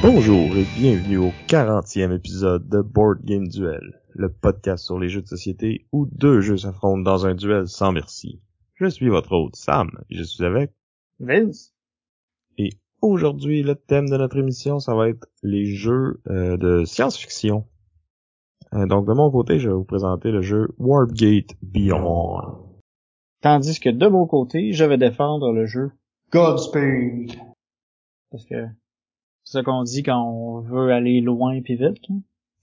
Bonjour 0.00 0.56
et 0.56 0.64
bienvenue 0.76 1.18
au 1.18 1.32
40e 1.48 2.14
épisode 2.14 2.68
de 2.68 2.80
Board 2.80 3.24
Game 3.24 3.48
Duel, 3.48 4.00
le 4.18 4.28
podcast 4.28 4.84
sur 4.84 4.98
les 4.98 5.08
jeux 5.08 5.22
de 5.22 5.28
société 5.28 5.86
où 5.92 6.06
deux 6.06 6.40
jeux 6.40 6.56
s'affrontent 6.56 7.02
dans 7.02 7.24
un 7.24 7.34
duel 7.34 7.68
sans 7.68 7.92
merci. 7.92 8.40
Je 8.74 8.86
suis 8.86 9.08
votre 9.08 9.32
hôte 9.32 9.54
Sam 9.54 9.90
et 10.10 10.16
je 10.16 10.24
suis 10.24 10.44
avec 10.44 10.72
Vince. 11.20 11.72
Et 12.58 12.70
aujourd'hui, 13.00 13.62
le 13.62 13.76
thème 13.76 14.08
de 14.08 14.16
notre 14.16 14.36
émission, 14.36 14.80
ça 14.80 14.94
va 14.94 15.08
être 15.08 15.28
les 15.44 15.66
jeux 15.66 16.20
euh, 16.28 16.56
de 16.56 16.84
science-fiction. 16.84 17.64
Euh, 18.74 18.86
donc 18.86 19.06
de 19.06 19.12
mon 19.12 19.30
côté, 19.30 19.60
je 19.60 19.68
vais 19.68 19.74
vous 19.74 19.84
présenter 19.84 20.32
le 20.32 20.42
jeu 20.42 20.68
Warpgate 20.78 21.54
Beyond. 21.62 22.66
Tandis 23.40 23.78
que 23.78 23.90
de 23.90 24.06
mon 24.08 24.26
côté, 24.26 24.72
je 24.72 24.84
vais 24.84 24.98
défendre 24.98 25.52
le 25.52 25.64
jeu 25.66 25.92
Godspeed. 26.32 27.38
Parce 28.32 28.44
que 28.44 28.66
c'est 29.44 29.58
ça 29.58 29.62
qu'on 29.62 29.84
dit 29.84 30.02
quand 30.02 30.20
on 30.20 30.60
veut 30.60 30.90
aller 30.92 31.20
loin 31.20 31.62
puis 31.62 31.76
vite. 31.76 32.02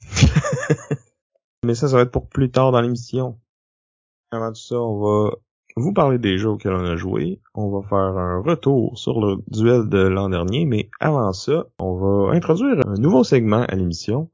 Mais 1.65 1.75
ça, 1.75 1.87
ça 1.87 1.97
va 1.97 2.03
être 2.03 2.11
pour 2.11 2.29
plus 2.29 2.51
tard 2.51 2.71
dans 2.71 2.81
l'émission. 2.81 3.39
Avant 4.31 4.49
tout 4.49 4.61
ça, 4.61 4.75
on 4.79 4.99
va 5.01 5.31
vous 5.77 5.93
parler 5.93 6.17
des 6.19 6.37
jeux 6.37 6.49
auxquels 6.49 6.73
on 6.73 6.85
a 6.85 6.95
joué. 6.95 7.41
On 7.53 7.69
va 7.69 7.87
faire 7.87 7.97
un 7.97 8.41
retour 8.41 8.97
sur 8.97 9.19
le 9.19 9.37
duel 9.47 9.89
de 9.89 9.99
l'an 9.99 10.29
dernier, 10.29 10.65
mais 10.65 10.89
avant 10.99 11.33
ça, 11.33 11.65
on 11.79 11.95
va 11.95 12.33
introduire 12.33 12.87
un 12.87 12.95
nouveau 12.95 13.23
segment 13.23 13.63
à 13.63 13.75
l'émission. 13.75 14.29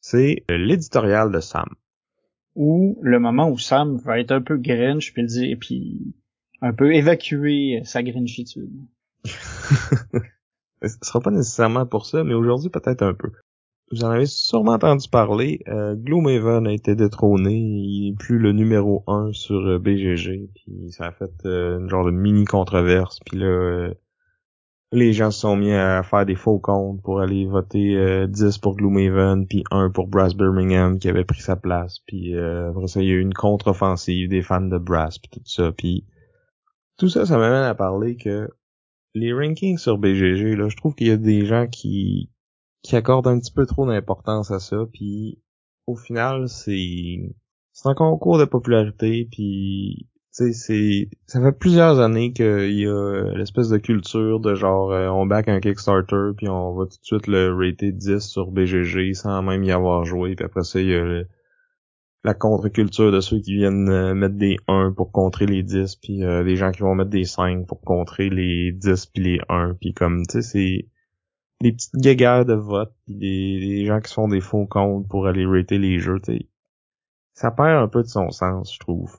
C'est 0.00 0.44
l'éditorial 0.48 1.32
de 1.32 1.40
Sam. 1.40 1.68
Ou 2.54 2.98
le 3.02 3.18
moment 3.18 3.48
où 3.48 3.58
Sam 3.58 3.96
va 3.98 4.18
être 4.20 4.32
un 4.32 4.40
peu 4.40 4.56
grinch 4.56 5.12
puis 5.12 5.22
le 5.22 5.28
dire 5.28 5.56
puis 5.60 6.14
un 6.62 6.72
peu 6.72 6.94
évacuer 6.94 7.80
sa 7.84 8.02
grinchitude. 8.02 8.72
Ce 10.82 10.96
sera 11.02 11.20
pas 11.20 11.30
nécessairement 11.30 11.84
pour 11.86 12.06
ça, 12.06 12.24
mais 12.24 12.34
aujourd'hui 12.34 12.70
peut-être 12.70 13.02
un 13.02 13.12
peu. 13.12 13.30
Vous 13.90 14.04
en 14.04 14.10
avez 14.10 14.26
sûrement 14.26 14.72
entendu 14.72 15.08
parler. 15.08 15.60
Euh, 15.66 15.96
Gloomhaven 15.96 16.66
a 16.66 16.72
été 16.72 16.94
détrôné. 16.94 17.56
Il 17.56 18.10
est 18.10 18.16
plus 18.16 18.38
le 18.38 18.52
numéro 18.52 19.02
1 19.08 19.32
sur 19.32 19.56
euh, 19.56 19.78
BGG. 19.80 20.48
Puis 20.54 20.92
ça 20.92 21.06
a 21.06 21.12
fait 21.12 21.32
euh, 21.44 21.80
une 21.80 21.88
genre 21.88 22.04
de 22.04 22.12
mini 22.12 22.44
controverse. 22.44 23.18
Puis 23.26 23.38
là, 23.38 23.46
euh, 23.46 23.94
les 24.92 25.12
gens 25.12 25.30
se 25.30 25.40
sont 25.40 25.56
mis 25.56 25.72
à 25.72 26.02
faire 26.02 26.26
des 26.26 26.34
faux 26.34 26.58
comptes 26.58 27.02
pour 27.02 27.20
aller 27.20 27.46
voter 27.46 27.96
euh, 27.96 28.26
10 28.26 28.58
pour 28.58 28.76
Gloomhaven, 28.76 29.46
puis 29.46 29.64
1 29.70 29.90
pour 29.90 30.08
Brass 30.08 30.34
Birmingham 30.34 30.98
qui 30.98 31.08
avait 31.08 31.24
pris 31.24 31.40
sa 31.40 31.56
place. 31.56 32.00
Puis 32.06 32.34
euh, 32.34 32.70
après 32.70 32.88
ça, 32.88 33.00
il 33.00 33.08
y 33.08 33.12
a 33.12 33.14
eu 33.14 33.20
une 33.20 33.34
contre-offensive 33.34 34.28
des 34.28 34.42
fans 34.42 34.60
de 34.60 34.78
Brass 34.78 35.18
puis 35.18 35.30
tout 35.30 35.40
ça. 35.44 35.72
Puis 35.72 36.04
tout 36.96 37.08
ça, 37.08 37.24
ça 37.24 37.38
m'amène 37.38 37.64
à 37.64 37.74
parler 37.74 38.16
que 38.16 38.48
les 39.14 39.32
rankings 39.32 39.78
sur 39.78 39.98
BGG, 39.98 40.56
là, 40.56 40.68
je 40.68 40.76
trouve 40.76 40.94
qu'il 40.94 41.08
y 41.08 41.12
a 41.12 41.16
des 41.16 41.44
gens 41.44 41.66
qui 41.66 42.30
qui 42.82 42.96
accordent 42.96 43.28
un 43.28 43.38
petit 43.38 43.52
peu 43.52 43.66
trop 43.66 43.86
d'importance 43.86 44.50
à 44.50 44.58
ça, 44.60 44.86
puis 44.92 45.40
au 45.86 45.96
final, 45.96 46.48
c'est 46.48 47.34
c'est 47.72 47.88
un 47.88 47.94
concours 47.94 48.38
de 48.38 48.44
popularité, 48.44 49.28
puis 49.30 50.08
c'est 50.30 50.52
ça 51.26 51.40
fait 51.42 51.52
plusieurs 51.52 51.98
années 52.00 52.32
qu'il 52.32 52.72
y 52.78 52.86
a 52.86 53.32
l'espèce 53.34 53.68
de 53.68 53.78
culture 53.78 54.40
de 54.40 54.54
genre 54.54 54.92
euh, 54.92 55.08
on 55.08 55.26
back 55.26 55.48
un 55.48 55.60
Kickstarter, 55.60 56.30
puis 56.36 56.48
on 56.48 56.74
va 56.74 56.84
tout 56.84 56.98
de 56.98 57.04
suite 57.04 57.26
le 57.26 57.52
rater 57.54 57.92
10 57.92 58.20
sur 58.20 58.50
BGG 58.50 59.14
sans 59.14 59.42
même 59.42 59.64
y 59.64 59.72
avoir 59.72 60.04
joué, 60.04 60.34
puis 60.36 60.44
après 60.44 60.62
ça, 60.64 60.80
il 60.80 60.88
y 60.88 60.94
a 60.94 61.04
le- 61.04 61.26
la 62.24 62.34
contre-culture 62.34 63.12
de 63.12 63.20
ceux 63.20 63.40
qui 63.40 63.54
viennent 63.56 63.88
euh, 63.90 64.14
mettre 64.14 64.36
des 64.36 64.56
1 64.68 64.92
pour 64.92 65.12
contrer 65.12 65.46
les 65.46 65.62
10, 65.62 65.96
puis 65.96 66.24
euh, 66.24 66.44
des 66.44 66.56
gens 66.56 66.70
qui 66.70 66.80
vont 66.80 66.94
mettre 66.94 67.10
des 67.10 67.24
5 67.24 67.66
pour 67.66 67.80
contrer 67.82 68.30
les 68.30 68.72
10 68.72 69.06
puis 69.06 69.22
les 69.22 69.40
1, 69.50 69.74
puis 69.80 69.92
comme, 69.94 70.26
tu 70.26 70.40
sais, 70.40 70.42
c'est 70.42 70.88
des 71.60 71.72
petites 71.72 71.96
guéguerres 71.96 72.46
de 72.46 72.54
vote, 72.54 72.94
des, 73.06 73.84
gens 73.84 74.00
qui 74.00 74.08
se 74.08 74.14
font 74.14 74.28
des 74.28 74.40
faux 74.40 74.66
comptes 74.66 75.06
pour 75.08 75.26
aller 75.26 75.44
rater 75.44 75.78
les 75.78 75.98
jeux, 75.98 76.20
tu 76.22 76.32
sais. 76.32 76.48
Ça 77.34 77.50
perd 77.50 77.82
un 77.82 77.88
peu 77.88 78.02
de 78.02 78.08
son 78.08 78.30
sens, 78.30 78.74
je 78.74 78.78
trouve. 78.78 79.18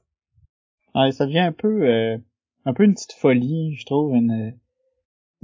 Ça 0.93 1.25
devient 1.25 1.39
un 1.39 1.51
peu 1.51 1.83
euh, 1.83 2.17
un 2.65 2.73
peu 2.73 2.83
une 2.83 2.93
petite 2.93 3.13
folie, 3.13 3.75
je 3.75 3.85
trouve, 3.85 4.13
une, 4.13 4.53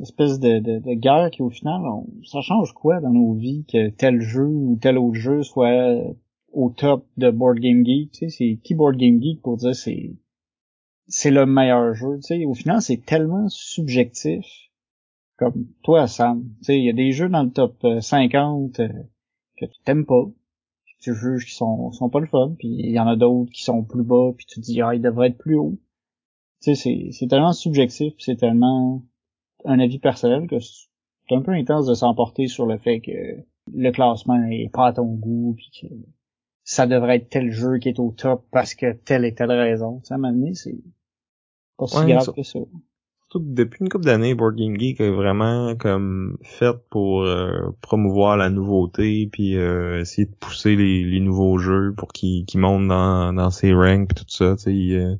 espèce 0.02 0.40
de, 0.40 0.60
de, 0.60 0.94
guerre 0.94 1.32
qui 1.32 1.42
au 1.42 1.50
final, 1.50 1.82
on- 1.86 2.08
ça 2.24 2.42
change 2.42 2.74
quoi 2.74 3.00
dans 3.00 3.12
nos 3.12 3.34
vies 3.34 3.66
que 3.72 3.90
tel 3.90 4.22
jeu 4.22 4.46
ou 4.46 4.78
tel 4.80 4.98
autre 4.98 5.16
jeu 5.20 5.44
soit 5.44 5.96
au 6.52 6.70
top 6.70 7.06
de 7.18 7.32
Board 7.32 7.60
Game 7.60 7.86
Geek, 7.86 8.12
tu 8.12 8.18
sais, 8.18 8.30
c'est 8.30 8.60
qui 8.64 8.76
Board 8.76 8.98
Game 8.98 9.22
Geek 9.22 9.42
pour 9.42 9.58
dire 9.58 9.76
c'est 9.76 10.16
c'est 11.08 11.32
le 11.32 11.46
meilleur 11.46 11.94
jeu, 11.94 12.18
tu 12.18 12.24
sais, 12.24 12.46
au 12.46 12.54
final 12.54 12.82
c'est 12.82 13.06
tellement 13.06 13.48
subjectif 13.50 14.46
comme 15.38 15.68
toi 15.84 16.08
Sam, 16.08 16.44
tu 16.60 16.66
sais, 16.66 16.78
il 16.78 16.86
y 16.86 16.90
a 16.90 16.94
des 16.94 17.12
jeux 17.12 17.30
dans 17.30 17.44
le 17.44 17.52
top 17.52 17.78
euh, 17.84 18.02
50 18.02 18.80
euh, 18.80 18.88
que 19.58 19.66
tu 19.66 19.80
t'aimes 19.84 20.06
pas, 20.06 20.24
tu 21.00 21.14
juges 21.16 21.46
qui 21.46 21.56
sont 21.56 21.92
sont 21.92 22.10
pas 22.10 22.20
le 22.20 22.28
fun, 22.28 22.56
puis 22.58 22.68
il 22.70 22.92
y 22.92 23.00
en 23.00 23.08
a 23.08 23.16
d'autres 23.16 23.52
qui 23.52 23.64
sont 23.64 23.84
plus 23.84 24.04
bas, 24.04 24.32
puis 24.36 24.46
tu 24.46 24.60
te 24.60 24.66
dis 24.66 24.82
ah 24.82 24.96
ils 24.96 25.02
devraient 25.02 25.28
être 25.30 25.38
plus 25.38 25.56
haut. 25.56 25.78
Tu 26.62 26.76
sais 26.76 27.10
c'est 27.12 27.28
tellement 27.28 27.54
subjectif, 27.54 28.14
c'est 28.20 28.36
tellement 28.38 29.04
un 29.66 29.80
avis 29.80 30.00
personnel 30.00 30.48
que 30.48 30.60
c'est 30.60 31.36
un 31.36 31.42
peu 31.42 31.52
intense 31.52 31.86
de 31.88 31.94
s'emporter 31.94 32.48
sur 32.48 32.66
le 32.66 32.78
fait 32.78 33.00
que 33.00 33.12
le 33.74 33.92
classement 33.92 34.44
est 34.46 34.70
pas 34.72 34.88
à 34.88 34.94
ton 34.94 35.06
goût, 35.06 35.54
puis 35.56 35.70
que 35.82 35.94
ça 36.64 36.88
devrait 36.88 37.18
être 37.18 37.30
tel 37.30 37.52
jeu 37.52 37.78
qui 37.78 37.90
est 37.90 38.00
au 38.00 38.12
top 38.12 38.46
parce 38.52 38.76
que 38.76 38.94
telle 38.94 39.24
et 39.26 39.34
telle 39.34 39.52
raison. 39.52 40.02
Moment 40.12 40.32
donné, 40.32 40.54
c'est 40.54 40.78
pas 41.78 41.88
si 41.88 41.98
Ouais, 41.98 42.12
grave 42.12 42.26
ça- 42.26 42.34
que 42.34 42.44
ça. 42.44 42.60
Depuis 43.36 43.80
une 43.82 43.90
couple 43.90 44.06
d'années, 44.06 44.34
Board 44.36 44.56
Game 44.56 44.80
Geek 44.80 45.02
est 45.02 45.12
vraiment 45.12 45.76
comme 45.76 46.38
fait 46.44 46.76
pour 46.90 47.24
euh, 47.24 47.72
promouvoir 47.82 48.38
la 48.38 48.50
nouveauté, 48.50 49.28
puis 49.32 49.58
euh, 49.58 50.00
essayer 50.00 50.26
de 50.26 50.34
pousser 50.36 50.76
les, 50.78 51.04
les 51.04 51.20
nouveaux 51.20 51.58
jeux 51.58 51.94
pour 51.96 52.14
qu'ils 52.14 52.46
montent 52.56 52.88
dans, 52.88 53.34
dans 53.34 53.50
ses 53.50 53.74
ranks 53.74 54.08
puis 54.08 54.24
tout 54.24 54.30
ça. 54.30 54.56
il, 54.68 54.96
euh, 54.96 55.16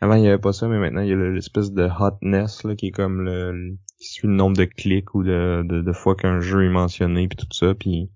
avant 0.00 0.16
il 0.16 0.24
y 0.24 0.28
avait 0.28 0.38
pas 0.38 0.52
ça, 0.52 0.66
mais 0.68 0.78
maintenant 0.78 1.02
il 1.02 1.08
y 1.08 1.12
a 1.12 1.16
le- 1.16 1.32
l'espèce 1.32 1.72
de 1.72 1.88
hotness 1.98 2.64
là, 2.64 2.74
qui 2.74 2.88
est 2.88 2.90
comme 2.90 3.22
le, 3.22 3.52
le- 3.52 3.76
qui 4.00 4.08
suit 4.08 4.26
le 4.28 4.34
nombre 4.34 4.56
de 4.56 4.64
clics 4.64 5.14
ou 5.14 5.22
de, 5.22 5.62
de, 5.64 5.80
de 5.80 5.92
fois 5.92 6.16
qu'un 6.16 6.40
jeu 6.40 6.64
est 6.64 6.68
mentionné 6.70 7.28
puis 7.28 7.36
tout 7.36 7.46
ça. 7.52 7.74
Puis 7.74 8.10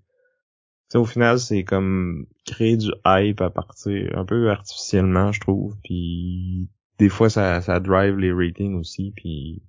au 0.93 1.05
final 1.05 1.39
c'est 1.39 1.63
comme 1.63 2.25
créer 2.45 2.75
du 2.77 2.91
hype 3.05 3.41
à 3.41 3.49
partir 3.49 4.17
un 4.17 4.25
peu 4.25 4.49
artificiellement, 4.51 5.31
je 5.31 5.39
trouve. 5.39 5.75
Puis 5.83 6.67
des 6.99 7.09
fois 7.09 7.29
ça, 7.29 7.61
ça 7.61 7.79
drive 7.79 8.17
les 8.17 8.31
ratings 8.31 8.75
aussi 8.75 9.11
puis 9.15 9.63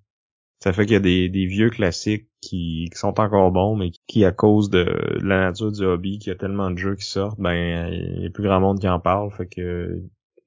ça 0.63 0.73
fait 0.73 0.85
qu'il 0.85 0.93
y 0.93 0.97
a 0.97 1.01
des, 1.01 1.29
des 1.29 1.47
vieux 1.47 1.71
classiques 1.71 2.29
qui, 2.43 2.89
qui 2.93 2.99
sont 2.99 3.19
encore 3.19 3.51
bons 3.53 3.77
mais 3.77 3.91
qui 4.07 4.25
à 4.25 4.33
cause 4.33 4.69
de 4.69 4.85
la 5.23 5.41
nature 5.41 5.73
du 5.73 5.85
hobby 5.85 6.19
qu'il 6.19 6.31
y 6.33 6.35
a 6.35 6.39
tellement 6.39 6.71
de 6.71 6.77
jeux 6.77 6.97
qui 6.97 7.07
sortent 7.07 7.41
ben 7.41 7.89
il 7.89 8.23
y 8.23 8.27
a 8.27 8.31
plus 8.31 8.45
grand 8.45 8.61
monde 8.61 8.81
qui 8.81 8.89
en 8.89 9.01
parle 9.01 9.31
fait 9.31 9.47
que 9.47 10.03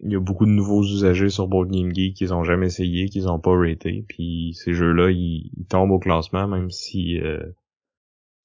il 0.05 0.11
y 0.11 0.15
a 0.15 0.19
beaucoup 0.19 0.45
de 0.45 0.51
nouveaux 0.51 0.83
usagers 0.83 1.29
sur 1.29 1.47
Board 1.47 1.71
Game 1.71 1.93
Geek 1.93 2.17
qu'ils 2.17 2.33
ont 2.33 2.43
jamais 2.43 2.65
essayé 2.65 3.07
qu'ils 3.07 3.29
ont 3.29 3.39
pas 3.39 3.55
raté 3.57 4.05
puis 4.09 4.53
ces 4.53 4.73
jeux-là 4.73 5.09
ils, 5.11 5.49
ils 5.57 5.65
tombent 5.65 5.91
au 5.91 5.99
classement 5.99 6.47
même 6.47 6.69
si 6.69 7.19
euh, 7.21 7.41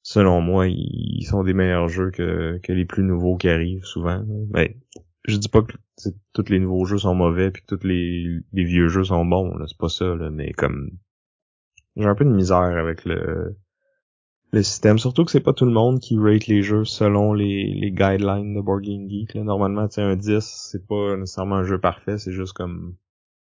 selon 0.03 0.41
moi 0.41 0.69
ils 0.69 1.27
sont 1.29 1.43
des 1.43 1.55
meilleurs 1.55 1.89
jeux 1.89 2.13
que, 2.13 2.61
que 2.63 2.73
les 2.73 2.85
plus 2.85 3.03
nouveaux 3.03 3.37
qui 3.37 3.49
arrivent 3.49 3.85
souvent 3.85 4.25
je 5.25 5.37
dis 5.37 5.49
pas 5.49 5.63
que 5.63 5.73
tous 6.33 6.49
les 6.49 6.61
nouveaux 6.61 6.85
jeux 6.85 6.99
sont 6.99 7.15
mauvais 7.15 7.51
puis 7.51 7.63
que 7.63 7.77
tous 7.77 7.87
les, 7.87 8.41
les 8.53 8.65
vieux 8.65 8.89
jeux 8.89 9.05
sont 9.05 9.25
bons 9.25 9.59
c'est 9.67 9.79
pas 9.79 9.89
ça 9.89 10.15
là 10.15 10.31
mais 10.31 10.53
comme 10.53 10.91
j'ai 11.97 12.07
un 12.07 12.15
peu 12.15 12.25
de 12.25 12.31
misère 12.31 12.59
avec 12.59 13.05
le 13.05 13.57
le 14.51 14.63
système 14.63 14.99
surtout 14.99 15.25
que 15.25 15.31
c'est 15.31 15.41
pas 15.41 15.53
tout 15.53 15.67
le 15.67 15.73
monde 15.73 16.01
qui 16.01 16.19
rate 16.19 16.47
les 16.47 16.63
jeux 16.63 16.85
selon 16.85 17.35
les, 17.35 17.75
les 17.75 17.91
guidelines 17.91 18.55
de 18.55 18.61
Board 18.61 18.83
Game 18.83 19.09
Geek 19.09 19.35
là. 19.35 19.43
normalement 19.45 19.89
tu 19.89 20.01
un 20.01 20.17
10 20.17 20.41
c'est 20.41 20.87
pas 20.87 21.17
nécessairement 21.17 21.57
un 21.57 21.65
jeu 21.65 21.79
parfait 21.79 22.19
c'est 22.19 22.33
juste 22.33 22.55
comme 22.55 22.97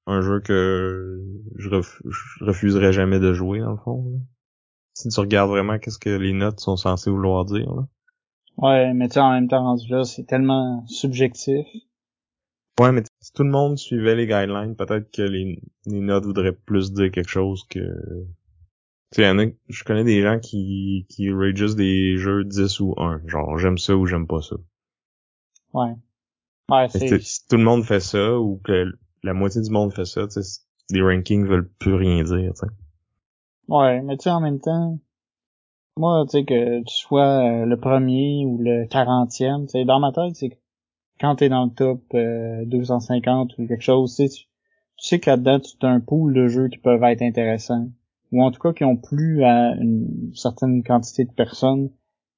un 0.07 0.21
jeu 0.21 0.41
que 0.41 1.23
je, 1.57 1.69
je 1.71 2.45
refuserais 2.45 2.93
jamais 2.93 3.21
de 3.21 3.33
jouer 3.33 3.61
dans 3.61 3.73
le 3.73 3.79
fond 3.79 4.11
là. 4.11 4.19
si 4.93 5.09
tu 5.09 5.21
regardes 5.21 5.51
vraiment 5.51 5.79
qu'est-ce 5.79 5.99
que 5.99 6.11
les 6.11 6.33
notes 6.33 6.61
sont 6.61 6.77
censées 6.77 7.11
vouloir 7.11 7.45
dire 7.45 7.73
là. 7.73 7.87
Ouais, 8.61 8.93
mais 8.93 9.09
tu 9.09 9.15
sais, 9.15 9.21
en 9.21 9.33
même 9.33 9.49
temps, 9.49 9.63
rendu 9.63 9.89
là, 9.91 10.05
c'est 10.05 10.25
tellement 10.25 10.87
subjectif. 10.87 11.67
Ouais, 12.79 12.93
mais 12.93 13.03
si 13.21 13.33
tout 13.33 13.43
le 13.43 13.51
monde 13.51 13.79
suivait 13.79 14.15
les 14.15 14.27
guidelines, 14.27 14.77
peut-être 14.77 15.11
que 15.11 15.23
les, 15.23 15.61
les 15.87 16.01
notes 16.01 16.25
voudraient 16.25 16.53
plus 16.53 16.93
dire 16.93 17.11
quelque 17.11 17.29
chose 17.29 17.65
que... 17.69 17.79
Tu 19.13 19.17
sais, 19.17 19.23
y 19.23 19.29
en 19.29 19.39
a, 19.39 19.47
je 19.69 19.85
connais 19.85 20.05
des 20.05 20.23
gens 20.23 20.39
qui, 20.39 21.07
qui 21.09 21.33
rate 21.33 21.57
juste 21.57 21.77
des 21.77 22.17
jeux 22.17 22.45
10 22.45 22.81
ou 22.81 22.95
1. 22.99 23.23
Genre, 23.27 23.59
j'aime 23.59 23.79
ça 23.79 23.97
ou 23.97 24.07
j'aime 24.07 24.27
pas 24.27 24.43
ça. 24.43 24.57
Ouais. 25.73 25.95
Ouais, 26.71 26.89
c'est, 26.89 27.19
si 27.21 27.47
tout 27.49 27.57
le 27.57 27.65
monde 27.65 27.85
fait 27.85 28.01
ça, 28.01 28.39
ou 28.39 28.61
que 28.65 28.93
la 29.23 29.35
moitié 29.35 29.61
du 29.63 29.71
monde 29.71 29.93
fait 29.93 30.05
ça, 30.05 30.29
tu 30.29 30.43
sais, 30.43 30.61
les 30.91 31.03
rankings 31.03 31.47
veulent 31.47 31.69
plus 31.69 31.95
rien 31.95 32.23
dire, 32.23 32.53
tu 32.55 32.61
sais. 32.61 32.67
ouais, 33.69 34.03
mais 34.03 34.17
tu 34.17 34.25
sais, 34.25 34.31
en 34.31 34.41
même 34.41 34.61
temps, 34.61 34.99
moi, 36.01 36.25
tu 36.27 36.39
sais, 36.39 36.45
que 36.45 36.83
tu 36.83 36.95
sois 36.95 37.63
euh, 37.63 37.67
le 37.67 37.77
premier 37.79 38.45
ou 38.47 38.59
le 38.59 38.87
quarantième, 38.87 39.67
tu 39.67 39.73
sais, 39.73 39.85
dans 39.85 40.01
ma 40.01 40.13
tête, 40.13 40.35
c'est 40.35 40.59
quand 41.21 41.37
t'es 41.37 41.49
dans 41.49 41.67
le 41.67 41.71
top 41.71 42.03
euh, 42.15 42.65
250 42.67 43.59
ou 43.59 43.67
quelque 43.67 43.83
chose, 43.83 44.17
tu 44.17 44.27
sais, 44.27 44.29
tu, 44.29 44.45
tu 44.97 45.07
sais 45.07 45.21
que 45.21 45.31
là-dedans, 45.31 45.61
tu 45.61 45.87
as 45.87 45.91
un 45.91 46.01
pool 46.01 46.35
de 46.35 46.49
jeux 46.49 46.69
qui 46.69 46.79
peuvent 46.79 47.03
être 47.05 47.23
intéressants. 47.23 47.89
Ou 48.33 48.43
en 48.43 48.51
tout 48.51 48.61
cas, 48.61 48.73
qui 48.73 48.85
ont 48.85 48.97
plu 48.97 49.45
à 49.45 49.75
une 49.77 50.33
certaine 50.35 50.83
quantité 50.83 51.25
de 51.25 51.33
personnes, 51.33 51.91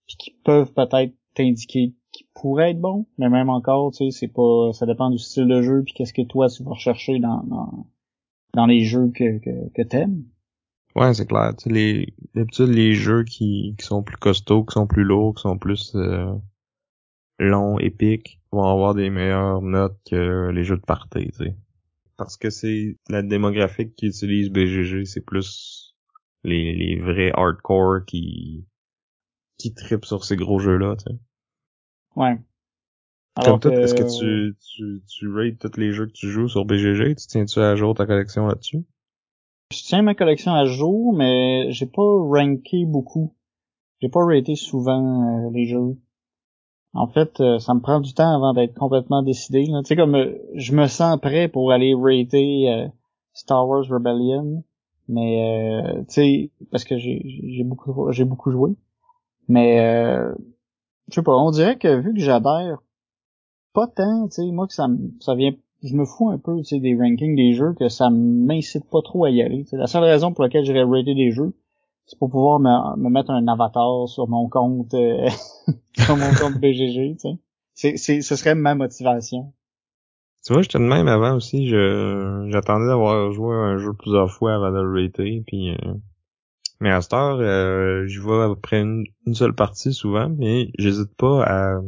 puis 0.07 0.17
qui 0.17 0.31
peuvent 0.45 0.73
peut-être 0.73 1.15
t'indiquer 1.35 1.95
qui 2.13 2.29
pourrait 2.35 2.73
être 2.73 2.81
bon, 2.81 3.07
mais 3.19 3.31
même 3.31 3.49
encore, 3.49 3.91
tu 3.93 4.05
sais, 4.05 4.11
c'est 4.11 4.33
pas, 4.33 4.73
ça 4.73 4.87
dépend 4.87 5.11
du 5.11 5.19
style 5.19 5.49
de 5.49 5.63
jeu 5.63 5.83
puis 5.83 5.95
qu'est-ce 5.95 6.13
que 6.13 6.23
toi 6.23 6.49
tu 6.49 6.63
vas 6.63 6.73
rechercher 6.73 7.19
dans 7.19 7.43
dans, 7.45 7.87
dans 8.55 8.67
les 8.67 8.81
jeux 8.85 9.11
que 9.15 9.39
que, 9.39 9.71
que 9.75 9.83
t'aimes. 9.83 10.25
Ouais, 10.95 11.13
c'est 11.15 11.27
clair. 11.27 11.55
Tu 11.57 11.65
sais, 11.65 11.71
les, 11.71 12.15
d'habitude, 12.35 12.69
les 12.69 12.95
jeux 12.95 13.25
qui, 13.25 13.75
qui 13.79 13.85
sont 13.87 14.03
plus 14.03 14.17
costauds, 14.17 14.65
qui 14.65 14.73
sont 14.73 14.87
plus 14.87 15.05
lourds, 15.05 15.35
qui 15.35 15.43
sont 15.43 15.59
plus 15.59 15.93
euh, 15.97 16.33
longs, 17.39 17.79
épiques, 17.79 18.41
vont 18.53 18.65
avoir 18.65 18.95
des 18.95 19.11
meilleures 19.11 19.61
notes 19.61 19.99
que 20.11 20.49
les 20.51 20.65
jeux 20.65 20.77
de 20.79 20.83
party, 20.83 21.27
tu 21.33 21.45
sais. 21.45 21.57
Parce 22.17 22.37
que 22.39 22.51
c'est 22.51 22.99
la 23.11 23.23
démographique 23.23 23.97
qui 23.97 24.07
utilise 24.09 24.51
BGG, 24.51 25.07
c'est 25.07 25.25
plus 25.27 25.97
les, 26.45 26.75
les 26.75 27.01
vrais 27.01 27.33
hardcore 27.35 28.05
qui 28.07 28.67
qui 29.59 29.75
tripent 29.75 30.05
sur 30.07 30.25
ces 30.25 30.37
gros 30.37 30.59
jeux-là, 30.61 30.97
tu 30.97 31.05
sais. 31.13 31.19
Ouais. 32.17 32.39
Comme 33.41 33.61
que- 33.61 33.69
est-ce 33.83 33.95
que 33.95 34.05
tu, 34.05 34.57
tu, 34.59 35.03
tu 35.07 35.29
rates 35.29 35.59
tous 35.59 35.79
les 35.79 35.93
jeux 35.93 36.07
que 36.07 36.13
tu 36.13 36.31
joues 36.31 36.49
sur 36.49 36.65
BGG? 36.65 37.15
Tu 37.15 37.27
tiens-tu 37.27 37.59
à 37.61 37.77
jour 37.77 37.95
ta 37.95 38.07
collection 38.07 38.47
là-dessus? 38.47 38.85
Je 39.73 39.83
tiens 39.83 40.03
ma 40.03 40.15
collection 40.15 40.53
à 40.53 40.65
jour, 40.67 41.13
mais 41.15 41.73
j'ai 41.73 41.87
pas 41.87 42.03
ranké 42.03 42.85
beaucoup. 42.85 43.35
J'ai 44.01 44.09
pas 44.09 44.25
raté 44.25 44.55
souvent 44.55 45.47
euh, 45.47 45.51
les 45.53 45.67
jeux. 45.67 45.97
En 46.95 47.07
fait, 47.09 47.41
euh, 47.41 47.59
ça 47.59 47.73
me 47.75 47.81
prend 47.81 48.01
du 48.01 48.13
temps 48.13 48.37
avant 48.37 48.53
d'être 48.53 48.75
complètement 48.75 49.23
décidé. 49.23 49.65
Tu 49.65 49.73
sais, 49.85 49.97
comme 49.97 50.15
euh, 50.15 50.39
je 50.55 50.75
me 50.75 50.87
sens 50.87 51.19
prêt 51.21 51.49
pour 51.49 51.73
aller 51.73 51.95
rater 51.95 52.71
euh, 52.71 52.89
Star 53.33 53.67
Wars 53.67 53.87
Rebellion, 53.89 54.63
mais 55.09 55.83
euh, 55.83 56.03
tu 56.05 56.15
sais, 56.15 56.51
parce 56.71 56.85
que 56.85 56.99
j'ai 56.99 57.65
beaucoup 57.65 58.11
j'ai 58.13 58.25
beaucoup 58.25 58.51
joué. 58.51 58.73
Mais 59.49 59.81
euh, 59.81 60.35
je 61.09 61.15
sais 61.15 61.23
pas, 61.23 61.37
on 61.37 61.51
dirait 61.51 61.79
que 61.79 62.01
vu 62.01 62.13
que 62.13 62.21
j'adhère 62.21 62.79
pas 63.73 63.87
tant, 63.87 64.29
tu 64.29 64.43
sais, 64.43 64.53
moi 64.53 64.67
que 64.67 64.75
ça 64.75 64.87
ça 65.21 65.35
vient 65.35 65.53
je 65.83 65.95
me 65.95 66.05
fous 66.05 66.31
un 66.31 66.39
peu 66.39 66.61
des 66.71 66.97
rankings 66.97 67.35
des 67.35 67.55
jeux 67.55 67.75
que 67.79 67.89
ça 67.89 68.09
m'incite 68.11 68.89
pas 68.91 69.03
trop 69.03 69.25
à 69.25 69.31
y 69.31 69.43
aller. 69.43 69.65
Sais, 69.67 69.77
la 69.77 69.87
seule 69.87 70.05
raison 70.05 70.33
pour 70.33 70.45
laquelle 70.45 70.65
j'irais 70.65 70.85
rater 70.85 71.15
des 71.15 71.33
jeux, 71.33 71.55
c'est 72.07 72.19
pour 72.19 72.31
pouvoir 72.31 72.61
me, 72.61 72.97
me 72.97 73.11
mettre 73.11 73.31
un 73.31 73.47
avatar 73.49 74.09
sur 74.09 74.29
mon 74.29 74.49
compte 74.49 74.95
euh, 74.95 75.29
sur 75.99 76.17
mon 76.17 76.31
compte 76.35 76.61
BGG, 76.61 77.15
tu 77.15 77.19
sais. 77.19 77.39
C'est, 77.75 77.97
c'est, 77.97 78.21
ce 78.21 78.37
serait 78.37 78.55
ma 78.55 78.75
motivation. 78.75 79.53
Tu 80.45 80.53
vois, 80.53 80.63
j'étais 80.63 80.79
de 80.79 80.85
même 80.85 81.09
avant 81.09 81.37
aussi. 81.37 81.69
Je 81.69 82.49
j'attendais 82.51 82.87
d'avoir 82.87 83.33
joué 83.33 83.55
un 83.55 83.79
jeu 83.79 83.93
plusieurs 83.93 84.31
fois 84.31 84.55
avant 84.55 84.71
de 84.71 84.83
le 84.83 85.03
rater. 85.03 85.43
Puis, 85.47 85.71
euh, 85.71 85.95
mais 86.81 86.91
à 86.91 87.01
cette 87.01 87.15
heure, 87.15 87.39
euh, 87.41 88.07
j'y 88.07 88.19
vais 88.19 88.43
après 88.43 88.81
une, 88.81 89.05
une 89.27 89.35
seule 89.35 89.55
partie 89.55 89.93
souvent, 89.93 90.29
mais 90.29 90.71
j'hésite 90.79 91.15
pas 91.17 91.45
à 91.45 91.81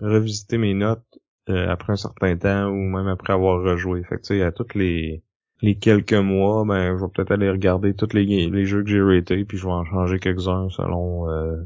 revisiter 0.00 0.58
mes 0.58 0.74
notes 0.74 1.18
euh, 1.48 1.68
après 1.68 1.92
un 1.92 1.96
certain 1.96 2.36
temps 2.36 2.68
ou 2.68 2.74
même 2.74 3.08
après 3.08 3.32
avoir 3.32 3.62
rejoué. 3.62 4.02
Fait 4.04 4.16
que 4.16 4.22
tu 4.22 4.38
sais, 4.38 4.42
à 4.42 4.52
toutes 4.52 4.74
les 4.74 5.22
les 5.62 5.78
quelques 5.78 6.12
mois, 6.12 6.64
ben 6.66 6.96
je 6.96 7.04
vais 7.04 7.10
peut-être 7.14 7.32
aller 7.32 7.50
regarder 7.50 7.94
tous 7.94 8.12
les, 8.12 8.50
les 8.50 8.66
jeux 8.66 8.82
que 8.82 8.90
j'ai 8.90 9.00
ratés, 9.00 9.44
puis 9.44 9.56
je 9.56 9.64
vais 9.64 9.72
en 9.72 9.84
changer 9.84 10.18
quelques-uns 10.18 10.68
selon 10.68 11.30
euh, 11.30 11.56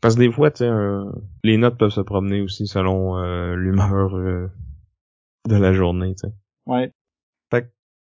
parce 0.00 0.14
que 0.14 0.20
des 0.20 0.30
fois, 0.30 0.50
tu 0.50 0.58
sais, 0.58 0.70
les 1.42 1.56
notes 1.56 1.76
peuvent 1.76 1.90
se 1.90 2.00
promener 2.00 2.40
aussi 2.40 2.66
selon 2.66 3.18
euh, 3.18 3.54
l'humeur 3.56 4.16
euh, 4.16 4.48
de 5.48 5.56
la 5.56 5.72
journée, 5.72 6.14
tu 6.14 6.28
sais. 6.28 6.34
Ouais. 6.66 6.92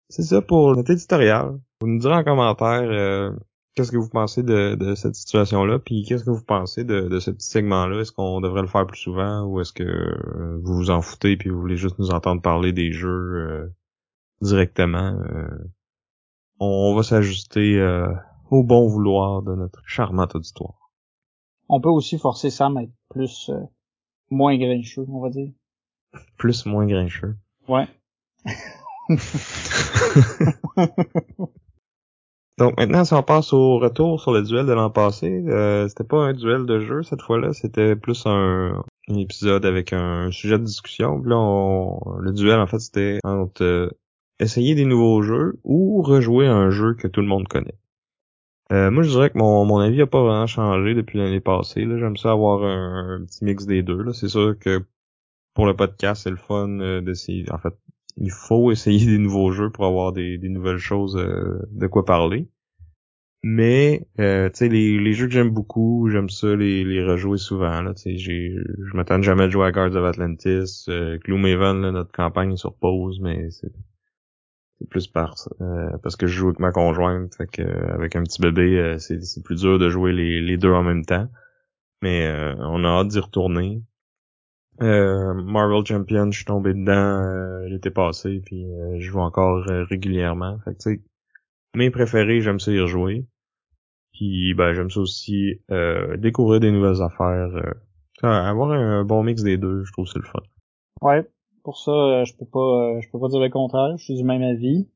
C'est 0.10 0.24
ça 0.24 0.42
pour 0.44 0.76
notre 0.76 0.92
éditorial. 0.92 1.60
Vous 1.82 1.88
nous 1.88 1.98
direz 1.98 2.14
en 2.14 2.24
commentaire 2.24 2.84
euh, 2.84 3.32
qu'est-ce 3.76 3.92
que 3.92 3.98
vous 3.98 4.10
pensez 4.10 4.44
de, 4.44 4.76
de 4.76 4.96
cette 4.96 5.16
situation-là, 5.16 5.80
puis 5.80 6.04
qu'est-ce 6.08 6.24
que 6.24 6.30
vous 6.30 6.44
pensez 6.44 6.84
de, 6.84 7.08
de 7.08 7.20
ce 7.20 7.32
petit 7.32 7.48
segment-là? 7.48 8.02
Est-ce 8.02 8.12
qu'on 8.12 8.42
devrait 8.42 8.62
le 8.62 8.68
faire 8.68 8.86
plus 8.86 9.00
souvent 9.00 9.44
ou 9.46 9.60
est-ce 9.62 9.74
que 9.74 9.84
euh, 9.84 10.60
vous 10.64 10.76
vous 10.76 10.90
en 10.90 11.02
foutez 11.02 11.38
puis 11.38 11.50
vous 11.50 11.60
voulez 11.60 11.78
juste 11.78 11.98
nous 12.00 12.12
entendre 12.12 12.42
parler 12.42 12.72
des 12.72 12.92
jeux 12.92 13.10
euh, 13.10 13.68
directement? 14.42 15.18
euh. 15.20 15.48
on, 16.60 16.92
on 16.92 16.96
va 16.96 17.04
s'ajuster 17.04 17.80
euh, 17.80 18.08
au 18.52 18.64
bon 18.64 18.88
vouloir 18.88 19.42
de 19.42 19.56
notre 19.56 19.82
charmante 19.86 20.36
auditoire. 20.36 20.92
On 21.70 21.82
peut 21.82 21.90
aussi 21.90 22.20
forcer 22.20 22.50
Sam 22.50 22.78
à 22.78 22.84
être 22.84 22.94
plus 23.10 23.50
euh, 23.50 23.60
moins 24.30 24.58
grincheux, 24.58 25.06
on 25.08 25.22
va 25.22 25.30
dire. 25.30 25.52
Plus 26.38 26.66
moins 26.66 26.86
grincheux. 26.86 27.36
Ouais. 27.68 27.88
Donc 32.60 32.78
maintenant, 32.78 33.04
si 33.04 33.14
on 33.14 33.24
passe 33.24 33.52
au 33.54 33.80
retour 33.80 34.22
sur 34.22 34.32
le 34.32 34.44
duel 34.44 34.66
de 34.66 34.74
l'an 34.74 34.92
passé, 34.92 35.44
euh, 35.48 35.88
c'était 35.88 36.04
pas 36.04 36.18
un 36.18 36.34
duel 36.34 36.66
de 36.66 36.80
jeu 36.80 37.02
cette 37.04 37.22
fois-là, 37.22 37.52
c'était 37.54 37.96
plus 37.96 38.24
un, 38.28 38.84
épisode 39.10 39.66
avec 39.66 39.92
un 39.92 40.32
sujet 40.32 40.60
de 40.60 40.64
discussion. 40.64 41.20
Puis 41.20 41.30
là, 41.30 41.38
on- 41.38 42.18
le 42.20 42.32
duel 42.32 42.60
en 42.60 42.68
fait 42.68 42.80
c'était 42.80 43.20
entre 43.24 43.64
euh, 43.64 43.90
essayer 44.40 44.76
des 44.76 44.86
nouveaux 44.86 45.22
jeux 45.24 45.60
ou 45.64 46.02
rejouer 46.04 46.48
un 46.48 46.70
jeu 46.70 46.94
que 46.96 47.08
tout 47.08 47.22
le 47.22 47.28
monde 47.28 47.48
connaît. 47.48 47.76
Euh, 48.72 48.90
moi, 48.92 49.04
je 49.04 49.10
dirais 49.10 49.30
que 49.30 49.38
mon, 49.38 49.66
mon 49.66 49.80
avis 49.80 50.02
a 50.02 50.08
pas 50.08 50.22
vraiment 50.24 50.48
changé 50.48 50.96
depuis 50.96 51.20
l'année 51.20 51.42
passée. 51.42 51.82
J'aime 51.82 52.18
ça 52.18 52.32
avoir 52.32 52.64
un, 52.64 53.24
petit 53.26 53.44
mix 53.46 53.66
des 53.66 53.84
deux. 53.84 54.14
C'est 54.14 54.30
sûr 54.30 54.58
que 54.58 54.86
pour 55.54 55.66
le 55.68 55.76
podcast, 55.76 56.24
c'est 56.24 56.32
le 56.32 56.38
fun 56.38 56.80
euh, 56.80 57.02
d'essayer. 57.02 57.46
En 57.52 57.58
fait, 57.60 57.76
il 58.18 58.32
faut 58.32 58.72
essayer 58.72 59.06
des 59.18 59.18
nouveaux 59.18 59.52
jeux 59.52 59.70
pour 59.70 59.86
avoir 59.86 60.12
des, 60.14 60.38
des 60.38 60.50
nouvelles 60.50 60.78
choses 60.78 61.18
euh, 61.18 61.60
de 61.72 61.88
quoi 61.88 62.06
parler. 62.06 62.48
Mais 63.46 64.08
euh, 64.22 64.50
tu 64.50 64.56
sais 64.56 64.70
les, 64.70 64.98
les 65.00 65.14
jeux 65.14 65.28
que 65.28 65.34
j'aime 65.34 65.50
beaucoup, 65.50 66.08
j'aime 66.10 66.30
ça 66.30 66.56
les, 66.56 66.86
les 66.86 67.04
rejouer 67.04 67.38
souvent 67.38 67.82
là, 67.82 67.94
tu 67.94 68.18
sais 68.18 68.18
je 68.18 68.96
m'attends 68.96 69.22
jamais 69.22 69.48
de 69.48 69.52
jouer 69.52 69.66
à 69.66 69.72
Guards 69.74 69.96
of 69.96 70.06
Atlantis, 70.06 70.86
euh, 70.88 71.18
Gloomhaven 71.18 71.82
là, 71.82 71.92
notre 71.92 72.14
campagne 72.14 72.54
est 72.54 72.58
sur 72.58 72.74
pause 72.74 73.20
mais 73.22 73.50
c'est 73.52 73.70
plus 74.90 75.08
par 75.08 75.36
euh, 75.62 75.98
parce 76.02 76.16
que 76.16 76.28
je 76.28 76.34
joue 76.34 76.48
avec 76.48 76.60
ma 76.60 76.72
conjointe, 76.72 77.36
fait 77.36 77.48
que 77.48 77.62
euh, 77.62 77.94
avec 77.94 78.16
un 78.16 78.24
petit 78.24 78.42
bébé, 78.42 78.78
euh, 78.78 78.98
c'est 78.98 79.24
c'est 79.24 79.44
plus 79.44 79.62
dur 79.62 79.80
de 79.80 79.90
jouer 79.90 80.14
les, 80.14 80.42
les 80.42 80.58
deux 80.58 80.72
en 80.72 80.84
même 80.84 81.06
temps. 81.06 81.28
Mais 82.02 82.26
euh, 82.28 82.56
on 82.60 82.84
a 82.84 82.88
hâte 82.88 83.08
d'y 83.10 83.20
retourner. 83.20 83.82
Euh, 84.82 85.34
Marvel 85.34 85.86
Champion, 85.86 86.32
je 86.32 86.38
suis 86.38 86.46
tombé 86.46 86.74
dedans 86.74 86.92
euh, 86.92 87.68
l'été 87.68 87.92
passé, 87.92 88.42
puis 88.44 88.66
euh, 88.66 89.00
je 89.00 89.12
joue 89.12 89.20
encore 89.20 89.70
euh, 89.70 89.84
régulièrement. 89.84 90.58
Fait 90.66 90.74
que 90.74 90.80
tu 90.80 90.96
sais, 90.96 91.02
mes 91.76 91.92
préférés, 91.92 92.42
j'aime 92.42 92.60
ça 92.60 92.72
y 92.72 92.80
rejouer. 92.80 93.26
Puis 94.14 94.54
ben 94.54 94.74
j'aime 94.74 94.90
ça 94.90 95.00
aussi 95.00 95.60
euh, 95.72 96.18
découvrir 96.18 96.60
des 96.60 96.72
nouvelles 96.72 97.02
affaires. 97.02 97.50
avoir 98.22 98.72
un 98.72 99.04
bon 99.04 99.24
mix 99.24 99.42
des 99.44 99.58
deux, 99.58 99.84
je 99.86 99.92
trouve 99.92 100.08
c'est 100.08 100.20
le 100.20 100.26
fun. 100.26 100.40
Ouais. 101.02 101.28
Pour 101.64 101.78
ça, 101.78 102.24
je 102.26 102.34
peux 102.34 102.46
pas 102.46 103.00
je 103.00 103.10
peux 103.10 103.20
pas 103.20 103.30
dire 103.30 103.40
le 103.40 103.50
contraire, 103.50 103.98
je 103.98 104.04
suis 104.04 104.16
du 104.16 104.24
même 104.24 104.44
avis. 104.44 104.88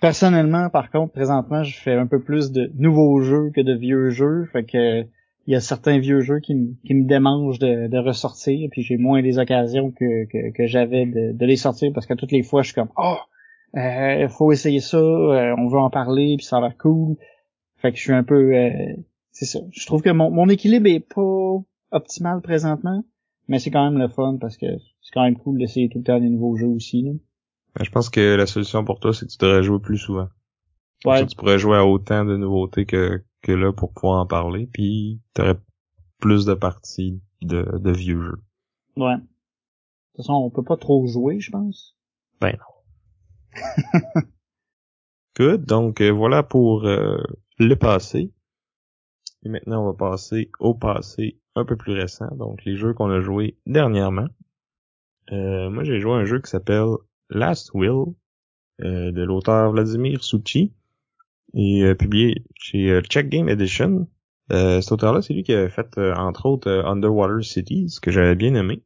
Personnellement, 0.00 0.68
par 0.68 0.90
contre, 0.90 1.12
présentement, 1.12 1.62
je 1.62 1.78
fais 1.78 1.94
un 1.94 2.08
peu 2.08 2.20
plus 2.20 2.50
de 2.50 2.70
nouveaux 2.74 3.20
jeux 3.20 3.50
que 3.54 3.60
de 3.60 3.72
vieux 3.72 4.10
jeux, 4.10 4.46
fait 4.46 4.64
que 4.64 5.06
il 5.46 5.52
y 5.52 5.56
a 5.56 5.60
certains 5.60 5.98
vieux 5.98 6.20
jeux 6.20 6.40
qui, 6.40 6.54
me- 6.54 6.74
qui 6.84 6.94
me 6.94 7.04
démangent 7.06 7.58
de, 7.58 7.88
de 7.88 7.98
ressortir, 7.98 8.68
puis 8.70 8.82
j'ai 8.82 8.96
moins 8.96 9.20
les 9.20 9.38
occasions 9.38 9.90
que, 9.90 10.24
que, 10.26 10.52
que 10.52 10.66
j'avais 10.66 11.06
de, 11.06 11.32
de 11.32 11.46
les 11.46 11.56
sortir 11.56 11.92
parce 11.92 12.06
que 12.06 12.14
toutes 12.14 12.32
les 12.32 12.42
fois, 12.42 12.62
je 12.62 12.68
suis 12.68 12.74
comme 12.74 12.90
oh, 12.96 13.16
euh, 13.76 14.28
faut 14.28 14.52
essayer 14.52 14.80
ça, 14.80 14.98
euh, 14.98 15.54
on 15.58 15.68
veut 15.68 15.78
en 15.78 15.90
parler, 15.90 16.36
puis 16.36 16.46
ça 16.46 16.58
a 16.58 16.60
l'air 16.60 16.76
cool. 16.78 17.16
Fait 17.78 17.90
que 17.90 17.96
je 17.98 18.02
suis 18.02 18.12
un 18.12 18.22
peu, 18.22 18.54
euh, 18.54 18.70
c'est 19.32 19.46
ça. 19.46 19.58
Je 19.72 19.86
trouve 19.86 20.02
que 20.02 20.10
mon, 20.10 20.30
mon 20.30 20.48
équilibre 20.48 20.88
est 20.88 21.00
pas 21.00 21.56
optimal 21.90 22.40
présentement, 22.42 23.04
mais 23.48 23.58
c'est 23.58 23.70
quand 23.70 23.84
même 23.90 24.00
le 24.00 24.08
fun 24.08 24.38
parce 24.40 24.56
que 24.56 24.66
c'est 25.00 25.12
quand 25.12 25.24
même 25.24 25.36
cool 25.36 25.58
d'essayer 25.58 25.88
tout 25.88 25.98
le 25.98 26.04
temps 26.04 26.20
des 26.20 26.28
nouveaux 26.28 26.56
jeux 26.56 26.68
aussi. 26.68 27.02
Là. 27.02 27.10
Ben, 27.74 27.84
je 27.84 27.90
pense 27.90 28.10
que 28.10 28.36
la 28.36 28.46
solution 28.46 28.84
pour 28.84 29.00
toi, 29.00 29.12
c'est 29.12 29.26
que 29.26 29.32
tu 29.32 29.38
devrais 29.38 29.62
jouer 29.62 29.80
plus 29.80 29.96
souvent. 29.98 30.28
Ouais. 31.04 31.26
tu 31.26 31.34
pourrais 31.34 31.58
jouer 31.58 31.76
à 31.78 31.84
autant 31.84 32.24
de 32.24 32.36
nouveautés 32.36 32.86
que, 32.86 33.20
que 33.42 33.52
là 33.52 33.72
pour 33.72 33.92
pouvoir 33.92 34.20
en 34.20 34.26
parler, 34.26 34.68
puis 34.72 35.20
t'aurais 35.34 35.58
plus 36.18 36.44
de 36.44 36.54
parties 36.54 37.20
de, 37.42 37.68
de 37.78 37.90
vieux 37.90 38.20
jeux. 38.22 38.42
Ouais. 38.96 39.16
De 39.16 39.20
toute 39.20 40.16
façon, 40.18 40.34
on 40.34 40.50
peut 40.50 40.62
pas 40.62 40.76
trop 40.76 41.06
jouer, 41.06 41.40
je 41.40 41.50
pense. 41.50 41.96
Ben 42.40 42.56
non. 42.58 44.22
Good, 45.36 45.64
donc 45.64 46.00
euh, 46.00 46.10
voilà 46.10 46.42
pour 46.42 46.84
euh, 46.84 47.22
le 47.58 47.74
passé. 47.74 48.32
Et 49.44 49.48
maintenant, 49.48 49.82
on 49.82 49.92
va 49.92 50.10
passer 50.10 50.50
au 50.60 50.74
passé 50.74 51.40
un 51.54 51.64
peu 51.64 51.76
plus 51.76 51.92
récent, 51.92 52.28
donc 52.36 52.64
les 52.64 52.76
jeux 52.76 52.94
qu'on 52.94 53.10
a 53.10 53.20
joués 53.20 53.58
dernièrement. 53.66 54.28
Euh, 55.32 55.70
moi, 55.70 55.84
j'ai 55.84 56.00
joué 56.00 56.12
à 56.12 56.16
un 56.16 56.24
jeu 56.24 56.40
qui 56.40 56.50
s'appelle 56.50 56.94
Last 57.30 57.72
Will 57.74 58.14
euh, 58.82 59.12
de 59.12 59.22
l'auteur 59.22 59.72
Vladimir 59.72 60.22
Suchi 60.22 60.72
et 61.54 61.94
publié 61.94 62.44
chez 62.54 63.00
Check 63.02 63.28
Game 63.28 63.48
Edition. 63.48 64.08
cet 64.50 64.92
auteur-là, 64.92 65.22
c'est 65.22 65.34
lui 65.34 65.42
qui 65.42 65.54
a 65.54 65.68
fait, 65.68 65.98
entre 65.98 66.46
autres, 66.46 66.70
Underwater 66.70 67.44
Cities, 67.44 67.98
que 68.00 68.10
j'avais 68.10 68.34
bien 68.34 68.54
aimé. 68.54 68.82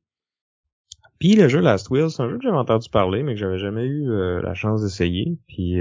Puis 1.19 1.35
le 1.35 1.49
jeu 1.49 1.61
Last 1.61 1.91
Will, 1.91 2.11
c'est 2.11 2.23
un 2.23 2.29
jeu 2.29 2.37
que 2.37 2.43
j'avais 2.43 2.57
entendu 2.57 2.91
parler, 2.91 3.23
mais 3.23 3.35
que 3.35 3.41
j'avais 3.41 3.59
jamais 3.59 3.87
eu 3.87 4.09
la 4.43 4.55
chance 4.55 4.83
d'essayer. 4.83 5.39
Puis 5.49 5.81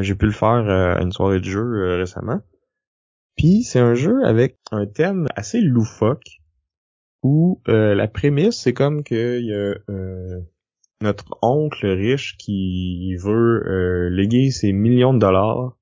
j'ai 0.00 0.14
pu 0.14 0.26
le 0.26 0.32
faire 0.32 0.48
à 0.48 1.02
une 1.02 1.12
soirée 1.12 1.40
de 1.40 1.44
jeu 1.44 1.96
récemment. 1.96 2.40
Puis 3.36 3.62
c'est 3.62 3.78
un 3.78 3.94
jeu 3.94 4.24
avec 4.24 4.58
un 4.72 4.86
thème 4.86 5.28
assez 5.36 5.60
loufoque 5.60 6.40
où 7.22 7.60
euh, 7.68 7.94
la 7.94 8.08
prémisse 8.08 8.56
c'est 8.56 8.72
comme 8.72 9.04
que 9.04 9.40
y 9.40 9.52
a 9.52 9.74
euh, 9.90 10.40
notre 11.00 11.38
oncle 11.42 11.86
riche 11.86 12.36
qui 12.38 13.16
veut 13.16 13.62
euh, 13.66 14.08
léguer 14.10 14.50
ses 14.50 14.72
millions 14.72 15.14
de 15.14 15.18
dollars 15.18 15.76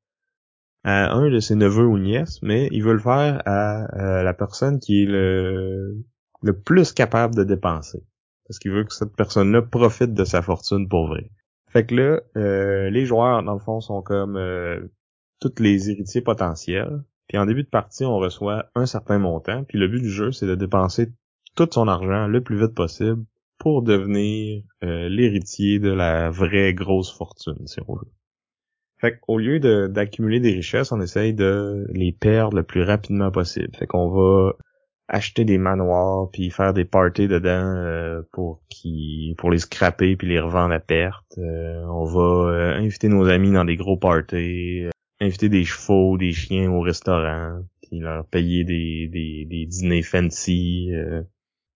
à 0.83 1.13
un 1.13 1.31
de 1.31 1.41
ses 1.41 1.55
neveux 1.55 1.87
ou 1.87 1.99
nièces, 1.99 2.43
mais 2.43 2.69
il 2.73 2.83
veut 2.83 2.93
le 2.93 2.99
faire 2.99 3.41
à, 3.47 4.23
la 4.23 4.35
personne 4.35 4.81
qui 4.81 5.03
est 5.03 5.07
le, 5.07 6.05
le 6.43 6.59
plus 6.59 6.93
capable 6.93 7.35
de 7.35 7.45
dépenser. 7.45 8.03
Parce 8.47 8.59
qu'il 8.59 8.73
veut 8.73 8.85
que 8.85 8.93
cette 8.93 9.17
personne-là 9.17 9.63
profite 9.63 10.13
de 10.13 10.25
sa 10.25 10.43
fortune 10.43 10.87
pour 10.89 11.07
vrai. 11.07 11.31
Fait 11.71 11.87
que 11.87 11.95
là, 11.95 12.21
les 12.91 13.07
joueurs, 13.07 13.43
dans 13.43 13.55
le 13.55 13.61
fond, 13.61 13.81
sont 13.81 14.03
comme 14.03 14.39
tous 15.41 15.55
les 15.59 15.91
héritiers 15.91 16.21
potentiels. 16.21 17.03
Puis 17.29 17.39
en 17.39 17.47
début 17.47 17.63
de 17.63 17.69
partie, 17.69 18.05
on 18.05 18.19
reçoit 18.19 18.67
un 18.75 18.85
certain 18.85 19.19
montant. 19.19 19.65
Puis 19.65 19.79
le 19.79 19.89
but 19.89 20.01
du 20.01 20.11
jeu, 20.11 20.33
c'est 20.33 20.47
de 20.47 20.55
dépenser 20.55 21.13
tout 21.57 21.69
son 21.73 21.89
argent 21.89 22.27
le 22.27 22.43
plus 22.43 22.59
vite 22.59 22.75
possible 22.75 23.25
pour 23.65 23.81
devenir 23.81 24.63
euh, 24.85 25.09
l'héritier 25.09 25.79
de 25.79 25.89
la 25.89 26.29
vraie 26.29 26.75
grosse 26.75 27.11
fortune, 27.11 27.67
si 27.67 27.81
on 27.89 27.95
veut. 27.95 28.13
Fait 29.01 29.19
qu'au 29.19 29.39
lieu 29.39 29.59
d'accumuler 29.89 30.39
des 30.39 30.53
richesses, 30.53 30.93
on 30.93 31.01
essaye 31.01 31.33
de 31.33 31.87
les 31.89 32.13
perdre 32.13 32.59
le 32.59 32.63
plus 32.63 32.83
rapidement 32.83 33.31
possible. 33.31 33.75
Fait 33.75 33.87
qu'on 33.87 34.11
va 34.11 34.53
acheter 35.09 35.47
des 35.47 35.57
manoirs 35.57 36.29
puis 36.31 36.51
faire 36.51 36.75
des 36.75 36.85
parties 36.85 37.27
dedans 37.27 37.75
euh, 37.75 38.21
pour 38.33 38.61
qui 38.69 39.35
pour 39.39 39.51
les 39.51 39.59
scraper 39.59 40.15
puis 40.17 40.29
les 40.29 40.41
revendre 40.41 40.75
à 40.75 40.81
perte. 40.81 41.39
Euh, 41.39 41.85
on 41.87 42.05
va 42.05 42.75
inviter 42.77 43.09
nos 43.09 43.27
amis 43.29 43.53
dans 43.53 43.65
des 43.65 43.77
gros 43.77 43.97
parties, 43.97 44.85
inviter 45.23 45.49
des 45.49 45.65
chevaux, 45.65 46.19
des 46.19 46.33
chiens 46.33 46.71
au 46.71 46.83
restaurant, 46.83 47.63
puis 47.81 47.99
leur 47.99 48.27
payer 48.27 48.65
des, 48.65 49.09
des, 49.11 49.47
des 49.49 49.65
dîners 49.65 50.03
fancy. 50.03 50.91
Euh. 50.93 51.23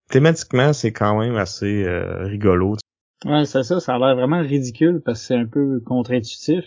Thématiquement, 0.08 0.72
c'est 0.72 0.92
quand 0.92 1.18
même 1.18 1.36
assez 1.36 1.84
euh, 1.84 2.24
rigolo. 2.26 2.76
Ouais, 3.24 3.44
c'est 3.44 3.62
ça, 3.62 3.80
ça 3.80 3.96
a 3.96 3.98
l'air 3.98 4.14
vraiment 4.14 4.40
ridicule 4.40 5.02
parce 5.04 5.20
que 5.20 5.26
c'est 5.26 5.34
un 5.34 5.46
peu 5.46 5.80
contre-intuitif. 5.80 6.64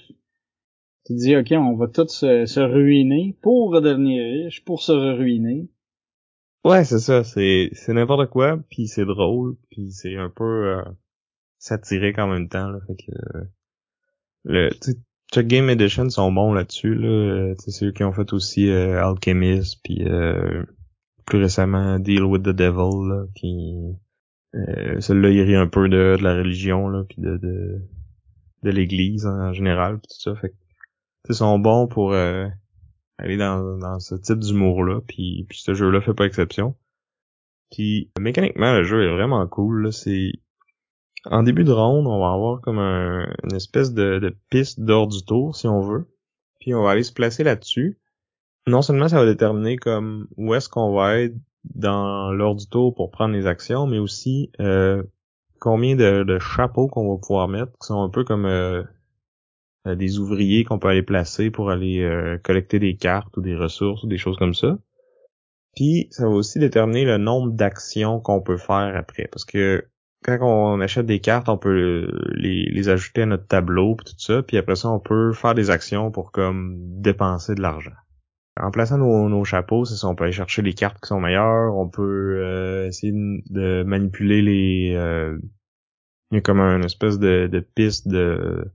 Tu 1.06 1.16
dis, 1.16 1.36
ok, 1.36 1.48
on 1.52 1.76
va 1.76 1.88
tous 1.88 2.10
se, 2.10 2.46
se, 2.46 2.60
ruiner 2.60 3.36
pour 3.42 3.72
redevenir 3.72 4.24
riche, 4.24 4.64
pour 4.64 4.82
se 4.82 4.92
ruiner. 4.92 5.70
Ouais, 6.64 6.84
c'est 6.84 7.00
ça, 7.00 7.24
c'est 7.24 7.72
c'est 7.74 7.94
n'importe 7.94 8.30
quoi, 8.30 8.60
puis 8.70 8.88
c'est 8.88 9.06
drôle, 9.06 9.56
puis 9.72 9.92
c'est 9.92 10.16
un 10.16 10.30
peu 10.30 10.78
euh, 10.78 10.84
satirique 11.58 12.20
en 12.20 12.28
même 12.28 12.50
temps. 12.50 12.70
Là, 12.70 12.80
fait 12.86 12.96
que 12.96 13.12
le, 14.44 14.70
Check 15.32 15.48
Game 15.48 15.70
Edition 15.70 16.10
sont 16.10 16.32
bons 16.32 16.54
là-dessus. 16.54 16.94
Là. 16.94 17.54
C'est 17.58 17.86
eux 17.86 17.92
qui 17.92 18.04
ont 18.04 18.12
fait 18.12 18.34
aussi 18.34 18.70
euh, 18.70 19.02
Alchemist, 19.02 19.80
puis 19.84 20.04
euh, 20.06 20.64
plus 21.32 21.40
récemment 21.40 21.98
Deal 21.98 22.24
with 22.24 22.44
the 22.44 22.50
Devil, 22.50 23.08
là, 23.08 23.24
qui 23.36 23.96
euh, 24.54 25.00
celui-là 25.00 25.30
il 25.30 25.42
rit 25.44 25.56
un 25.56 25.68
peu 25.68 25.88
de, 25.88 26.18
de 26.18 26.24
la 26.24 26.36
religion, 26.36 26.90
là, 26.90 27.06
puis 27.08 27.22
de, 27.22 27.38
de, 27.38 27.82
de 28.64 28.70
l'Église 28.70 29.26
en 29.26 29.54
général, 29.54 30.02
pis 30.02 30.10
tout 30.10 30.20
ça. 30.20 30.36
Fait 30.36 30.54
ils 31.30 31.36
sont 31.36 31.58
bons 31.58 31.88
pour 31.88 32.12
euh, 32.12 32.50
aller 33.18 33.38
dans, 33.38 33.78
dans 33.78 33.98
ce 34.00 34.16
type 34.16 34.40
d'humour-là, 34.40 35.00
puis, 35.08 35.46
puis 35.48 35.60
ce 35.60 35.74
jeu-là 35.74 36.02
fait 36.02 36.14
pas 36.14 36.26
exception. 36.26 36.76
Puis 37.72 38.12
mécaniquement, 38.20 38.74
le 38.74 38.84
jeu 38.84 39.02
est 39.02 39.16
vraiment 39.16 39.48
cool. 39.48 39.84
Là. 39.84 39.92
C'est 39.94 40.34
en 41.24 41.44
début 41.44 41.64
de 41.64 41.72
ronde, 41.72 42.08
on 42.08 42.20
va 42.20 42.34
avoir 42.34 42.60
comme 42.60 42.80
une 42.80 43.56
espèce 43.56 43.94
de, 43.94 44.36
piste 44.50 44.82
d'ordre 44.82 45.16
du 45.16 45.24
tour, 45.24 45.56
si 45.56 45.70
on 45.70 45.80
veut. 45.80 46.10
Puis 46.60 46.74
on 46.74 46.84
va 46.84 46.92
aller 46.92 47.04
se 47.04 47.14
placer 47.14 47.46
là-dessus. 47.46 48.01
Non 48.68 48.82
seulement 48.82 49.08
ça 49.08 49.20
va 49.20 49.26
déterminer 49.26 49.78
comme 49.78 50.28
où 50.38 50.54
est-ce 50.54 50.70
qu'on 50.70 50.94
va 50.94 51.20
être 51.20 51.36
dans 51.64 52.32
l'ordre 52.32 52.60
du 52.60 52.68
tour 52.68 52.94
pour 52.94 53.12
prendre 53.12 53.34
les 53.34 53.48
actions, 53.48 53.88
mais 53.88 54.00
aussi 54.00 54.52
euh, 54.60 55.04
combien 55.60 55.96
de, 55.96 56.40
chapeaux 56.40 56.88
qu'on 56.88 57.14
va 57.14 57.20
pouvoir 57.20 57.48
mettre, 57.48 57.72
qui 57.80 57.88
sont 57.88 58.02
un 58.02 58.10
peu 58.10 58.24
comme 58.24 58.46
euh, 58.46 58.84
euh, 59.88 59.96
des 59.96 60.20
ouvriers 60.20 60.64
qu'on 60.64 60.80
peut 60.80 60.90
aller 60.90 61.04
placer 61.04 61.50
pour 61.52 61.70
aller 61.70 62.38
collecter 62.44 62.80
des 62.80 62.96
cartes 62.96 63.36
ou 63.38 63.42
des 63.42 63.56
ressources 63.56 64.04
ou 64.04 64.08
des 64.08 64.18
choses 64.18 64.38
comme 64.38 64.54
ça. 64.54 64.78
Puis 65.76 66.08
ça 66.12 66.28
va 66.28 66.32
aussi 66.32 66.60
déterminer 66.60 67.06
le 67.06 67.18
nombre 67.18 67.52
d'actions 67.52 68.20
qu'on 68.20 68.42
peut 68.42 68.58
faire 68.58 68.96
après. 68.96 69.28
Parce 69.32 69.46
que 69.46 69.86
quand 70.24 70.38
on 70.42 70.82
achète 70.82 71.06
des 71.06 71.20
cartes, 71.20 71.50
on 71.50 71.58
peut 71.58 72.12
les, 72.36 72.90
ajouter 72.90 73.24
à 73.24 73.26
notre 73.26 73.48
tableau 73.48 73.96
tout 74.06 74.14
ça, 74.18 74.44
puis 74.44 74.58
après 74.58 74.76
ça, 74.76 74.90
on 74.90 75.00
peut 75.00 75.34
faire 75.34 75.56
des 75.56 75.70
actions 75.70 76.12
pour 76.12 76.32
comme 76.32 76.76
dépenser 77.02 77.56
de 77.56 77.62
l'argent. 77.62 77.92
En 78.60 78.72
plaçant 78.72 78.98
nos, 78.98 79.44
chapeaux, 79.46 79.86
c'est 79.86 79.96
ça, 79.96 80.08
on 80.08 80.16
peut 80.16 80.26
aller 80.26 80.34
chercher 80.34 80.62
les 80.62 80.74
cartes 80.74 81.00
qui 81.02 81.08
sont 81.08 81.20
meilleures, 81.20 81.76
on 81.76 81.88
peut 81.88 82.42
euh, 82.44 82.88
essayer 82.88 83.14
de 83.14 83.84
manipuler 83.84 84.42
les... 84.42 84.94
Euh, 84.96 85.38
il 86.32 86.36
y 86.36 86.38
a 86.38 86.42
comme 86.42 86.60
une 86.60 86.86
espèce 86.86 87.20
de, 87.20 87.48
de 87.48 87.60
piste 87.60 88.08
de 88.08 88.66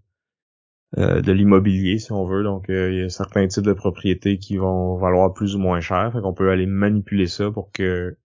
euh, 0.98 1.20
de 1.20 1.32
l'immobilier 1.32 1.98
si 1.98 2.12
on 2.12 2.26
veut 2.26 2.42
donc 2.42 2.66
il 2.68 2.94
y 2.94 3.02
a 3.02 3.08
certains 3.08 3.46
types 3.48 3.64
de 3.64 3.72
propriétés 3.72 4.38
qui 4.38 4.56
vont 4.56 4.96
valoir 4.98 5.32
plus 5.32 5.56
ou 5.56 5.58
moins 5.58 5.80
cher 5.80 6.12
fait 6.12 6.20
qu'on 6.20 6.34
peut 6.34 6.50
aller 6.50 6.66
manipuler 6.66 7.26
ça 7.26 7.50
pour 7.50 7.72
que 7.72 8.16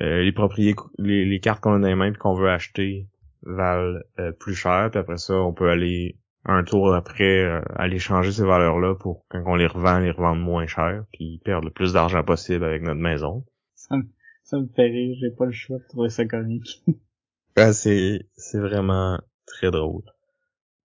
euh, 0.00 0.22
les 0.22 0.32
propriétés, 0.32 0.80
les, 0.98 1.40
cartes 1.40 1.60
qu'on 1.60 1.74
a 1.74 1.78
dans 1.78 1.86
les 1.88 1.94
mains 1.94 2.12
et 2.12 2.14
qu'on 2.14 2.34
veut 2.34 2.50
acheter 2.50 3.08
valent 3.42 3.98
euh, 4.20 4.32
plus 4.32 4.54
cher. 4.54 4.90
Puis 4.90 5.00
après 5.00 5.18
ça, 5.18 5.34
on 5.34 5.52
peut 5.52 5.70
aller 5.70 6.16
un 6.48 6.64
tour 6.64 6.94
après 6.94 7.42
euh, 7.42 7.60
aller 7.76 7.98
changer 7.98 8.32
ces 8.32 8.44
valeurs-là 8.44 8.94
pour 8.94 9.26
quand 9.28 9.42
on 9.46 9.54
les 9.54 9.66
revend, 9.66 9.98
les 9.98 10.10
revendre 10.10 10.42
moins 10.42 10.66
cher, 10.66 11.04
puis 11.12 11.40
perdre 11.44 11.66
le 11.66 11.70
plus 11.70 11.92
d'argent 11.92 12.24
possible 12.24 12.64
avec 12.64 12.82
notre 12.82 13.00
maison. 13.00 13.44
Ça 13.74 13.96
me, 13.96 14.04
ça 14.42 14.58
me 14.58 14.66
fait 14.74 14.86
rire, 14.86 15.16
j'ai 15.20 15.30
pas 15.30 15.44
le 15.44 15.52
choix 15.52 15.78
de 15.78 15.86
trouver 15.88 16.08
ça 16.08 16.24
comique. 16.24 16.82
ah, 17.56 17.72
c'est, 17.72 18.26
c'est 18.36 18.58
vraiment 18.58 19.20
très 19.46 19.70
drôle. 19.70 20.04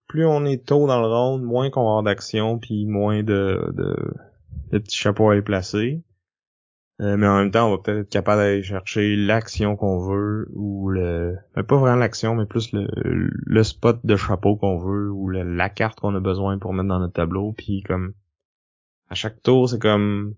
Plus 0.09 0.27
on 0.27 0.45
est 0.45 0.67
tôt 0.67 0.87
dans 0.89 1.01
le 1.01 1.07
round, 1.07 1.43
moins 1.43 1.71
qu'on 1.71 1.83
va 1.83 1.89
avoir 1.91 2.03
d'action, 2.03 2.59
puis 2.59 2.85
moins 2.85 3.23
de, 3.23 3.73
de, 3.73 3.97
de 4.73 4.79
petits 4.79 4.99
chapeaux 4.99 5.31
à 5.31 5.37
les 5.37 5.43
placer. 5.43 6.03
Euh, 7.01 7.17
mais 7.17 7.27
en 7.27 7.39
même 7.39 7.51
temps, 7.51 7.69
on 7.69 7.77
va 7.77 7.83
peut-être 7.83 8.01
être 8.01 8.11
capable 8.11 8.43
d'aller 8.43 8.63
chercher 8.63 9.17
l'action 9.17 9.77
qu'on 9.77 9.99
veut 9.99 10.49
ou 10.55 10.91
le 10.91 11.37
ben, 11.55 11.65
pas 11.65 11.77
vraiment 11.77 11.97
l'action, 11.97 12.35
mais 12.35 12.47
plus 12.47 12.73
le, 12.73 12.87
le 12.95 13.63
spot 13.65 13.99
de 14.05 14.15
chapeau 14.17 14.57
qu'on 14.57 14.79
veut 14.79 15.11
ou 15.11 15.29
la 15.31 15.69
carte 15.69 16.01
qu'on 16.01 16.15
a 16.15 16.21
besoin 16.21 16.59
pour 16.59 16.73
mettre 16.75 16.89
dans 16.89 17.01
notre 17.01 17.15
tableau. 17.15 17.55
Puis 17.57 17.83
comme 17.83 18.13
à 19.09 19.15
chaque 19.15 19.43
tour, 19.43 19.69
c'est 19.69 19.81
comme 19.81 20.35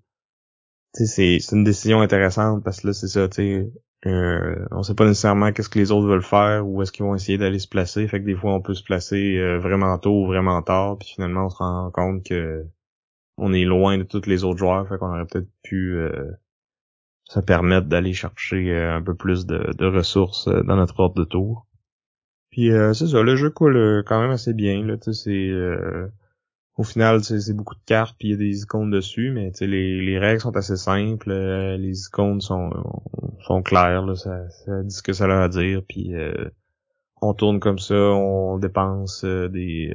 c'est 0.95 1.39
une 1.53 1.65
décision 1.65 2.01
intéressante 2.01 2.63
parce 2.63 2.81
que 2.81 2.89
là, 2.89 2.93
c'est 2.93 3.09
ça, 3.09 3.29
tu 3.29 3.35
sais, 3.35 3.73
euh, 4.07 4.67
on 4.71 4.83
sait 4.83 4.95
pas 4.95 5.07
nécessairement 5.07 5.53
qu'est-ce 5.53 5.69
que 5.69 5.79
les 5.79 5.91
autres 5.91 6.07
veulent 6.07 6.23
faire 6.23 6.67
ou 6.67 6.83
est-ce 6.83 6.93
qu'ils 6.93 7.05
vont 7.05 7.15
essayer 7.15 7.39
d'aller 7.39 7.59
se 7.59 7.69
placer. 7.69 8.07
Fait 8.07 8.21
que 8.21 8.27
des 8.27 8.37
fois, 8.37 8.55
on 8.55 8.61
peut 8.61 8.75
se 8.75 8.83
placer 8.83 9.39
euh, 9.39 9.59
vraiment 9.59 9.97
tôt 9.99 10.25
ou 10.25 10.27
vraiment 10.27 10.61
tard, 10.63 10.99
puis 10.99 11.09
finalement, 11.15 11.47
on 11.47 11.49
se 11.49 11.57
rend 11.57 11.91
compte 11.91 12.25
que 12.25 12.65
on 13.37 13.53
est 13.53 13.65
loin 13.65 13.99
de 13.99 14.05
tous 14.05 14.27
les 14.27 14.45
autres 14.45 14.59
joueurs, 14.59 14.87
fait 14.89 14.99
qu'on 14.99 15.09
aurait 15.09 15.27
peut-être 15.27 15.49
pu 15.63 15.97
euh, 15.97 16.31
ça 17.29 17.43
permet 17.43 17.81
d'aller 17.81 18.13
chercher 18.13 18.71
euh, 18.71 18.97
un 18.97 19.03
peu 19.03 19.15
plus 19.15 19.47
de, 19.47 19.87
ressources 19.87 20.49
euh, 20.49 20.63
dans 20.63 20.77
notre 20.77 21.01
ordre 21.01 21.17
de 21.17 21.25
tour. 21.25 21.67
Puis 22.51 22.71
euh, 22.71 22.93
c'est 22.93 23.09
ça, 23.09 23.23
le 23.23 23.37
jeu 23.37 23.51
coule 23.51 24.05
quand 24.07 24.21
même 24.21 24.31
assez 24.31 24.53
bien. 24.55 24.85
Là, 24.85 24.97
c'est 25.01 25.51
au 26.77 26.83
final, 26.83 27.23
c'est 27.23 27.55
beaucoup 27.55 27.75
de 27.75 27.85
cartes 27.87 28.17
puis 28.19 28.29
il 28.29 28.31
y 28.33 28.35
a 28.35 28.37
des 28.37 28.63
icônes 28.63 28.91
dessus, 28.91 29.31
mais 29.33 29.53
les, 29.61 30.01
les 30.01 30.19
règles 30.19 30.41
sont 30.41 30.57
assez 30.57 30.77
simples, 30.77 31.33
les 31.33 32.07
icônes 32.07 32.41
sont 32.41 32.71
sont 33.41 33.63
claires, 33.63 34.07
là, 34.07 34.15
ça, 34.17 34.49
ça 34.49 34.83
dit 34.83 34.95
ce 34.95 35.03
que 35.03 35.13
ça 35.13 35.27
a 35.27 35.45
à 35.45 35.49
dire, 35.49 35.83
puis 35.89 36.15
on 37.21 37.35
tourne 37.35 37.61
comme 37.61 37.79
ça, 37.79 37.95
on 37.95 38.59
dépense 38.59 39.25
des 39.25 39.95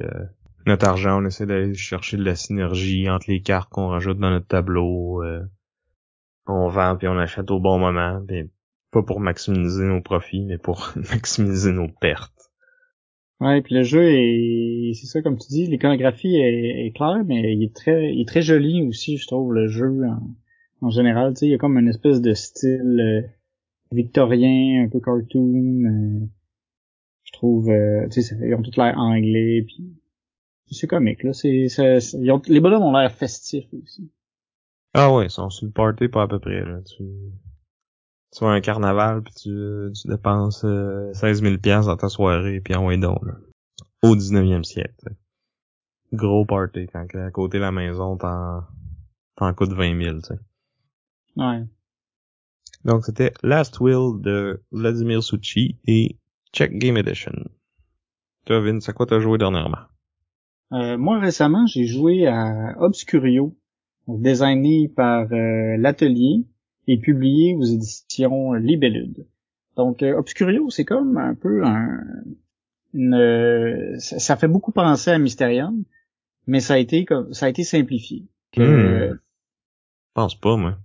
notre 0.66 0.86
argent, 0.86 1.22
on 1.22 1.26
essaie 1.26 1.46
d'aller 1.46 1.74
chercher 1.74 2.16
de 2.18 2.24
la 2.24 2.34
synergie 2.34 3.08
entre 3.10 3.30
les 3.30 3.40
cartes 3.40 3.70
qu'on 3.70 3.88
rajoute 3.88 4.18
dans 4.18 4.30
notre 4.30 4.46
tableau 4.46 5.22
on 6.50 6.68
vend 6.68 6.96
puis 6.96 7.08
on 7.08 7.18
achète 7.18 7.50
au 7.50 7.60
bon 7.60 7.78
moment, 7.78 8.22
pas 8.90 9.02
pour 9.02 9.20
maximiser 9.20 9.84
nos 9.84 10.00
profits, 10.00 10.44
mais 10.44 10.58
pour 10.58 10.92
maximiser 11.12 11.72
nos 11.72 11.88
pertes. 11.88 12.50
Ouais, 13.40 13.62
puis 13.62 13.74
le 13.74 13.82
jeu 13.82 14.02
est, 14.02 14.92
c'est 14.94 15.06
ça 15.06 15.22
comme 15.22 15.38
tu 15.38 15.48
dis, 15.48 15.66
l'iconographie 15.66 16.36
est, 16.36 16.94
claire, 16.94 17.24
mais 17.24 17.54
il 17.54 17.64
est 17.64 17.74
très, 17.74 18.12
il 18.12 18.20
est 18.20 18.28
très 18.28 18.42
joli 18.42 18.82
aussi, 18.82 19.16
je 19.16 19.26
trouve 19.26 19.54
le 19.54 19.66
jeu 19.66 20.02
en, 20.82 20.90
général. 20.90 21.32
Tu 21.32 21.40
sais, 21.40 21.46
il 21.46 21.52
y 21.52 21.54
a 21.54 21.58
comme 21.58 21.78
une 21.78 21.88
espèce 21.88 22.20
de 22.20 22.34
style 22.34 23.30
victorien, 23.92 24.84
un 24.84 24.88
peu 24.88 25.00
cartoon. 25.00 25.84
euh, 25.84 26.26
je 27.24 27.32
trouve, 27.32 27.70
euh, 27.70 28.06
tu 28.08 28.22
sais, 28.22 28.36
ils 28.42 28.54
ont 28.54 28.62
tout 28.62 28.72
l'air 28.76 28.98
anglais, 28.98 29.64
puis 29.66 29.94
c'est 30.70 30.86
comique 30.86 31.22
là. 31.22 31.32
C'est, 31.32 31.66
ils 31.66 32.40
les 32.48 32.60
bonhommes 32.60 32.82
ont 32.82 32.92
l'air 32.92 33.10
festifs 33.10 33.72
aussi. 33.72 34.10
Ah 34.94 35.12
ouais, 35.12 35.26
ils 35.26 35.30
sont 35.30 35.50
sur 35.50 35.66
le 35.66 35.72
party 35.72 36.08
pas 36.08 36.22
à 36.22 36.28
peu 36.28 36.38
près, 36.38 36.64
là. 36.64 36.80
Tu, 36.82 37.04
tu 38.32 38.44
vas 38.44 38.50
à 38.50 38.54
un 38.54 38.60
carnaval 38.60 39.22
puis 39.22 39.34
tu, 39.34 39.92
tu 39.94 40.08
dépenses 40.08 40.64
euh, 40.64 41.12
16 41.14 41.42
000 41.42 41.58
piastres 41.58 41.88
dans 41.88 41.96
ta 41.96 42.08
soirée 42.08 42.60
puis 42.60 42.74
en 42.74 42.96
donc, 42.98 43.24
là. 43.24 43.34
Au 44.02 44.16
19e 44.16 44.64
siècle. 44.64 44.94
tu 44.98 45.10
sais. 45.10 45.16
Gros 46.12 46.44
party 46.44 46.86
quand 46.92 47.06
à 47.14 47.30
côté 47.30 47.58
de 47.58 47.62
la 47.62 47.70
maison 47.72 48.16
t'en, 48.16 48.62
t'en 49.36 49.54
coûte 49.54 49.72
20 49.72 50.02
000, 50.02 50.16
tu 50.16 50.26
sais. 50.26 50.40
Ouais. 51.36 51.64
Donc 52.84 53.04
c'était 53.04 53.32
Last 53.42 53.78
Will 53.80 54.20
de 54.20 54.62
Vladimir 54.72 55.22
Suchi 55.22 55.78
et 55.86 56.18
Check 56.52 56.76
Game 56.78 56.96
Edition. 56.96 57.32
Toi, 58.46 58.60
Vince, 58.60 58.88
à 58.88 58.92
quoi 58.92 59.06
t'as 59.06 59.20
joué 59.20 59.38
dernièrement? 59.38 59.86
Euh, 60.72 60.96
moi 60.96 61.18
récemment, 61.18 61.66
j'ai 61.66 61.86
joué 61.86 62.26
à 62.26 62.74
Obscurio, 62.78 63.56
designé 64.08 64.88
par 64.88 65.32
euh, 65.32 65.76
l'Atelier 65.76 66.44
et 66.86 66.98
publié 66.98 67.54
aux 67.54 67.64
éditions 67.64 68.54
Libellude. 68.54 69.26
Donc 69.76 70.02
euh, 70.02 70.16
Obscurio, 70.16 70.70
c'est 70.70 70.84
comme 70.84 71.16
un 71.16 71.34
peu 71.34 71.64
un 71.64 72.00
une, 72.92 73.14
euh, 73.14 73.98
ça, 73.98 74.36
fait 74.36 74.48
beaucoup 74.48 74.72
penser 74.72 75.10
à 75.10 75.18
Mysterium, 75.18 75.84
mais 76.46 76.60
ça 76.60 76.74
a 76.74 76.78
été 76.78 77.04
comme 77.04 77.32
ça 77.32 77.46
a 77.46 77.48
été 77.48 77.62
simplifié. 77.62 78.26
Que, 78.52 79.12
Hmm. 79.12 79.14
Je 79.14 80.14
pense 80.14 80.34
pas, 80.34 80.56
moi. 80.56 80.76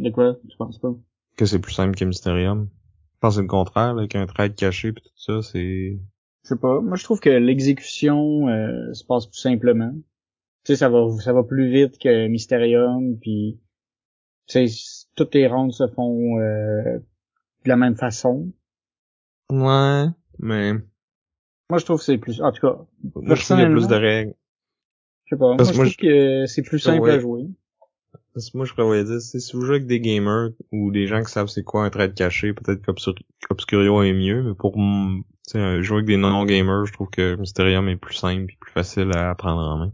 De 0.00 0.10
quoi? 0.10 0.36
Tu 0.48 0.56
penses 0.56 0.78
pas? 0.78 0.92
Que 1.36 1.46
c'est 1.46 1.60
plus 1.60 1.72
simple 1.72 1.94
que 1.94 2.04
Mysterium. 2.04 2.68
Je 3.14 3.18
pense 3.20 3.36
que 3.36 3.42
le 3.42 3.46
contraire, 3.46 3.96
qu'un 4.10 4.26
trade 4.26 4.56
caché 4.56 4.92
pis 4.92 5.02
tout 5.02 5.10
ça, 5.16 5.40
c'est... 5.42 5.98
Je 6.42 6.48
sais 6.48 6.56
pas. 6.56 6.80
Moi, 6.80 6.96
je 6.96 7.04
trouve 7.04 7.20
que 7.20 7.30
l'exécution 7.30 8.48
euh, 8.48 8.92
se 8.92 9.04
passe 9.04 9.26
plus 9.26 9.38
simplement. 9.38 9.94
Tu 10.64 10.72
sais, 10.72 10.76
ça 10.76 10.88
va, 10.88 11.06
ça 11.20 11.32
va 11.32 11.42
plus 11.44 11.70
vite 11.70 11.98
que 11.98 12.26
Mysterium, 12.26 13.18
puis 13.18 13.60
tu 14.46 14.68
sais, 14.68 14.74
toutes 15.14 15.34
les 15.34 15.46
rondes 15.46 15.72
se 15.72 15.86
font 15.88 16.38
euh, 16.40 16.98
de 16.98 17.68
la 17.68 17.76
même 17.76 17.96
façon. 17.96 18.52
Ouais, 19.50 20.06
mais... 20.38 20.72
Moi, 21.70 21.78
je 21.78 21.84
trouve 21.84 21.98
que 21.98 22.04
c'est 22.04 22.18
plus. 22.18 22.40
En 22.40 22.52
tout 22.52 22.60
cas, 22.60 22.78
Moi, 23.14 23.34
je 23.34 23.44
trouve 23.44 23.56
qu'il 23.56 23.58
y 23.58 23.62
a 23.62 23.70
plus 23.70 23.88
de 23.88 23.94
règles. 23.94 24.34
je 25.24 25.34
sais 25.34 25.38
pas. 25.38 25.54
Moi, 25.54 25.64
je 25.64 25.72
trouve 25.72 25.96
que 25.96 26.46
c'est 26.46 26.62
plus 26.62 26.78
simple 26.78 27.10
à 27.10 27.18
jouer. 27.18 27.46
Parce 28.32 28.50
que 28.50 28.56
moi, 28.56 28.66
je 28.66 28.72
prévoyais 28.72 29.04
dire, 29.04 29.20
si 29.20 29.38
vous 29.52 29.62
jouez 29.62 29.76
avec 29.76 29.86
des 29.86 30.00
gamers 30.00 30.50
ou 30.72 30.90
des 30.90 31.06
gens 31.06 31.22
qui 31.22 31.30
savent 31.30 31.46
c'est 31.46 31.62
quoi 31.62 31.84
un 31.84 31.90
trade 31.90 32.14
caché, 32.14 32.52
peut-être 32.52 32.84
qu'Obscur- 32.84 33.14
qu'Obscurio 33.48 34.02
est 34.02 34.12
mieux, 34.12 34.42
mais 34.42 34.54
pour 34.54 34.76
euh, 34.76 35.82
jouer 35.82 35.98
avec 35.98 36.06
des 36.06 36.16
non-gamers, 36.16 36.84
je 36.84 36.92
trouve 36.92 37.10
que 37.10 37.36
Mysterium 37.36 37.88
est 37.88 37.96
plus 37.96 38.14
simple 38.14 38.52
et 38.52 38.56
plus 38.60 38.72
facile 38.72 39.12
à 39.16 39.34
prendre 39.36 39.60
en 39.60 39.78
main. 39.78 39.92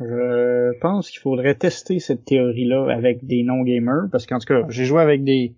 Je 0.00 0.78
pense 0.80 1.10
qu'il 1.10 1.20
faudrait 1.20 1.54
tester 1.54 1.98
cette 2.00 2.24
théorie-là 2.24 2.88
avec 2.90 3.24
des 3.24 3.42
non-gamers, 3.42 4.08
parce 4.10 4.26
qu'en 4.26 4.38
tout 4.38 4.46
cas, 4.46 4.64
j'ai 4.68 4.84
joué 4.84 5.00
avec 5.00 5.24
des 5.24 5.54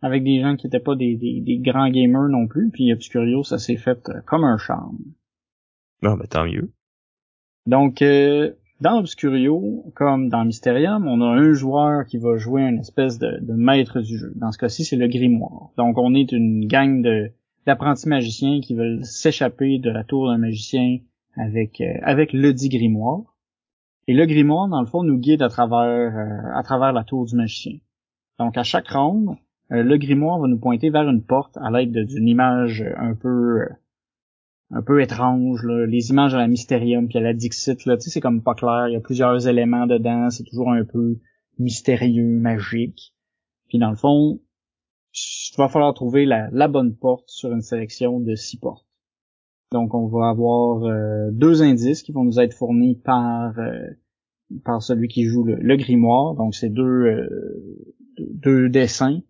avec 0.00 0.22
des 0.22 0.40
gens 0.40 0.56
qui 0.56 0.68
étaient 0.68 0.78
pas 0.78 0.94
des, 0.94 1.16
des, 1.16 1.40
des 1.40 1.58
grands 1.58 1.90
gamers 1.90 2.28
non 2.28 2.46
plus, 2.46 2.70
puis 2.70 2.92
Obscurio, 2.92 3.42
ça 3.42 3.58
s'est 3.58 3.76
fait 3.76 4.08
euh, 4.08 4.20
comme 4.26 4.44
un 4.44 4.56
charme. 4.56 4.98
Non, 6.02 6.14
ben 6.14 6.26
tant 6.28 6.44
mieux. 6.44 6.70
Donc, 7.66 8.00
euh, 8.02 8.52
dans 8.80 9.00
Obscurio, 9.00 9.84
comme 9.94 10.28
dans 10.28 10.44
Mysterium, 10.44 11.08
on 11.08 11.20
a 11.20 11.26
un 11.26 11.52
joueur 11.52 12.06
qui 12.06 12.18
va 12.18 12.36
jouer 12.36 12.62
une 12.62 12.78
espèce 12.78 13.18
de, 13.18 13.40
de 13.40 13.54
maître 13.54 14.00
du 14.00 14.16
jeu. 14.16 14.32
Dans 14.36 14.52
ce 14.52 14.58
cas-ci, 14.58 14.84
c'est 14.84 14.96
le 14.96 15.08
grimoire. 15.08 15.70
Donc, 15.76 15.98
on 15.98 16.14
est 16.14 16.30
une 16.32 16.66
gang 16.66 17.02
de 17.02 17.32
d'apprentis 17.66 18.08
magiciens 18.08 18.60
qui 18.62 18.74
veulent 18.74 19.04
s'échapper 19.04 19.78
de 19.78 19.90
la 19.90 20.02
tour 20.02 20.28
d'un 20.28 20.38
magicien 20.38 20.98
avec 21.36 21.80
euh, 21.80 21.92
avec 22.02 22.32
le 22.32 22.54
dit 22.54 22.68
grimoire. 22.68 23.22
Et 24.08 24.14
le 24.14 24.26
grimoire, 24.26 24.68
dans 24.68 24.80
le 24.80 24.86
fond, 24.86 25.04
nous 25.04 25.18
guide 25.18 25.42
à 25.42 25.48
travers 25.48 26.16
euh, 26.16 26.50
à 26.58 26.62
travers 26.64 26.92
la 26.92 27.04
tour 27.04 27.26
du 27.26 27.36
magicien. 27.36 27.78
Donc, 28.38 28.56
à 28.56 28.62
chaque 28.62 28.88
ronde, 28.88 29.36
euh, 29.70 29.82
le 29.82 29.98
grimoire 29.98 30.38
va 30.40 30.48
nous 30.48 30.58
pointer 30.58 30.88
vers 30.90 31.08
une 31.08 31.22
porte 31.22 31.56
à 31.58 31.70
l'aide 31.70 31.92
de- 31.92 32.04
d'une 32.04 32.26
image 32.26 32.82
un 32.96 33.14
peu 33.14 33.60
euh, 33.60 33.68
un 34.70 34.82
peu 34.82 35.00
étrange, 35.02 35.64
les 35.64 36.10
images 36.10 36.34
à 36.34 36.38
la 36.38 36.48
Mysterium 36.48 37.06
puis 37.08 37.18
à 37.18 37.20
la 37.22 37.32
Dixit, 37.34 37.84
là, 37.86 37.96
tu 37.96 38.04
sais, 38.04 38.10
c'est 38.10 38.20
comme 38.20 38.42
pas 38.42 38.54
clair, 38.54 38.88
il 38.88 38.94
y 38.94 38.96
a 38.96 39.00
plusieurs 39.00 39.46
éléments 39.46 39.86
dedans, 39.86 40.30
c'est 40.30 40.44
toujours 40.44 40.70
un 40.72 40.84
peu 40.84 41.18
mystérieux, 41.58 42.38
magique. 42.38 43.14
Puis 43.68 43.78
dans 43.78 43.90
le 43.90 43.96
fond, 43.96 44.40
il 45.14 45.56
va 45.58 45.68
falloir 45.68 45.92
trouver 45.94 46.24
la, 46.26 46.48
la 46.52 46.68
bonne 46.68 46.96
porte 46.96 47.28
sur 47.28 47.52
une 47.52 47.60
sélection 47.62 48.20
de 48.20 48.34
six 48.34 48.58
portes. 48.58 48.87
Donc 49.72 49.94
on 49.94 50.06
va 50.06 50.30
avoir 50.30 50.84
euh, 50.84 51.30
deux 51.30 51.62
indices 51.62 52.02
qui 52.02 52.12
vont 52.12 52.24
nous 52.24 52.40
être 52.40 52.54
fournis 52.54 52.94
par 52.94 53.58
euh, 53.58 53.86
par 54.64 54.82
celui 54.82 55.08
qui 55.08 55.24
joue 55.24 55.44
le, 55.44 55.76
grimoire. 55.76 56.34
Donc 56.34 56.54
c'est 56.54 56.70
deux, 56.70 56.82
euh, 56.82 57.86
deux 58.18 58.70
dessins 58.70 59.20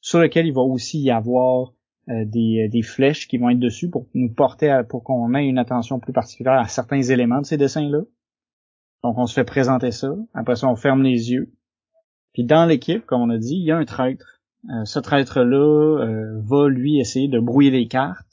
sur 0.00 0.20
lesquels 0.20 0.46
il 0.46 0.54
va 0.54 0.62
aussi 0.62 1.00
y 1.00 1.10
avoir 1.10 1.74
des, 2.08 2.68
des 2.68 2.82
flèches 2.82 3.28
qui 3.28 3.38
vont 3.38 3.50
être 3.50 3.60
dessus 3.60 3.88
pour 3.88 4.08
nous 4.14 4.32
porter 4.32 4.68
à- 4.70 4.82
pour 4.82 5.04
qu'on 5.04 5.34
ait 5.34 5.46
une 5.46 5.58
attention 5.58 6.00
plus 6.00 6.12
particulière 6.12 6.58
à 6.58 6.66
certains 6.66 7.02
éléments 7.02 7.40
de 7.40 7.46
ces 7.46 7.56
dessins-là. 7.56 8.00
Donc 9.04 9.18
on 9.18 9.26
se 9.26 9.34
fait 9.34 9.44
présenter 9.44 9.92
ça. 9.92 10.16
Après 10.34 10.56
ça, 10.56 10.68
on 10.68 10.74
ferme 10.74 11.02
les 11.02 11.30
yeux. 11.30 11.52
Puis 12.32 12.44
dans 12.44 12.66
l'équipe, 12.66 13.04
comme 13.06 13.20
on 13.20 13.30
a 13.30 13.38
dit, 13.38 13.54
il 13.54 13.64
y 13.64 13.70
a 13.70 13.76
un 13.76 13.84
traître. 13.84 14.40
Ce 14.84 14.98
traître-là 14.98 16.38
va 16.42 16.68
lui 16.68 16.98
essayer 16.98 17.28
de 17.28 17.38
brouiller 17.38 17.70
les 17.70 17.86
cartes. 17.86 18.31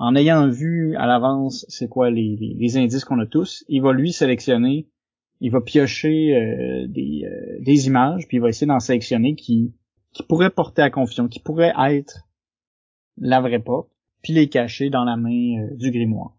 En 0.00 0.16
ayant 0.16 0.48
vu 0.48 0.96
à 0.96 1.06
l'avance 1.06 1.66
c'est 1.68 1.88
quoi 1.88 2.10
les, 2.10 2.34
les, 2.40 2.54
les 2.58 2.76
indices 2.78 3.04
qu'on 3.04 3.18
a 3.18 3.26
tous, 3.26 3.64
il 3.68 3.82
va 3.82 3.92
lui 3.92 4.12
sélectionner, 4.12 4.88
il 5.40 5.50
va 5.50 5.60
piocher 5.60 6.34
euh, 6.34 6.86
des, 6.88 7.24
euh, 7.24 7.58
des 7.60 7.86
images, 7.86 8.26
puis 8.26 8.38
il 8.38 8.40
va 8.40 8.48
essayer 8.48 8.66
d'en 8.66 8.80
sélectionner 8.80 9.34
qui, 9.34 9.74
qui 10.12 10.22
pourraient 10.22 10.50
porter 10.50 10.80
à 10.80 10.90
confusion, 10.90 11.28
qui 11.28 11.38
pourraient 11.38 11.74
être 11.90 12.26
la 13.18 13.42
vraie 13.42 13.62
porte, 13.62 13.90
puis 14.22 14.32
les 14.32 14.48
cacher 14.48 14.88
dans 14.88 15.04
la 15.04 15.18
main 15.18 15.62
euh, 15.62 15.76
du 15.76 15.90
grimoire. 15.90 16.34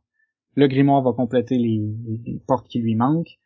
Le 0.55 0.67
grimoire 0.67 1.03
va 1.03 1.13
compléter 1.13 1.57
les, 1.59 2.41
portes 2.47 2.67
qui 2.67 2.79
lui 2.79 2.95
manquent, 2.95 3.37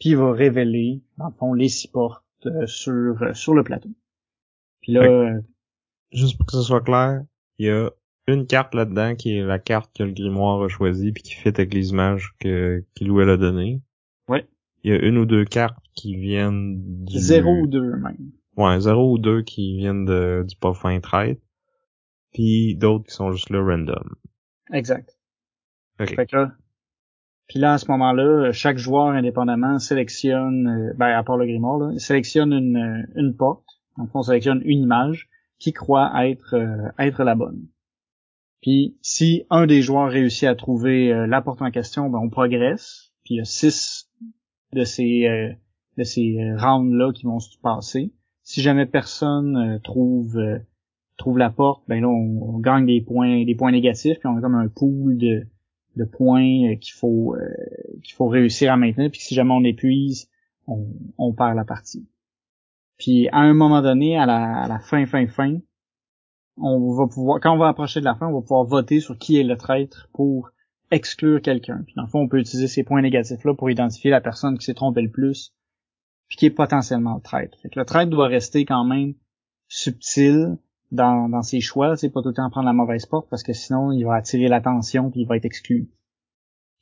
puis 0.00 0.10
il 0.10 0.16
va 0.16 0.32
révéler, 0.32 1.02
dans 1.16 1.28
le 1.28 1.34
fond, 1.34 1.54
les 1.54 1.68
six 1.68 1.86
portes 1.86 2.24
euh, 2.46 2.66
sur, 2.66 3.22
euh, 3.22 3.34
sur 3.34 3.54
le 3.54 3.62
plateau. 3.62 3.90
Puis 4.80 4.92
là, 4.92 5.02
euh, 5.02 5.40
Juste 6.12 6.36
pour 6.36 6.46
que 6.46 6.52
ce 6.52 6.62
soit 6.62 6.80
clair, 6.80 7.22
il 7.58 7.66
y 7.66 7.70
a 7.70 7.90
une 8.32 8.46
carte 8.46 8.74
là-dedans 8.74 9.14
qui 9.14 9.36
est 9.36 9.42
la 9.42 9.58
carte 9.58 9.90
que 9.96 10.02
le 10.02 10.12
grimoire 10.12 10.62
a 10.62 10.68
choisie 10.68 11.12
puis 11.12 11.22
qui 11.22 11.34
fit 11.34 11.48
avec 11.48 11.72
les 11.74 11.90
images 11.90 12.32
que 12.38 12.84
qu'il 12.94 13.08
lui 13.08 13.22
a 13.22 13.36
donné. 13.36 13.82
Ouais. 14.28 14.46
Il 14.82 14.92
y 14.92 14.94
a 14.94 14.98
une 14.98 15.18
ou 15.18 15.26
deux 15.26 15.44
cartes 15.44 15.84
qui 15.94 16.16
viennent 16.16 17.04
du... 17.04 17.18
zéro 17.18 17.62
ou 17.62 17.66
deux 17.66 17.96
même. 17.96 18.32
Ouais, 18.56 18.80
zéro 18.80 19.12
ou 19.12 19.18
deux 19.18 19.42
qui 19.42 19.76
viennent 19.76 20.04
de, 20.04 20.44
du 20.48 20.56
pas 20.56 20.74
fin 20.74 20.98
traite. 21.00 21.40
Puis 22.32 22.76
d'autres 22.76 23.06
qui 23.06 23.14
sont 23.14 23.32
juste 23.32 23.50
là 23.50 23.60
random. 23.62 24.14
Exact. 24.72 25.16
Ok. 26.00 26.14
Fait 26.14 26.26
que 26.26 26.36
là, 26.36 26.52
puis 27.50 27.58
là, 27.58 27.72
à 27.72 27.78
ce 27.78 27.90
moment-là, 27.90 28.52
chaque 28.52 28.78
joueur 28.78 29.08
indépendamment 29.08 29.80
sélectionne, 29.80 30.68
euh, 30.68 30.92
ben, 30.96 31.08
à 31.08 31.24
part 31.24 31.36
le 31.36 31.46
grimoire, 31.46 31.78
là, 31.78 31.98
sélectionne 31.98 32.52
une, 32.52 33.08
une 33.16 33.34
porte. 33.34 33.66
Donc, 33.98 34.08
on 34.14 34.22
sélectionne 34.22 34.62
une 34.64 34.82
image 34.82 35.28
qui 35.58 35.72
croit 35.72 36.12
être, 36.24 36.54
euh, 36.54 36.92
être 37.00 37.24
la 37.24 37.34
bonne. 37.34 37.66
Puis, 38.62 38.96
si 39.00 39.44
un 39.50 39.66
des 39.66 39.82
joueurs 39.82 40.10
réussit 40.10 40.48
à 40.48 40.54
trouver 40.54 41.12
euh, 41.12 41.26
la 41.26 41.40
porte 41.40 41.62
en 41.62 41.70
question, 41.70 42.10
ben, 42.10 42.18
on 42.18 42.28
progresse. 42.28 43.12
Puis, 43.24 43.34
il 43.34 43.38
y 43.38 43.40
a 43.40 43.44
six 43.44 44.10
de 44.72 44.84
ces, 44.84 45.26
euh, 45.26 45.52
de 46.00 46.04
ces 46.04 46.38
euh, 46.38 46.56
rounds-là 46.56 47.12
qui 47.12 47.26
vont 47.26 47.38
se 47.38 47.56
passer. 47.58 48.12
Si 48.42 48.62
jamais 48.62 48.86
personne 48.86 49.56
euh, 49.56 49.78
trouve, 49.78 50.38
euh, 50.38 50.58
trouve 51.16 51.38
la 51.38 51.50
porte, 51.50 51.84
ben 51.88 52.00
là, 52.00 52.08
on, 52.08 52.58
gagne 52.58 52.86
des 52.86 53.00
points, 53.00 53.44
des 53.44 53.54
points 53.54 53.72
négatifs, 53.72 54.18
puis 54.18 54.28
on 54.28 54.36
a 54.36 54.40
comme 54.40 54.54
un 54.54 54.68
pool 54.68 55.16
de, 55.18 55.46
de 55.96 56.04
points 56.04 56.76
qu'il 56.76 56.94
faut 56.94 57.36
qu'il 58.02 58.14
faut 58.14 58.28
réussir 58.28 58.72
à 58.72 58.76
maintenir 58.76 59.10
puis 59.10 59.20
si 59.20 59.34
jamais 59.34 59.52
on 59.52 59.64
épuise 59.64 60.30
on, 60.66 60.86
on 61.18 61.32
perd 61.32 61.56
la 61.56 61.64
partie 61.64 62.06
puis 62.96 63.28
à 63.32 63.38
un 63.38 63.54
moment 63.54 63.82
donné 63.82 64.16
à 64.16 64.24
la, 64.24 64.62
à 64.62 64.68
la 64.68 64.78
fin 64.78 65.04
fin 65.06 65.26
fin 65.26 65.58
on 66.60 66.94
va 66.94 67.06
pouvoir 67.06 67.40
quand 67.40 67.52
on 67.52 67.58
va 67.58 67.68
approcher 67.68 68.00
de 68.00 68.04
la 68.04 68.14
fin 68.14 68.28
on 68.28 68.34
va 68.34 68.40
pouvoir 68.40 68.64
voter 68.64 69.00
sur 69.00 69.16
qui 69.18 69.38
est 69.38 69.42
le 69.42 69.56
traître 69.56 70.08
pour 70.12 70.50
exclure 70.90 71.40
quelqu'un 71.40 71.82
puis 71.84 71.94
dans 71.96 72.02
le 72.02 72.08
fond 72.08 72.20
on 72.20 72.28
peut 72.28 72.38
utiliser 72.38 72.68
ces 72.68 72.84
points 72.84 73.02
négatifs 73.02 73.44
là 73.44 73.54
pour 73.54 73.70
identifier 73.70 74.10
la 74.10 74.20
personne 74.20 74.58
qui 74.58 74.64
s'est 74.64 74.74
trompée 74.74 75.02
le 75.02 75.10
plus 75.10 75.54
puis 76.28 76.36
qui 76.36 76.46
est 76.46 76.50
potentiellement 76.50 77.14
le 77.14 77.20
traître 77.22 77.58
fait 77.60 77.70
que 77.70 77.78
le 77.78 77.84
traître 77.84 78.10
doit 78.10 78.28
rester 78.28 78.64
quand 78.64 78.84
même 78.84 79.14
subtil 79.68 80.56
dans, 80.90 81.28
dans 81.28 81.42
ses 81.42 81.60
choix, 81.60 81.96
c'est 81.96 82.10
pas 82.10 82.22
tout 82.22 82.28
le 82.28 82.34
temps 82.34 82.50
prendre 82.50 82.66
la 82.66 82.72
mauvaise 82.72 83.06
porte 83.06 83.28
parce 83.30 83.42
que 83.42 83.52
sinon 83.52 83.92
il 83.92 84.04
va 84.04 84.14
attirer 84.14 84.48
l'attention 84.48 85.10
puis 85.10 85.20
il 85.20 85.26
va 85.26 85.36
être 85.36 85.44
exclu. 85.44 85.88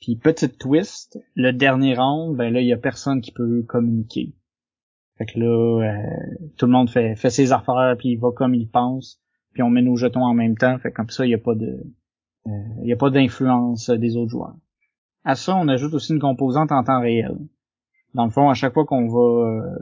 Puis 0.01 0.17
petite 0.17 0.59
twist, 0.59 1.19
le 1.35 1.53
dernier 1.53 1.95
round, 1.95 2.37
ben 2.37 2.53
là 2.53 2.61
il 2.61 2.67
y 2.67 2.73
a 2.73 2.79
personne 2.79 3.21
qui 3.21 3.33
peut 3.33 3.63
communiquer. 3.63 4.35
Fait 5.19 5.27
que 5.27 5.41
là, 5.41 5.83
euh, 5.83 6.47
tout 6.57 6.67
le 6.67 6.73
monde 6.73 6.89
fait, 6.89 7.17
fait 7.17 7.31
ses 7.31 7.51
affaires, 7.51 7.97
puis 7.99 8.11
il 8.11 8.19
va 8.19 8.31
comme 8.31 8.55
il 8.55 8.69
pense, 8.69 9.21
puis 9.59 9.65
on 9.65 9.71
met 9.71 9.83
nos 9.83 9.97
jetons 9.97 10.23
en 10.23 10.35
même 10.35 10.57
temps. 10.57 10.79
Fait 10.79 10.93
comme 10.93 11.11
ça, 11.11 11.27
il 11.27 11.31
n'y 11.31 11.35
a 11.35 11.39
pas 11.39 11.57
de 11.57 11.85
il 12.47 12.53
euh, 12.53 12.87
y 12.87 12.93
a 12.93 12.97
pas 12.97 13.11
d'influence 13.11 13.91
des 13.91 14.17
autres 14.17 14.31
joueurs. 14.31 14.55
À 15.25 15.35
ça, 15.35 15.57
on 15.57 15.67
ajoute 15.67 15.95
aussi 15.95 16.13
une 16.13 16.21
composante 16.21 16.71
en 16.71 16.85
temps 16.85 17.01
réel. 17.01 17.37
Dans 18.15 18.25
le 18.25 18.31
fond, 18.31 18.51
à 18.51 18.55
chaque 18.55 18.73
fois 18.73 18.87
qu'on 18.87 19.09
va 19.09 19.75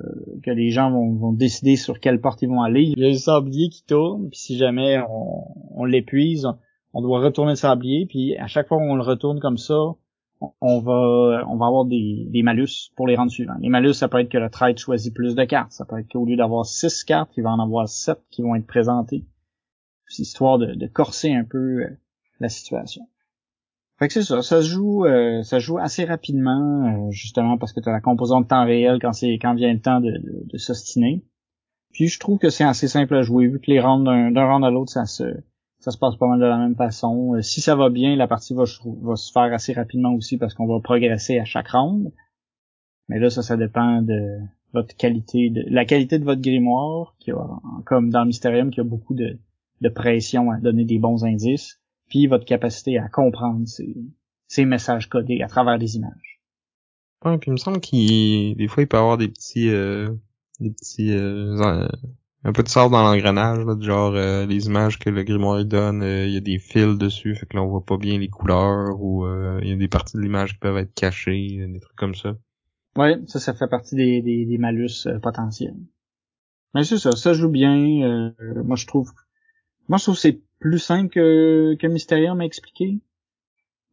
que 0.42 0.50
les 0.50 0.70
gens 0.70 0.90
vont, 0.90 1.14
vont, 1.14 1.32
décider 1.32 1.76
sur 1.76 2.00
quelle 2.00 2.22
porte 2.22 2.40
ils 2.40 2.48
vont 2.48 2.62
aller, 2.62 2.84
il 2.84 2.98
y 2.98 3.04
a 3.04 3.08
le 3.08 3.16
sablier 3.16 3.68
qui 3.68 3.84
tourne, 3.84 4.30
puis 4.30 4.38
si 4.38 4.56
jamais 4.56 4.98
on, 5.10 5.44
on 5.74 5.84
l'épuise, 5.84 6.48
on 6.94 7.02
doit 7.02 7.20
retourner 7.20 7.52
le 7.52 7.56
sablier, 7.56 8.06
puis 8.06 8.34
à 8.38 8.46
chaque 8.46 8.68
fois 8.68 8.78
qu'on 8.78 8.96
le 8.96 9.02
retourne 9.02 9.40
comme 9.40 9.58
ça, 9.58 9.78
on 10.40 10.80
va 10.80 11.44
on 11.50 11.56
va 11.58 11.66
avoir 11.66 11.84
des, 11.84 12.28
des 12.30 12.42
malus 12.42 12.92
pour 12.96 13.06
les 13.06 13.14
rendre 13.14 13.30
suivants. 13.30 13.56
Les 13.60 13.68
malus, 13.68 13.92
ça 13.92 14.08
peut 14.08 14.20
être 14.20 14.30
que 14.30 14.38
le 14.38 14.48
trade 14.48 14.78
choisit 14.78 15.12
plus 15.12 15.34
de 15.34 15.44
cartes. 15.44 15.72
Ça 15.72 15.84
peut 15.84 15.98
être 15.98 16.10
qu'au 16.10 16.24
lieu 16.24 16.36
d'avoir 16.36 16.64
six 16.64 17.04
cartes, 17.04 17.30
il 17.36 17.42
va 17.42 17.50
en 17.50 17.60
avoir 17.60 17.86
sept 17.90 18.20
qui 18.30 18.40
vont 18.40 18.54
être 18.54 18.66
présentées. 18.66 19.26
Histoire 20.08 20.58
de, 20.58 20.74
de, 20.74 20.86
corser 20.86 21.34
un 21.34 21.44
peu 21.44 21.82
euh, 21.82 21.98
la 22.40 22.48
situation. 22.48 23.08
Fait 23.98 24.08
que 24.08 24.14
c'est 24.14 24.22
ça, 24.22 24.42
ça 24.42 24.62
se 24.62 24.68
joue 24.68 25.04
euh, 25.04 25.42
ça 25.42 25.58
joue 25.58 25.78
assez 25.78 26.04
rapidement, 26.04 27.08
euh, 27.08 27.10
justement 27.10 27.58
parce 27.58 27.72
que 27.72 27.80
tu 27.80 27.88
as 27.88 27.92
la 27.92 28.00
composante 28.00 28.48
temps 28.48 28.64
réel 28.64 28.98
quand 29.00 29.12
c'est 29.12 29.32
quand 29.34 29.54
vient 29.54 29.72
le 29.72 29.80
temps 29.80 30.00
de, 30.00 30.10
de, 30.10 30.42
de 30.44 30.58
s'ostiner. 30.58 31.24
Puis 31.92 32.08
je 32.08 32.20
trouve 32.20 32.38
que 32.38 32.50
c'est 32.50 32.64
assez 32.64 32.88
simple 32.88 33.14
à 33.14 33.22
jouer, 33.22 33.48
vu 33.48 33.58
que 33.58 33.70
les 33.70 33.80
rounds 33.80 34.04
d'un 34.04 34.46
round 34.46 34.64
à 34.64 34.70
l'autre, 34.70 34.92
ça 34.92 35.06
se 35.06 35.24
ça 35.78 35.90
se 35.90 35.98
passe 35.98 36.16
pas 36.16 36.26
mal 36.26 36.40
de 36.40 36.44
la 36.44 36.58
même 36.58 36.74
façon. 36.74 37.34
Euh, 37.34 37.42
si 37.42 37.60
ça 37.60 37.74
va 37.74 37.90
bien, 37.90 38.16
la 38.16 38.26
partie 38.26 38.54
va, 38.54 38.64
va 39.02 39.16
se 39.16 39.32
faire 39.32 39.52
assez 39.52 39.72
rapidement 39.72 40.12
aussi 40.14 40.36
parce 40.36 40.54
qu'on 40.54 40.66
va 40.66 40.80
progresser 40.80 41.38
à 41.38 41.44
chaque 41.44 41.68
round. 41.68 42.12
Mais 43.08 43.18
là, 43.18 43.30
ça, 43.30 43.42
ça 43.42 43.56
dépend 43.56 44.02
de 44.02 44.38
votre 44.72 44.96
qualité, 44.96 45.48
de 45.48 45.64
la 45.68 45.84
qualité 45.84 46.18
de 46.18 46.24
votre 46.24 46.40
grimoire, 46.40 47.14
qui 47.18 47.30
a, 47.30 47.46
comme 47.84 48.10
dans 48.10 48.24
Mysterium, 48.24 48.70
qui 48.70 48.80
a 48.80 48.84
beaucoup 48.84 49.14
de, 49.14 49.38
de 49.80 49.88
pression 49.88 50.50
à 50.50 50.58
donner 50.58 50.84
des 50.84 50.98
bons 50.98 51.24
indices, 51.24 51.80
puis 52.08 52.26
votre 52.26 52.44
capacité 52.44 52.98
à 52.98 53.08
comprendre 53.08 53.66
ces, 53.66 53.96
ces 54.48 54.64
messages 54.64 55.08
codés 55.08 55.42
à 55.42 55.48
travers 55.48 55.78
des 55.78 55.96
images. 55.96 56.40
Ouais, 57.24 57.38
puis 57.38 57.50
il 57.50 57.52
me 57.52 57.58
semble 57.58 57.80
qu'il 57.80 58.56
des 58.56 58.68
fois 58.68 58.82
il 58.82 58.86
peut 58.86 58.96
y 58.96 59.00
avoir 59.00 59.18
des 59.18 59.28
petits 59.28 59.68
euh, 59.70 60.10
des 60.60 60.70
petits 60.70 61.12
euh, 61.12 61.86
un 62.46 62.52
peu 62.52 62.62
de 62.62 62.68
sort 62.68 62.90
dans 62.90 63.02
l'engrenage, 63.02 63.64
genre 63.80 64.14
euh, 64.14 64.46
les 64.46 64.66
images 64.66 65.00
que 65.00 65.10
le 65.10 65.24
grimoire 65.24 65.64
donne, 65.64 66.02
euh, 66.02 66.26
il 66.26 66.32
y 66.32 66.36
a 66.36 66.40
des 66.40 66.60
fils 66.60 66.96
dessus, 66.96 67.34
fait 67.34 67.44
que 67.44 67.56
là 67.56 67.62
on 67.64 67.66
voit 67.66 67.84
pas 67.84 67.96
bien 67.96 68.18
les 68.20 68.28
couleurs, 68.28 69.00
ou 69.00 69.26
euh, 69.26 69.58
il 69.62 69.68
y 69.68 69.72
a 69.72 69.76
des 69.76 69.88
parties 69.88 70.16
de 70.16 70.22
l'image 70.22 70.52
qui 70.52 70.58
peuvent 70.60 70.76
être 70.76 70.94
cachées, 70.94 71.66
des 71.68 71.80
trucs 71.80 71.96
comme 71.96 72.14
ça. 72.14 72.36
Ouais, 72.96 73.16
ça, 73.26 73.40
ça 73.40 73.52
fait 73.52 73.66
partie 73.66 73.96
des, 73.96 74.22
des, 74.22 74.58
malus 74.58 75.08
potentiels. 75.20 75.74
Mais 76.72 76.84
c'est 76.84 76.98
ça, 76.98 77.12
ça 77.12 77.32
joue 77.32 77.50
bien. 77.50 78.32
moi 78.64 78.76
je 78.76 78.86
trouve 78.86 79.12
moi 79.88 79.98
je 79.98 80.04
trouve 80.04 80.16
c'est 80.16 80.40
plus 80.58 80.78
simple 80.78 81.10
que, 81.10 81.76
que 81.78 81.86
Mysterium 81.86 82.40
à 82.40 82.44
expliquer. 82.44 82.98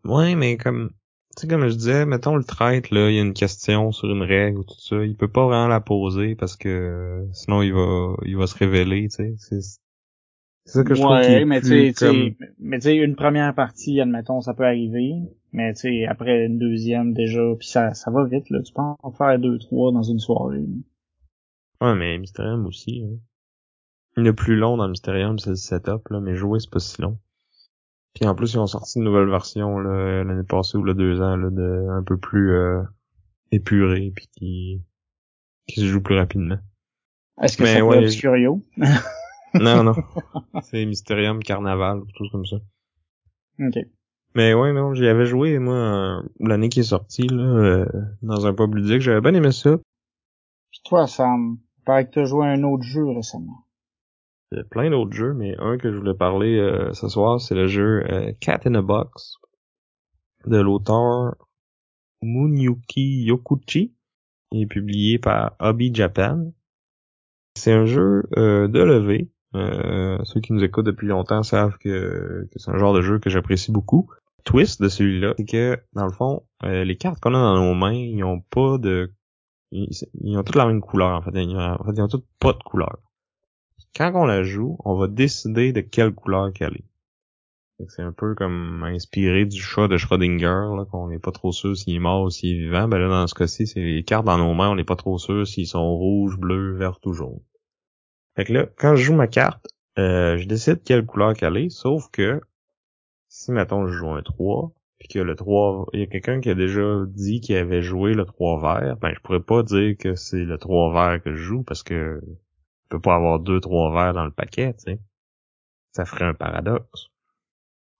Ouais, 0.03 0.35
mais 0.35 0.57
comme 0.57 0.91
tu 1.35 1.41
sais, 1.41 1.47
comme 1.47 1.67
je 1.67 1.73
disais, 1.73 2.05
mettons 2.05 2.35
le 2.35 2.43
traite, 2.43 2.91
là, 2.91 3.09
il 3.09 3.15
y 3.15 3.19
a 3.19 3.23
une 3.23 3.33
question 3.33 3.91
sur 3.91 4.09
une 4.09 4.21
règle 4.21 4.59
ou 4.59 4.63
tout 4.63 4.79
ça, 4.79 5.03
il 5.03 5.15
peut 5.15 5.27
pas 5.27 5.45
vraiment 5.45 5.67
la 5.67 5.81
poser 5.81 6.35
parce 6.35 6.55
que 6.55 7.27
sinon 7.33 7.63
il 7.63 7.73
va 7.73 8.15
il 8.25 8.37
va 8.37 8.45
se 8.47 8.57
révéler, 8.57 9.07
tu 9.09 9.15
sais. 9.15 9.33
C'est 9.37 9.61
ça 10.65 10.83
que 10.83 10.93
je 10.93 11.01
trouve 11.01 11.19
qui 11.21 11.45
mais 11.45 11.61
tu 11.61 11.93
sais, 11.93 12.35
mais 12.59 12.79
tu 12.79 12.83
sais, 12.83 12.95
une 12.95 13.15
première 13.15 13.55
partie, 13.55 13.99
admettons, 13.99 14.41
ça 14.41 14.53
peut 14.53 14.65
arriver, 14.65 15.13
mais 15.51 15.73
tu 15.73 15.81
sais, 15.81 16.05
après 16.05 16.45
une 16.45 16.59
deuxième 16.59 17.13
déjà, 17.13 17.41
puis 17.57 17.67
ça, 17.67 17.93
ça 17.93 18.11
va 18.11 18.25
vite, 18.25 18.49
là, 18.49 18.61
tu 18.61 18.71
peux 18.71 18.81
en 18.81 19.11
faire 19.11 19.39
deux, 19.39 19.57
trois 19.57 19.91
dans 19.91 20.03
une 20.03 20.19
soirée. 20.19 20.65
Ouais, 21.81 21.95
mais 21.95 22.17
Mysterium 22.17 22.65
aussi. 22.65 23.03
Hein. 23.03 23.17
Le 24.15 24.33
plus 24.33 24.55
long 24.55 24.77
dans 24.77 24.87
Mysterium, 24.87 25.39
c'est 25.39 25.51
le 25.51 25.55
setup, 25.55 26.09
là, 26.09 26.19
mais 26.19 26.35
jouer, 26.35 26.59
c'est 26.59 26.69
pas 26.69 26.79
si 26.79 27.01
long. 27.01 27.17
Puis 28.13 28.27
en 28.27 28.35
plus, 28.35 28.53
ils 28.53 28.59
ont 28.59 28.67
sorti 28.67 28.99
une 28.99 29.05
nouvelle 29.05 29.29
version 29.29 29.79
l'année 29.79 30.43
passée 30.43 30.77
ou 30.77 30.83
le 30.83 30.93
deux 30.93 31.19
ans, 31.21 31.35
là, 31.35 31.49
de, 31.49 31.87
un 31.89 32.03
peu 32.03 32.17
plus 32.17 32.51
euh, 32.51 32.83
épurée, 33.51 34.11
puis 34.15 34.29
qui, 34.37 34.81
qui 35.67 35.81
se 35.81 35.85
joue 35.87 36.01
plus 36.01 36.15
rapidement. 36.15 36.59
Est-ce 37.41 37.57
que 37.57 37.65
c'est 37.65 37.81
ouais, 37.81 37.97
Obscurio? 37.97 38.61
non, 39.55 39.83
non. 39.83 39.95
C'est 40.61 40.85
Mysterium 40.85 41.41
Carnaval, 41.41 41.99
ou 41.99 42.07
tout 42.15 42.29
comme 42.31 42.45
ça. 42.45 42.57
Ok. 43.59 43.83
Mais 44.35 44.53
ouais, 44.53 44.73
non, 44.73 44.93
j'y 44.93 45.07
avais 45.07 45.25
joué, 45.25 45.57
moi, 45.57 46.21
l'année 46.39 46.69
qui 46.69 46.81
est 46.81 46.83
sortie, 46.83 47.27
là, 47.27 47.43
euh, 47.43 47.85
dans 48.21 48.45
un 48.45 48.53
pub 48.53 48.75
ludique. 48.75 49.01
J'avais 49.01 49.21
bien 49.21 49.33
aimé 49.33 49.51
ça. 49.51 49.77
Puis 50.71 50.81
toi, 50.85 51.07
Sam, 51.07 51.57
paraît 51.85 52.07
que 52.07 52.13
t'as 52.13 52.25
joué 52.25 52.45
à 52.45 52.49
un 52.49 52.63
autre 52.63 52.83
jeu 52.83 53.07
récemment 53.09 53.65
plein 54.69 54.89
d'autres 54.89 55.13
jeux, 55.13 55.33
mais 55.33 55.55
un 55.59 55.77
que 55.77 55.91
je 55.91 55.97
voulais 55.97 56.13
parler 56.13 56.57
euh, 56.57 56.93
ce 56.93 57.07
soir, 57.07 57.41
c'est 57.41 57.55
le 57.55 57.67
jeu 57.67 58.03
euh, 58.09 58.31
Cat 58.39 58.61
in 58.65 58.75
a 58.75 58.81
Box 58.81 59.37
de 60.45 60.57
l'auteur 60.57 61.35
Munyuki 62.21 63.23
Yokuchi. 63.23 63.93
Il 64.51 64.61
est 64.61 64.67
publié 64.67 65.17
par 65.19 65.55
Hobby 65.59 65.93
Japan. 65.93 66.51
C'est 67.55 67.71
un 67.71 67.85
jeu 67.85 68.23
euh, 68.37 68.67
de 68.67 68.79
levée. 68.79 69.31
ceux 69.53 70.41
qui 70.41 70.53
nous 70.53 70.63
écoutent 70.63 70.85
depuis 70.85 71.07
longtemps 71.07 71.43
savent 71.43 71.77
que, 71.77 72.47
c'est 72.55 72.71
un 72.71 72.77
genre 72.77 72.93
de 72.93 73.01
jeu 73.01 73.19
que 73.19 73.29
j'apprécie 73.29 73.71
beaucoup. 73.71 74.09
Twist 74.43 74.81
de 74.81 74.89
celui-là, 74.89 75.33
c'est 75.37 75.45
que 75.45 75.79
dans 75.93 76.05
le 76.05 76.11
fond, 76.11 76.43
les 76.63 76.97
cartes 76.97 77.19
qu'on 77.19 77.33
a 77.33 77.39
dans 77.39 77.63
nos 77.63 77.73
mains, 77.73 77.93
ils 77.93 78.23
ont 78.23 78.41
pas 78.41 78.77
de, 78.77 79.13
ils, 79.71 80.37
ont 80.37 80.43
toutes 80.43 80.55
la 80.55 80.65
même 80.65 80.81
couleur 80.81 81.09
en 81.15 81.21
fait. 81.21 81.29
En 81.29 81.83
fait, 81.85 81.93
ils 81.95 82.01
ont 82.01 82.07
toutes 82.07 82.27
pas 82.39 82.53
de 82.53 82.63
couleur 82.63 82.97
quand 83.95 84.11
on 84.15 84.25
la 84.25 84.43
joue, 84.43 84.77
on 84.85 84.95
va 84.95 85.07
décider 85.07 85.73
de 85.73 85.81
quelle 85.81 86.13
couleur 86.13 86.51
qu'elle 86.53 86.75
est. 86.75 86.85
C'est 87.89 88.01
un 88.01 88.13
peu 88.13 88.33
comme 88.35 88.83
inspiré 88.83 89.45
du 89.45 89.59
chat 89.59 89.87
de 89.87 89.97
Schrödinger, 89.97 90.85
qu'on 90.91 91.07
n'est 91.09 91.19
pas 91.19 91.31
trop 91.31 91.51
sûr 91.51 91.75
s'il 91.75 91.95
est 91.95 91.99
mort 91.99 92.23
ou 92.23 92.29
s'il 92.29 92.55
est 92.55 92.59
vivant. 92.59 92.87
Ben 92.87 92.97
là, 92.97 93.09
dans 93.09 93.27
ce 93.27 93.33
cas-ci, 93.33 93.67
c'est 93.67 93.81
les 93.81 94.03
cartes 94.03 94.25
dans 94.25 94.37
nos 94.37 94.53
mains, 94.53 94.69
on 94.69 94.75
n'est 94.75 94.83
pas 94.83 94.95
trop 94.95 95.17
sûr 95.17 95.45
s'ils 95.45 95.67
sont 95.67 95.95
rouges, 95.95 96.37
bleus, 96.37 96.77
verts 96.77 96.99
ou 97.05 97.13
jaunes. 97.13 97.41
Fait 98.35 98.45
que 98.45 98.53
là, 98.53 98.67
quand 98.77 98.95
je 98.95 99.03
joue 99.03 99.15
ma 99.15 99.27
carte, 99.27 99.67
euh, 99.99 100.37
je 100.37 100.47
décide 100.47 100.83
quelle 100.83 101.05
couleur 101.05 101.33
qu'elle 101.33 101.57
est, 101.57 101.69
sauf 101.69 102.09
que 102.11 102.41
si 103.27 103.51
mettons 103.51 103.87
je 103.87 103.93
joue 103.93 104.09
un 104.09 104.21
3, 104.21 104.71
puis 104.99 105.07
que 105.07 105.19
le 105.19 105.35
3, 105.35 105.87
il 105.93 105.99
y 105.99 106.03
a 106.03 106.07
quelqu'un 106.07 106.39
qui 106.39 106.49
a 106.49 106.55
déjà 106.55 107.03
dit 107.07 107.41
qu'il 107.41 107.57
avait 107.57 107.81
joué 107.81 108.13
le 108.13 108.25
3 108.25 108.61
vert, 108.61 108.97
ben 108.97 109.13
je 109.13 109.19
pourrais 109.19 109.41
pas 109.41 109.63
dire 109.63 109.97
que 109.97 110.15
c'est 110.15 110.45
le 110.45 110.57
3 110.57 110.93
vert 110.93 111.21
que 111.21 111.35
je 111.35 111.41
joue 111.41 111.63
parce 111.63 111.83
que 111.83 112.21
peux 112.93 113.01
pas 113.01 113.15
avoir 113.15 113.39
deux, 113.39 113.59
trois 113.59 113.91
verres 113.91 114.13
dans 114.13 114.25
le 114.25 114.31
paquet, 114.31 114.73
tu 114.73 114.83
sais. 114.83 114.99
Ça 115.93 116.05
ferait 116.05 116.25
un 116.25 116.33
paradoxe. 116.33 117.07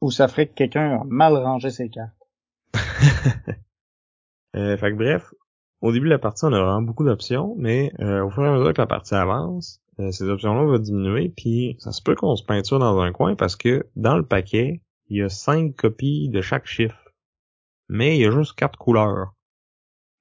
Ou 0.02 0.12
ça 0.12 0.28
ferait 0.28 0.48
que 0.48 0.54
quelqu'un 0.54 1.02
a 1.02 1.04
mal 1.06 1.36
rangé 1.36 1.70
ses 1.72 1.90
cartes. 1.90 2.14
euh, 4.56 4.78
fait 4.78 4.92
que 4.92 4.96
bref, 4.96 5.34
au 5.82 5.92
début 5.92 6.06
de 6.06 6.12
la 6.12 6.20
partie, 6.20 6.46
on 6.46 6.54
a 6.54 6.62
vraiment 6.62 6.82
beaucoup 6.82 7.06
d'options, 7.06 7.56
mais 7.58 7.92
euh, 8.00 8.24
au 8.24 8.30
fur 8.30 8.44
et 8.44 8.48
à 8.48 8.52
mesure 8.52 8.74
que 8.74 8.82
la 8.82 8.88
partie 8.88 9.16
avance, 9.16 9.82
euh, 10.00 10.12
ces 10.12 10.30
options-là 10.30 10.64
vont 10.64 10.80
diminuer, 10.80 11.30
puis 11.30 11.76
ça 11.80 11.92
se 11.92 12.02
peut 12.02 12.16
qu'on 12.16 12.36
se 12.36 12.44
peinture 12.44 12.80
dans 12.80 13.00
un 13.00 13.12
coin 13.12 13.36
parce 13.36 13.56
que 13.56 13.88
dans 13.96 14.18
le 14.18 14.26
paquet, 14.26 14.82
il 15.10 15.18
y 15.18 15.22
a 15.22 15.30
cinq 15.30 15.76
copies 15.76 16.30
de 16.30 16.42
chaque 16.42 16.66
chiffre. 16.66 17.12
Mais 17.90 18.18
il 18.18 18.22
y 18.22 18.26
a 18.26 18.32
juste 18.32 18.56
quatre 18.56 18.78
couleurs. 18.78 19.34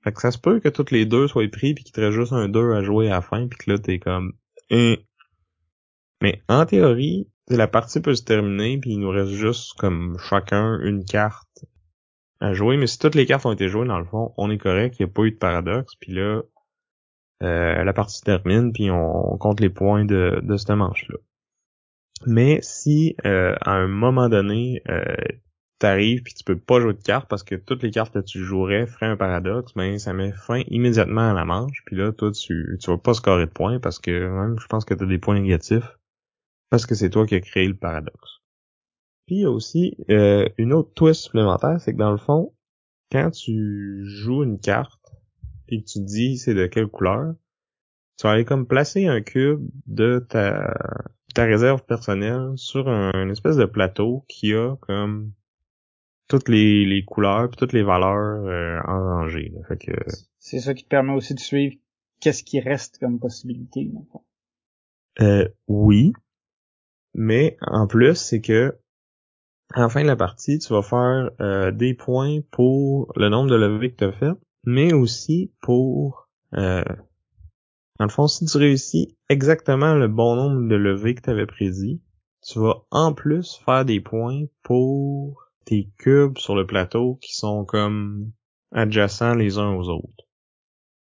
Fait 0.03 0.13
que 0.13 0.21
ça 0.21 0.31
se 0.31 0.39
peut 0.39 0.61
que 0.61 0.69
toutes 0.69 0.91
les 0.91 1.07
deux 1.07 1.29
soient 1.29 1.49
pris 1.49 1.75
puis 1.75 1.85
qu'il 1.85 1.93
te 1.93 2.01
reste 2.01 2.17
juste 2.17 2.33
un 2.33 2.49
2 2.49 2.73
à 2.73 2.83
jouer 2.83 3.09
à 3.09 3.15
la 3.15 3.23
fin 3.23 3.47
puis 3.47 3.59
que 3.59 3.71
là 3.71 3.79
t'es 3.79 4.01
comme 4.01 4.35
mais 6.21 6.43
en 6.49 6.67
théorie, 6.67 7.29
la 7.49 7.69
partie 7.69 8.01
peut 8.01 8.15
se 8.15 8.25
terminer, 8.25 8.79
puis 8.79 8.93
il 8.93 9.01
nous 9.01 9.11
reste 9.11 9.33
juste 9.33 9.75
comme 9.79 10.17
chacun 10.19 10.79
une 10.81 11.05
carte 11.05 11.67
à 12.41 12.55
jouer. 12.55 12.77
Mais 12.77 12.87
si 12.87 12.99
toutes 12.99 13.15
les 13.15 13.27
cartes 13.27 13.47
ont 13.47 13.53
été 13.53 13.69
jouées, 13.69 13.87
dans 13.87 13.99
le 13.99 14.05
fond, 14.05 14.33
on 14.37 14.51
est 14.51 14.59
correct, 14.59 14.97
il 14.99 15.05
n'y 15.05 15.11
a 15.11 15.13
pas 15.13 15.23
eu 15.23 15.33
de 15.33 15.37
paradoxe. 15.37 15.95
Puis 16.01 16.13
là, 16.13 16.43
euh, 17.43 17.85
la 17.85 17.93
partie 17.93 18.19
se 18.19 18.25
termine, 18.25 18.73
puis 18.73 18.91
on, 18.91 19.37
compte 19.39 19.61
les 19.61 19.71
points 19.71 20.05
de, 20.05 20.41
de 20.43 20.57
cette 20.57 20.71
manche-là. 20.71 21.19
Mais 22.27 22.61
si 22.63 23.17
euh, 23.27 23.55
à 23.61 23.73
un 23.73 23.89
moment 23.89 24.29
donné, 24.29 24.81
euh, 24.89 25.03
t'arrives 25.83 26.23
puis 26.23 26.33
tu 26.33 26.45
peux 26.45 26.57
pas 26.57 26.81
jouer 26.81 26.95
de 26.95 27.03
cartes 27.03 27.29
parce 27.29 27.43
que 27.43 27.57
toutes 27.57 27.83
les 27.83 27.91
cartes 27.91 28.15
que 28.15 28.21
tu 28.21 28.39
jouerais 28.39 28.87
feraient 28.87 29.07
un 29.07 29.17
paradoxe, 29.17 29.75
ben 29.75 29.99
ça 29.99 30.13
met 30.13 30.31
fin 30.31 30.63
immédiatement 30.69 31.31
à 31.31 31.35
la 31.35 31.45
manche. 31.45 31.83
Puis 31.87 31.97
là, 31.97 32.13
toi, 32.13 32.31
tu, 32.31 32.79
tu 32.81 32.91
vas 32.91 32.99
pas 32.99 33.15
scorer 33.15 33.47
de 33.47 33.51
points 33.51 33.81
parce 33.81 33.99
que 33.99 34.11
même 34.11 34.59
je 34.61 34.67
pense 34.69 34.85
que 34.85 34.95
tu 34.95 35.03
as 35.03 35.07
des 35.07 35.19
points 35.19 35.41
négatifs 35.41 35.99
parce 36.71 36.87
que 36.87 36.95
c'est 36.95 37.11
toi 37.11 37.27
qui 37.27 37.35
as 37.35 37.41
créé 37.41 37.67
le 37.67 37.75
paradoxe. 37.75 38.41
Puis 39.27 39.37
il 39.37 39.41
y 39.43 39.45
a 39.45 39.51
aussi 39.51 39.97
euh, 40.09 40.49
une 40.57 40.73
autre 40.73 40.93
twist 40.95 41.23
supplémentaire, 41.23 41.81
c'est 41.81 41.93
que 41.93 41.99
dans 41.99 42.13
le 42.13 42.17
fond, 42.17 42.55
quand 43.11 43.31
tu 43.33 44.05
joues 44.07 44.45
une 44.45 44.61
carte 44.61 45.13
et 45.69 45.83
que 45.83 45.87
tu 45.87 45.99
dis 46.01 46.39
c'est 46.39 46.55
de 46.55 46.67
quelle 46.67 46.87
couleur, 46.87 47.35
tu 48.19 48.27
vas 48.29 48.35
aller 48.35 48.45
comme 48.45 48.69
placer 48.69 49.09
un 49.09 49.21
cube 49.21 49.69
de 49.87 50.25
ta, 50.29 50.75
ta 51.35 51.43
réserve 51.43 51.85
personnelle 51.85 52.53
sur 52.55 52.89
un 52.89 53.29
espèce 53.31 53.57
de 53.57 53.65
plateau 53.65 54.25
qui 54.29 54.55
a 54.55 54.77
comme 54.77 55.33
toutes 56.33 56.49
les, 56.49 56.87
les 56.87 57.05
couleurs 57.05 57.51
puis 57.51 57.59
toutes 57.59 57.75
les 57.75 57.83
valeurs 57.83 58.47
euh, 58.47 58.81
en 58.87 59.03
rangée. 59.03 59.53
Fait 59.69 59.77
que 59.77 59.93
c'est 60.39 60.61
ça 60.61 60.73
qui 60.73 60.85
te 60.85 60.89
permet 60.89 61.13
aussi 61.13 61.35
de 61.35 61.41
suivre 61.41 61.77
qu'est-ce 62.21 62.43
qui 62.43 62.59
reste 62.59 62.99
comme 62.99 63.19
possibilité. 63.19 63.91
Euh, 65.21 65.47
oui, 65.69 66.15
mais 67.13 67.59
en 67.61 67.87
plus, 67.87 68.15
c'est 68.15 68.41
que 68.41 68.79
la 69.77 69.91
fin 69.91 70.03
de 70.03 70.07
la 70.07 70.17
partie, 70.17 70.59
tu 70.59 70.73
vas 70.73 70.83
faire 70.83 71.31
euh, 71.41 71.71
des 71.71 71.93
points 71.93 72.41
pour 72.51 73.13
le 73.15 73.29
nombre 73.29 73.51
de 73.51 73.57
levées 73.57 73.91
que 73.93 73.97
tu 73.97 74.05
as 74.05 74.13
fait, 74.13 74.33
mais 74.65 74.95
aussi 74.95 75.53
pour 75.61 76.31
euh, 76.55 76.83
dans 77.99 78.07
le 78.07 78.11
fond, 78.11 78.27
si 78.27 78.47
tu 78.47 78.57
réussis 78.57 79.19
exactement 79.29 79.95
le 79.95 80.09
bon 80.09 80.35
nombre 80.35 80.67
de 80.67 80.77
levées 80.77 81.15
que 81.15 81.21
tu 81.21 81.31
avais 81.31 81.47
prédit, 81.47 82.01
tu 82.43 82.59
vas 82.59 82.87
en 82.91 83.13
plus 83.13 83.61
faire 83.67 83.85
des 83.85 84.01
points 84.01 84.45
pour 84.63 85.42
tes 85.65 85.89
cubes 85.99 86.39
sur 86.39 86.55
le 86.55 86.67
plateau 86.67 87.19
qui 87.21 87.35
sont 87.35 87.65
comme 87.65 88.33
adjacents 88.73 89.35
les 89.35 89.59
uns 89.59 89.75
aux 89.75 89.89
autres. 89.89 90.27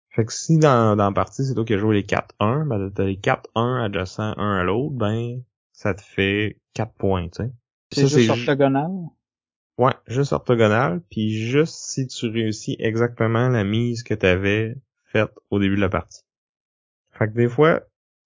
Fait 0.10 0.26
que 0.26 0.34
si 0.34 0.58
dans, 0.58 0.96
dans 0.96 1.06
la 1.06 1.12
partie, 1.12 1.46
c'est 1.46 1.54
toi 1.54 1.66
qui 1.66 1.76
as 1.76 1.78
joué 1.78 1.96
les 1.96 2.04
4-1, 2.04 2.68
ben 2.68 2.92
t'as 2.94 3.04
les 3.04 3.18
4-1 3.18 3.86
adjacents 3.86 4.34
un 4.38 4.60
à 4.60 4.64
l'autre, 4.64 4.96
ben 4.96 5.42
ça 5.74 5.94
te 5.94 6.02
fait 6.02 6.58
4 6.74 6.94
points, 6.94 7.30
tu 7.30 7.44
sais. 7.44 7.52
C'est 7.92 8.08
juste 8.08 8.30
orthogonal? 8.30 8.92
Ouais, 9.78 9.94
juste 10.08 10.34
orthogonal, 10.34 11.02
puis 11.12 11.30
juste 11.30 11.76
si 11.76 12.08
tu 12.08 12.28
réussis 12.28 12.76
exactement 12.80 13.48
la 13.50 13.64
mise 13.64 14.02
que 14.02 14.16
t'avais 14.16 14.76
faite 15.06 15.32
au 15.52 15.60
début 15.60 15.76
de 15.76 15.82
la 15.82 15.90
partie. 15.90 16.24
Fait 17.12 17.28
que 17.28 17.34
des 17.34 17.48
fois, 17.48 17.82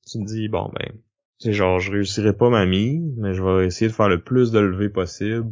tu 0.10 0.20
te 0.20 0.24
dis, 0.24 0.48
bon 0.48 0.72
ben, 0.74 0.98
c'est 1.39 1.54
genre, 1.54 1.80
je 1.80 1.91
réussirai 1.91 2.34
pas 2.34 2.50
ma 2.50 2.65
mise, 2.65 3.15
mais 3.17 3.34
je 3.34 3.44
vais 3.44 3.65
essayer 3.65 3.89
de 3.89 3.96
faire 3.96 4.10
le 4.10 4.22
plus 4.24 4.52
de 4.52 4.60
levées 4.60 4.89
possible, 4.89 5.52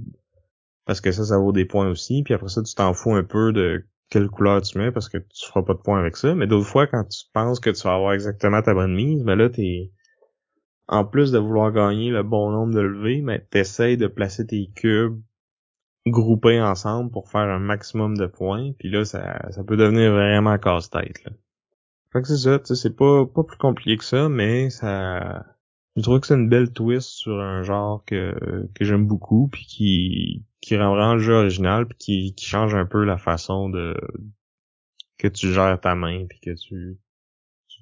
parce 0.90 1.02
que 1.02 1.12
ça, 1.12 1.24
ça 1.24 1.38
vaut 1.38 1.52
des 1.52 1.66
points 1.66 1.88
aussi, 1.88 2.24
puis 2.24 2.34
après 2.34 2.50
ça, 2.50 2.64
tu 2.64 2.74
t'en 2.74 2.96
fous 2.96 3.14
un 3.14 3.24
peu 3.24 3.54
de 3.54 3.86
quelle 4.10 4.28
couleur 4.28 4.60
tu 4.64 4.76
mets, 4.80 4.92
parce 4.92 5.08
que 5.08 5.20
tu 5.20 5.46
feras 5.46 5.62
pas 5.62 5.76
de 5.76 5.82
points 5.82 6.00
avec 6.00 6.18
ça, 6.18 6.34
mais 6.34 6.48
d'autres 6.48 6.66
fois, 6.66 6.88
quand 6.88 7.04
tu 7.04 7.26
penses 7.32 7.60
que 7.60 7.70
tu 7.70 7.84
vas 7.84 7.94
avoir 7.94 8.14
exactement 8.14 8.60
ta 8.64 8.74
bonne 8.74 8.96
mise, 8.96 9.24
ben 9.24 9.36
là, 9.36 9.50
t'es, 9.50 9.92
en 10.88 11.06
plus 11.06 11.32
de 11.32 11.38
vouloir 11.38 11.72
gagner 11.72 12.10
le 12.10 12.24
bon 12.24 12.50
nombre 12.50 12.74
de 12.74 12.80
levées, 12.80 13.22
mais 13.22 13.46
t'essayes 13.52 13.98
de 13.98 14.08
placer 14.08 14.48
tes 14.48 14.72
cubes 14.76 15.22
groupés 16.08 16.60
ensemble 16.60 17.12
pour 17.12 17.30
faire 17.30 17.42
un 17.42 17.60
maximum 17.60 18.18
de 18.18 18.26
points, 18.26 18.72
puis 18.80 18.90
là, 18.90 19.06
ça, 19.06 19.48
ça 19.52 19.64
peut 19.64 19.78
devenir 19.78 20.12
vraiment 20.12 20.58
casse-tête. 20.58 21.20
Fait 22.12 22.22
que 22.24 22.28
c'est 22.28 22.38
ça, 22.38 22.60
c'est 22.64 22.96
pas, 22.96 23.28
pas 23.28 23.44
plus 23.44 23.60
compliqué 23.60 23.96
que 23.96 24.06
ça, 24.06 24.28
mais 24.28 24.72
ça, 24.72 25.46
je 25.96 26.02
trouve 26.02 26.20
que 26.20 26.28
c'est 26.28 26.36
une 26.36 26.50
belle 26.50 26.72
twist 26.72 27.10
sur 27.10 27.40
un 27.40 27.64
genre 27.64 28.04
que, 28.06 28.68
que 28.76 28.86
j'aime 28.86 29.06
beaucoup, 29.06 29.50
puis 29.52 29.66
qui, 29.66 30.46
qui 30.62 30.78
rend 30.78 30.96
vraiment 30.96 31.16
le 31.16 31.20
jeu 31.20 31.34
original, 31.34 31.88
puis 31.88 31.98
qui, 31.98 32.36
qui 32.36 32.46
change 32.46 32.76
un 32.76 32.86
peu 32.86 33.04
la 33.04 33.18
façon 33.18 33.70
de, 33.70 33.96
que 35.18 35.28
tu 35.28 35.52
gères 35.52 35.80
ta 35.80 35.96
main, 35.96 36.26
puis 36.28 36.40
que 36.40 36.52
tu, 36.52 36.98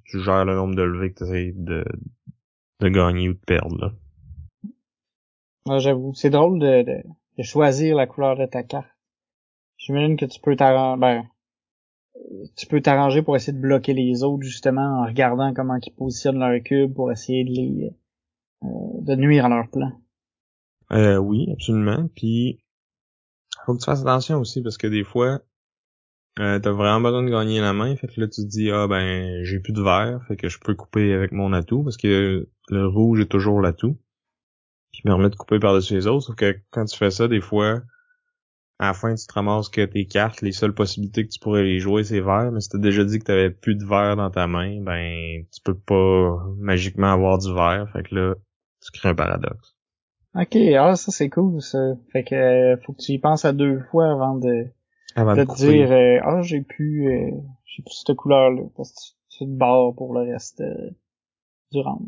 tu, 0.06 0.20
gères 0.22 0.46
le 0.46 0.56
nombre 0.56 0.76
de 0.76 0.82
levées 0.82 1.14
que 1.14 1.20
tu 1.20 1.24
essaies 1.26 1.54
de, 1.56 1.86
de 2.80 2.90
gagner 2.90 3.30
ou 3.30 3.34
de 3.34 3.40
perdre, 3.40 3.78
là. 3.80 3.94
Ouais, 5.68 5.80
j'avoue, 5.80 6.14
c'est 6.14 6.30
drôle 6.30 6.60
de, 6.60 6.84
de, 6.84 7.04
de, 7.38 7.44
choisir 7.44 7.96
la 7.96 8.08
couleur 8.08 8.38
de 8.38 8.46
ta 8.46 8.64
carte. 8.64 8.88
J'imagine 9.78 10.16
que 10.16 10.26
tu 10.26 10.40
peux 10.40 10.56
t'arranger, 10.56 11.00
ben, 11.00 11.30
tu 12.56 12.68
peux 12.68 12.82
t'arranger 12.82 13.22
pour 13.22 13.36
essayer 13.36 13.54
de 13.54 13.62
bloquer 13.62 13.94
les 13.94 14.24
autres 14.24 14.44
justement 14.44 15.02
en 15.02 15.06
regardant 15.06 15.54
comment 15.54 15.78
ils 15.82 15.94
positionnent 15.94 16.40
leur 16.40 16.62
cube 16.64 16.94
pour 16.94 17.12
essayer 17.12 17.44
de 17.44 17.50
les 17.50 17.92
euh, 18.64 18.68
de 19.02 19.16
nuire 19.16 19.46
à 19.46 19.50
leur 19.50 19.70
plan. 19.70 19.92
Euh, 20.92 21.18
oui, 21.18 21.48
absolument. 21.52 22.10
Puis 22.16 22.60
faut 23.66 23.74
que 23.74 23.80
tu 23.80 23.86
fasses 23.86 24.02
attention 24.02 24.40
aussi 24.40 24.62
parce 24.62 24.78
que 24.78 24.88
des 24.88 25.04
fois 25.04 25.42
euh, 26.40 26.60
t'as 26.60 26.72
vraiment 26.72 27.02
besoin 27.02 27.24
de 27.24 27.30
gagner 27.30 27.62
la 27.62 27.74
main, 27.74 27.96
fait 27.96 28.08
que 28.08 28.22
là 28.22 28.28
tu 28.28 28.42
te 28.44 28.48
dis 28.48 28.72
ah 28.72 28.88
ben 28.88 29.44
j'ai 29.44 29.60
plus 29.60 29.74
de 29.74 29.82
verre, 29.82 30.24
fait 30.28 30.38
que 30.38 30.50
je 30.50 30.60
peux 30.60 30.76
couper 30.76 31.14
avec 31.14 31.32
mon 31.32 31.54
atout 31.54 31.84
parce 31.84 31.98
que 31.98 32.48
le 32.70 32.88
rouge 32.88 33.22
est 33.22 33.26
toujours 33.32 33.62
l'atout 33.62 33.98
qui 34.92 35.02
permet 35.04 35.30
de 35.30 35.36
couper 35.36 35.60
par-dessus 35.60 35.94
les 35.94 36.08
autres. 36.08 36.26
Sauf 36.26 36.36
que 36.36 36.56
quand 36.72 36.86
tu 36.86 36.98
fais 36.98 37.12
ça, 37.12 37.28
des 37.28 37.42
fois, 37.42 37.82
à 38.80 38.88
la 38.88 38.94
fin, 38.94 39.16
tu 39.16 39.26
te 39.26 39.34
ramasses 39.34 39.70
que 39.70 39.84
tes 39.86 40.06
cartes, 40.06 40.42
les 40.42 40.52
seules 40.52 40.74
possibilités 40.74 41.26
que 41.26 41.32
tu 41.32 41.40
pourrais 41.40 41.64
les 41.64 41.80
jouer, 41.80 42.04
c'est 42.04 42.22
vert, 42.22 42.52
mais 42.52 42.62
si 42.62 42.70
t'as 42.70 42.78
déjà 42.78 43.04
dit 43.04 43.18
que 43.20 43.24
t'avais 43.24 43.50
plus 43.50 43.76
de 43.76 43.86
vert 43.86 44.16
dans 44.16 44.30
ta 44.30 44.46
main, 44.46 44.82
ben, 44.82 45.44
tu 45.52 45.62
peux 45.64 45.78
pas 45.78 46.38
magiquement 46.58 47.12
avoir 47.12 47.40
du 47.40 47.52
vert, 47.54 47.90
fait 47.92 48.04
que 48.04 48.16
là, 48.16 48.36
tu 48.84 48.92
crées 48.92 49.10
un 49.10 49.16
paradoxe. 49.16 49.76
Ok, 50.36 50.56
ah, 50.56 50.96
ça 50.96 51.12
c'est 51.12 51.30
cool, 51.30 51.62
ça. 51.62 51.96
Fait 52.12 52.24
que, 52.24 52.36
euh, 52.36 52.78
faut 52.86 52.94
que 52.94 53.02
tu 53.02 53.14
y 53.14 53.20
penses 53.20 53.46
à 53.46 53.54
deux 53.54 53.80
fois 53.92 54.12
avant 54.12 54.36
de, 54.36 54.68
avant 55.16 55.36
de, 55.36 55.44
te 55.44 55.56
dire, 55.56 55.92
euh, 55.92 56.20
ah, 56.24 56.42
j'ai 56.44 56.62
plus, 56.62 57.08
euh, 57.08 57.32
j'ai 57.66 57.82
plus 57.82 58.04
cette 58.06 58.16
couleur-là, 58.16 58.62
parce 58.76 58.92
que 58.92 59.36
tu 59.38 59.46
te 59.46 59.58
barres 59.58 59.96
pour 59.96 60.14
le 60.14 60.32
reste 60.32 60.62
du 61.72 61.80
round. 61.80 62.08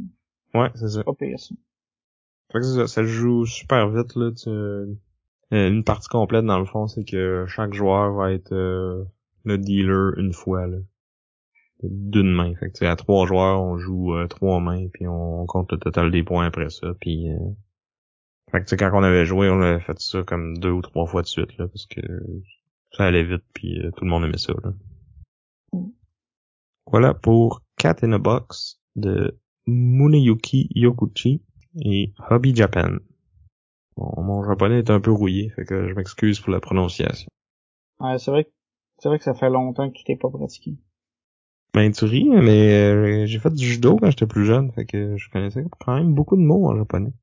Ouais, 0.53 0.69
c'est 0.75 0.89
ça. 0.89 1.03
Pas 1.03 1.13
pire, 1.13 1.39
ça. 1.39 1.55
Fait 2.51 2.59
que 2.59 2.65
ça, 2.65 2.87
ça 2.87 3.03
joue 3.03 3.45
super 3.45 3.89
vite, 3.89 4.15
là, 4.15 4.31
tu, 4.31 4.49
euh, 4.49 4.85
une 5.51 5.83
partie 5.83 6.09
complète 6.09 6.45
dans 6.45 6.59
le 6.59 6.65
fond, 6.65 6.87
c'est 6.87 7.03
que 7.03 7.45
chaque 7.47 7.73
joueur 7.73 8.13
va 8.13 8.31
être 8.31 8.53
euh, 8.53 9.03
le 9.45 9.57
dealer 9.57 10.17
une 10.17 10.33
fois 10.33 10.67
là. 10.67 10.77
D'une 11.81 12.31
main. 12.33 12.53
Fait 12.55 12.71
que 12.71 12.85
à 12.85 12.95
trois 12.97 13.25
joueurs, 13.25 13.61
on 13.61 13.77
joue 13.77 14.13
euh, 14.13 14.27
trois 14.27 14.59
mains, 14.59 14.87
puis 14.91 15.07
on, 15.07 15.45
compte 15.45 15.71
le 15.71 15.77
total 15.77 16.11
des 16.11 16.23
points 16.23 16.45
après 16.45 16.69
ça. 16.69 16.93
Puis 16.99 17.27
fait 18.51 18.65
que 18.65 18.75
quand 18.75 18.91
on 18.93 19.03
avait 19.03 19.25
joué, 19.25 19.49
on 19.49 19.61
avait 19.61 19.79
fait 19.79 19.97
ça 19.99 20.23
comme 20.23 20.57
deux 20.57 20.71
ou 20.71 20.81
trois 20.81 21.05
fois 21.05 21.21
de 21.21 21.27
suite, 21.27 21.57
là, 21.57 21.67
parce 21.67 21.85
que 21.85 22.01
ça 22.91 23.05
allait 23.05 23.23
vite, 23.23 23.45
puis 23.53 23.81
tout 23.95 24.03
le 24.03 24.09
monde 24.09 24.25
aimait 24.25 24.37
ça. 24.37 24.53
Là. 24.61 24.73
Voilà 26.91 27.13
pour 27.13 27.61
Cat 27.77 27.97
in 28.01 28.13
a 28.13 28.17
Box 28.17 28.81
de 28.95 29.39
Muneyuki 29.67 30.69
Yokuchi 30.73 31.41
et 31.85 32.13
Hobby 32.29 32.55
Japan 32.55 32.97
mon 33.99 34.43
japonais 34.43 34.79
est 34.79 34.89
un 34.89 34.99
peu 34.99 35.11
rouillé, 35.11 35.49
fait 35.49 35.65
que 35.65 35.89
je 35.89 35.93
m'excuse 35.93 36.39
pour 36.39 36.51
la 36.51 36.59
prononciation. 36.59 37.29
Ouais, 37.99 38.17
c'est 38.17 38.31
vrai, 38.31 38.49
c'est 38.97 39.09
vrai 39.09 39.17
que 39.17 39.23
ça 39.23 39.33
fait 39.33 39.49
longtemps 39.49 39.89
que 39.89 39.95
tu 39.95 40.03
t'es 40.03 40.15
pas 40.15 40.29
pratiqué. 40.29 40.77
Ben 41.73 41.91
tu 41.91 42.05
ris, 42.05 42.27
mais 42.29 42.73
euh, 42.73 43.25
j'ai 43.25 43.39
fait 43.39 43.53
du 43.53 43.65
judo 43.65 43.97
quand 43.97 44.09
j'étais 44.09 44.25
plus 44.25 44.45
jeune, 44.45 44.71
fait 44.71 44.85
que 44.85 45.17
je 45.17 45.29
connaissais 45.29 45.63
quand 45.79 45.95
même 45.95 46.13
beaucoup 46.13 46.35
de 46.35 46.41
mots 46.41 46.67
en 46.67 46.75
japonais. 46.75 47.13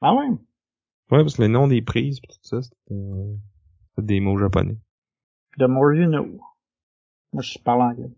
Ah 0.00 0.14
ouais? 0.14 0.28
Ouais, 1.10 1.22
parce 1.22 1.36
que 1.36 1.42
les 1.42 1.48
noms 1.48 1.68
des 1.68 1.82
prises 1.82 2.20
pis 2.20 2.28
tout 2.28 2.38
ça, 2.42 2.62
c'était 2.62 3.00
des 3.98 4.20
mots 4.20 4.38
japonais. 4.38 4.76
The 5.58 5.68
more 5.68 5.94
you 5.94 6.08
know. 6.08 6.40
Moi, 7.32 7.42
je 7.42 7.58
parle 7.58 7.82
anglais. 7.82 8.10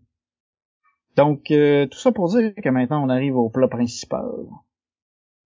Donc, 1.15 1.51
euh, 1.51 1.85
tout 1.87 1.99
ça 1.99 2.11
pour 2.11 2.29
dire 2.29 2.53
que 2.55 2.69
maintenant, 2.69 3.03
on 3.03 3.09
arrive 3.09 3.35
au 3.35 3.49
plat 3.49 3.67
principal. 3.67 4.29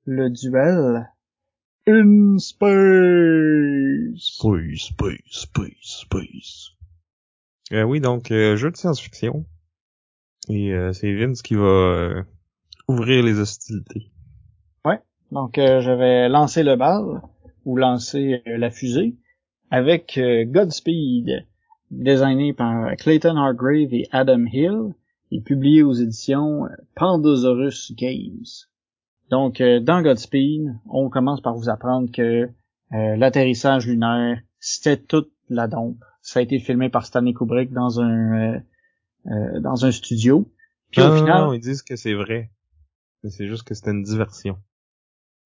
Le 0.06 0.30
duel 0.30 1.13
In 1.86 2.40
space. 2.40 2.76
Space, 4.16 4.84
space, 4.84 5.20
space, 5.28 5.74
space. 5.82 6.72
Euh, 7.74 7.84
oui, 7.84 8.00
donc 8.00 8.32
euh, 8.32 8.56
jeu 8.56 8.72
de 8.72 8.78
science-fiction. 8.78 9.46
Et 10.48 10.74
euh, 10.74 10.94
c'est 10.94 11.14
Vince 11.14 11.42
qui 11.42 11.56
va 11.56 11.66
euh, 11.66 12.24
ouvrir 12.88 13.22
les 13.26 13.38
hostilités. 13.38 14.12
Ouais. 14.86 15.00
Donc 15.34 15.56
je 15.58 15.92
vais 15.92 16.30
lancer 16.30 16.64
le 16.64 16.78
bal 16.78 17.22
ou 17.66 17.76
lancer 17.76 18.42
la 18.46 18.72
fusée 18.72 19.18
avec 19.70 20.18
Godspeed, 20.18 21.46
designé 21.92 22.54
par 22.54 22.96
Clayton 22.96 23.36
Hargrave 23.36 23.94
et 23.94 24.08
Adam 24.12 24.46
Hill 24.46 24.94
et 25.32 25.42
publié 25.42 25.84
aux 25.84 25.94
éditions 25.94 26.70
Pandosaurus 26.96 27.92
Games. 27.94 28.46
Donc, 29.30 29.62
euh, 29.62 29.80
dans 29.80 30.02
Godspeed, 30.02 30.76
on 30.90 31.10
commence 31.10 31.42
par 31.42 31.56
vous 31.56 31.70
apprendre 31.70 32.12
que 32.12 32.50
euh, 32.94 33.16
l'atterrissage 33.16 33.88
lunaire, 33.88 34.40
c'était 34.60 34.98
toute 34.98 35.32
la 35.50 35.68
dompe. 35.68 36.04
Ça 36.22 36.40
a 36.40 36.44
été 36.44 36.60
filmé 36.60 36.90
par 36.90 37.06
Stanley 37.06 37.34
Kubrick 37.34 37.72
dans 37.72 38.00
un 38.00 38.62
euh, 39.26 39.60
dans 39.60 39.86
un 39.86 39.92
studio. 39.92 40.50
Puis 40.92 41.02
au 41.02 41.16
final, 41.16 41.46
non, 41.46 41.54
ils 41.54 41.60
disent 41.60 41.82
que 41.82 41.96
c'est 41.96 42.14
vrai, 42.14 42.52
mais 43.24 43.30
c'est 43.30 43.48
juste 43.48 43.64
que 43.64 43.74
c'était 43.74 43.92
une 43.92 44.04
diversion. 44.04 44.58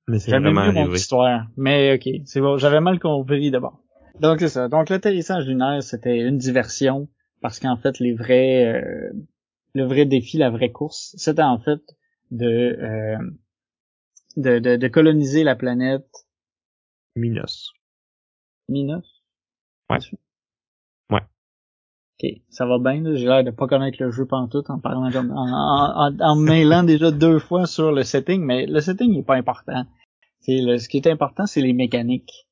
Mais 0.07 0.19
c'est 0.19 0.31
vraiment 0.31 0.61
arrivé. 0.61 0.85
Mon 0.85 0.93
histoire, 0.93 1.47
mais 1.55 1.95
ok, 1.95 2.21
c'est 2.25 2.41
bon, 2.41 2.57
j'avais 2.57 2.81
mal 2.81 2.99
compris 2.99 3.49
d'abord. 3.49 3.79
Donc 4.19 4.39
c'est 4.39 4.49
ça. 4.49 4.67
Donc 4.67 4.89
l'atterrissage 4.89 5.47
lunaire, 5.47 5.81
c'était 5.81 6.19
une 6.19 6.37
diversion 6.37 7.07
parce 7.41 7.59
qu'en 7.59 7.77
fait 7.77 7.99
les 7.99 8.13
vrais 8.13 8.83
le 9.73 9.85
vrai 9.85 10.05
défi, 10.05 10.37
la 10.37 10.49
vraie 10.49 10.71
course, 10.71 11.15
c'était 11.17 11.43
en 11.43 11.59
fait 11.59 11.79
de 12.31 13.17
de, 14.37 14.59
de, 14.59 14.75
de 14.77 14.87
coloniser 14.87 15.43
la 15.43 15.55
planète 15.55 16.07
Minos. 17.15 17.73
Minos? 18.69 19.23
Ouais. 19.89 19.97
Ouais. 21.09 21.21
Ok, 22.19 22.29
ça 22.49 22.65
va 22.65 22.77
bien, 22.77 23.15
j'ai 23.15 23.25
l'air 23.25 23.43
de 23.43 23.51
pas 23.51 23.67
connaître 23.67 24.01
le 24.01 24.11
jeu 24.11 24.25
pantoute 24.25 24.69
en 24.69 24.79
parlant 24.79 25.11
comme, 25.11 25.31
en, 25.31 26.07
en, 26.07 26.19
en, 26.19 26.35
mêlant 26.35 26.83
déjà 26.93 27.11
deux 27.11 27.39
fois 27.39 27.65
sur 27.65 27.91
le 27.91 28.03
setting, 28.03 28.43
mais 28.43 28.67
le 28.67 28.79
setting 28.79 29.11
n'est 29.13 29.23
pas 29.23 29.35
important. 29.35 29.85
C'est 30.41 30.61
le, 30.61 30.77
ce 30.77 30.87
qui 30.87 30.97
est 30.97 31.07
important, 31.07 31.45
c'est 31.47 31.61
les 31.61 31.73
mécaniques. 31.73 32.47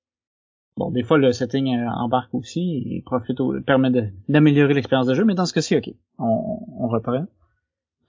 Bon, 0.77 0.91
des 0.91 1.03
fois, 1.03 1.17
le 1.17 1.31
setting 1.31 1.73
euh, 1.73 1.87
embarque 1.89 2.33
aussi 2.33 2.83
et 2.89 3.01
profite 3.05 3.39
au, 3.39 3.61
permet 3.61 3.91
d'améliorer 4.27 4.73
l'expérience 4.73 5.07
de 5.07 5.13
jeu, 5.13 5.23
mais 5.23 5.35
dans 5.35 5.45
ce 5.45 5.53
cas-ci, 5.53 5.77
ok, 5.77 5.89
on, 6.17 6.59
on 6.79 6.87
reprend. 6.87 7.25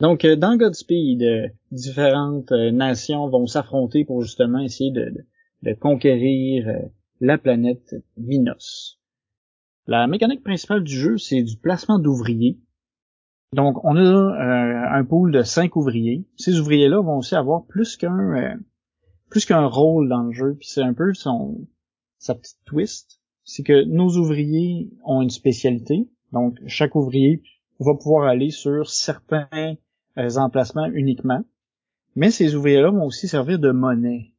Donc, 0.00 0.24
euh, 0.24 0.36
dans 0.36 0.56
Godspeed, 0.56 1.22
euh, 1.22 1.48
différentes 1.70 2.52
euh, 2.52 2.70
nations 2.70 3.28
vont 3.28 3.46
s'affronter 3.46 4.04
pour 4.04 4.22
justement 4.22 4.60
essayer 4.60 4.90
de, 4.90 5.24
conquérir 5.80 6.70
la 7.20 7.38
planète 7.38 7.96
Minos. 8.16 9.00
La 9.88 10.06
mécanique 10.06 10.44
principale 10.44 10.84
du 10.84 10.94
jeu, 10.94 11.18
c'est 11.18 11.42
du 11.42 11.56
placement 11.56 11.98
d'ouvriers. 11.98 12.60
Donc, 13.52 13.84
on 13.84 13.96
a 13.96 14.96
un 14.96 15.04
pool 15.04 15.32
de 15.32 15.42
cinq 15.42 15.74
ouvriers. 15.74 16.24
Ces 16.36 16.60
ouvriers-là 16.60 17.00
vont 17.00 17.16
aussi 17.16 17.34
avoir 17.34 17.66
plus 17.66 17.96
qu'un 17.96 18.60
plus 19.28 19.44
qu'un 19.44 19.66
rôle 19.66 20.08
dans 20.08 20.22
le 20.22 20.32
jeu. 20.32 20.54
Puis 20.56 20.68
c'est 20.68 20.82
un 20.82 20.94
peu 20.94 21.14
son 21.14 21.66
sa 22.18 22.34
petite 22.34 22.58
twist, 22.64 23.20
c'est 23.44 23.62
que 23.62 23.84
nos 23.84 24.16
ouvriers 24.16 24.90
ont 25.04 25.22
une 25.22 25.30
spécialité. 25.30 26.08
Donc, 26.32 26.58
chaque 26.66 26.96
ouvrier 26.96 27.42
va 27.78 27.94
pouvoir 27.94 28.26
aller 28.26 28.50
sur 28.50 28.88
certains 28.88 29.48
euh, 29.54 29.74
emplacements 30.38 30.86
uniquement. 30.86 31.42
Mais 32.14 32.30
ces 32.30 32.54
ouvriers-là 32.54 32.90
vont 32.90 33.04
aussi 33.04 33.28
servir 33.28 33.58
de 33.58 33.70
monnaie 33.70 34.32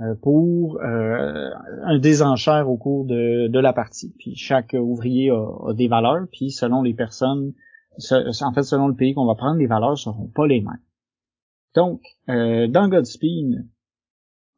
euh, 0.00 0.14
pour 0.22 0.80
euh, 0.80 1.50
un 1.84 1.98
désenchère 1.98 2.68
au 2.70 2.76
cours 2.76 3.04
de, 3.04 3.58
la 3.58 3.72
partie. 3.72 4.14
Puis 4.18 4.34
chaque 4.36 4.74
ouvrier 4.78 5.30
a, 5.30 5.72
des 5.74 5.88
valeurs, 5.88 6.26
puis 6.32 6.50
selon 6.50 6.82
les 6.82 6.94
personnes, 6.94 7.52
en 8.10 8.52
fait 8.52 8.62
selon 8.62 8.88
le 8.88 8.94
pays 8.94 9.14
qu'on 9.14 9.26
va 9.26 9.34
prendre, 9.34 9.58
les 9.58 9.66
valeurs 9.66 9.98
seront 9.98 10.28
pas 10.28 10.46
les 10.46 10.60
mêmes. 10.60 10.80
Donc, 11.74 12.00
dans 12.26 12.88
Godspeed, 12.88 13.66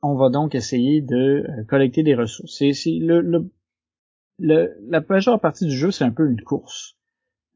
on 0.02 0.14
va 0.14 0.30
donc 0.30 0.54
essayer 0.54 1.02
de 1.02 1.44
collecter 1.68 2.02
des 2.02 2.14
ressources. 2.14 2.52
C'est 2.58 2.98
la 4.38 5.00
majeure 5.08 5.40
partie 5.40 5.66
du 5.66 5.76
jeu, 5.76 5.90
c'est 5.90 6.04
un 6.04 6.12
peu 6.12 6.28
une 6.28 6.40
course. 6.42 6.96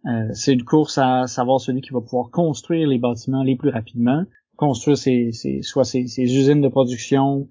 Euh, 0.06 0.28
c'est 0.34 0.52
une 0.52 0.64
course 0.64 0.98
à 0.98 1.26
savoir 1.26 1.60
celui 1.60 1.80
qui 1.80 1.90
va 1.90 2.00
pouvoir 2.00 2.30
construire 2.30 2.88
les 2.88 2.98
bâtiments 2.98 3.42
les 3.42 3.56
plus 3.56 3.70
rapidement, 3.70 4.24
construire 4.56 4.98
ses, 4.98 5.32
soit 5.62 5.84
ses, 5.84 6.18
usines 6.18 6.60
de 6.60 6.68
production, 6.68 7.48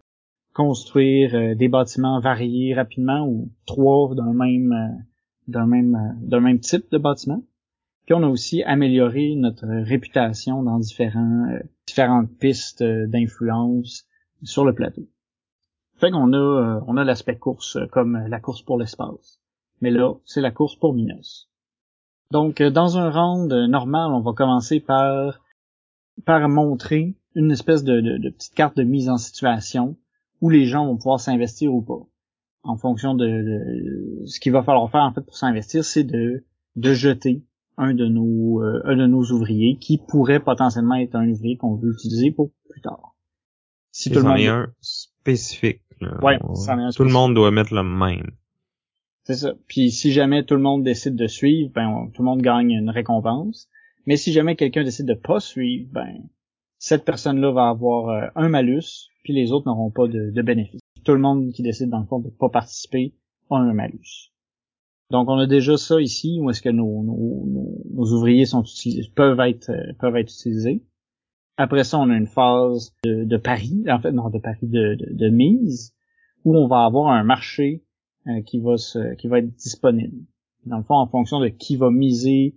construire 0.53 1.33
euh, 1.33 1.55
des 1.55 1.67
bâtiments 1.67 2.19
variés 2.19 2.75
rapidement 2.75 3.27
ou 3.27 3.49
trois 3.65 4.13
d'un 4.13 4.33
même 4.33 4.71
euh, 4.71 5.01
d'un 5.47 5.65
même 5.65 6.15
d'un 6.21 6.39
même 6.39 6.59
type 6.59 6.91
de 6.91 6.97
bâtiment. 6.97 7.43
Puis 8.05 8.13
on 8.13 8.23
a 8.23 8.27
aussi 8.27 8.61
amélioré 8.63 9.33
notre 9.35 9.65
réputation 9.65 10.61
dans 10.61 10.77
différents 10.77 11.47
différentes 11.87 12.29
pistes 12.37 12.83
d'influence 12.83 14.05
sur 14.43 14.63
le 14.63 14.73
plateau. 14.73 15.07
Fait 15.95 16.11
qu'on 16.11 16.33
a 16.33 16.83
on 16.85 16.97
a 16.97 17.03
l'aspect 17.03 17.37
course 17.37 17.77
comme 17.91 18.25
la 18.27 18.39
course 18.39 18.61
pour 18.61 18.77
l'espace. 18.77 19.41
Mais 19.81 19.89
là, 19.89 20.13
c'est 20.23 20.41
la 20.41 20.51
course 20.51 20.75
pour 20.75 20.93
Minos. 20.93 21.49
Donc, 22.33 22.61
euh, 22.61 22.71
dans 22.71 22.97
un 22.97 23.11
round 23.11 23.53
normal, 23.69 24.11
on 24.11 24.21
va 24.21 24.33
commencer 24.33 24.79
par, 24.79 25.39
par 26.25 26.49
montrer 26.49 27.15
une 27.35 27.51
espèce 27.51 27.83
de, 27.83 28.01
de, 28.01 28.29
petite 28.31 28.55
carte 28.55 28.75
de 28.75 28.81
mise 28.81 29.07
en 29.07 29.17
situation 29.17 29.95
où 30.41 30.49
les 30.49 30.65
gens 30.65 30.87
vont 30.87 30.97
pouvoir 30.97 31.19
s'investir 31.19 31.71
ou 31.71 31.83
pas. 31.83 32.01
En 32.63 32.75
fonction 32.75 33.13
de, 33.13 34.23
ce 34.25 34.39
qu'il 34.39 34.51
va 34.51 34.63
falloir 34.63 34.89
faire 34.89 35.01
en 35.01 35.13
fait 35.13 35.21
pour 35.21 35.37
s'investir, 35.37 35.85
c'est 35.85 36.03
de, 36.03 36.43
de 36.75 36.93
jeter 36.93 37.43
un 37.77 37.93
de 37.93 38.07
nos 38.07 38.63
euh, 38.63 38.81
un 38.85 38.95
de 38.95 39.05
nos 39.05 39.23
ouvriers 39.31 39.77
qui 39.77 39.99
pourrait 39.99 40.39
potentiellement 40.39 40.95
être 40.95 41.15
un 41.15 41.29
ouvrier 41.29 41.57
qu'on 41.57 41.75
veut 41.75 41.91
utiliser 41.91 42.31
pour 42.31 42.51
plus 42.69 42.81
tard. 42.81 43.15
Si 43.91 44.09
tout 44.09 44.19
le 44.19 44.25
monde 44.25 44.39
un 44.39 44.67
spécifique. 44.81 45.81
Ouais, 46.21 46.39
tout 46.95 47.03
le 47.03 47.11
monde 47.11 47.35
doit 47.35 47.51
mettre 47.51 47.75
le 47.75 47.83
même. 47.83 48.31
C'est 49.23 49.35
ça. 49.35 49.53
Puis 49.67 49.91
si 49.91 50.11
jamais 50.11 50.43
tout 50.43 50.55
le 50.55 50.61
monde 50.61 50.83
décide 50.83 51.15
de 51.15 51.27
suivre, 51.27 51.71
ben 51.73 52.09
tout 52.13 52.21
le 52.21 52.25
monde 52.25 52.41
gagne 52.41 52.71
une 52.71 52.89
récompense. 52.89 53.69
Mais 54.05 54.17
si 54.17 54.33
jamais 54.33 54.55
quelqu'un 54.55 54.83
décide 54.83 55.05
de 55.05 55.13
pas 55.13 55.39
suivre, 55.39 55.89
ben 55.93 56.23
cette 56.77 57.05
personne-là 57.05 57.51
va 57.51 57.69
avoir 57.69 58.09
euh, 58.09 58.27
un 58.35 58.49
malus, 58.49 59.09
puis 59.23 59.33
les 59.33 59.53
autres 59.53 59.67
n'auront 59.67 59.91
pas 59.91 60.07
de, 60.07 60.31
de 60.31 60.41
bénéfice. 60.41 60.81
Tout 61.05 61.13
le 61.13 61.19
monde 61.19 61.53
qui 61.53 61.63
décide 61.63 61.89
dans 61.89 61.99
le 61.99 62.05
fond 62.05 62.19
de 62.19 62.29
pas 62.29 62.49
participer 62.49 63.13
a 63.49 63.55
un 63.55 63.73
malus. 63.73 64.31
Donc 65.09 65.29
on 65.29 65.37
a 65.37 65.47
déjà 65.47 65.77
ça 65.77 66.01
ici 66.01 66.39
où 66.41 66.49
est-ce 66.49 66.61
que 66.61 66.69
nos, 66.69 67.03
nos, 67.03 67.79
nos, 67.93 68.13
ouvriers 68.13 68.45
sont 68.45 68.63
utilisés, 68.63 69.09
peuvent 69.15 69.39
être 69.39 69.69
euh, 69.69 69.93
peuvent 69.99 70.17
être 70.17 70.33
utilisés. 70.33 70.83
Après 71.55 71.85
ça, 71.85 71.99
on 71.99 72.09
a 72.09 72.17
une 72.17 72.27
phase 72.27 72.93
de, 73.05 73.37
pari, 73.37 73.85
en 73.87 73.99
fait 73.99 74.11
non 74.11 74.29
de 74.29 74.39
pari 74.39 74.67
de 74.67 75.29
mise, 75.29 75.93
où 76.43 76.57
on 76.57 76.67
va 76.67 76.83
avoir 76.83 77.11
un 77.11 77.23
marché 77.23 77.83
euh, 78.27 78.41
qui 78.41 78.59
va 78.59 78.77
se, 78.77 79.15
qui 79.15 79.27
va 79.27 79.39
être 79.39 79.55
disponible. 79.55 80.25
Dans 80.65 80.77
le 80.77 80.83
fond, 80.83 80.95
en 80.95 81.07
fonction 81.07 81.39
de 81.39 81.49
qui 81.49 81.75
va 81.75 81.91
miser 81.91 82.55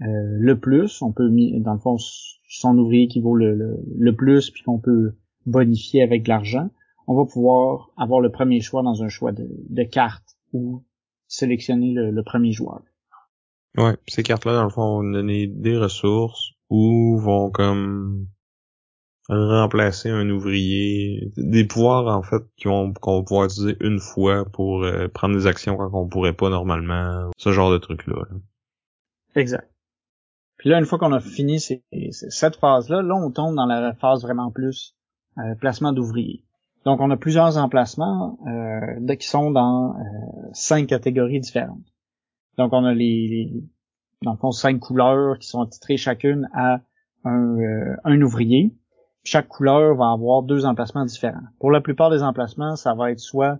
euh, 0.00 0.04
le 0.06 0.58
plus, 0.58 1.02
on 1.02 1.12
peut 1.12 1.28
dans 1.28 1.72
le 1.72 1.80
fond 1.80 1.96
son 2.48 2.78
ouvrier 2.78 3.08
qui 3.08 3.20
vaut 3.20 3.36
le, 3.36 3.82
le, 3.96 4.16
plus 4.16 4.50
puis 4.50 4.62
qu'on 4.62 4.78
peut 4.78 5.16
bonifier 5.44 6.02
avec 6.02 6.22
de 6.22 6.28
l'argent, 6.28 6.70
on 7.06 7.16
va 7.16 7.24
pouvoir 7.24 7.90
avoir 7.96 8.20
le 8.20 8.30
premier 8.30 8.60
choix 8.60 8.82
dans 8.82 9.02
un 9.02 9.08
choix 9.08 9.32
de, 9.32 9.48
de 9.68 9.82
cartes 9.82 10.38
ou 10.52 10.84
sélectionner 11.26 11.92
le, 11.92 12.10
le 12.10 12.22
premier 12.22 12.52
joueur. 12.52 12.80
Ouais, 13.76 13.96
ces 14.06 14.22
cartes-là, 14.22 14.54
dans 14.54 14.64
le 14.64 14.70
fond, 14.70 15.02
vont 15.02 15.10
donner 15.10 15.46
des 15.46 15.76
ressources 15.76 16.52
ou 16.70 17.18
vont 17.18 17.50
comme 17.50 18.28
remplacer 19.28 20.10
un 20.10 20.28
ouvrier, 20.30 21.32
des 21.36 21.64
pouvoirs 21.64 22.06
en 22.06 22.22
fait 22.22 22.42
qu'on 22.62 22.88
va 22.88 23.22
pouvoir 23.22 23.44
utiliser 23.44 23.76
une 23.80 23.98
fois 23.98 24.44
pour 24.46 24.82
euh, 24.82 25.08
prendre 25.08 25.36
des 25.36 25.46
actions 25.46 25.76
quand 25.76 25.90
on 25.92 26.08
pourrait 26.08 26.32
pas 26.32 26.48
normalement, 26.48 27.30
ce 27.36 27.52
genre 27.52 27.70
de 27.70 27.78
truc 27.78 28.06
là. 28.06 28.24
Exact. 29.34 29.68
Puis 30.58 30.70
là, 30.70 30.78
une 30.78 30.86
fois 30.86 30.98
qu'on 30.98 31.12
a 31.12 31.20
fini 31.20 31.60
cette 31.60 32.56
phase-là, 32.56 33.02
là, 33.02 33.14
on 33.14 33.30
tombe 33.30 33.54
dans 33.54 33.66
la 33.66 33.94
phase 33.94 34.22
vraiment 34.22 34.50
plus 34.50 34.96
euh, 35.38 35.54
placement 35.54 35.92
d'ouvriers. 35.92 36.44
Donc, 36.84 37.00
on 37.00 37.10
a 37.10 37.16
plusieurs 37.16 37.58
emplacements 37.58 38.38
euh, 38.48 39.14
qui 39.16 39.28
sont 39.28 39.52
dans 39.52 39.94
euh, 39.94 40.02
cinq 40.52 40.88
catégories 40.88 41.38
différentes. 41.38 41.86
Donc, 42.56 42.72
on 42.72 42.84
a 42.84 42.92
les, 42.92 43.28
les, 43.28 43.64
dans 44.22 44.36
le 44.42 44.52
cinq 44.52 44.80
couleurs 44.80 45.38
qui 45.38 45.46
sont 45.46 45.64
titrées 45.66 45.96
chacune 45.96 46.48
à 46.54 46.80
un 47.24 48.22
ouvrier 48.22 48.74
chaque 49.24 49.48
couleur 49.48 49.94
va 49.96 50.10
avoir 50.10 50.42
deux 50.42 50.64
emplacements 50.64 51.04
différents. 51.04 51.42
Pour 51.58 51.70
la 51.70 51.80
plupart 51.80 52.10
des 52.10 52.22
emplacements, 52.22 52.76
ça 52.76 52.94
va 52.94 53.10
être 53.10 53.20
soit 53.20 53.58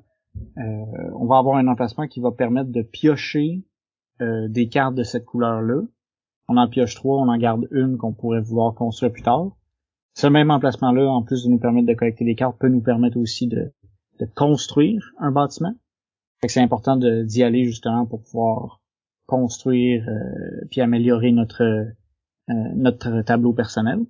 euh, 0.56 1.10
on 1.14 1.26
va 1.26 1.38
avoir 1.38 1.56
un 1.56 1.66
emplacement 1.66 2.06
qui 2.06 2.20
va 2.20 2.30
permettre 2.32 2.70
de 2.70 2.82
piocher 2.82 3.64
euh, 4.20 4.48
des 4.48 4.68
cartes 4.68 4.94
de 4.94 5.02
cette 5.02 5.24
couleur-là. 5.24 5.82
On 6.48 6.56
en 6.56 6.68
pioche 6.68 6.94
trois, 6.94 7.18
on 7.18 7.28
en 7.28 7.36
garde 7.36 7.68
une 7.70 7.98
qu'on 7.98 8.12
pourrait 8.12 8.40
vouloir 8.40 8.74
construire 8.74 9.12
plus 9.12 9.22
tard. 9.22 9.50
Ce 10.14 10.26
même 10.26 10.50
emplacement-là, 10.50 11.08
en 11.08 11.22
plus 11.22 11.44
de 11.44 11.50
nous 11.50 11.58
permettre 11.58 11.86
de 11.86 11.94
collecter 11.94 12.24
des 12.24 12.34
cartes, 12.34 12.58
peut 12.58 12.68
nous 12.68 12.80
permettre 12.80 13.18
aussi 13.18 13.46
de, 13.46 13.72
construire 14.34 15.12
un 15.18 15.30
bâtiment. 15.30 15.74
c'est 16.46 16.60
important 16.60 16.96
d'y 16.96 17.42
aller 17.44 17.64
justement 17.64 18.04
pour 18.04 18.22
pouvoir 18.22 18.80
construire 19.26 20.08
euh, 20.08 20.66
puis 20.70 20.80
améliorer 20.80 21.32
notre 21.32 21.86
notre 22.48 23.20
tableau 23.20 23.52
personnel. 23.52 24.00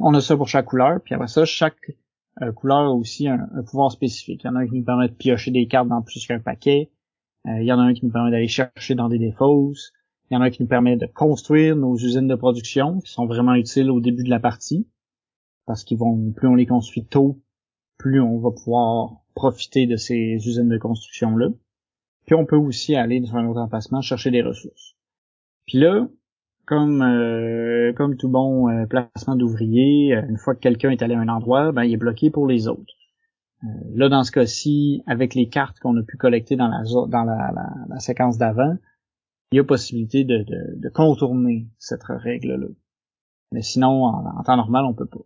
On 0.00 0.14
a 0.14 0.20
ça 0.20 0.36
pour 0.36 0.48
chaque 0.48 0.66
couleur, 0.66 1.00
puis 1.02 1.14
après 1.14 1.28
ça, 1.28 1.44
chaque 1.44 1.96
euh, 2.42 2.52
couleur 2.52 2.78
a 2.78 2.92
aussi 2.92 3.28
un, 3.28 3.38
pouvoir 3.66 3.90
spécifique. 3.90 4.42
Il 4.44 4.46
y 4.46 4.50
en 4.50 4.56
a 4.56 4.60
un 4.60 4.66
qui 4.66 4.76
nous 4.76 4.84
permet 4.84 5.08
de 5.08 5.14
piocher 5.14 5.50
des 5.50 5.66
cartes 5.66 5.88
dans 5.88 6.02
plus 6.02 6.24
qu'un 6.26 6.40
paquet. 6.40 6.90
Euh, 7.46 7.60
il 7.60 7.66
y 7.66 7.72
en 7.72 7.78
a 7.78 7.82
un 7.82 7.94
qui 7.94 8.04
nous 8.04 8.12
permet 8.12 8.30
d'aller 8.30 8.48
chercher 8.48 8.94
dans 8.94 9.08
des 9.08 9.18
défausses. 9.18 9.92
Il 10.30 10.34
y 10.34 10.36
en 10.36 10.42
a 10.42 10.46
un 10.46 10.50
qui 10.50 10.62
nous 10.62 10.68
permet 10.68 10.96
de 10.96 11.06
construire 11.06 11.74
nos 11.74 11.96
usines 11.96 12.28
de 12.28 12.34
production, 12.34 13.00
qui 13.00 13.10
sont 13.10 13.26
vraiment 13.26 13.54
utiles 13.54 13.90
au 13.90 14.00
début 14.00 14.24
de 14.24 14.30
la 14.30 14.40
partie. 14.40 14.86
Parce 15.66 15.84
qu'ils 15.84 15.98
vont, 15.98 16.32
plus 16.32 16.48
on 16.48 16.54
les 16.54 16.66
construit 16.66 17.04
tôt, 17.04 17.40
plus 17.98 18.20
on 18.20 18.38
va 18.38 18.50
pouvoir 18.50 19.22
profiter 19.34 19.86
de 19.86 19.96
ces 19.96 20.34
usines 20.34 20.68
de 20.68 20.78
construction-là. 20.78 21.48
Puis 22.26 22.34
on 22.34 22.44
peut 22.44 22.56
aussi 22.56 22.94
aller 22.94 23.20
dans 23.20 23.36
un 23.36 23.46
autre 23.46 23.60
emplacement 23.60 24.00
chercher 24.00 24.30
des 24.30 24.42
ressources. 24.42 24.96
Puis 25.66 25.78
là, 25.78 26.08
comme 26.68 27.00
euh, 27.00 27.94
comme 27.94 28.16
tout 28.18 28.28
bon 28.28 28.68
euh, 28.68 28.84
placement 28.84 29.36
d'ouvrier, 29.36 30.14
euh, 30.14 30.22
une 30.28 30.36
fois 30.36 30.54
que 30.54 30.60
quelqu'un 30.60 30.90
est 30.90 31.02
allé 31.02 31.14
à 31.14 31.20
un 31.20 31.28
endroit, 31.28 31.72
ben 31.72 31.84
il 31.84 31.94
est 31.94 31.96
bloqué 31.96 32.30
pour 32.30 32.46
les 32.46 32.68
autres. 32.68 32.92
là, 33.94 34.08
dans 34.10 34.22
ce 34.22 34.30
cas-ci, 34.30 35.02
avec 35.06 35.34
les 35.34 35.48
cartes 35.48 35.80
qu'on 35.80 35.96
a 35.96 36.02
pu 36.02 36.18
collecter 36.18 36.56
dans 36.56 36.68
la 36.68 36.82
dans 37.08 37.24
la, 37.24 37.52
la, 37.88 37.98
séquence 38.00 38.36
d'avant, 38.36 38.76
il 39.50 39.56
y 39.56 39.60
a 39.60 39.64
possibilité 39.64 40.24
de, 40.24 40.44
de, 40.76 40.88
contourner 40.90 41.68
cette 41.78 42.04
règle-là. 42.04 42.68
Mais 43.52 43.62
sinon, 43.62 44.04
en, 44.04 44.38
en, 44.38 44.42
temps 44.42 44.56
normal, 44.58 44.84
on 44.84 44.94
peut 44.94 45.06
pas. 45.06 45.24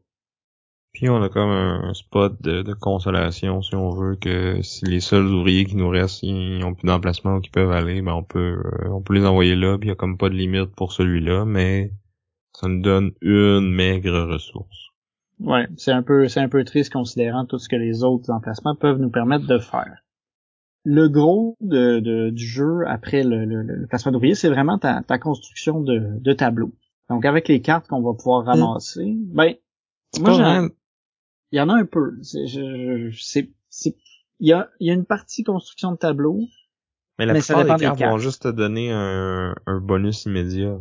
Puis 0.93 1.09
on 1.09 1.23
a 1.23 1.29
comme 1.31 1.51
un 1.51 1.95
spot 1.95 2.41
de, 2.43 2.75
consolation 2.75 3.63
si 3.63 3.75
on 3.75 3.91
veut 3.91 4.17
que 4.17 4.61
si 4.63 4.85
les 4.85 5.01
seuls 5.01 5.27
ouvriers 5.27 5.65
qui 5.65 5.77
nous 5.77 5.89
restent 5.89 6.23
ils 6.23 6.63
ont 6.65 6.75
plus 6.75 6.87
d'emplacement 6.87 7.37
où 7.37 7.41
ils 7.43 7.51
peuvent 7.51 7.73
aller, 7.73 8.03
ben 8.03 8.13
on 8.13 8.23
peut 8.23 8.63
euh, 8.65 8.89
on 8.91 9.01
peut 9.01 9.15
les 9.15 9.25
envoyer 9.25 9.55
là, 9.57 9.79
puis 9.79 9.89
il 9.89 9.91
y 9.91 9.93
a 9.93 9.97
comme 9.97 10.19
pas 10.19 10.29
de 10.29 10.35
limite 10.35 10.75
pour 10.77 10.93
celui-là, 10.93 11.47
mais 11.47 11.93
ça 12.53 12.69
nous 12.69 12.83
donne 12.83 13.13
une 13.23 13.73
maigre 13.73 14.27
ressource. 14.31 14.91
Ouais, 15.41 15.67
c'est 15.77 15.93
un 15.93 16.03
peu 16.03 16.29
c'est 16.29 16.41
un 16.41 16.49
peu 16.49 16.63
triste 16.65 16.93
considérant 16.93 17.47
tout 17.47 17.59
ce 17.59 17.69
que 17.69 17.77
les 17.77 18.05
autres 18.05 18.31
emplacements 18.31 18.77
peuvent 18.77 18.99
nous 18.99 19.11
permettre 19.11 19.47
de 19.47 19.59
faire. 19.59 20.03
Le 20.85 21.09
gros 21.09 21.57
de, 21.61 22.31
du 22.31 22.47
jeu 22.47 22.81
après 22.87 23.23
le, 23.23 23.45
le, 23.45 23.87
placement 23.87 24.13
d'ouvriers, 24.13 24.35
c'est 24.35 24.49
vraiment 24.49 24.79
ta, 24.79 25.03
ta 25.03 25.19
construction 25.19 25.81
de, 25.81 26.19
de 26.21 26.33
tableaux. 26.33 26.73
Donc 27.09 27.25
avec 27.25 27.49
les 27.49 27.63
cartes 27.63 27.89
qu'on 27.89 28.03
va 28.03 28.13
pouvoir 28.15 28.45
ramasser, 28.45 29.15
ben 29.17 29.55
C'est 30.13 30.21
moi 30.21 30.31
pas 30.31 30.61
j'ai 30.61 30.69
il 31.53 31.59
y 31.59 31.61
en 31.61 31.69
a 31.69 31.75
un 31.75 31.85
peu. 31.85 32.19
C'est 32.23 32.47
je- 32.47 33.11
je- 33.11 33.23
c'est 33.23 33.51
c'est 33.69 33.97
il 34.41 34.49
y 34.49 34.53
a 34.53 34.71
il 34.81 34.89
y 34.89 34.91
a 34.91 34.95
une 34.95 35.05
partie 35.05 35.45
construction 35.45 35.93
de 35.93 35.97
tableau. 35.99 36.41
Mais 37.19 37.27
la 37.27 37.35
mais 37.35 37.41
ça 37.41 37.55
plupart 37.55 37.77
dépend 37.79 37.91
des 37.91 37.95
des 37.95 37.99
cartes, 38.01 38.13
vont 38.13 38.19
juste 38.19 38.43
te 38.43 38.49
donner 38.49 38.91
un, 38.91 39.55
un 39.67 39.81
bonus 39.81 40.25
immédiat. 40.25 40.81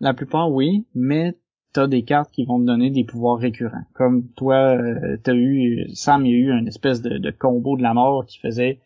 La 0.00 0.14
plupart 0.14 0.50
oui, 0.50 0.86
mais 0.94 1.38
t'as 1.72 1.86
des 1.86 2.02
cartes 2.02 2.32
qui 2.32 2.44
vont 2.44 2.58
te 2.60 2.64
donner 2.64 2.90
des 2.90 3.04
pouvoirs 3.04 3.38
récurrents. 3.38 3.84
Comme 3.94 4.28
toi, 4.32 4.76
euh, 4.76 5.16
t'as 5.22 5.34
eu 5.34 5.88
Sam, 5.94 6.26
il 6.26 6.32
y 6.32 6.34
a 6.34 6.38
eu 6.38 6.50
une 6.50 6.66
espèce 6.68 7.00
de, 7.00 7.18
de 7.18 7.30
combo 7.30 7.76
de 7.76 7.82
la 7.82 7.94
mort 7.94 8.26
qui 8.26 8.38
faisait 8.40 8.80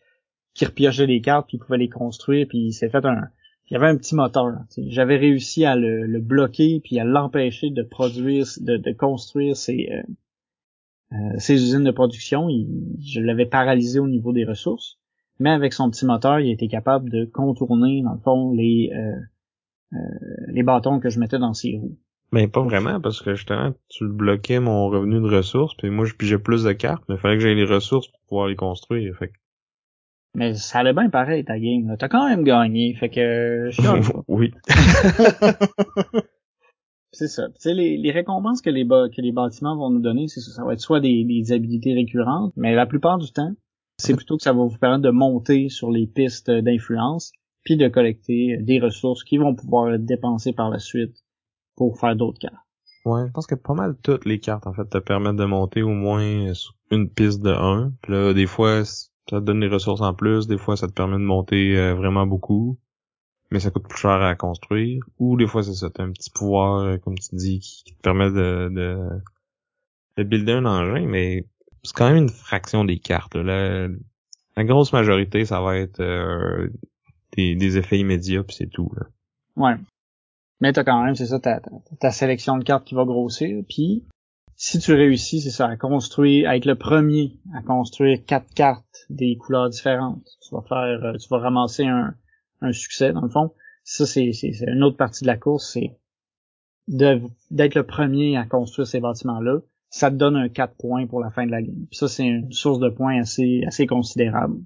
qui 0.53 0.65
repiochait 0.65 1.07
les 1.07 1.19
cartes 1.21 1.47
puis 1.47 1.57
il 1.57 1.59
pouvait 1.59 1.77
les 1.79 1.89
construire 1.89 2.47
puis 2.47 2.59
il 2.67 2.73
s'est 2.73 2.89
fait 2.89 3.03
un 3.05 3.29
il 3.67 3.73
y 3.73 3.77
avait 3.77 3.87
un 3.87 3.97
petit 3.97 4.13
moteur. 4.13 4.51
J'avais 4.77 5.17
réussi 5.17 5.65
à 5.65 5.75
le, 5.75 6.05
le 6.05 6.19
bloquer 6.21 6.79
puis 6.83 6.99
à 6.99 7.03
l'empêcher 7.03 7.71
de 7.71 7.81
produire 7.81 8.45
de, 8.61 8.77
de 8.77 8.91
construire 8.91 9.57
ses 9.57 9.89
euh, 9.91 10.03
ses 11.37 11.53
usines 11.53 11.83
de 11.83 11.91
production. 11.91 12.49
Il- 12.49 12.95
je 13.05 13.19
l'avais 13.21 13.45
paralysé 13.45 13.99
au 13.99 14.07
niveau 14.07 14.33
des 14.33 14.45
ressources, 14.45 14.97
mais 15.39 15.49
avec 15.51 15.73
son 15.73 15.89
petit 15.89 16.05
moteur, 16.05 16.39
il 16.39 16.51
était 16.51 16.67
capable 16.67 17.09
de 17.09 17.25
contourner 17.25 18.01
dans 18.03 18.13
le 18.13 18.19
fond 18.19 18.51
les 18.53 18.91
euh, 18.95 19.15
euh, 19.93 19.97
les 20.47 20.63
bâtons 20.63 20.99
que 20.99 21.09
je 21.09 21.19
mettais 21.19 21.39
dans 21.39 21.53
ses 21.53 21.77
roues. 21.77 21.97
Mais 22.31 22.47
pas 22.47 22.61
vraiment, 22.63 22.99
parce 22.99 23.21
que 23.21 23.35
justement, 23.35 23.73
tu 23.87 24.07
bloquais 24.07 24.59
mon 24.59 24.89
revenu 24.89 25.21
de 25.21 25.35
ressources, 25.35 25.75
puis 25.75 25.89
moi, 25.89 26.05
je 26.05 26.13
pigeais 26.15 26.39
plus 26.39 26.63
de 26.63 26.71
cartes, 26.73 27.03
mais 27.07 27.15
il 27.15 27.21
fallait 27.21 27.35
que 27.35 27.41
j'aie 27.43 27.53
les 27.55 27.63
ressources 27.65 28.07
pour 28.07 28.19
pouvoir 28.27 28.47
les 28.47 28.55
construire. 28.55 29.15
Fait 29.15 29.27
que- 29.29 29.33
Mais 30.33 30.53
ça 30.55 30.79
allait 30.79 30.91
bien 30.91 31.09
pareil 31.09 31.45
ta 31.45 31.57
game. 31.59 31.95
T'as 31.97 32.09
quand 32.09 32.27
même 32.27 32.43
gagné, 32.43 32.93
fait 32.95 33.09
que 33.09 33.19
euh, 33.21 33.71
je 33.71 33.81
oui. 34.27 34.51
C'est 37.15 37.29
ça. 37.29 37.47
Tu 37.47 37.55
sais, 37.59 37.73
les, 37.73 38.11
récompenses 38.11 38.61
que 38.61 38.69
les, 38.69 38.83
bâtiments 38.83 39.77
vont 39.77 39.89
nous 39.89 40.01
donner, 40.01 40.27
c'est 40.27 40.41
ça. 40.41 40.51
Ça 40.51 40.65
va 40.65 40.73
être 40.73 40.81
soit 40.81 40.99
des, 40.99 41.23
des 41.23 41.53
habilités 41.53 41.93
récurrentes, 41.93 42.51
mais 42.57 42.75
la 42.75 42.85
plupart 42.85 43.17
du 43.17 43.31
temps, 43.31 43.53
c'est 43.97 44.15
plutôt 44.15 44.35
que 44.35 44.43
ça 44.43 44.51
va 44.51 44.65
vous 44.65 44.77
permettre 44.77 45.03
de 45.03 45.11
monter 45.11 45.69
sur 45.69 45.89
les 45.91 46.07
pistes 46.07 46.51
d'influence, 46.51 47.31
puis 47.63 47.77
de 47.77 47.87
collecter 47.87 48.57
des 48.57 48.79
ressources 48.79 49.23
qui 49.23 49.37
vont 49.37 49.55
pouvoir 49.55 49.93
être 49.93 50.05
dépensées 50.05 50.51
par 50.51 50.69
la 50.69 50.79
suite 50.79 51.23
pour 51.77 51.97
faire 51.97 52.17
d'autres 52.17 52.39
cartes. 52.39 52.55
Ouais, 53.05 53.27
je 53.27 53.31
pense 53.31 53.47
que 53.47 53.55
pas 53.55 53.73
mal 53.73 53.95
toutes 54.03 54.25
les 54.25 54.39
cartes, 54.39 54.67
en 54.67 54.73
fait, 54.73 54.89
te 54.89 54.97
permettent 54.97 55.37
de 55.37 55.45
monter 55.45 55.83
au 55.83 55.93
moins 55.93 56.51
une 56.91 57.09
piste 57.09 57.41
de 57.41 57.51
1. 57.51 57.93
Puis 58.01 58.11
là, 58.11 58.33
des 58.33 58.47
fois, 58.47 58.83
ça 58.83 59.07
te 59.29 59.39
donne 59.39 59.61
des 59.61 59.67
ressources 59.67 60.01
en 60.01 60.13
plus, 60.13 60.47
des 60.47 60.57
fois, 60.57 60.75
ça 60.75 60.87
te 60.87 60.93
permet 60.93 61.17
de 61.17 61.23
monter 61.23 61.77
euh, 61.77 61.93
vraiment 61.93 62.27
beaucoup, 62.27 62.77
mais 63.51 63.59
ça 63.59 63.71
coûte 63.71 63.87
plus 63.87 63.99
cher 63.99 64.21
à 64.21 64.35
construire. 64.35 65.03
Ou 65.19 65.37
des 65.37 65.47
fois, 65.47 65.63
c'est 65.63 65.73
ça, 65.73 65.89
t'as 65.89 66.03
un 66.03 66.11
petit 66.11 66.29
pouvoir, 66.29 66.79
euh, 66.79 66.97
comme 66.97 67.17
tu 67.17 67.35
dis, 67.35 67.59
qui, 67.59 67.83
te 67.95 68.01
permet 68.01 68.29
de, 68.29 68.69
de, 68.71 69.09
de 70.17 70.23
builder 70.23 70.53
un 70.53 70.65
engin, 70.65 71.05
mais 71.07 71.45
c'est 71.83 71.95
quand 71.95 72.07
même 72.07 72.23
une 72.23 72.29
fraction 72.29 72.85
des 72.85 72.99
cartes. 72.99 73.35
La, 73.35 73.87
la 74.57 74.63
grosse 74.63 74.93
majorité, 74.93 75.45
ça 75.45 75.61
va 75.61 75.77
être 75.77 75.99
euh, 75.99 76.69
des, 77.35 77.55
des 77.55 77.77
effets 77.77 77.99
immédiats, 77.99 78.43
puis 78.43 78.55
c'est 78.55 78.69
tout. 78.69 78.91
Là. 78.95 79.05
Ouais. 79.55 79.75
Mais 80.61 80.73
t'as 80.73 80.83
quand 80.83 81.03
même, 81.03 81.15
c'est 81.15 81.27
ça, 81.27 81.39
ta, 81.39 81.59
ta, 81.59 81.69
ta 81.99 82.11
sélection 82.11 82.57
de 82.57 82.63
cartes 82.63 82.85
qui 82.85 82.95
va 82.95 83.05
grossir. 83.05 83.63
Puis, 83.69 84.03
si 84.55 84.79
tu 84.79 84.93
réussis, 84.93 85.41
c'est 85.41 85.51
ça, 85.51 85.67
à 85.67 85.75
construire, 85.75 86.49
à 86.49 86.55
être 86.55 86.65
le 86.65 86.75
premier 86.75 87.37
à 87.53 87.61
construire 87.61 88.23
quatre 88.25 88.53
cartes 88.53 89.05
des 89.09 89.35
couleurs 89.37 89.69
différentes, 89.69 90.25
tu 90.41 90.55
vas 90.55 90.61
faire, 90.61 91.03
euh, 91.03 91.17
tu 91.17 91.27
vas 91.29 91.39
ramasser 91.39 91.85
un, 91.85 92.15
un 92.65 92.73
succès 92.73 93.13
dans 93.13 93.21
le 93.21 93.29
fond. 93.29 93.53
Ça, 93.83 94.05
c'est, 94.05 94.31
c'est, 94.33 94.51
c'est 94.51 94.65
une 94.65 94.83
autre 94.83 94.97
partie 94.97 95.23
de 95.23 95.27
la 95.27 95.37
course, 95.37 95.73
c'est 95.73 95.97
d'être 96.87 97.75
le 97.75 97.83
premier 97.83 98.37
à 98.37 98.45
construire 98.45 98.87
ces 98.87 98.99
bâtiments-là. 98.99 99.59
Ça 99.89 100.11
te 100.11 100.15
donne 100.15 100.35
un 100.35 100.49
4 100.49 100.75
points 100.75 101.07
pour 101.07 101.19
la 101.19 101.31
fin 101.31 101.45
de 101.45 101.51
la 101.51 101.61
game. 101.61 101.85
Puis 101.89 101.97
ça, 101.97 102.07
c'est 102.07 102.25
une 102.25 102.51
source 102.51 102.79
de 102.79 102.89
points 102.89 103.19
assez, 103.19 103.63
assez 103.65 103.87
considérable. 103.87 104.57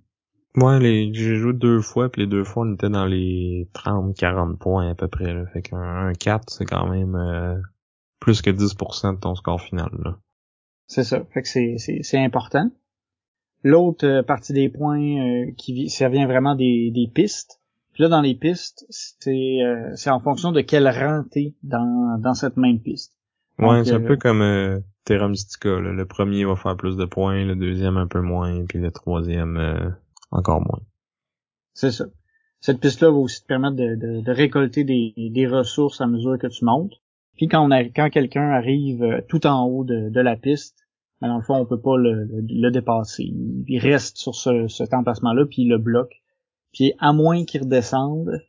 Ouais, 0.56 0.80
les, 0.80 1.14
j'ai 1.14 1.36
joué 1.36 1.54
deux 1.54 1.80
fois, 1.80 2.10
puis 2.10 2.24
les 2.24 2.28
deux 2.28 2.44
fois, 2.44 2.66
on 2.66 2.74
était 2.74 2.90
dans 2.90 3.06
les 3.06 3.70
30-40 3.74 4.58
points 4.58 4.90
à 4.90 4.96
peu 4.96 5.08
près. 5.08 5.34
Là. 5.34 5.46
Fait 5.54 5.62
qu'un 5.62 5.78
un 5.78 6.14
4, 6.14 6.50
c'est 6.50 6.66
quand 6.66 6.90
même 6.90 7.16
euh, 7.16 7.56
plus 8.20 8.42
que 8.42 8.50
10% 8.50 9.16
de 9.16 9.20
ton 9.20 9.36
score 9.36 9.62
final. 9.62 9.90
Là. 10.04 10.18
C'est 10.88 11.04
ça. 11.04 11.24
Fait 11.32 11.44
que 11.44 11.48
c'est, 11.48 11.76
c'est, 11.78 12.00
c'est 12.02 12.18
important. 12.18 12.72
L'autre 13.64 14.08
euh, 14.08 14.24
partie 14.24 14.54
des 14.54 14.70
points 14.70 15.00
euh, 15.00 15.52
qui 15.56 15.90
ça 15.90 16.10
vient 16.10 16.26
vraiment 16.26 16.56
des, 16.56 16.92
des 16.92 17.08
pistes. 17.14 17.59
Puis 18.00 18.06
là, 18.06 18.16
dans 18.16 18.22
les 18.22 18.34
pistes, 18.34 18.86
c'est, 18.90 19.62
euh, 19.62 19.92
c'est 19.96 20.10
en 20.10 20.22
fonction 20.22 20.54
de 20.54 20.62
quel 20.62 20.88
rang 20.88 21.26
t'es 21.30 21.54
dans, 21.64 22.18
dans 22.18 22.34
cette 22.34 22.56
même 22.56 22.80
piste. 22.80 23.12
Ouais, 23.58 23.84
c'est 23.84 23.92
un 23.92 24.02
euh, 24.02 24.08
peu 24.08 24.16
comme 24.16 24.42
euh, 24.42 24.80
Terra 25.04 25.28
Mystica. 25.28 25.68
Là. 25.68 25.92
Le 25.92 26.06
premier 26.06 26.46
va 26.46 26.56
faire 26.56 26.78
plus 26.78 26.96
de 26.96 27.04
points, 27.04 27.44
le 27.44 27.58
deuxième 27.58 27.98
un 27.98 28.08
peu 28.08 28.22
moins, 28.22 28.64
puis 28.64 28.80
le 28.80 28.90
troisième 28.90 29.58
euh, 29.58 29.90
encore 30.32 30.62
moins. 30.62 30.80
C'est 31.74 31.92
ça. 31.92 32.06
Cette 32.62 32.80
piste-là 32.80 33.12
va 33.12 33.18
aussi 33.18 33.42
te 33.42 33.48
permettre 33.48 33.76
de, 33.76 33.96
de, 33.96 34.22
de 34.22 34.32
récolter 34.32 34.86
des, 34.86 35.14
des 35.18 35.48
ressources 35.48 36.00
à 36.00 36.08
mesure 36.08 36.40
que 36.40 36.48
tu 36.48 36.64
montes. 36.64 36.94
Puis 37.36 37.50
quand 37.50 37.68
on 37.68 37.70
a, 37.70 37.84
quand 37.84 38.10
quelqu'un 38.10 38.50
arrive 38.50 39.04
euh, 39.04 39.20
tout 39.28 39.46
en 39.46 39.66
haut 39.66 39.84
de, 39.84 40.08
de 40.10 40.22
la 40.22 40.38
piste, 40.38 40.88
ben 41.20 41.28
dans 41.28 41.36
le 41.36 41.44
fond, 41.44 41.58
on 41.58 41.66
peut 41.66 41.82
pas 41.82 41.98
le, 41.98 42.24
le, 42.24 42.46
le 42.48 42.72
dépasser. 42.72 43.24
Il, 43.24 43.66
il 43.68 43.80
reste 43.80 44.16
sur 44.16 44.36
ce, 44.36 44.70
cet 44.70 44.94
emplacement-là, 44.94 45.46
puis 45.48 45.64
il 45.64 45.68
le 45.68 45.80
bloque. 45.80 46.16
Puis 46.74 46.94
à 47.00 47.14
moins 47.14 47.46
qu'il 47.46 47.64
redescende, 47.64 48.42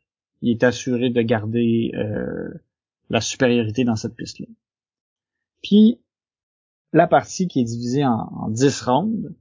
il 0.43 0.51
est 0.51 0.65
assuré 0.65 1.11
de 1.11 1.23
garder 1.23 1.93
euh, 1.95 2.49
la 3.09 3.21
supériorité 3.21 3.85
dans 3.85 3.97
cette 3.97 4.15
piste-là. 4.15 4.47
Puis 5.63 6.01
la 6.93 7.07
partie 7.07 7.49
qui 7.49 7.61
est 7.61 7.65
divisée 7.65 8.05
en, 8.05 8.29
en 8.33 8.49
10 8.49 8.83
rondes 8.83 9.35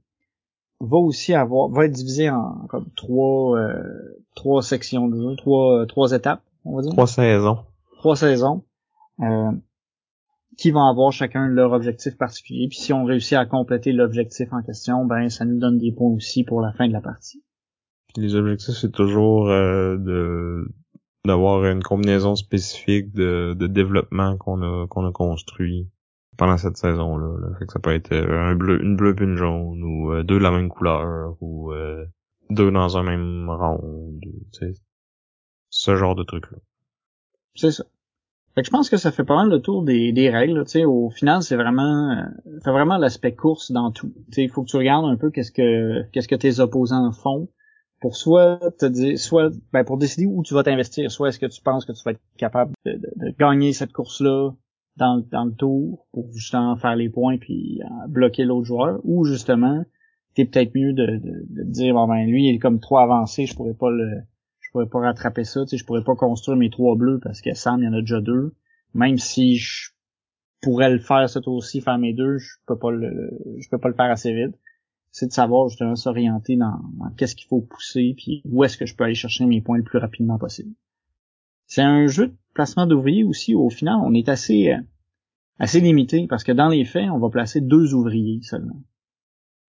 va 0.80 0.96
aussi 0.96 1.34
avoir 1.34 1.68
va 1.68 1.84
être 1.84 1.92
divisée 1.92 2.30
en 2.30 2.66
comme 2.68 2.90
trois 2.96 3.58
euh, 3.58 4.24
trois 4.34 4.62
sections 4.62 5.08
de 5.08 5.16
jeu, 5.16 5.36
trois 5.36 5.86
trois 5.86 6.12
étapes, 6.12 6.42
on 6.64 6.76
va 6.76 6.82
dire, 6.82 6.92
Trois 6.92 7.06
saisons. 7.06 7.58
trois 7.98 8.16
saisons 8.16 8.64
euh, 9.20 9.52
qui 10.56 10.70
vont 10.70 10.84
avoir 10.84 11.12
chacun 11.12 11.48
leur 11.48 11.72
objectif 11.72 12.16
particulier. 12.16 12.68
Puis 12.68 12.78
si 12.78 12.92
on 12.92 13.04
réussit 13.04 13.34
à 13.34 13.46
compléter 13.46 13.92
l'objectif 13.92 14.52
en 14.52 14.62
question, 14.62 15.04
ben 15.04 15.28
ça 15.28 15.44
nous 15.44 15.58
donne 15.58 15.78
des 15.78 15.92
points 15.92 16.10
aussi 16.10 16.44
pour 16.44 16.60
la 16.60 16.72
fin 16.72 16.88
de 16.88 16.92
la 16.92 17.00
partie. 17.00 17.42
Les 18.16 18.34
objectifs, 18.34 18.76
c'est 18.76 18.92
toujours 18.92 19.48
euh, 19.50 19.96
de 19.96 20.68
d'avoir 21.26 21.64
une 21.66 21.82
combinaison 21.82 22.34
spécifique 22.34 23.12
de, 23.12 23.54
de 23.54 23.66
développement 23.66 24.36
qu'on 24.38 24.62
a 24.62 24.86
qu'on 24.88 25.06
a 25.06 25.12
construit 25.12 25.88
pendant 26.36 26.56
cette 26.56 26.78
saison-là. 26.78 27.38
Là. 27.38 27.58
Fait 27.58 27.66
que 27.66 27.72
ça 27.72 27.78
peut 27.78 27.92
être 27.92 28.12
euh, 28.12 28.50
un 28.50 28.54
bleu, 28.54 28.82
une 28.82 28.96
bleue 28.96 29.14
puis 29.14 29.26
une 29.26 29.36
jaune, 29.36 29.82
ou 29.82 30.12
euh, 30.12 30.22
deux 30.22 30.38
de 30.38 30.42
la 30.42 30.50
même 30.50 30.70
couleur, 30.70 31.36
ou 31.42 31.72
euh, 31.72 32.06
deux 32.48 32.70
dans 32.70 32.96
un 32.96 33.02
même 33.02 33.48
rond. 33.50 34.18
Ce 35.68 35.96
genre 35.96 36.14
de 36.14 36.22
truc-là. 36.22 36.58
C'est 37.54 37.70
ça. 37.70 37.84
Fait 38.54 38.62
que 38.62 38.66
je 38.66 38.70
pense 38.70 38.90
que 38.90 38.96
ça 38.96 39.12
fait 39.12 39.22
pas 39.22 39.36
mal 39.36 39.50
le 39.50 39.60
tour 39.60 39.84
des, 39.84 40.12
des 40.12 40.30
règles. 40.30 40.58
là. 40.58 40.64
Tu 40.64 40.70
sais, 40.70 40.84
au 40.84 41.10
final, 41.10 41.42
c'est 41.42 41.56
vraiment, 41.56 42.10
euh, 42.10 42.24
c'est 42.64 42.72
vraiment 42.72 42.96
l'aspect 42.96 43.34
course 43.34 43.70
dans 43.70 43.92
tout. 43.92 44.12
Tu 44.26 44.32
sais, 44.32 44.42
il 44.44 44.50
faut 44.50 44.62
que 44.62 44.70
tu 44.70 44.76
regardes 44.76 45.04
un 45.04 45.16
peu 45.16 45.30
qu'est-ce 45.30 45.52
que 45.52 46.02
qu'est-ce 46.10 46.26
que 46.26 46.34
tes 46.34 46.58
opposants 46.58 47.12
font 47.12 47.48
pour 48.00 48.16
soit 48.16 48.58
te 48.78 48.86
dire, 48.86 49.18
soit 49.18 49.50
ben 49.72 49.84
pour 49.84 49.98
décider 49.98 50.26
où 50.26 50.42
tu 50.42 50.54
vas 50.54 50.62
t'investir. 50.62 51.10
Soit 51.10 51.28
est-ce 51.28 51.38
que 51.38 51.46
tu 51.46 51.60
penses 51.62 51.84
que 51.84 51.92
tu 51.92 52.02
vas 52.04 52.12
être 52.12 52.20
capable 52.38 52.72
de, 52.86 52.92
de- 52.92 53.12
de 53.16 53.30
gagner 53.38 53.72
cette 53.72 53.92
course-là 53.92 54.52
dans, 54.96 55.22
dans 55.30 55.44
le 55.44 55.52
tour 55.54 56.06
pour 56.12 56.30
justement 56.32 56.76
faire 56.76 56.96
les 56.96 57.08
points 57.10 57.38
puis 57.38 57.80
euh, 57.82 58.06
bloquer 58.08 58.44
l'autre 58.44 58.66
joueur, 58.66 59.00
ou 59.04 59.24
justement 59.24 59.84
t'es 60.34 60.44
peut-être 60.44 60.74
mieux 60.74 60.92
de, 60.92 61.06
de, 61.06 61.44
de 61.48 61.62
dire 61.64 61.94
bon 61.94 62.06
ben 62.08 62.24
lui 62.26 62.48
il 62.48 62.54
est 62.54 62.58
comme 62.58 62.80
trop 62.80 62.98
avancé, 62.98 63.46
je 63.46 63.54
pourrais 63.54 63.74
pas 63.74 63.90
le 63.90 64.08
je 64.60 64.70
pourrais 64.72 64.88
pas 64.88 65.00
rattraper 65.00 65.44
ça, 65.44 65.62
tu 65.64 65.70
sais, 65.70 65.76
je 65.78 65.84
pourrais 65.84 66.04
pas 66.04 66.14
construire 66.14 66.56
mes 66.56 66.70
trois 66.70 66.94
bleus 66.96 67.18
parce 67.22 67.40
que 67.40 67.52
Sam, 67.54 67.80
il 67.82 67.86
y 67.86 67.88
en 67.88 67.92
a 67.92 68.00
déjà 68.00 68.20
deux. 68.20 68.54
Même 68.94 69.18
si 69.18 69.56
je 69.56 69.90
pourrais 70.62 70.90
le 70.90 70.98
faire 70.98 71.28
ce 71.28 71.38
tour-ci, 71.38 71.80
faire 71.80 71.98
mes 71.98 72.12
deux, 72.12 72.38
je 72.38 72.50
peux 72.66 72.78
pas 72.78 72.90
le, 72.90 73.30
je 73.58 73.68
peux 73.68 73.78
pas 73.78 73.88
le 73.88 73.94
faire 73.94 74.10
assez 74.10 74.32
vite. 74.32 74.54
C'est 75.12 75.26
de 75.26 75.32
savoir 75.32 75.68
justement 75.68 75.96
s'orienter 75.96 76.56
dans, 76.56 76.78
dans 76.98 77.10
qu'est-ce 77.16 77.34
qu'il 77.34 77.48
faut 77.48 77.60
pousser 77.60 78.14
puis 78.16 78.42
où 78.44 78.62
est-ce 78.64 78.76
que 78.76 78.86
je 78.86 78.94
peux 78.94 79.04
aller 79.04 79.14
chercher 79.14 79.44
mes 79.46 79.60
points 79.60 79.78
le 79.78 79.82
plus 79.82 79.98
rapidement 79.98 80.38
possible. 80.38 80.72
C'est 81.66 81.82
un 81.82 82.08
jeu 82.08 82.28
de 82.28 82.34
placement 82.52 82.86
d'ouvriers 82.86 83.22
aussi. 83.22 83.54
Au 83.54 83.70
final, 83.70 83.96
on 84.02 84.12
est 84.12 84.28
assez, 84.28 84.72
euh, 84.72 84.80
assez 85.60 85.80
limité 85.80 86.26
parce 86.28 86.42
que 86.42 86.50
dans 86.50 86.68
les 86.68 86.84
faits, 86.84 87.08
on 87.10 87.18
va 87.18 87.28
placer 87.28 87.60
deux 87.60 87.94
ouvriers 87.94 88.40
seulement. 88.42 88.82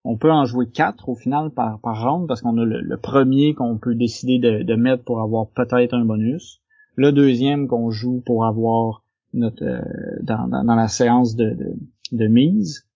On 0.03 0.17
peut 0.17 0.31
en 0.31 0.45
jouer 0.45 0.67
quatre 0.67 1.09
au 1.09 1.15
final 1.15 1.51
par, 1.51 1.79
par 1.79 2.03
round 2.03 2.27
parce 2.27 2.41
qu'on 2.41 2.57
a 2.57 2.65
le, 2.65 2.97
premier 2.97 3.53
qu'on 3.53 3.77
peut 3.77 3.93
décider 3.93 4.39
de, 4.39 4.75
mettre 4.75 5.03
pour 5.03 5.21
avoir 5.21 5.49
peut-être 5.49 5.93
un 5.93 6.03
bonus. 6.05 6.61
Le 6.95 7.11
deuxième 7.11 7.67
qu'on 7.67 7.91
joue 7.91 8.23
pour 8.25 8.45
avoir 8.45 9.03
notre 9.33 9.63
euh, 9.63 9.81
dans, 10.23 10.47
dans, 10.47 10.63
dans 10.63 10.75
la 10.75 10.87
séance 10.87 11.35
de, 11.35 11.51
de, 11.51 11.75
de 12.11 12.27
mise. 12.27 12.87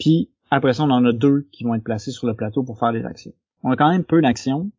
Puis 0.00 0.30
après 0.54 0.74
ça, 0.74 0.84
on 0.84 0.90
en 0.90 1.04
a 1.04 1.12
deux 1.12 1.48
qui 1.52 1.64
vont 1.64 1.74
être 1.74 1.84
placés 1.84 2.10
sur 2.10 2.26
le 2.26 2.34
plateau 2.34 2.62
pour 2.62 2.78
faire 2.78 2.92
des 2.92 3.04
actions. 3.04 3.32
On 3.62 3.70
a 3.70 3.76
quand 3.76 3.90
même 3.90 4.04
peu 4.04 4.20
d'actions, 4.20 4.70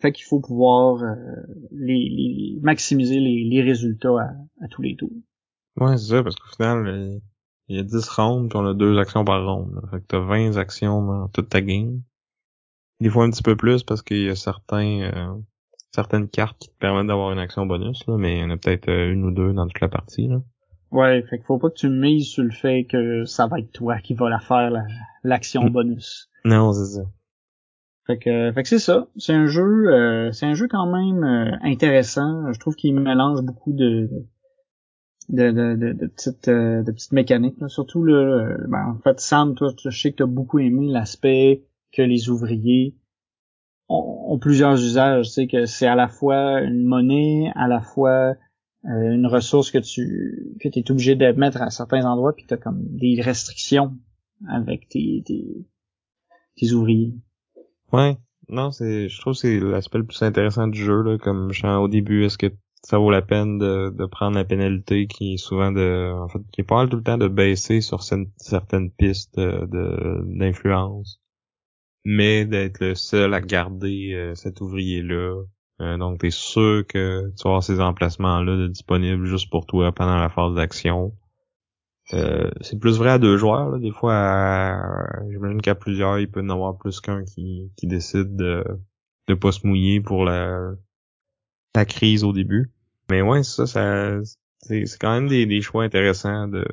Fait 0.00 0.12
qu'il 0.12 0.24
faut 0.24 0.40
pouvoir 0.40 1.02
euh, 1.02 1.14
les, 1.72 2.08
les, 2.08 2.58
maximiser 2.62 3.18
les, 3.20 3.44
les 3.44 3.62
résultats 3.62 4.36
à, 4.60 4.68
tous 4.68 4.82
les 4.82 4.96
tours. 4.96 5.10
Ouais, 5.76 5.96
c'est 5.96 6.10
ça, 6.10 6.22
parce 6.22 6.36
qu'au 6.36 6.48
final, 6.56 7.20
il 7.68 7.76
y 7.76 7.78
a 7.78 7.82
10 7.82 8.08
rounds, 8.08 8.48
puis 8.48 8.58
on 8.58 8.66
a 8.66 8.74
deux 8.74 8.98
actions 8.98 9.24
par 9.24 9.44
round. 9.44 9.72
Fait 9.90 10.00
que 10.00 10.06
t'as 10.06 10.20
20 10.20 10.56
actions 10.56 11.02
dans 11.02 11.28
toute 11.28 11.48
ta 11.48 11.60
game. 11.60 12.02
Des 13.00 13.10
fois 13.10 13.24
un 13.24 13.30
petit 13.30 13.42
peu 13.42 13.56
plus 13.56 13.84
parce 13.84 14.02
qu'il 14.02 14.22
y 14.22 14.28
a 14.28 14.34
certains 14.34 15.02
euh, 15.02 15.34
certaines 15.92 16.28
cartes 16.28 16.58
qui 16.58 16.68
te 16.68 16.78
permettent 16.78 17.06
d'avoir 17.06 17.30
une 17.32 17.38
action 17.38 17.64
bonus, 17.66 18.04
mais 18.08 18.38
il 18.38 18.40
y 18.40 18.44
en 18.44 18.50
a 18.50 18.56
peut-être 18.56 18.88
euh, 18.88 19.12
une 19.12 19.24
ou 19.24 19.30
deux 19.30 19.52
dans 19.52 19.66
toute 19.66 19.80
la 19.80 19.88
partie. 19.88 20.26
Là. 20.26 20.40
Ouais, 20.90 21.22
fait 21.22 21.36
qu'il 21.36 21.46
faut 21.46 21.58
pas 21.58 21.68
que 21.68 21.74
tu 21.74 21.88
mises 21.88 22.28
sur 22.28 22.42
le 22.42 22.50
fait 22.50 22.84
que 22.84 23.24
ça 23.24 23.46
va 23.46 23.58
être 23.58 23.72
toi 23.72 23.98
qui 23.98 24.14
va 24.14 24.30
la 24.30 24.40
faire, 24.40 24.70
l'action 25.22 25.64
mm. 25.64 25.70
bonus. 25.70 26.30
Non, 26.44 26.72
c'est 26.72 26.96
ça. 26.96 27.02
Fait 28.06 28.18
que, 28.18 28.52
fait 28.52 28.62
que 28.62 28.68
c'est 28.68 28.78
ça. 28.78 29.06
C'est 29.16 29.34
un 29.34 29.46
jeu, 29.46 29.92
euh, 29.92 30.32
c'est 30.32 30.46
un 30.46 30.54
jeu 30.54 30.66
quand 30.66 30.86
même 30.86 31.58
intéressant. 31.62 32.50
Je 32.52 32.58
trouve 32.58 32.74
qu'il 32.74 32.98
mélange 32.98 33.42
beaucoup 33.42 33.72
de, 33.74 34.08
de, 35.28 35.50
de, 35.50 35.74
de, 35.74 35.92
de 35.92 36.06
petites, 36.06 36.48
de 36.48 36.90
petites 36.90 37.12
mécaniques. 37.12 37.58
Surtout 37.66 38.02
là, 38.04 38.56
ben, 38.66 38.94
en 38.96 38.98
fait, 39.02 39.20
Sam, 39.20 39.54
toi, 39.54 39.72
je 39.78 39.90
sais 39.90 40.12
que 40.12 40.16
t'as 40.16 40.26
beaucoup 40.26 40.58
aimé 40.58 40.86
l'aspect 40.88 41.64
que 41.92 42.02
les 42.02 42.30
ouvriers 42.30 42.96
ont, 43.88 44.38
plusieurs 44.38 44.74
usages. 44.74 45.26
Tu 45.26 45.32
sais 45.32 45.46
que 45.46 45.66
c'est 45.66 45.86
à 45.86 45.94
la 45.94 46.08
fois 46.08 46.60
une 46.60 46.84
monnaie, 46.84 47.50
à 47.54 47.68
la 47.68 47.80
fois 47.80 48.34
euh, 48.84 49.14
une 49.14 49.26
ressource 49.26 49.70
que 49.70 49.78
tu 49.78 50.56
que 50.60 50.68
es 50.68 50.90
obligé 50.90 51.16
de 51.16 51.32
mettre 51.32 51.62
à 51.62 51.70
certains 51.70 52.04
endroits, 52.04 52.34
puis 52.34 52.46
tu 52.46 52.56
comme 52.56 52.80
des 52.80 53.20
restrictions 53.20 53.96
avec 54.48 54.88
tes, 54.88 55.24
tes, 55.26 56.72
ouvriers. 56.72 57.14
Ouais, 57.92 58.16
non, 58.48 58.70
c'est 58.70 59.08
je 59.08 59.20
trouve 59.20 59.34
que 59.34 59.40
c'est 59.40 59.60
l'aspect 59.60 59.98
le 59.98 60.06
plus 60.06 60.22
intéressant 60.22 60.68
du 60.68 60.80
jeu, 60.80 61.02
là, 61.02 61.18
comme 61.18 61.52
je 61.52 61.66
au 61.66 61.88
début, 61.88 62.24
est-ce 62.24 62.38
que 62.38 62.52
ça 62.84 62.98
vaut 62.98 63.10
la 63.10 63.22
peine 63.22 63.58
de, 63.58 63.90
de 63.90 64.06
prendre 64.06 64.36
la 64.36 64.44
pénalité 64.44 65.08
qui 65.08 65.34
est 65.34 65.36
souvent 65.36 65.72
de 65.72 66.12
en 66.12 66.28
fait 66.28 66.38
qui 66.52 66.62
pas 66.62 66.86
tout 66.86 66.96
le 66.96 67.02
temps 67.02 67.18
de 67.18 67.26
baisser 67.26 67.80
sur 67.80 68.02
certaines 68.04 68.90
pistes 68.92 69.38
de 69.38 70.22
d'influence 70.26 71.20
mais 72.10 72.46
d'être 72.46 72.80
le 72.80 72.94
seul 72.94 73.34
à 73.34 73.40
garder 73.42 74.14
euh, 74.14 74.34
cet 74.34 74.62
ouvrier-là. 74.62 75.42
Euh, 75.80 75.96
donc, 75.96 76.18
t'es 76.18 76.30
sûr 76.30 76.84
que 76.86 77.28
tu 77.36 77.42
vas 77.44 77.50
avoir 77.50 77.62
ces 77.62 77.80
emplacements-là 77.80 78.68
disponibles 78.68 79.26
juste 79.26 79.50
pour 79.50 79.66
toi 79.66 79.92
pendant 79.92 80.18
la 80.18 80.28
phase 80.28 80.54
d'action. 80.54 81.14
Euh, 82.14 82.50
c'est 82.62 82.78
plus 82.78 82.98
vrai 82.98 83.10
à 83.10 83.18
deux 83.18 83.36
joueurs. 83.36 83.70
Là. 83.70 83.78
Des 83.78 83.92
fois, 83.92 84.80
j'imagine 85.30 85.60
qu'à 85.60 85.74
plusieurs, 85.74 86.18
il 86.18 86.30
peut 86.30 86.40
y 86.40 86.44
en 86.44 86.50
avoir 86.50 86.76
plus 86.78 87.00
qu'un 87.00 87.24
qui, 87.24 87.70
qui 87.76 87.86
décide 87.86 88.34
de 88.36 88.64
de 89.28 89.34
pas 89.34 89.52
se 89.52 89.66
mouiller 89.66 90.00
pour 90.00 90.24
la, 90.24 90.72
la 91.74 91.84
crise 91.84 92.24
au 92.24 92.32
début. 92.32 92.72
Mais 93.10 93.22
ouais, 93.22 93.42
ça, 93.42 93.66
ça 93.66 94.18
c'est 94.60 94.84
quand 94.98 95.12
même 95.12 95.28
des, 95.28 95.46
des 95.46 95.60
choix 95.60 95.84
intéressants 95.84 96.48
de 96.48 96.64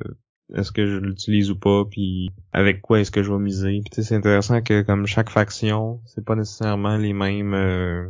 est-ce 0.54 0.72
que 0.72 0.86
je 0.86 0.96
l'utilise 0.96 1.50
ou 1.50 1.58
pas, 1.58 1.84
puis 1.84 2.30
avec 2.52 2.80
quoi 2.80 3.00
est-ce 3.00 3.10
que 3.10 3.22
je 3.22 3.32
vais 3.32 3.38
miser. 3.38 3.82
C'est 3.92 4.14
intéressant 4.14 4.62
que 4.62 4.82
comme 4.82 5.06
chaque 5.06 5.30
faction, 5.30 6.00
c'est 6.06 6.24
pas 6.24 6.36
nécessairement 6.36 6.96
les 6.96 7.12
mêmes. 7.12 7.54
Euh, 7.54 8.08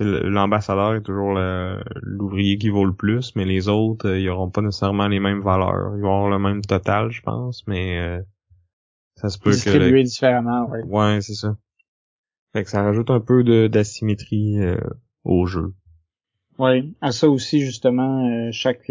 l'ambassadeur 0.00 0.94
est 0.94 1.02
toujours 1.02 1.38
l'ouvrier 2.02 2.58
qui 2.58 2.68
vaut 2.68 2.84
le 2.84 2.94
plus, 2.94 3.34
mais 3.36 3.44
les 3.44 3.68
autres, 3.68 4.08
euh, 4.08 4.18
ils 4.18 4.28
auront 4.28 4.50
pas 4.50 4.62
nécessairement 4.62 5.08
les 5.08 5.20
mêmes 5.20 5.40
valeurs. 5.40 5.96
Ils 5.96 6.02
vont 6.02 6.14
avoir 6.14 6.30
le 6.30 6.38
même 6.38 6.62
total, 6.62 7.10
je 7.10 7.22
pense, 7.22 7.66
mais 7.66 7.98
euh, 7.98 8.20
ça 9.14 9.28
se 9.28 9.38
peut 9.38 9.50
que. 9.52 10.02
différemment, 10.02 10.68
ouais. 10.68 10.82
Ouais, 10.84 11.20
c'est 11.20 11.34
ça. 11.34 11.56
Fait 12.52 12.64
que 12.64 12.70
ça 12.70 12.82
rajoute 12.82 13.10
un 13.10 13.20
peu 13.20 13.68
d'asymétrie 13.68 14.58
au 15.24 15.46
jeu. 15.46 15.74
Ouais, 16.58 16.84
à 17.02 17.12
ça 17.12 17.28
aussi 17.28 17.60
justement, 17.60 18.50
chaque 18.50 18.90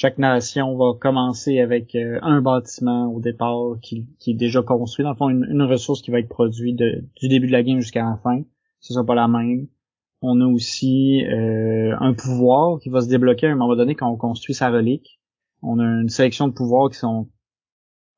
chaque 0.00 0.16
nation 0.16 0.78
va 0.78 0.94
commencer 0.98 1.60
avec 1.60 1.94
euh, 1.94 2.18
un 2.22 2.40
bâtiment 2.40 3.12
au 3.12 3.20
départ 3.20 3.76
qui, 3.82 4.08
est 4.26 4.32
déjà 4.32 4.62
construit. 4.62 5.02
Dans 5.02 5.10
le 5.10 5.16
fond, 5.16 5.28
une, 5.28 5.62
ressource 5.62 6.00
qui 6.00 6.10
va 6.10 6.20
être 6.20 6.28
produite 6.30 6.76
du 6.76 7.28
début 7.28 7.48
de 7.48 7.52
la 7.52 7.62
game 7.62 7.80
jusqu'à 7.80 8.04
la 8.04 8.16
fin. 8.16 8.42
Ce 8.80 8.94
sera 8.94 9.04
pas 9.04 9.14
la 9.14 9.28
même. 9.28 9.66
On 10.22 10.40
a 10.40 10.46
aussi 10.46 11.24
euh, 11.24 11.96
un 11.98 12.12
pouvoir 12.12 12.78
qui 12.80 12.90
va 12.90 13.00
se 13.00 13.08
débloquer 13.08 13.46
à 13.46 13.52
un 13.52 13.56
moment 13.56 13.76
donné 13.76 13.94
quand 13.94 14.10
on 14.10 14.16
construit 14.16 14.54
sa 14.54 14.70
relique. 14.70 15.20
On 15.62 15.78
a 15.78 15.84
une 15.84 16.08
sélection 16.08 16.48
de 16.48 16.52
pouvoirs 16.52 16.90
qui 16.90 16.98
sont 16.98 17.28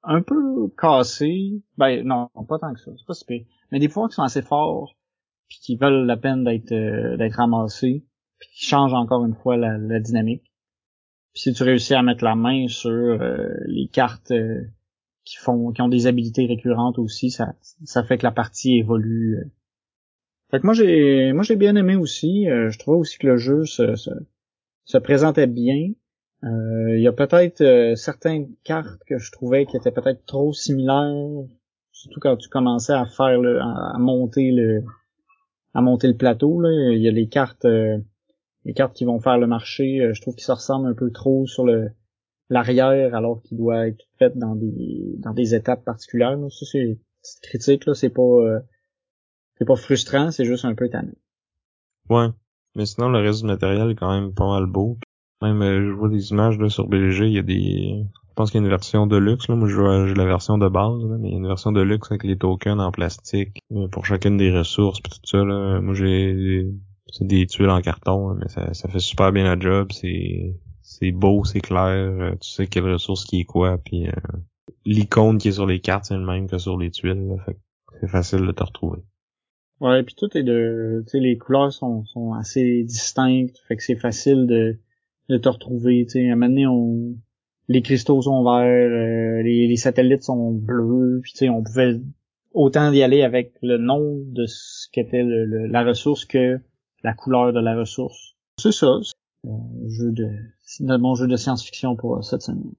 un 0.02 0.22
peu 0.22 0.68
cassés. 0.76 1.62
Ben 1.78 2.04
non, 2.04 2.28
pas 2.48 2.58
tant 2.58 2.72
que 2.74 2.80
ça, 2.80 2.90
c'est 2.96 3.06
pas 3.06 3.14
si 3.14 3.24
Mais 3.70 3.78
des 3.78 3.88
pouvoirs 3.88 4.08
qui 4.08 4.16
sont 4.16 4.22
assez 4.22 4.42
forts 4.42 4.96
puis 5.48 5.58
qui 5.60 5.76
valent 5.76 6.04
la 6.04 6.16
peine 6.16 6.44
d'être 6.44 6.72
euh, 6.72 7.16
d'être 7.18 7.34
ramassés, 7.34 8.04
puis 8.38 8.48
qui 8.54 8.64
changent 8.64 8.94
encore 8.94 9.24
une 9.24 9.34
fois 9.34 9.56
la 9.56 10.00
dynamique 10.00 10.52
si 11.34 11.52
tu 11.52 11.62
réussis 11.62 11.94
à 11.94 12.02
mettre 12.02 12.24
la 12.24 12.34
main 12.34 12.68
sur 12.68 12.90
euh, 12.90 13.48
les 13.66 13.88
cartes 13.88 14.30
euh, 14.32 14.62
qui 15.24 15.36
font 15.36 15.72
qui 15.72 15.82
ont 15.82 15.88
des 15.88 16.06
habilités 16.06 16.46
récurrentes 16.46 16.98
aussi, 16.98 17.30
ça 17.30 17.54
ça 17.84 18.02
fait 18.04 18.18
que 18.18 18.24
la 18.24 18.32
partie 18.32 18.76
évolue. 18.76 19.38
Euh. 20.52 20.56
Fait 20.56 20.60
que 20.60 20.66
moi 20.66 20.74
j'ai 20.74 21.32
moi 21.32 21.42
j'ai 21.42 21.56
bien 21.56 21.76
aimé 21.76 21.96
aussi. 21.96 22.46
je 22.46 22.78
trouvais 22.78 22.98
aussi 22.98 23.18
que 23.18 23.26
le 23.26 23.36
jeu 23.36 23.64
se, 23.64 23.94
se, 23.96 24.10
se 24.84 24.98
présentait 24.98 25.46
bien. 25.46 25.92
Il 26.44 27.00
y 27.00 27.06
a 27.06 27.12
peut-être 27.12 27.94
certaines 27.96 28.48
cartes 28.64 29.00
que 29.06 29.18
je 29.18 29.30
trouvais 29.30 29.66
qui 29.66 29.76
étaient 29.76 29.92
peut-être 29.92 30.24
trop 30.26 30.52
similaires, 30.52 31.46
surtout 31.92 32.20
quand 32.20 32.36
tu 32.36 32.48
commençais 32.48 32.92
à 32.92 33.06
faire 33.06 33.40
le 33.40 33.60
à, 33.60 33.96
monter 33.98 34.50
le 34.50 34.82
à 35.74 35.80
monter 35.80 36.08
le 36.08 36.16
plateau. 36.16 36.60
Là. 36.60 36.70
Il 36.92 37.00
y 37.00 37.08
a 37.08 37.12
les 37.12 37.28
cartes 37.28 37.66
les 38.64 38.74
cartes 38.74 38.94
qui 38.94 39.04
vont 39.04 39.20
faire 39.20 39.38
le 39.38 39.46
marché, 39.46 40.00
euh, 40.00 40.14
je 40.14 40.20
trouve 40.20 40.34
qu'ils 40.34 40.44
se 40.44 40.52
ressemblent 40.52 40.88
un 40.88 40.94
peu 40.94 41.10
trop 41.10 41.46
sur 41.46 41.64
le 41.64 41.90
l'arrière 42.48 43.14
alors 43.14 43.42
qu'il 43.42 43.56
doit 43.56 43.88
être 43.88 44.04
fait 44.18 44.36
dans 44.36 44.54
des 44.54 45.16
dans 45.18 45.32
des 45.32 45.54
étapes 45.54 45.84
particulières. 45.84 46.38
Ça 46.50 46.66
c'est 46.70 46.80
une 46.80 46.98
critique 47.42 47.86
là, 47.86 47.94
c'est 47.94 48.10
pas 48.10 48.22
euh, 48.22 48.60
c'est 49.58 49.64
pas 49.64 49.76
frustrant, 49.76 50.30
c'est 50.30 50.44
juste 50.44 50.64
un 50.64 50.74
peu 50.74 50.88
tannant. 50.88 51.12
Ouais, 52.08 52.28
mais 52.74 52.86
sinon 52.86 53.08
le 53.08 53.18
reste 53.18 53.40
du 53.40 53.46
matériel 53.46 53.90
est 53.90 53.94
quand 53.94 54.12
même 54.12 54.32
pas 54.34 54.48
mal 54.48 54.66
beau. 54.66 54.98
Même 55.40 55.62
euh, 55.62 55.88
je 55.88 55.92
vois 55.92 56.08
des 56.08 56.30
images 56.30 56.58
là 56.58 56.68
sur 56.68 56.88
BG, 56.88 57.26
il 57.26 57.32
y 57.32 57.38
a 57.38 57.42
des 57.42 58.04
je 58.28 58.34
pense 58.34 58.50
qu'il 58.50 58.60
y 58.60 58.62
a 58.62 58.64
une 58.64 58.70
version 58.70 59.06
de 59.06 59.16
luxe 59.18 59.48
là, 59.48 59.56
moi 59.56 59.68
j'ai 59.68 60.14
la 60.14 60.24
version 60.24 60.56
de 60.56 60.66
base 60.66 61.04
mais 61.20 61.28
il 61.28 61.32
y 61.32 61.34
a 61.34 61.38
une 61.38 61.46
version 61.46 61.70
de 61.70 61.82
luxe 61.82 62.10
avec 62.10 62.24
les 62.24 62.38
tokens 62.38 62.80
en 62.80 62.90
plastique 62.90 63.58
pour 63.90 64.06
chacune 64.06 64.38
des 64.38 64.50
ressources 64.50 65.00
puis 65.00 65.12
tout 65.12 65.20
ça 65.24 65.44
là. 65.44 65.80
Moi 65.80 65.94
j'ai 65.94 66.66
c'est 67.12 67.26
des 67.26 67.46
tuiles 67.46 67.68
en 67.68 67.82
carton, 67.82 68.34
mais 68.34 68.48
ça, 68.48 68.72
ça 68.72 68.88
fait 68.88 68.98
super 68.98 69.32
bien 69.32 69.44
la 69.44 69.58
job. 69.58 69.92
C'est 69.92 70.56
c'est 70.80 71.12
beau, 71.12 71.44
c'est 71.44 71.60
clair. 71.60 71.86
Euh, 71.86 72.34
tu 72.40 72.50
sais 72.50 72.66
quelle 72.66 72.90
ressource 72.90 73.24
qui 73.24 73.40
est 73.40 73.44
quoi. 73.44 73.78
Puis 73.78 74.08
euh, 74.08 74.12
l'icône 74.84 75.38
qui 75.38 75.48
est 75.48 75.52
sur 75.52 75.66
les 75.66 75.80
cartes, 75.80 76.06
c'est 76.06 76.16
le 76.16 76.24
même 76.24 76.48
que 76.48 76.58
sur 76.58 76.78
les 76.78 76.90
tuiles. 76.90 77.36
fait 77.46 77.58
c'est 78.00 78.08
facile 78.08 78.46
de 78.46 78.52
te 78.52 78.64
retrouver. 78.64 79.00
Ouais, 79.82 80.04
puis 80.04 80.14
tout 80.14 80.38
est 80.38 80.44
de, 80.44 81.02
tu 81.06 81.10
sais, 81.10 81.18
les 81.18 81.36
couleurs 81.36 81.72
sont, 81.72 82.04
sont 82.04 82.34
assez 82.34 82.84
distinctes, 82.84 83.58
fait 83.66 83.76
que 83.76 83.82
c'est 83.82 83.96
facile 83.96 84.46
de, 84.46 84.78
de 85.28 85.36
te 85.38 85.48
retrouver. 85.48 86.04
Tu 86.04 86.20
sais, 86.20 86.30
à 86.30 86.34
un 86.34 86.36
moment 86.36 86.72
on, 86.72 87.16
les 87.66 87.82
cristaux 87.82 88.22
sont 88.22 88.44
verts, 88.44 88.62
euh, 88.62 89.42
les, 89.42 89.66
les, 89.66 89.76
satellites 89.76 90.22
sont 90.22 90.52
bleus, 90.52 91.18
puis 91.24 91.32
tu 91.32 91.38
sais, 91.38 91.48
on 91.48 91.64
pouvait 91.64 92.00
autant 92.52 92.92
y 92.92 93.02
aller 93.02 93.22
avec 93.22 93.54
le 93.60 93.76
nom 93.76 94.22
de 94.24 94.46
ce 94.46 94.86
qu'était 94.92 95.24
le, 95.24 95.66
la 95.66 95.82
ressource 95.82 96.26
que 96.26 96.60
la 97.02 97.14
couleur 97.14 97.52
de 97.52 97.58
la 97.58 97.76
ressource. 97.76 98.36
C'est 98.60 98.70
ça. 98.70 99.00
Un 99.44 99.88
jeu 99.88 100.12
de, 100.12 100.96
mon 100.96 101.16
jeu 101.16 101.26
de 101.26 101.34
science-fiction 101.34 101.96
pour 101.96 102.18
euh, 102.18 102.22
cette 102.22 102.42
semaine. 102.42 102.72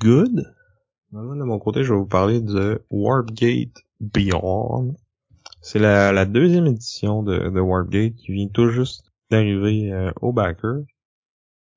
Good. 0.00 0.52
Moi, 1.12 1.36
de 1.36 1.44
mon 1.44 1.60
côté, 1.60 1.84
je 1.84 1.92
vais 1.92 1.98
vous 2.00 2.06
parler 2.06 2.40
de 2.40 2.82
Warpgate 2.90 3.84
Beyond. 4.00 4.96
C'est 5.60 5.78
la, 5.78 6.24
deuxième 6.24 6.66
édition 6.66 7.22
de, 7.22 7.50
de 7.50 7.60
Warpgate 7.60 8.14
qui 8.14 8.32
vient 8.32 8.48
tout 8.48 8.70
juste 8.70 9.10
d'arriver 9.30 9.92
euh, 9.92 10.10
au 10.20 10.32
backer. 10.32 10.82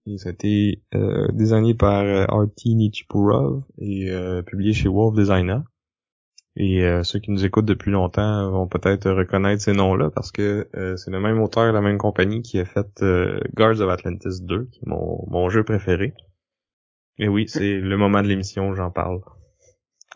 Et 0.05 0.17
ça 0.17 0.29
a 0.29 0.31
été 0.34 0.84
euh, 0.95 1.27
designé 1.31 1.73
par 1.73 2.03
euh, 2.03 2.25
Artie 2.27 2.75
Nichipurov 2.75 3.63
et 3.77 4.11
publié 4.45 4.73
chez 4.73 4.89
Wolf 4.89 5.15
Designer. 5.15 5.63
Et 6.55 6.84
euh, 6.84 7.03
ceux 7.03 7.19
qui 7.19 7.31
nous 7.31 7.45
écoutent 7.45 7.65
depuis 7.65 7.89
longtemps 7.91 8.51
vont 8.51 8.67
peut-être 8.67 9.09
reconnaître 9.09 9.63
ces 9.63 9.73
noms-là 9.73 10.11
parce 10.11 10.31
que 10.31 10.69
euh, 10.75 10.95
c'est 10.97 11.09
le 11.09 11.19
même 11.19 11.41
auteur, 11.41 11.71
la 11.73 11.81
même 11.81 11.97
compagnie 11.97 12.43
qui 12.43 12.59
a 12.59 12.65
fait 12.65 13.01
euh, 13.01 13.39
Guards 13.55 13.81
of 13.81 13.89
Atlantis 13.89 14.41
2, 14.41 14.65
qui 14.65 14.79
est 14.79 14.88
mon, 14.88 15.25
mon 15.29 15.49
jeu 15.49 15.63
préféré. 15.63 16.13
Et 17.17 17.27
oui, 17.27 17.45
c'est 17.47 17.79
le 17.79 17.97
moment 17.97 18.21
de 18.21 18.27
l'émission 18.27 18.69
où 18.69 18.75
j'en 18.75 18.91
parle. 18.91 19.21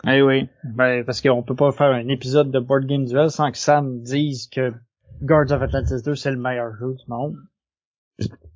Eh 0.06 0.22
oui, 0.22 0.48
ben, 0.62 1.04
parce 1.04 1.20
qu'on 1.20 1.42
peut 1.42 1.56
pas 1.56 1.72
faire 1.72 1.90
un 1.90 2.06
épisode 2.08 2.50
de 2.50 2.60
Board 2.60 2.86
Game 2.86 3.04
Duel 3.04 3.30
sans 3.30 3.50
que 3.50 3.58
Sam 3.58 4.00
dise 4.00 4.46
que 4.48 4.72
Guards 5.22 5.50
of 5.50 5.62
Atlantis 5.62 6.02
2 6.04 6.14
c'est 6.14 6.30
le 6.30 6.36
meilleur 6.36 6.72
jeu 6.76 6.94
du 6.94 7.04
monde. 7.08 7.36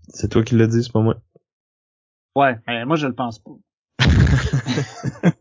C'est 0.08 0.28
toi 0.28 0.44
qui 0.44 0.54
le 0.54 0.68
dis, 0.68 0.84
c'est 0.84 0.92
pas 0.92 1.00
moi. 1.00 1.16
Ouais, 2.36 2.56
mais 2.66 2.84
moi 2.84 2.96
je 2.96 3.08
le 3.08 3.14
pense 3.14 3.40
pas. 3.40 3.50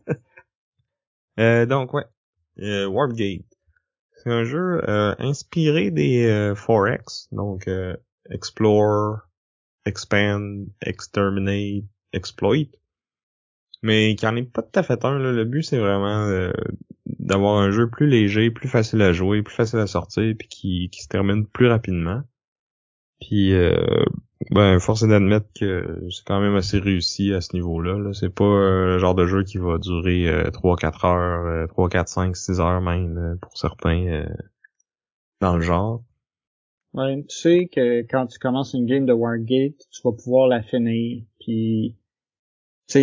euh, 1.38 1.66
donc 1.66 1.94
ouais, 1.94 2.04
euh, 2.60 2.86
Warpgate. 2.86 3.46
C'est 4.16 4.30
un 4.30 4.44
jeu 4.44 4.80
euh, 4.88 5.14
inspiré 5.18 5.90
des 5.90 6.26
euh, 6.26 6.54
4X, 6.54 7.28
donc 7.32 7.66
euh, 7.66 7.96
Explore, 8.30 9.20
Expand, 9.84 10.66
Exterminate, 10.80 11.84
Exploit, 12.12 12.68
mais 13.82 14.14
qui 14.14 14.26
en 14.26 14.36
est 14.36 14.42
pas 14.42 14.62
tout 14.62 14.78
à 14.78 14.82
fait 14.82 15.04
un. 15.04 15.18
Là. 15.18 15.32
Le 15.32 15.44
but, 15.44 15.62
c'est 15.62 15.78
vraiment 15.78 16.26
euh, 16.26 16.52
d'avoir 17.06 17.58
un 17.58 17.70
jeu 17.70 17.88
plus 17.88 18.08
léger, 18.08 18.50
plus 18.50 18.68
facile 18.68 19.02
à 19.02 19.12
jouer, 19.12 19.42
plus 19.42 19.54
facile 19.54 19.80
à 19.80 19.86
sortir, 19.86 20.34
puis 20.38 20.48
qui, 20.48 20.88
qui 20.90 21.02
se 21.02 21.08
termine 21.08 21.46
plus 21.46 21.66
rapidement. 21.68 22.22
Puis, 23.20 23.52
euh, 23.54 24.04
ben, 24.50 24.78
force 24.80 25.02
est 25.02 25.08
d'admettre 25.08 25.46
que 25.58 26.06
c'est 26.10 26.24
quand 26.24 26.40
même 26.40 26.56
assez 26.56 26.78
réussi 26.78 27.32
à 27.32 27.40
ce 27.40 27.54
niveau-là. 27.54 27.94
-là, 27.94 28.12
c'est 28.12 28.34
pas 28.34 28.44
euh, 28.44 28.86
le 28.94 28.98
genre 28.98 29.14
de 29.14 29.26
jeu 29.26 29.44
qui 29.44 29.58
va 29.58 29.78
durer 29.78 30.50
3-4 30.52 31.06
heures, 31.06 31.68
3, 31.68 31.88
4, 31.88 32.08
5, 32.08 32.36
6 32.36 32.60
heures 32.60 32.80
même, 32.80 33.38
pour 33.40 33.56
certains, 33.56 34.26
dans 35.40 35.56
le 35.56 35.62
genre. 35.62 36.02
Ouais, 36.94 37.24
tu 37.28 37.36
sais 37.36 37.68
que 37.72 38.02
quand 38.02 38.26
tu 38.26 38.38
commences 38.38 38.74
une 38.74 38.86
game 38.86 39.06
de 39.06 39.12
Wargate, 39.12 39.78
tu 39.90 40.02
vas 40.04 40.12
pouvoir 40.12 40.48
la 40.48 40.62
finir, 40.62 41.22
puis 41.40 41.96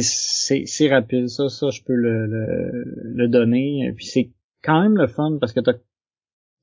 c'est 0.01 0.89
rapide 0.89 1.27
ça 1.27 1.49
ça 1.49 1.69
je 1.69 1.81
peux 1.83 1.95
le 1.95 2.25
le, 2.25 2.83
le 3.03 3.27
donner. 3.27 3.91
Puis 3.95 4.05
c'est 4.05 4.31
quand 4.63 4.81
même 4.81 4.97
le 4.97 5.07
fun 5.07 5.37
parce 5.39 5.53
que 5.53 5.59
t'as 5.59 5.73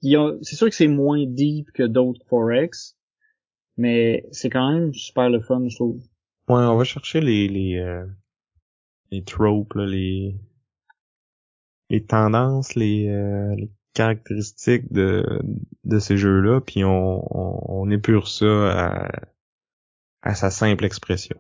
c'est 0.02 0.56
sûr 0.56 0.68
que 0.68 0.74
c'est 0.74 0.88
moins 0.88 1.24
deep 1.26 1.72
que 1.72 1.82
d'autres 1.82 2.24
forex 2.26 2.96
mais 3.76 4.24
c'est 4.30 4.50
quand 4.50 4.72
même 4.72 4.94
super 4.94 5.30
le 5.30 5.40
fun 5.40 5.66
je 5.68 5.74
trouve. 5.74 5.98
Ouais 6.48 6.56
on 6.56 6.76
va 6.76 6.84
chercher 6.84 7.20
les 7.20 7.48
les 7.48 7.76
euh, 7.78 8.06
les 9.10 9.24
tropes 9.24 9.74
là, 9.74 9.86
les 9.86 10.36
les 11.90 12.04
tendances 12.04 12.74
les, 12.74 13.08
euh, 13.08 13.54
les 13.56 13.70
caractéristiques 13.94 14.92
de 14.92 15.24
de 15.84 15.98
ces 15.98 16.16
jeux 16.16 16.40
là 16.40 16.60
puis 16.60 16.84
on, 16.84 17.24
on, 17.36 17.82
on 17.86 17.90
épure 17.90 18.28
ça 18.28 18.46
à 18.70 19.10
à 20.22 20.34
sa 20.34 20.50
simple 20.50 20.84
expression 20.84 21.36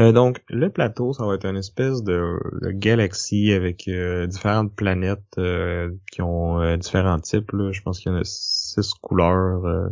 euh, 0.00 0.12
donc, 0.12 0.42
le 0.48 0.70
plateau, 0.70 1.12
ça 1.12 1.26
va 1.26 1.34
être 1.34 1.44
une 1.44 1.56
espèce 1.56 2.02
de, 2.02 2.38
galaxie 2.70 3.52
avec 3.52 3.88
euh, 3.88 4.26
différentes 4.26 4.74
planètes 4.74 5.36
euh, 5.38 5.90
qui 6.10 6.22
ont 6.22 6.76
différents 6.76 7.20
types. 7.20 7.50
Je 7.52 7.82
pense 7.82 8.00
qu'il 8.00 8.10
y 8.10 8.14
en 8.14 8.18
a 8.18 8.24
six 8.24 8.94
couleurs. 8.94 9.90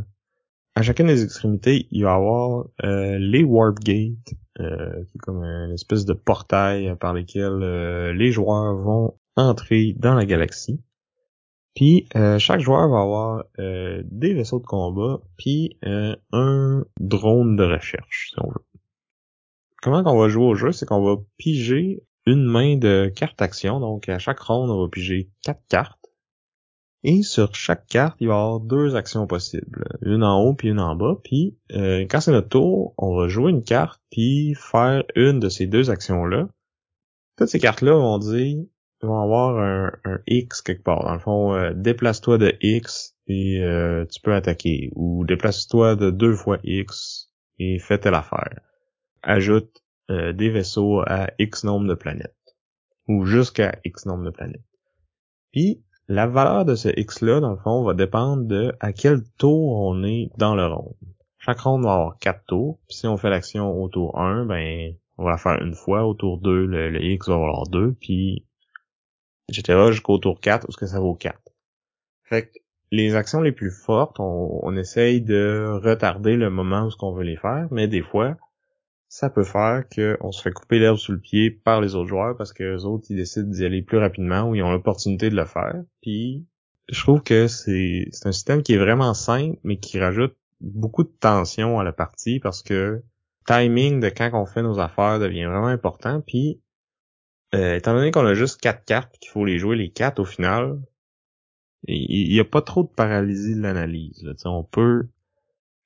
À 0.74 0.82
chacune 0.82 1.08
des 1.08 1.22
extrémités, 1.22 1.86
il 1.90 2.04
va 2.04 2.12
y 2.12 2.14
avoir 2.14 2.66
les 2.82 3.44
Warp 3.44 3.78
Gates, 3.80 4.34
qui 4.56 4.62
est 4.62 5.18
comme 5.20 5.42
une 5.42 5.72
espèce 5.72 6.04
de 6.04 6.14
portail 6.14 6.96
par 6.98 7.12
lesquels 7.12 8.12
les 8.16 8.32
joueurs 8.32 8.76
vont 8.76 9.18
entrer 9.36 9.94
dans 9.98 10.14
la 10.14 10.24
galaxie. 10.24 10.80
Puis 11.74 12.08
chaque 12.38 12.60
joueur 12.60 12.88
va 12.88 13.00
avoir 13.00 13.44
des 13.58 14.32
vaisseaux 14.32 14.60
de 14.60 14.66
combat, 14.66 15.20
puis 15.36 15.76
un 15.82 16.84
drone 16.98 17.56
de 17.56 17.64
recherche, 17.64 18.30
si 18.30 18.40
on 18.40 18.48
veut 18.48 18.64
comment 19.82 20.02
on 20.06 20.18
va 20.18 20.28
jouer 20.28 20.44
au 20.44 20.54
jeu, 20.54 20.72
c'est 20.72 20.86
qu'on 20.86 21.02
va 21.02 21.20
piger 21.38 22.02
une 22.26 22.44
main 22.44 22.76
de 22.76 23.10
carte 23.14 23.40
action. 23.42 23.80
Donc, 23.80 24.08
à 24.08 24.18
chaque 24.18 24.40
ronde, 24.40 24.70
on 24.70 24.82
va 24.82 24.88
piger 24.88 25.30
quatre 25.42 25.62
cartes. 25.68 25.98
Et 27.02 27.22
sur 27.22 27.54
chaque 27.54 27.86
carte, 27.86 28.16
il 28.20 28.28
va 28.28 28.34
y 28.34 28.36
avoir 28.36 28.60
deux 28.60 28.94
actions 28.94 29.26
possibles. 29.26 29.84
Une 30.02 30.22
en 30.22 30.42
haut 30.42 30.54
puis 30.54 30.68
une 30.68 30.80
en 30.80 30.96
bas. 30.96 31.16
Puis, 31.24 31.56
euh, 31.72 32.00
quand 32.10 32.20
c'est 32.20 32.32
notre 32.32 32.50
tour, 32.50 32.94
on 32.98 33.16
va 33.16 33.28
jouer 33.28 33.50
une 33.50 33.62
carte 33.62 34.02
puis 34.10 34.54
faire 34.54 35.02
une 35.14 35.40
de 35.40 35.48
ces 35.48 35.66
deux 35.66 35.90
actions-là. 35.90 36.48
Toutes 37.38 37.48
ces 37.48 37.58
cartes-là 37.58 37.94
vont 37.94 38.18
dire, 38.18 38.64
vont 39.00 39.18
avoir 39.18 39.58
un, 39.58 40.18
X 40.26 40.60
quelque 40.60 40.82
part. 40.82 41.04
Dans 41.04 41.14
le 41.14 41.20
fond, 41.20 41.54
euh, 41.54 41.72
déplace-toi 41.74 42.36
de 42.36 42.54
X 42.60 43.16
et 43.26 43.62
euh, 43.62 44.04
tu 44.04 44.20
peux 44.20 44.34
attaquer. 44.34 44.90
Ou 44.94 45.24
déplace-toi 45.24 45.96
de 45.96 46.10
deux 46.10 46.34
fois 46.34 46.58
X 46.64 47.30
et 47.58 47.78
fais 47.78 47.96
telle 47.96 48.14
affaire 48.14 48.69
ajoute 49.22 49.82
euh, 50.10 50.32
des 50.32 50.50
vaisseaux 50.50 51.00
à 51.06 51.28
X 51.38 51.64
nombre 51.64 51.86
de 51.86 51.94
planètes. 51.94 52.34
Ou 53.08 53.24
jusqu'à 53.24 53.78
X 53.84 54.06
nombre 54.06 54.24
de 54.24 54.30
planètes. 54.30 54.64
Puis, 55.52 55.82
la 56.08 56.26
valeur 56.26 56.64
de 56.64 56.74
ce 56.74 56.88
X-là, 56.88 57.38
dans 57.38 57.52
le 57.52 57.56
fond, 57.56 57.84
va 57.84 57.94
dépendre 57.94 58.44
de 58.44 58.74
à 58.80 58.92
quel 58.92 59.22
tour 59.38 59.80
on 59.80 60.02
est 60.02 60.30
dans 60.36 60.56
le 60.56 60.66
ronde. 60.66 60.96
Chaque 61.38 61.60
ronde 61.60 61.84
va 61.84 61.94
avoir 61.94 62.18
quatre 62.18 62.44
tours. 62.46 62.80
Puis 62.88 62.96
si 62.98 63.06
on 63.06 63.16
fait 63.16 63.30
l'action 63.30 63.80
au 63.80 63.88
tour 63.88 64.18
1, 64.18 64.44
ben, 64.46 64.94
on 65.18 65.24
va 65.24 65.36
faire 65.36 65.62
une 65.62 65.74
fois. 65.74 66.04
Au 66.04 66.14
tour 66.14 66.38
2, 66.38 66.66
le, 66.66 67.02
X 67.02 67.28
va 67.28 67.36
avoir 67.36 67.68
2. 67.68 67.92
Puis, 67.92 68.44
etc. 69.48 69.86
jusqu'au 69.90 70.18
tour 70.18 70.40
4, 70.40 70.68
où 70.68 70.72
ce 70.72 70.76
que 70.76 70.86
ça 70.86 70.98
vaut 70.98 71.14
4. 71.14 71.38
Fait 72.24 72.48
que 72.48 72.58
les 72.90 73.14
actions 73.14 73.40
les 73.40 73.52
plus 73.52 73.70
fortes, 73.70 74.18
on, 74.18 74.60
on 74.62 74.76
essaye 74.76 75.20
de 75.20 75.78
retarder 75.80 76.36
le 76.36 76.50
moment 76.50 76.86
où 76.86 76.90
ce 76.90 76.96
qu'on 76.96 77.12
veut 77.12 77.22
les 77.22 77.36
faire, 77.36 77.68
mais 77.70 77.86
des 77.86 78.02
fois, 78.02 78.36
ça 79.10 79.28
peut 79.28 79.44
faire 79.44 79.84
qu'on 79.92 80.30
se 80.30 80.40
fait 80.40 80.52
couper 80.52 80.78
l'herbe 80.78 80.96
sous 80.96 81.10
le 81.10 81.18
pied 81.18 81.50
par 81.50 81.80
les 81.80 81.96
autres 81.96 82.08
joueurs 82.08 82.36
parce 82.36 82.52
que 82.52 82.62
les 82.62 82.84
autres 82.84 83.06
ils 83.10 83.16
décident 83.16 83.50
d'y 83.50 83.64
aller 83.64 83.82
plus 83.82 83.98
rapidement 83.98 84.48
ou 84.48 84.54
ils 84.54 84.62
ont 84.62 84.70
l'opportunité 84.70 85.30
de 85.30 85.36
le 85.36 85.46
faire. 85.46 85.82
Puis 86.00 86.46
je 86.88 87.00
trouve 87.00 87.20
que 87.20 87.48
c'est 87.48 88.06
c'est 88.12 88.28
un 88.28 88.32
système 88.32 88.62
qui 88.62 88.74
est 88.74 88.78
vraiment 88.78 89.12
simple 89.12 89.58
mais 89.64 89.78
qui 89.78 89.98
rajoute 89.98 90.36
beaucoup 90.60 91.02
de 91.02 91.12
tension 91.18 91.80
à 91.80 91.84
la 91.84 91.92
partie 91.92 92.38
parce 92.38 92.62
que 92.62 93.02
timing 93.46 93.98
de 93.98 94.10
quand 94.10 94.30
on 94.32 94.46
fait 94.46 94.62
nos 94.62 94.78
affaires 94.78 95.18
devient 95.18 95.46
vraiment 95.46 95.66
important. 95.66 96.20
Puis 96.24 96.60
euh, 97.52 97.74
étant 97.74 97.94
donné 97.94 98.12
qu'on 98.12 98.26
a 98.26 98.34
juste 98.34 98.60
quatre 98.60 98.84
cartes 98.84 99.18
qu'il 99.18 99.32
faut 99.32 99.44
les 99.44 99.58
jouer 99.58 99.74
les 99.74 99.90
quatre 99.90 100.20
au 100.20 100.24
final, 100.24 100.80
il 101.88 102.32
n'y 102.32 102.38
a 102.38 102.44
pas 102.44 102.62
trop 102.62 102.84
de 102.84 102.90
paralysie 102.94 103.56
de 103.56 103.62
l'analyse. 103.62 104.24
On 104.44 104.62
peut 104.62 105.08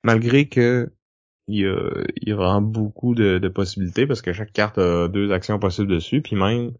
malgré 0.03 0.47
que 0.47 0.91
il 1.47 1.59
y 1.59 1.65
a, 1.65 2.03
il 2.21 2.29
y 2.29 2.61
beaucoup 2.61 3.15
de, 3.15 3.37
de, 3.37 3.47
possibilités 3.47 4.07
parce 4.07 4.21
que 4.21 4.33
chaque 4.33 4.51
carte 4.51 4.77
a 4.77 5.07
deux 5.07 5.31
actions 5.31 5.59
possibles 5.59 5.87
dessus, 5.87 6.21
puis 6.21 6.35
même 6.35 6.71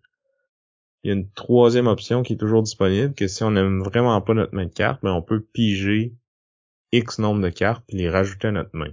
il 1.03 1.09
y 1.09 1.11
a 1.11 1.13
une 1.13 1.29
troisième 1.31 1.85
option 1.85 2.23
qui 2.23 2.33
est 2.33 2.37
toujours 2.37 2.63
disponible, 2.63 3.13
que 3.13 3.27
si 3.27 3.43
on 3.43 3.51
n'aime 3.51 3.83
vraiment 3.83 4.19
pas 4.21 4.33
notre 4.33 4.55
main 4.55 4.65
de 4.65 4.73
carte, 4.73 5.03
ben 5.03 5.13
on 5.13 5.21
peut 5.21 5.41
piger 5.53 6.15
X 6.91 7.19
nombre 7.19 7.41
de 7.41 7.49
cartes 7.49 7.83
puis 7.87 7.97
les 7.97 8.09
rajouter 8.09 8.47
à 8.47 8.51
notre 8.51 8.75
main. 8.75 8.91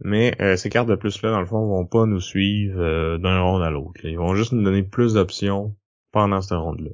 Mais 0.00 0.34
euh, 0.40 0.56
ces 0.56 0.70
cartes 0.70 0.88
de 0.88 0.96
plus 0.96 1.22
là, 1.22 1.30
dans 1.30 1.40
le 1.40 1.46
fond, 1.46 1.64
vont 1.66 1.86
pas 1.86 2.04
nous 2.04 2.20
suivre 2.20 2.80
euh, 2.80 3.18
d'un 3.18 3.40
round 3.40 3.62
à 3.62 3.70
l'autre. 3.70 4.04
Ils 4.04 4.18
vont 4.18 4.34
juste 4.34 4.52
nous 4.52 4.62
donner 4.62 4.82
plus 4.82 5.14
d'options 5.14 5.76
pendant 6.10 6.42
cette 6.42 6.58
ronde-là. 6.58 6.90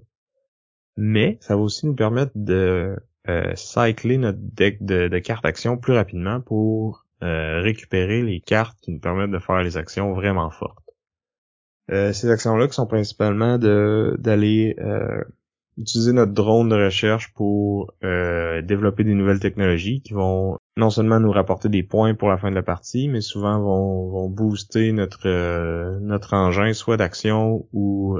Mais 0.96 1.38
ça 1.40 1.56
va 1.56 1.62
aussi 1.62 1.86
nous 1.86 1.94
permettre 1.94 2.32
de 2.34 2.96
euh, 3.28 3.52
cycler 3.54 4.18
notre 4.18 4.38
deck 4.38 4.84
de, 4.84 5.08
de 5.08 5.18
cartes 5.18 5.46
action 5.46 5.78
plus 5.78 5.94
rapidement 5.94 6.40
pour 6.40 7.06
euh, 7.08 7.11
récupérer 7.22 8.22
les 8.22 8.40
cartes 8.40 8.78
qui 8.80 8.90
nous 8.90 9.00
permettent 9.00 9.30
de 9.30 9.38
faire 9.38 9.62
les 9.62 9.76
actions 9.76 10.12
vraiment 10.12 10.50
fortes. 10.50 10.78
Euh, 11.90 12.12
ces 12.12 12.30
actions-là 12.30 12.68
qui 12.68 12.74
sont 12.74 12.86
principalement 12.86 13.58
de 13.58 14.16
d'aller 14.18 14.76
euh, 14.78 15.22
utiliser 15.78 16.12
notre 16.12 16.32
drone 16.32 16.68
de 16.68 16.76
recherche 16.76 17.32
pour 17.34 17.94
développer 18.02 19.04
des 19.04 19.14
nouvelles 19.14 19.40
technologies 19.40 20.02
qui 20.02 20.12
vont 20.12 20.58
non 20.76 20.90
seulement 20.90 21.18
nous 21.18 21.30
rapporter 21.30 21.68
des 21.68 21.82
points 21.82 22.14
pour 22.14 22.28
la 22.28 22.38
fin 22.38 22.50
de 22.50 22.54
la 22.54 22.62
partie, 22.62 23.08
mais 23.08 23.20
souvent 23.20 23.60
vont, 23.60 24.10
vont 24.10 24.28
booster 24.28 24.92
notre 24.92 25.98
notre 26.00 26.34
engin 26.34 26.72
soit 26.72 26.98
d'action 26.98 27.66
ou 27.72 28.18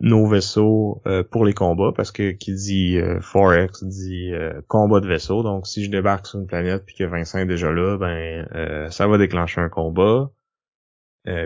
nos 0.00 0.26
vaisseaux 0.26 1.02
euh, 1.06 1.22
pour 1.22 1.44
les 1.44 1.54
combats 1.54 1.92
parce 1.94 2.10
que 2.10 2.32
qui 2.32 2.52
dit 2.54 2.98
euh, 2.98 3.20
Forex 3.20 3.84
dit 3.84 4.32
euh, 4.32 4.60
combat 4.68 5.00
de 5.00 5.06
vaisseau 5.06 5.42
donc 5.42 5.66
si 5.66 5.84
je 5.84 5.90
débarque 5.90 6.26
sur 6.26 6.40
une 6.40 6.46
planète 6.46 6.84
puis 6.84 6.96
que 6.96 7.04
Vincent 7.04 7.38
est 7.38 7.46
déjà 7.46 7.70
là 7.72 7.96
ben 7.96 8.46
euh, 8.54 8.90
ça 8.90 9.06
va 9.06 9.18
déclencher 9.18 9.60
un 9.60 9.68
combat. 9.68 10.30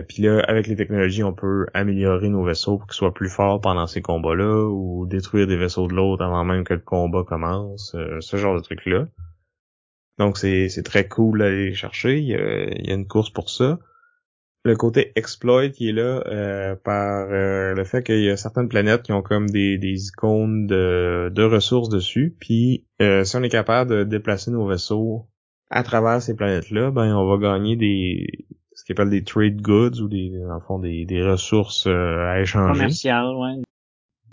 Puis 0.09 0.23
là 0.23 0.43
avec 0.45 0.67
les 0.67 0.75
technologies 0.75 1.23
on 1.23 1.31
peut 1.31 1.67
améliorer 1.73 2.27
nos 2.27 2.43
vaisseaux 2.43 2.79
pour 2.79 2.87
qu'ils 2.87 2.97
soient 2.97 3.13
plus 3.13 3.29
forts 3.29 3.61
pendant 3.61 3.87
ces 3.87 4.01
combats 4.01 4.35
là 4.35 4.65
ou 4.67 5.05
détruire 5.05 5.47
des 5.47 5.55
vaisseaux 5.55 5.87
de 5.87 5.93
l'autre 5.93 6.21
avant 6.21 6.43
même 6.43 6.65
que 6.65 6.73
le 6.73 6.81
combat 6.81 7.23
commence 7.23 7.95
ce 8.19 8.35
genre 8.35 8.55
de 8.55 8.59
trucs 8.61 8.85
là 8.85 9.07
donc 10.17 10.37
c'est 10.37 10.67
c'est 10.67 10.83
très 10.83 11.07
cool 11.07 11.39
d'aller 11.39 11.73
chercher. 11.73 12.19
Il 12.19 12.27
y 12.27 12.35
a 12.35 12.93
une 12.93 13.07
course 13.07 13.29
pour 13.29 13.49
ça 13.49 13.79
le 14.63 14.75
côté 14.75 15.11
exploit 15.15 15.69
qui 15.69 15.89
est 15.89 15.93
là 15.93 16.23
euh, 16.27 16.75
par 16.75 17.29
euh, 17.31 17.73
le 17.73 17.83
fait 17.85 18.03
qu'il 18.03 18.21
y 18.21 18.29
a 18.29 18.37
certaines 18.37 18.67
planètes 18.67 19.03
qui 19.03 19.13
ont 19.13 19.21
comme 19.21 19.49
des, 19.49 19.77
des 19.77 20.07
icônes 20.07 20.67
de, 20.67 21.31
de 21.33 21.43
ressources 21.43 21.89
dessus. 21.89 22.35
Puis 22.39 22.85
euh, 23.01 23.23
si 23.23 23.35
on 23.37 23.43
est 23.43 23.49
capable 23.49 23.91
de 23.91 24.03
déplacer 24.03 24.51
nos 24.51 24.67
vaisseaux 24.67 25.27
à 25.69 25.83
travers 25.83 26.21
ces 26.21 26.35
planètes-là, 26.35 26.91
ben 26.91 27.15
on 27.15 27.29
va 27.29 27.37
gagner 27.37 27.75
des 27.75 28.27
ce 28.73 28.83
qu'ils 28.83 28.93
appellent 28.93 29.09
des 29.09 29.23
trade 29.23 29.61
goods 29.61 30.01
ou 30.01 30.07
des 30.07 30.31
dans 30.47 30.55
le 30.55 30.61
fond 30.61 30.79
des, 30.79 31.05
des 31.05 31.23
ressources 31.23 31.87
à 31.87 32.41
échanger. 32.41 32.73
Commerciales, 32.73 33.35
ouais. 33.35 33.61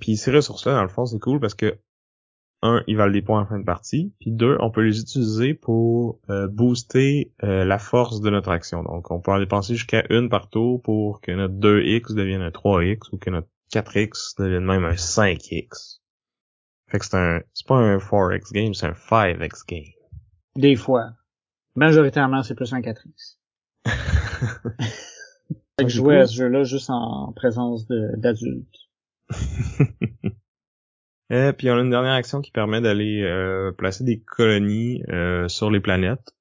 Puis 0.01 0.17
ces 0.17 0.31
ressources-là, 0.31 0.75
dans 0.75 0.83
le 0.83 0.89
fond, 0.89 1.07
c'est 1.07 1.19
cool 1.19 1.41
parce 1.41 1.55
que 1.55 1.79
un, 2.67 2.83
ils 2.87 2.97
valent 2.97 3.13
des 3.13 3.23
points 3.23 3.43
en 3.43 3.47
fin 3.47 3.59
de 3.59 3.65
partie, 3.65 4.13
puis 4.21 4.31
deux, 4.31 4.57
on 4.61 4.71
peut 4.71 4.83
les 4.83 5.01
utiliser 5.01 5.55
pour 5.55 6.21
euh, 6.31 6.49
booster 6.49 7.33
euh, 7.43 7.65
la 7.65 7.79
force 7.79 8.21
de 8.21 8.31
notre 8.31 8.51
action. 8.51 8.83
Donc, 8.83 9.11
on 9.11 9.21
peut 9.21 9.33
en 9.33 9.39
dépenser 9.39 9.75
jusqu'à 9.75 10.05
une 10.11 10.29
par 10.29 10.51
tour 10.51 10.83
pour 10.83 11.21
que 11.21 11.33
notre 11.33 11.55
2x 11.55 12.15
devienne 12.15 12.43
un 12.43 12.51
3x 12.51 13.09
ou 13.13 13.19
que 13.19 13.31
notre 13.31 13.49
4x 13.73 14.39
devienne 14.39 14.65
même 14.65 14.85
un 14.85 14.95
5x. 14.95 16.01
Fait 16.89 16.99
que 16.99 17.05
c'est 17.05 17.17
un, 17.17 17.41
c'est 17.53 17.67
pas 17.67 17.77
un 17.77 17.99
4X 17.99 18.53
game, 18.53 18.75
c'est 18.75 18.87
un 18.87 18.93
5X 18.93 19.67
game. 19.69 19.85
Des 20.57 20.77
fois. 20.77 21.11
Majoritairement, 21.75 22.43
c'est 22.43 22.55
plus 22.55 22.73
un 22.73 22.81
4X. 22.81 23.39
fait 25.79 25.85
que 25.85 25.89
je 25.89 25.97
jouais 25.97 26.19
à 26.19 26.27
ce 26.27 26.35
jeu-là 26.35 26.65
juste 26.65 26.91
en 26.91 27.33
présence 27.33 27.87
d'adultes. 27.89 28.89
Et 31.31 31.53
puis 31.53 31.71
on 31.71 31.77
a 31.77 31.81
une 31.81 31.91
dernière 31.91 32.13
action 32.13 32.41
qui 32.41 32.53
permet 32.53 32.81
d'aller 32.81 33.23
euh, 33.23 33.73
placer 33.73 34.05
des 34.05 34.21
colonies 34.21 35.03
euh, 35.09 35.49
sur 35.49 35.71
les 35.71 35.81
planètes. 35.81 36.33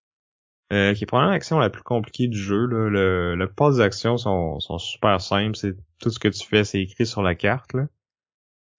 Euh, 0.74 0.96
qui 0.96 1.04
est 1.04 1.06
probablement 1.06 1.34
l'action 1.34 1.60
la 1.60 1.70
plus 1.70 1.84
compliquée 1.84 2.28
du 2.28 2.38
jeu. 2.38 2.66
Là. 2.66 2.90
Le, 3.36 3.46
plupart 3.46 3.72
des 3.72 3.82
actions 3.82 4.18
sont, 4.18 4.60
sont 4.60 4.80
super 4.80 5.22
simples. 5.22 5.56
C'est 5.56 5.76
tout 6.00 6.10
ce 6.10 6.18
que 6.18 6.28
tu 6.28 6.46
fais, 6.46 6.64
c'est 6.64 6.82
écrit 6.82 7.06
sur 7.06 7.22
la 7.22 7.36
carte. 7.36 7.74
Là. 7.74 7.88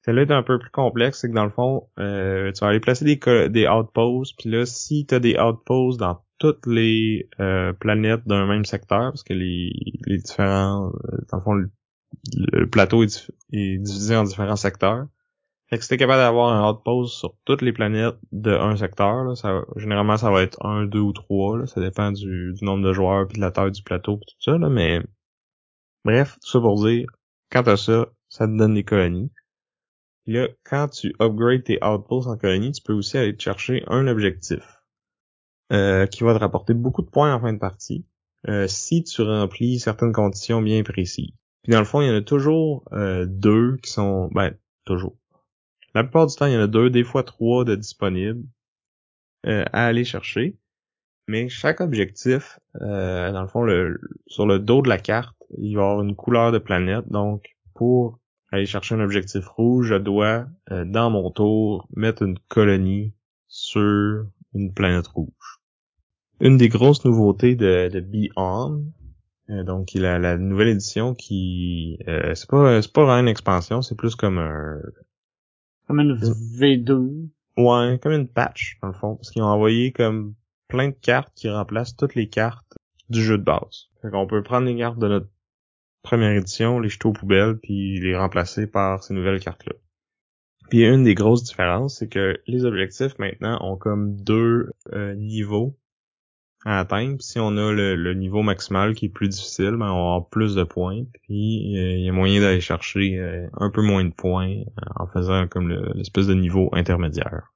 Celle-là 0.06 0.22
est 0.22 0.30
un 0.30 0.44
peu 0.44 0.58
plus 0.60 0.70
complexe, 0.70 1.20
c'est 1.20 1.28
que 1.28 1.34
dans 1.34 1.44
le 1.44 1.50
fond, 1.50 1.88
euh, 1.98 2.52
tu 2.52 2.60
vas 2.60 2.68
aller 2.68 2.78
placer 2.78 3.04
des, 3.04 3.18
des 3.48 3.66
outposts, 3.66 4.38
puis 4.38 4.48
là, 4.48 4.64
si 4.64 5.04
tu 5.04 5.14
as 5.16 5.18
des 5.18 5.36
outposts 5.36 5.98
dans 5.98 6.22
toutes 6.38 6.64
les 6.66 7.28
euh, 7.40 7.72
planètes 7.72 8.24
d'un 8.24 8.46
même 8.46 8.64
secteur, 8.64 9.10
parce 9.10 9.24
que 9.24 9.32
les, 9.32 9.72
les 10.06 10.18
différents, 10.18 10.92
euh, 10.92 11.16
dans 11.30 11.38
le 11.38 11.42
fond, 11.42 11.54
le, 11.54 12.66
plateau 12.70 13.02
est, 13.02 13.28
divisé 13.50 14.14
en 14.14 14.22
différents 14.22 14.54
secteurs. 14.54 15.06
Fait 15.68 15.78
que 15.78 15.82
si 15.82 15.88
t'es 15.88 15.96
capable 15.96 16.20
d'avoir 16.20 16.52
un 16.52 16.70
outpost 16.70 17.18
sur 17.18 17.34
toutes 17.44 17.62
les 17.62 17.72
planètes 17.72 18.16
de 18.30 18.52
un 18.52 18.76
secteur, 18.76 19.24
là, 19.24 19.34
ça, 19.34 19.62
généralement 19.76 20.16
ça 20.16 20.30
va 20.30 20.42
être 20.42 20.64
un, 20.64 20.86
deux 20.86 21.00
ou 21.00 21.12
trois, 21.12 21.58
là, 21.58 21.66
ça 21.66 21.80
dépend 21.80 22.12
du, 22.12 22.52
du 22.54 22.64
nombre 22.64 22.86
de 22.86 22.92
joueurs 22.92 23.26
puis 23.26 23.36
de 23.36 23.40
la 23.40 23.50
taille 23.50 23.72
du 23.72 23.82
plateau 23.82 24.18
pis 24.18 24.26
tout 24.26 24.52
ça, 24.52 24.58
là, 24.58 24.68
mais 24.68 25.02
bref, 26.04 26.36
tout 26.42 26.50
ça 26.50 26.60
pour 26.60 26.84
dire, 26.84 27.08
quand 27.50 27.64
t'as 27.64 27.76
ça, 27.76 28.06
ça 28.28 28.46
te 28.46 28.56
donne 28.56 28.74
des 28.74 28.84
colonies 28.84 29.30
là, 30.26 30.48
quand 30.64 30.88
tu 30.88 31.14
upgrades 31.20 31.64
tes 31.64 31.82
outposts 31.84 32.28
en 32.28 32.36
colonie, 32.36 32.72
tu 32.72 32.82
peux 32.82 32.92
aussi 32.92 33.16
aller 33.18 33.36
te 33.36 33.42
chercher 33.42 33.84
un 33.86 34.06
objectif 34.06 34.82
euh, 35.72 36.06
qui 36.06 36.24
va 36.24 36.34
te 36.34 36.38
rapporter 36.38 36.74
beaucoup 36.74 37.02
de 37.02 37.10
points 37.10 37.34
en 37.34 37.40
fin 37.40 37.52
de 37.52 37.58
partie 37.58 38.04
euh, 38.48 38.68
si 38.68 39.02
tu 39.02 39.22
remplis 39.22 39.80
certaines 39.80 40.12
conditions 40.12 40.62
bien 40.62 40.82
précises. 40.82 41.32
Puis 41.62 41.72
dans 41.72 41.80
le 41.80 41.84
fond, 41.84 42.00
il 42.00 42.08
y 42.08 42.10
en 42.10 42.14
a 42.14 42.22
toujours 42.22 42.84
euh, 42.92 43.26
deux 43.28 43.76
qui 43.82 43.90
sont... 43.90 44.28
Ben, 44.32 44.54
toujours. 44.84 45.16
La 45.96 46.04
plupart 46.04 46.26
du 46.26 46.36
temps, 46.36 46.46
il 46.46 46.52
y 46.52 46.56
en 46.56 46.60
a 46.60 46.66
deux, 46.66 46.90
des 46.90 47.04
fois 47.04 47.22
trois 47.22 47.64
de 47.64 47.74
disponibles 47.74 48.44
à 49.44 49.86
aller 49.86 50.04
chercher. 50.04 50.56
Mais 51.26 51.48
chaque 51.48 51.80
objectif, 51.80 52.58
dans 52.80 53.40
le 53.40 53.48
fond, 53.48 53.66
sur 54.26 54.46
le 54.46 54.58
dos 54.58 54.82
de 54.82 54.88
la 54.88 54.98
carte, 54.98 55.36
il 55.56 55.76
va 55.76 55.82
y 55.82 55.84
avoir 55.84 56.02
une 56.02 56.14
couleur 56.14 56.52
de 56.52 56.58
planète. 56.58 57.08
Donc, 57.08 57.56
pour 57.74 58.18
aller 58.50 58.66
chercher 58.66 58.94
un 58.94 59.00
objectif 59.00 59.46
rouge, 59.46 59.88
je 59.88 59.94
dois, 59.94 60.46
euh, 60.70 60.84
dans 60.84 61.10
mon 61.10 61.30
tour, 61.30 61.88
mettre 61.94 62.22
une 62.22 62.38
colonie 62.48 63.12
sur 63.48 64.26
une 64.54 64.72
planète 64.72 65.06
rouge. 65.06 65.60
Une 66.40 66.56
des 66.56 66.68
grosses 66.68 67.04
nouveautés 67.04 67.56
de, 67.56 67.88
de 67.88 68.00
Beyond, 68.00 68.84
euh, 69.50 69.62
donc 69.62 69.94
il 69.94 70.04
a 70.04 70.18
la 70.18 70.36
nouvelle 70.36 70.68
édition 70.68 71.14
qui 71.14 71.98
euh, 72.08 72.34
c'est 72.34 72.46
c'est 72.82 72.92
pas 72.92 73.04
vraiment 73.04 73.20
une 73.20 73.28
expansion, 73.28 73.80
c'est 73.80 73.94
plus 73.94 74.14
comme 74.14 74.38
un 74.38 74.80
comme 75.86 76.00
une 76.00 76.14
V2. 76.14 77.28
Ouais, 77.56 77.98
comme 78.02 78.12
une 78.12 78.28
patch 78.28 78.78
dans 78.82 78.88
le 78.88 78.94
fond, 78.94 79.16
parce 79.16 79.30
qu'ils 79.30 79.42
ont 79.42 79.46
envoyé 79.46 79.92
comme 79.92 80.34
plein 80.68 80.88
de 80.88 80.94
cartes 80.94 81.32
qui 81.34 81.48
remplacent 81.48 81.96
toutes 81.96 82.14
les 82.14 82.28
cartes 82.28 82.76
du 83.08 83.22
jeu 83.22 83.38
de 83.38 83.44
base. 83.44 83.88
Fait 84.02 84.10
qu'on 84.10 84.26
peut 84.26 84.42
prendre 84.42 84.66
les 84.66 84.76
cartes 84.76 84.98
de 84.98 85.08
notre 85.08 85.28
première 86.02 86.32
édition, 86.32 86.78
les 86.80 86.88
jeter 86.88 87.08
aux 87.08 87.12
poubelles, 87.12 87.58
puis 87.58 88.00
les 88.00 88.16
remplacer 88.16 88.66
par 88.66 89.02
ces 89.02 89.14
nouvelles 89.14 89.40
cartes-là. 89.40 89.74
Puis 90.70 90.84
une 90.84 91.04
des 91.04 91.14
grosses 91.14 91.44
différences, 91.44 91.98
c'est 91.98 92.08
que 92.08 92.40
les 92.46 92.64
objectifs 92.64 93.18
maintenant 93.18 93.58
ont 93.62 93.76
comme 93.76 94.16
deux 94.16 94.70
euh, 94.92 95.14
niveaux 95.14 95.76
à 96.66 96.80
atteindre. 96.80 97.16
Puis 97.16 97.26
si 97.26 97.38
on 97.38 97.56
a 97.56 97.72
le, 97.72 98.14
niveau 98.14 98.42
maximal 98.42 98.94
qui 98.94 99.06
est 99.06 99.10
plus 99.10 99.28
difficile, 99.28 99.76
ben 99.76 99.90
on 99.90 100.16
a 100.16 100.20
plus 100.20 100.54
de 100.54 100.64
points. 100.64 101.04
Puis 101.22 101.78
euh, 101.78 101.96
il 101.96 102.04
y 102.04 102.08
a 102.08 102.12
moyen 102.12 102.40
d'aller 102.40 102.60
chercher 102.60 103.18
euh, 103.18 103.48
un 103.54 103.70
peu 103.70 103.82
moins 103.82 104.04
de 104.04 104.12
points 104.12 104.64
en 104.96 105.06
faisant 105.06 105.46
comme 105.48 105.70
l'espèce 105.94 106.26
de 106.26 106.34
niveau 106.34 106.68
intermédiaire. 106.72 107.54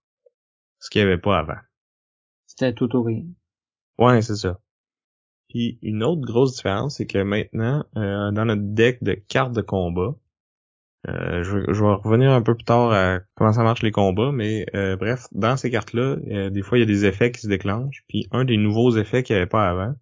Ce 0.78 0.88
qu'il 0.88 1.02
n'y 1.02 1.08
avait 1.08 1.20
pas 1.20 1.38
avant. 1.38 1.58
C'était 2.46 2.72
tout 2.72 2.96
ou 2.96 3.02
rien. 3.02 3.24
Ouais, 3.98 4.22
c'est 4.22 4.36
ça. 4.36 4.61
Puis 5.48 5.78
une 5.82 6.04
autre 6.04 6.22
grosse 6.22 6.56
différence, 6.56 6.96
c'est 6.96 7.06
que 7.06 7.18
maintenant, 7.18 7.84
euh, 7.96 8.30
dans 8.30 8.44
notre 8.44 8.62
deck 8.62 9.02
de 9.02 9.14
cartes 9.14 9.52
de 9.52 9.61
combat, 9.61 10.14
euh, 11.09 11.42
je, 11.42 11.57
vais 11.57 11.94
revenir 11.94 12.30
un 12.30 12.42
peu 12.42 12.55
plus 12.55 12.64
tard 12.64 12.92
à 12.92 13.20
comment 13.34 13.53
ça 13.53 13.62
marche 13.62 13.82
les 13.82 13.90
combats, 13.90 14.32
mais 14.32 14.66
euh, 14.74 14.96
bref, 14.96 15.26
dans 15.32 15.57
ces 15.57 15.70
cartes-là, 15.70 16.16
des 16.51 16.62
fois 16.62 16.78
il 16.78 16.82
y 16.82 16.84
a 16.84 16.86
des 16.86 17.07
effets 17.07 17.32
qui 17.32 17.40
se 17.40 17.48
déclenchent. 17.48 18.05
Puis 18.09 18.28
un 18.32 18.44
des 18.44 18.57
nouveaux 18.57 18.96
effets 18.96 19.22
qu'il 19.22 19.34
n'y 19.34 19.40
avait 19.40 19.48
pas 19.48 19.68
avant, 19.68 19.94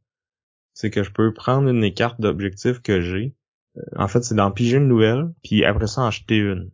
c'est 0.74 0.90
que 0.90 1.02
je 1.02 1.12
peux 1.12 1.32
prendre 1.32 1.68
une 1.68 1.80
des 1.80 1.94
cartes 1.94 2.20
d'objectifs 2.20 2.80
que 2.80 3.00
j'ai. 3.00 3.34
en 3.96 4.08
fait, 4.08 4.22
c'est 4.24 4.34
d'en 4.34 4.50
piger 4.50 4.78
une 4.78 4.88
nouvelle, 4.88 5.32
puis 5.44 5.64
après 5.64 5.86
ça 5.86 6.02
en 6.02 6.06
acheter 6.06 6.38
une. 6.38 6.70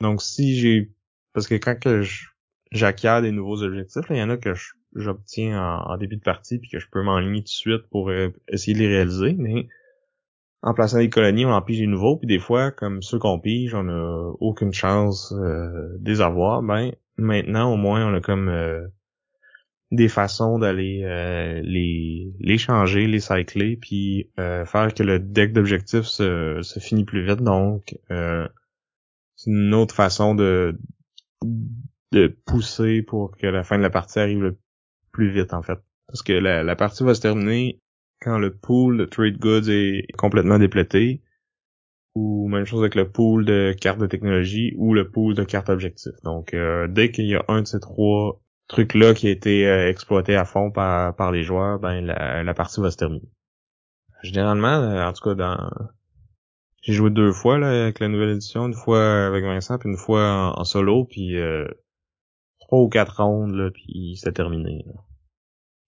Donc 0.00 0.22
si 0.22 0.56
j'ai... 0.56 0.92
Parce 1.32 1.46
que 1.46 1.54
quand 1.54 1.78
que 1.78 2.02
j'acquiers 2.72 3.20
des 3.22 3.32
nouveaux 3.32 3.62
objectifs, 3.62 4.04
il 4.10 4.16
y 4.16 4.22
en 4.22 4.30
a 4.30 4.36
que 4.36 4.54
je 4.54 4.72
j'obtiens 4.94 5.60
en, 5.62 5.96
début 5.96 6.16
de 6.16 6.22
partie 6.22 6.58
puis 6.58 6.70
que 6.70 6.78
je 6.78 6.88
peux 6.90 7.02
m'enligner 7.02 7.40
tout 7.40 7.44
de 7.44 7.48
suite 7.48 7.86
pour 7.90 8.10
euh, 8.10 8.30
essayer 8.48 8.74
de 8.74 8.80
les 8.80 8.88
réaliser, 8.88 9.34
mais 9.38 9.68
en 10.62 10.74
plaçant 10.74 10.98
des 10.98 11.08
colonies, 11.08 11.46
on 11.46 11.52
en 11.52 11.62
pige 11.62 11.78
des 11.78 11.86
nouveaux, 11.86 12.16
puis 12.16 12.26
des 12.26 12.38
fois, 12.38 12.70
comme 12.70 13.02
ceux 13.02 13.18
qu'on 13.18 13.40
pige, 13.40 13.74
on 13.74 13.88
a 13.88 14.32
aucune 14.40 14.72
chance 14.72 15.32
euh, 15.32 15.96
de 15.98 16.10
les 16.10 16.20
avoir, 16.20 16.62
ben 16.62 16.92
maintenant 17.16 17.72
au 17.72 17.76
moins 17.76 18.06
on 18.10 18.14
a 18.14 18.20
comme 18.20 18.48
euh, 18.48 18.86
des 19.90 20.08
façons 20.08 20.58
d'aller 20.58 21.02
les, 21.64 22.32
les 22.38 22.58
changer, 22.58 23.06
les 23.06 23.20
cycler, 23.20 23.76
puis 23.76 24.30
faire 24.36 24.94
que 24.94 25.02
le 25.02 25.18
deck 25.18 25.52
d'objectifs 25.52 26.04
se, 26.04 26.60
se 26.62 26.78
finit 26.78 27.04
plus 27.04 27.26
vite. 27.26 27.42
Donc 27.42 27.98
c'est 28.08 29.50
une 29.50 29.74
autre 29.74 29.94
façon 29.94 30.34
de 30.34 30.78
de 32.12 32.26
pousser 32.44 33.02
pour 33.02 33.36
que 33.36 33.46
la 33.46 33.62
fin 33.62 33.78
de 33.78 33.82
la 33.82 33.90
partie 33.90 34.18
arrive 34.18 34.42
le 34.42 34.58
plus 35.12 35.30
vite 35.30 35.54
en 35.54 35.62
fait. 35.62 35.78
Parce 36.06 36.22
que 36.22 36.32
la, 36.32 36.62
la 36.62 36.76
partie 36.76 37.04
va 37.04 37.14
se 37.14 37.20
terminer 37.20 37.80
quand 38.20 38.38
le 38.38 38.54
pool 38.54 38.98
de 38.98 39.04
trade 39.04 39.38
goods 39.38 39.70
est 39.70 40.06
complètement 40.16 40.58
déplété, 40.58 41.22
ou 42.14 42.48
même 42.48 42.64
chose 42.64 42.80
avec 42.80 42.94
le 42.94 43.08
pool 43.08 43.44
de 43.44 43.74
cartes 43.78 44.00
de 44.00 44.06
technologie 44.06 44.74
ou 44.76 44.94
le 44.94 45.10
pool 45.10 45.34
de 45.34 45.44
cartes 45.44 45.68
objectifs. 45.68 46.20
Donc 46.24 46.54
euh, 46.54 46.88
dès 46.88 47.10
qu'il 47.10 47.26
y 47.26 47.36
a 47.36 47.44
un 47.48 47.62
de 47.62 47.66
ces 47.66 47.80
trois 47.80 48.40
trucs 48.68 48.94
là 48.94 49.14
qui 49.14 49.28
a 49.28 49.30
été 49.30 49.66
euh, 49.68 49.88
exploité 49.88 50.36
à 50.36 50.44
fond 50.44 50.70
par, 50.70 51.32
les 51.32 51.42
joueurs, 51.42 51.78
ben 51.78 52.00
la, 52.04 52.54
partie 52.54 52.80
va 52.80 52.90
se 52.90 52.96
terminer. 52.96 53.28
Généralement, 54.22 54.68
euh, 54.68 55.04
en 55.04 55.12
tout 55.12 55.22
cas 55.22 55.34
dans 55.34 55.70
j'ai 56.82 56.94
joué 56.94 57.10
deux 57.10 57.32
fois 57.32 57.58
là 57.58 57.82
avec 57.82 58.00
la 58.00 58.08
nouvelle 58.08 58.30
édition, 58.30 58.66
une 58.66 58.74
fois 58.74 59.26
avec 59.26 59.44
Vincent 59.44 59.78
puis 59.78 59.88
une 59.88 59.98
fois 59.98 60.54
en, 60.58 60.64
solo 60.64 61.04
puis 61.04 61.36
trois 62.60 62.80
ou 62.80 62.88
quatre 62.88 63.22
rondes 63.22 63.54
là 63.54 63.70
puis 63.70 64.18
c'est 64.20 64.32
terminé. 64.32 64.84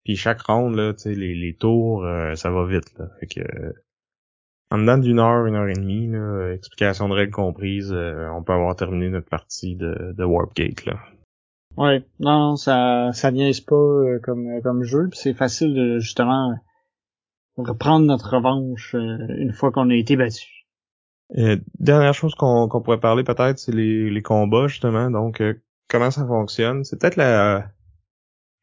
Puis 0.03 0.15
chaque 0.17 0.41
ronde, 0.41 0.75
là, 0.75 0.93
tu 0.93 0.99
sais, 1.03 1.15
les, 1.15 1.33
les 1.33 1.55
tours, 1.55 2.03
euh, 2.03 2.35
ça 2.35 2.51
va 2.51 2.65
vite, 2.65 2.93
là. 2.97 3.07
Fait 3.19 3.27
que 3.27 3.41
en 4.69 4.79
dedans 4.79 4.97
d'une 4.97 5.19
heure, 5.19 5.45
une 5.45 5.55
heure 5.55 5.67
et 5.67 5.73
demie, 5.73 6.07
là, 6.07 6.51
explication 6.51 7.07
de 7.07 7.13
règles 7.13 7.31
comprises, 7.31 7.93
euh, 7.93 8.27
on 8.29 8.43
peut 8.43 8.53
avoir 8.53 8.75
terminé 8.75 9.09
notre 9.09 9.29
partie 9.29 9.75
de, 9.75 10.13
de 10.17 10.23
Warpgate, 10.23 10.85
là. 10.85 10.99
Ouais, 11.77 12.03
non, 12.19 12.55
ça 12.55 13.11
ça 13.13 13.31
niaise 13.31 13.61
pas 13.61 13.75
euh, 13.75 14.19
comme 14.21 14.61
comme 14.61 14.83
jeu, 14.83 15.07
puis 15.09 15.19
c'est 15.19 15.33
facile 15.33 15.73
de 15.73 15.99
justement 15.99 16.53
reprendre 17.57 18.05
notre 18.05 18.35
revanche 18.35 18.93
une 18.93 19.53
fois 19.53 19.71
qu'on 19.71 19.89
a 19.89 19.95
été 19.95 20.15
battu. 20.15 20.67
dernière 21.79 22.13
chose 22.13 22.35
qu'on 22.35 22.67
qu'on 22.67 22.81
pourrait 22.81 22.99
parler 22.99 23.23
peut-être, 23.23 23.57
c'est 23.57 23.71
les, 23.71 24.09
les 24.09 24.21
combats 24.21 24.67
justement. 24.67 25.09
Donc 25.09 25.41
comment 25.87 26.11
ça 26.11 26.27
fonctionne? 26.27 26.83
C'est 26.83 26.99
peut-être 26.99 27.15
la 27.15 27.71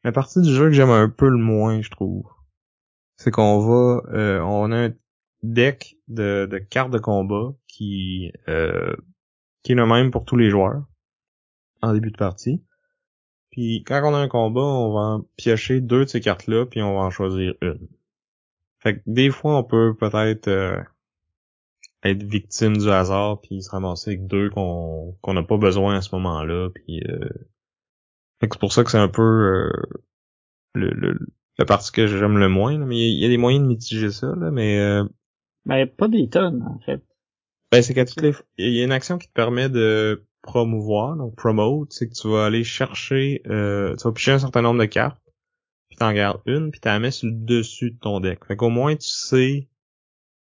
la 0.03 0.11
partie 0.11 0.41
du 0.41 0.53
jeu 0.53 0.65
que 0.65 0.71
j'aime 0.71 0.89
un 0.89 1.09
peu 1.09 1.29
le 1.29 1.37
moins, 1.37 1.81
je 1.81 1.89
trouve, 1.89 2.25
c'est 3.17 3.31
qu'on 3.31 3.59
va, 3.59 4.01
euh, 4.13 4.39
on 4.41 4.71
a 4.71 4.87
un 4.87 4.93
deck 5.43 5.97
de, 6.07 6.47
cartes 6.69 6.91
de 6.91 6.99
combat 6.99 7.53
qui, 7.67 8.31
euh, 8.47 8.95
qui 9.63 9.73
est 9.73 9.75
le 9.75 9.85
même 9.85 10.11
pour 10.11 10.25
tous 10.25 10.37
les 10.37 10.49
joueurs 10.49 10.83
en 11.81 11.93
début 11.93 12.11
de 12.11 12.17
partie. 12.17 12.63
Puis 13.51 13.83
quand 13.83 14.01
on 14.03 14.15
a 14.15 14.19
un 14.19 14.27
combat, 14.27 14.61
on 14.61 14.93
va 14.93 15.23
piocher 15.35 15.81
deux 15.81 16.05
de 16.05 16.09
ces 16.09 16.21
cartes-là, 16.21 16.65
puis 16.65 16.81
on 16.81 16.95
va 16.95 17.01
en 17.01 17.09
choisir 17.09 17.53
une. 17.61 17.87
Fait 18.79 18.95
que 18.95 19.01
des 19.05 19.29
fois, 19.29 19.57
on 19.57 19.63
peut 19.63 19.95
peut-être 19.95 20.47
euh, 20.47 20.81
être 22.03 22.23
victime 22.23 22.77
du 22.77 22.89
hasard, 22.89 23.41
puis 23.41 23.61
se 23.61 23.69
ramasser 23.69 24.11
avec 24.11 24.27
deux 24.27 24.49
qu'on 24.49 25.17
qu'on 25.21 25.33
n'a 25.33 25.43
pas 25.43 25.57
besoin 25.57 25.97
à 25.97 26.01
ce 26.01 26.15
moment-là, 26.15 26.69
puis 26.73 27.03
euh, 27.07 27.29
c'est 28.41 28.59
pour 28.59 28.73
ça 28.73 28.83
que 28.83 28.91
c'est 28.91 28.97
un 28.97 29.07
peu 29.07 29.21
euh, 29.21 29.71
le, 30.73 30.89
le, 30.89 31.19
la 31.57 31.65
partie 31.65 31.91
que 31.91 32.07
j'aime 32.07 32.37
le 32.37 32.49
moins. 32.49 32.77
Mais 32.77 32.97
il 32.97 33.19
y, 33.19 33.25
a 33.25 33.29
des 33.29 33.37
moyens 33.37 33.63
de 33.63 33.67
mitiger 33.67 34.11
ça, 34.11 34.33
là, 34.35 34.51
mais... 34.51 34.79
Euh, 34.79 35.03
ben, 35.65 35.87
pas 35.87 36.07
des 36.07 36.27
tonnes, 36.29 36.63
en 36.63 36.79
fait. 36.79 37.01
Ben, 37.71 37.81
c'est 37.81 37.93
qu'à 37.93 38.05
toutes 38.05 38.21
les... 38.21 38.33
Il 38.57 38.73
y 38.73 38.81
a 38.81 38.83
une 38.83 38.91
action 38.91 39.17
qui 39.17 39.27
te 39.27 39.33
permet 39.33 39.69
de 39.69 40.25
promouvoir, 40.41 41.15
donc 41.15 41.35
promote, 41.35 41.93
c'est 41.93 42.09
que 42.09 42.13
tu 42.13 42.27
vas 42.27 42.45
aller 42.45 42.63
chercher, 42.63 43.41
euh, 43.47 43.95
tu 43.95 44.03
vas 44.03 44.11
picher 44.11 44.31
un 44.31 44.39
certain 44.39 44.61
nombre 44.61 44.79
de 44.79 44.85
cartes, 44.85 45.21
puis 45.87 45.97
t'en 45.97 46.11
gardes 46.13 46.41
une, 46.47 46.71
puis 46.71 46.79
t'en 46.79 46.99
mets 46.99 47.11
sur 47.11 47.27
le 47.27 47.35
dessus 47.35 47.91
de 47.91 47.99
ton 47.99 48.19
deck. 48.19 48.43
Fait 48.45 48.55
qu'au 48.55 48.69
moins 48.69 48.95
tu 48.95 49.07
sais 49.07 49.69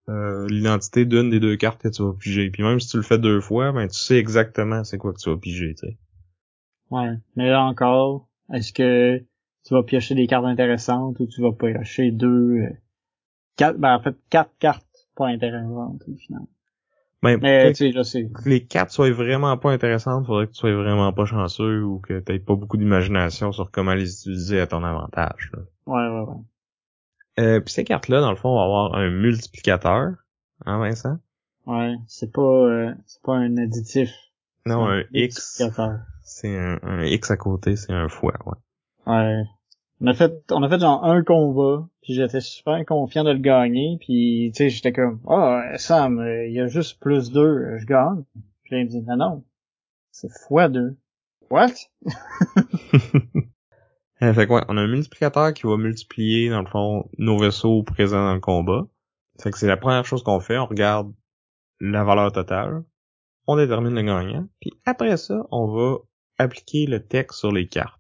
euh, 0.10 0.48
l'identité 0.50 1.06
d'une 1.06 1.30
des 1.30 1.40
deux 1.40 1.56
cartes 1.56 1.82
que 1.82 1.90
tu 1.90 2.04
vas 2.04 2.14
piger. 2.14 2.50
Puis 2.50 2.64
même 2.64 2.80
si 2.80 2.90
tu 2.90 2.98
le 2.98 3.04
fais 3.04 3.18
deux 3.18 3.42
fois, 3.42 3.72
ben 3.72 3.88
tu 3.88 3.98
sais 3.98 4.18
exactement 4.18 4.84
c'est 4.84 4.98
quoi 4.98 5.14
que 5.14 5.20
tu 5.20 5.30
vas 5.30 5.38
piger, 5.38 5.74
tu 5.76 5.88
sais. 5.88 5.98
Ouais. 6.92 7.14
Mais 7.36 7.50
là 7.50 7.64
encore, 7.64 8.28
est-ce 8.54 8.72
que 8.74 9.20
tu 9.66 9.74
vas 9.74 9.84
piocher 9.84 10.16
des 10.16 10.28
cartes 10.28 10.46
intéressantes 10.46 11.20
ou 11.20 11.28
tu 11.28 11.42
vas 11.42 11.52
piocher 11.52 12.12
deux 12.12 12.60
euh, 12.62 12.70
quatre 13.58 13.78
ben 13.78 13.96
en 13.96 14.02
fait 14.02 14.16
quatre 14.30 14.52
cartes 14.60 14.86
pas 15.16 15.28
intéressantes 15.28 16.02
au 16.08 16.16
final? 16.16 16.42
Ben, 17.24 17.40
Mais 17.42 17.70
tu 17.74 17.76
sais, 17.76 17.92
je 17.92 18.04
sais. 18.04 18.30
que 18.30 18.48
les 18.48 18.64
cartes 18.66 18.92
soient 18.92 19.12
vraiment 19.12 19.58
pas 19.58 19.72
intéressantes, 19.72 20.26
faudrait 20.28 20.46
que 20.48 20.52
tu 20.52 20.60
sois 20.60 20.74
vraiment 20.76 21.12
pas 21.14 21.26
chanceux 21.26 21.84
ou 21.84 22.00
que 22.00 22.20
t'aies 22.20 22.38
pas 22.40 22.56
beaucoup 22.56 22.78
d'imagination 22.78 23.52
sur 23.52 23.72
comment 23.72 23.96
les 23.96 24.12
utiliser 24.22 24.60
à 24.62 24.68
ton 24.68 24.84
avantage. 24.84 25.50
là. 25.54 25.60
Ouais, 25.88 26.08
ouais, 26.08 26.26
ouais. 26.30 26.44
Euh, 27.40 27.60
puis 27.60 27.74
ces 27.74 27.84
cartes-là, 27.84 28.22
dans 28.22 28.30
le 28.32 28.36
fond, 28.38 28.50
vont 28.54 28.62
avoir 28.62 28.96
un 28.96 29.10
multiplicateur, 29.10 30.14
hein 30.66 30.80
Vincent? 30.80 31.18
Ouais. 31.66 31.96
C'est 32.08 32.32
pas 32.32 32.42
euh, 32.42 32.94
c'est 33.08 33.22
pas 33.24 33.36
un 33.36 33.58
additif. 33.58 34.10
Non, 34.66 34.86
c'est 34.88 34.94
un 34.94 35.04
X. 35.14 35.60
multiplicateur. 35.60 36.00
C'est 36.40 36.56
un, 36.56 36.78
un 36.84 37.04
X 37.04 37.32
à 37.32 37.38
côté, 37.38 37.76
c'est 37.76 37.94
un 37.94 38.10
fois, 38.10 38.36
ouais. 38.46 39.12
Ouais. 39.12 39.44
On 40.00 40.06
a 40.06 40.14
fait, 40.14 40.44
on 40.52 40.62
a 40.62 40.70
fait 40.70 40.80
genre 40.80 41.04
un 41.04 41.24
combat, 41.24 41.90
puis 42.04 42.14
j'étais 42.14 42.42
super 42.42 42.86
confiant 42.86 43.24
de 43.24 43.32
le 43.32 43.40
gagner, 43.40 43.98
puis 44.00 44.52
tu 44.54 44.58
sais, 44.58 44.70
j'étais 44.70 44.94
comme, 44.94 45.20
ah, 45.28 45.64
Sam, 45.78 46.20
euh, 46.20 46.46
il 46.46 46.54
y 46.54 46.60
a 46.60 46.68
juste 46.68 47.00
plus 47.00 47.32
deux, 47.32 47.42
euh, 47.42 47.80
je 47.80 47.88
gagne. 47.88 48.24
Puis 48.62 48.76
là, 48.76 48.82
il 48.82 48.86
me 48.86 48.90
dit, 48.92 49.02
non, 49.02 49.18
non, 49.18 49.44
c'est 50.12 50.32
fois 50.32 50.70
deux. 50.70 50.96
What? 51.50 51.74
Euh, 54.24 54.34
fait 54.34 54.48
que 54.48 54.54
ouais, 54.54 54.64
on 54.68 54.78
a 54.78 54.82
un 54.82 54.88
multiplicateur 54.88 55.54
qui 55.54 55.68
va 55.68 55.78
multiplier, 55.78 56.50
dans 56.50 56.62
le 56.62 56.68
fond, 56.68 57.08
nos 57.20 57.38
vaisseaux 57.38 57.84
présents 57.84 58.26
dans 58.26 58.34
le 58.34 58.40
combat. 58.40 58.88
Fait 59.40 59.52
que 59.52 59.60
c'est 59.60 59.68
la 59.68 59.78
première 59.78 60.06
chose 60.08 60.24
qu'on 60.24 60.40
fait, 60.40 60.58
on 60.58 60.66
regarde 60.66 61.14
la 61.80 62.04
valeur 62.04 62.32
totale, 62.32 62.84
on 63.46 63.58
détermine 63.58 63.94
le 63.94 64.02
gagnant, 64.02 64.48
puis 64.60 64.72
après 64.88 65.18
ça, 65.18 65.46
on 65.52 65.68
va 65.68 65.98
appliquer 66.38 66.86
le 66.86 67.06
texte 67.06 67.40
sur 67.40 67.52
les 67.52 67.68
cartes. 67.68 67.98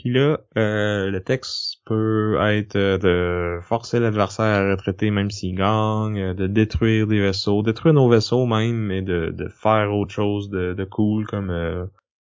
Puis 0.00 0.10
là, 0.10 0.40
euh, 0.56 1.10
le 1.10 1.22
texte 1.22 1.82
peut 1.84 2.38
être 2.40 2.76
euh, 2.76 2.96
de 2.96 3.62
forcer 3.62 4.00
l'adversaire 4.00 4.46
à 4.46 4.70
retraiter 4.70 5.10
même 5.10 5.30
s'il 5.30 5.54
gagne, 5.56 6.18
euh, 6.18 6.32
de 6.32 6.46
détruire 6.46 7.06
des 7.06 7.20
vaisseaux, 7.20 7.62
détruire 7.62 7.92
nos 7.92 8.08
vaisseaux 8.08 8.46
même, 8.46 8.76
mais 8.76 9.02
de, 9.02 9.34
faire 9.48 9.94
autre 9.94 10.12
chose 10.12 10.48
de, 10.48 10.84
cool 10.84 11.26
comme 11.26 11.90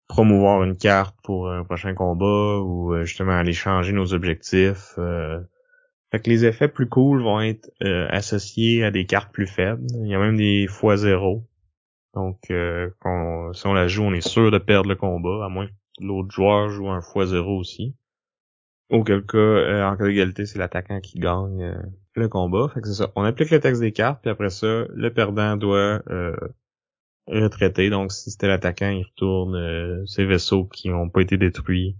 promouvoir 0.08 0.64
une 0.64 0.76
carte 0.76 1.16
pour 1.22 1.50
un 1.50 1.62
prochain 1.62 1.94
combat 1.94 2.58
ou 2.58 2.96
justement 3.04 3.32
aller 3.38 3.52
changer 3.52 3.92
nos 3.92 4.12
objectifs. 4.12 4.98
Fait 6.10 6.20
que 6.20 6.28
les 6.28 6.44
effets 6.44 6.68
plus 6.68 6.88
cool 6.88 7.22
vont 7.22 7.40
être 7.40 7.70
associés 7.80 8.82
à 8.84 8.90
des 8.90 9.06
cartes 9.06 9.32
plus 9.32 9.46
faibles. 9.46 9.86
Il 10.02 10.08
y 10.08 10.14
a 10.14 10.18
même 10.18 10.36
des 10.36 10.66
fois 10.68 10.96
zéro. 10.96 11.44
Donc 12.14 12.50
euh, 12.50 12.90
si 13.54 13.66
on 13.66 13.72
la 13.72 13.88
joue, 13.88 14.04
on 14.04 14.12
est 14.12 14.26
sûr 14.26 14.50
de 14.50 14.58
perdre 14.58 14.88
le 14.88 14.96
combat, 14.96 15.44
à 15.44 15.48
moins 15.48 15.66
que 15.66 15.72
l'autre 16.00 16.30
joueur 16.30 16.68
joue 16.68 16.88
un 16.90 17.00
fois 17.00 17.26
zéro 17.26 17.58
aussi. 17.58 17.94
Auquel 18.90 19.24
cas, 19.24 19.38
euh, 19.38 19.84
en 19.86 19.96
cas 19.96 20.04
d'égalité, 20.04 20.44
c'est 20.44 20.58
l'attaquant 20.58 21.00
qui 21.00 21.18
gagne 21.18 21.62
euh, 21.62 21.82
le 22.14 22.28
combat. 22.28 22.68
Fait 22.74 22.82
que 22.82 22.88
c'est 22.88 23.02
ça. 23.02 23.10
On 23.16 23.24
applique 23.24 23.50
le 23.50 23.58
texte 23.58 23.80
des 23.80 23.92
cartes, 23.92 24.20
puis 24.20 24.30
après 24.30 24.50
ça, 24.50 24.84
le 24.90 25.08
perdant 25.14 25.56
doit 25.56 26.02
euh, 26.10 26.36
retraité. 27.26 27.88
Donc, 27.88 28.12
si 28.12 28.30
c'était 28.30 28.48
l'attaquant, 28.48 28.90
il 28.90 29.04
retourne 29.04 29.56
euh, 29.56 30.04
ses 30.04 30.26
vaisseaux 30.26 30.66
qui 30.66 30.90
n'ont 30.90 31.08
pas 31.08 31.22
été 31.22 31.38
détruits 31.38 31.96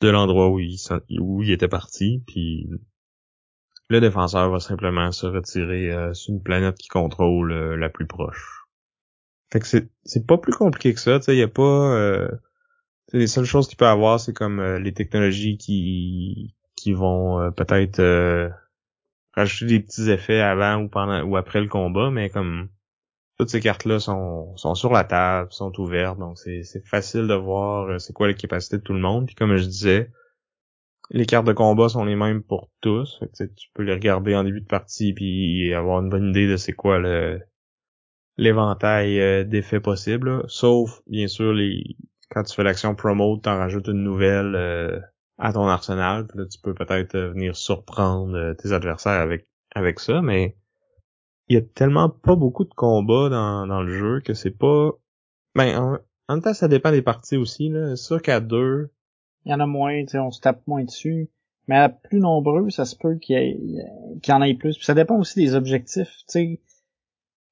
de 0.00 0.08
l'endroit 0.08 0.48
où 0.48 0.58
il, 0.58 0.78
où 1.20 1.44
il 1.44 1.52
était 1.52 1.68
parti. 1.68 2.24
Puis 2.26 2.68
le 3.88 4.00
défenseur 4.00 4.50
va 4.50 4.58
simplement 4.58 5.12
se 5.12 5.26
retirer 5.26 5.92
sur 6.14 6.34
une 6.34 6.42
planète 6.42 6.76
qui 6.78 6.88
contrôle 6.88 7.52
la 7.52 7.88
plus 7.88 8.06
proche. 8.06 8.59
Fait 9.52 9.60
que 9.60 9.66
c'est 9.66 9.88
c'est 10.04 10.26
pas 10.26 10.38
plus 10.38 10.52
compliqué 10.52 10.94
que 10.94 11.00
ça. 11.00 11.18
Tu 11.18 11.26
sais, 11.26 11.36
y 11.36 11.42
a 11.42 11.48
pas 11.48 11.62
euh, 11.62 12.28
les 13.12 13.26
seules 13.26 13.44
choses 13.44 13.68
qu'il 13.68 13.76
peut 13.76 13.86
avoir, 13.86 14.20
c'est 14.20 14.32
comme 14.32 14.60
euh, 14.60 14.78
les 14.78 14.92
technologies 14.92 15.58
qui 15.58 16.54
qui 16.76 16.92
vont 16.92 17.40
euh, 17.40 17.50
peut-être 17.50 18.00
euh, 18.00 18.48
rajouter 19.34 19.66
des 19.66 19.80
petits 19.80 20.10
effets 20.10 20.40
avant 20.40 20.82
ou 20.82 20.88
pendant 20.88 21.22
ou 21.22 21.36
après 21.36 21.60
le 21.60 21.68
combat, 21.68 22.10
mais 22.10 22.30
comme 22.30 22.68
toutes 23.38 23.50
ces 23.50 23.60
cartes-là 23.60 24.00
sont, 24.00 24.56
sont 24.56 24.74
sur 24.74 24.92
la 24.92 25.04
table, 25.04 25.52
sont 25.52 25.72
ouvertes, 25.80 26.18
donc 26.18 26.38
c'est 26.38 26.62
c'est 26.62 26.86
facile 26.86 27.26
de 27.26 27.34
voir 27.34 27.88
euh, 27.88 27.98
c'est 27.98 28.12
quoi 28.12 28.28
les 28.28 28.34
capacités 28.34 28.78
de 28.78 28.82
tout 28.82 28.92
le 28.92 29.00
monde. 29.00 29.26
Puis 29.26 29.34
comme 29.34 29.56
je 29.56 29.64
disais, 29.64 30.10
les 31.10 31.26
cartes 31.26 31.46
de 31.46 31.52
combat 31.52 31.88
sont 31.88 32.04
les 32.04 32.16
mêmes 32.16 32.42
pour 32.42 32.70
tous. 32.80 33.18
Fait 33.18 33.28
que, 33.28 33.54
tu 33.54 33.68
peux 33.74 33.82
les 33.82 33.94
regarder 33.94 34.34
en 34.36 34.44
début 34.44 34.60
de 34.60 34.66
partie 34.66 35.12
puis 35.12 35.74
avoir 35.74 36.00
une 36.00 36.10
bonne 36.10 36.30
idée 36.30 36.48
de 36.48 36.56
c'est 36.56 36.72
quoi 36.72 36.98
le 36.98 37.40
l'éventail 38.36 39.20
euh, 39.20 39.44
d'effets 39.44 39.80
possibles. 39.80 40.44
Sauf 40.48 41.02
bien 41.06 41.28
sûr 41.28 41.52
les 41.52 41.96
quand 42.30 42.44
tu 42.44 42.54
fais 42.54 42.62
l'action 42.64 42.94
promote, 42.94 43.42
t'en 43.42 43.56
rajoutes 43.56 43.88
une 43.88 44.04
nouvelle 44.04 44.54
euh, 44.54 45.00
à 45.38 45.52
ton 45.52 45.66
arsenal. 45.66 46.26
Puis 46.28 46.38
là, 46.38 46.46
tu 46.46 46.58
peux 46.60 46.74
peut-être 46.74 47.14
euh, 47.16 47.30
venir 47.30 47.56
surprendre 47.56 48.54
tes 48.54 48.72
adversaires 48.72 49.20
avec 49.20 49.46
avec 49.74 50.00
ça, 50.00 50.22
mais 50.22 50.56
il 51.48 51.54
y 51.54 51.58
a 51.58 51.62
tellement 51.62 52.08
pas 52.08 52.36
beaucoup 52.36 52.64
de 52.64 52.74
combats 52.74 53.28
dans, 53.28 53.66
dans 53.66 53.82
le 53.82 53.92
jeu 53.98 54.20
que 54.20 54.34
c'est 54.34 54.50
pas. 54.56 54.92
Ben 55.54 55.76
en, 55.78 55.98
en 56.28 56.34
même 56.34 56.42
temps, 56.42 56.54
ça 56.54 56.68
dépend 56.68 56.92
des 56.92 57.02
parties 57.02 57.36
aussi. 57.36 57.68
là. 57.68 57.96
C'est 57.96 58.04
sûr 58.04 58.22
qu'à 58.22 58.40
deux, 58.40 58.90
Il 59.44 59.50
y 59.52 59.54
en 59.54 59.60
a 59.60 59.66
moins, 59.66 60.04
tu 60.06 60.18
on 60.18 60.30
se 60.30 60.40
tape 60.40 60.66
moins 60.66 60.84
dessus. 60.84 61.28
Mais 61.68 61.76
à 61.76 61.88
plus 61.88 62.20
nombreux, 62.20 62.70
ça 62.70 62.84
se 62.84 62.96
peut 62.96 63.16
qu'il 63.16 63.36
y, 63.36 63.38
ait- 63.38 63.60
qu'il 64.22 64.32
y 64.32 64.36
en 64.36 64.42
ait 64.42 64.54
plus. 64.54 64.76
Puis 64.76 64.84
ça 64.86 64.94
dépend 64.94 65.18
aussi 65.18 65.38
des 65.38 65.54
objectifs, 65.54 66.08
tu 66.08 66.24
sais. 66.28 66.60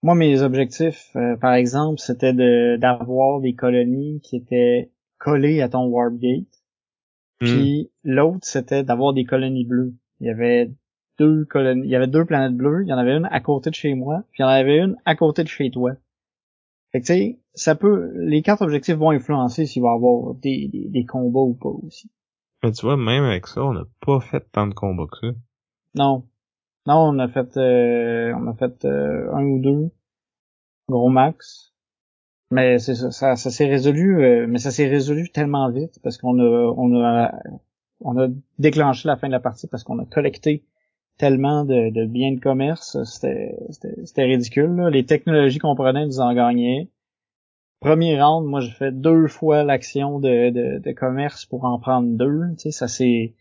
Moi, 0.02 0.14
mes 0.14 0.42
objectifs, 0.42 1.10
euh, 1.16 1.36
par 1.36 1.54
exemple, 1.54 1.98
c'était 2.00 2.32
de 2.32 2.76
d'avoir 2.76 3.40
des 3.40 3.54
colonies 3.54 4.20
qui 4.22 4.36
étaient 4.36 4.90
collées 5.18 5.60
à 5.62 5.68
ton 5.68 5.86
warp 5.86 6.14
gate. 6.18 6.46
hmm, 7.40 7.46
Puis 7.46 7.90
l'autre, 8.04 8.40
c'était 8.46 8.84
d'avoir 8.84 9.12
des 9.12 9.24
colonies 9.24 9.64
bleues. 9.64 9.94
Il 10.20 10.26
y 10.26 10.30
avait 10.30 10.70
deux 11.18 11.44
colonies, 11.46 11.82
il 11.84 11.90
y 11.90 11.96
avait 11.96 12.06
deux 12.06 12.24
planètes 12.24 12.56
bleues. 12.56 12.82
Il 12.84 12.88
y 12.88 12.92
en 12.92 12.98
avait 12.98 13.16
une 13.16 13.26
à 13.26 13.40
côté 13.40 13.70
de 13.70 13.74
chez 13.74 13.94
moi, 13.94 14.22
puis 14.30 14.40
il 14.40 14.42
y 14.42 14.46
en 14.46 14.48
avait 14.48 14.78
une 14.78 14.96
à 15.04 15.16
côté 15.16 15.42
de 15.42 15.48
chez 15.48 15.70
toi. 15.70 15.92
Fait 16.92 17.00
que 17.00 17.06
tu 17.06 17.12
sais, 17.12 17.40
ça 17.54 17.74
peut, 17.74 18.12
les 18.16 18.42
cartes 18.42 18.62
objectifs 18.62 18.96
vont 18.96 19.10
influencer 19.10 19.66
s'il 19.66 19.82
va 19.82 19.90
y 19.92 19.94
avoir 19.94 20.34
des, 20.34 20.68
des, 20.68 20.88
des 20.88 21.04
combats 21.06 21.40
ou 21.40 21.54
pas 21.54 21.68
aussi. 21.70 22.10
mais 22.62 22.72
tu 22.72 22.86
vois, 22.86 22.96
même 22.96 23.24
avec 23.24 23.46
ça, 23.48 23.62
on 23.64 23.72
n'a 23.72 23.84
pas 24.00 24.20
fait 24.20 24.40
tant 24.52 24.66
de 24.68 24.74
combats 24.74 25.06
que 25.10 25.18
ça. 25.32 25.34
Non. 25.94 26.26
Non, 26.86 27.10
on 27.10 27.18
a 27.18 27.28
fait 27.28 27.56
euh, 27.56 28.32
on 28.34 28.46
a 28.48 28.54
fait 28.54 28.84
euh, 28.84 29.32
un 29.34 29.44
ou 29.44 29.60
deux 29.60 29.90
gros 30.88 31.10
max. 31.10 31.74
Mais 32.50 32.78
c'est 32.78 32.94
ça, 32.94 33.36
ça, 33.36 33.50
s'est 33.50 33.66
résolu 33.66 34.24
euh, 34.24 34.46
mais 34.48 34.58
ça 34.58 34.70
s'est 34.70 34.88
résolu 34.88 35.30
tellement 35.30 35.70
vite 35.70 35.98
parce 36.02 36.16
qu'on 36.16 36.38
a 36.38 36.74
on 36.76 36.98
a 37.04 37.32
on 38.00 38.18
a 38.18 38.28
déclenché 38.58 39.06
la 39.06 39.16
fin 39.16 39.26
de 39.26 39.32
la 39.32 39.40
partie 39.40 39.66
parce 39.66 39.84
qu'on 39.84 39.98
a 39.98 40.06
collecté 40.06 40.64
tellement 41.18 41.64
de, 41.64 41.90
de 41.90 42.06
biens 42.06 42.32
de 42.32 42.40
commerce, 42.40 43.02
c'était 43.04 43.54
c'était 43.70 44.24
ridicule 44.24 44.76
là. 44.76 44.90
Les 44.90 45.04
technologies 45.04 45.58
qu'on 45.58 45.74
prenait 45.74 46.06
nous 46.06 46.20
en 46.20 46.32
gagnaient. 46.32 46.88
Premier 47.80 48.20
round, 48.20 48.46
moi 48.46 48.60
j'ai 48.60 48.72
fait 48.72 48.92
deux 48.92 49.28
fois 49.28 49.62
l'action 49.62 50.18
de, 50.18 50.50
de, 50.50 50.78
de 50.78 50.92
commerce 50.92 51.44
pour 51.46 51.64
en 51.64 51.78
prendre 51.78 52.08
deux, 52.16 52.40
tu 52.54 52.62
sais, 52.62 52.70
ça 52.72 52.88
c'est 52.88 53.34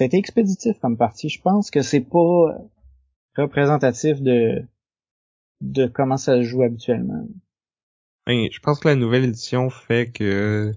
été 0.00 0.16
expéditif 0.16 0.78
comme 0.80 0.96
partie. 0.96 1.28
Je 1.28 1.40
pense 1.40 1.70
que 1.70 1.82
c'est 1.82 2.00
pas 2.00 2.56
représentatif 3.36 4.20
de 4.20 4.66
comment 5.94 6.16
ça 6.16 6.36
se 6.36 6.42
joue 6.42 6.62
habituellement. 6.62 7.26
Ben, 8.28 8.48
je 8.52 8.60
pense 8.60 8.80
que 8.80 8.88
la 8.88 8.94
nouvelle 8.94 9.24
édition 9.24 9.70
fait 9.70 10.10
que 10.10 10.74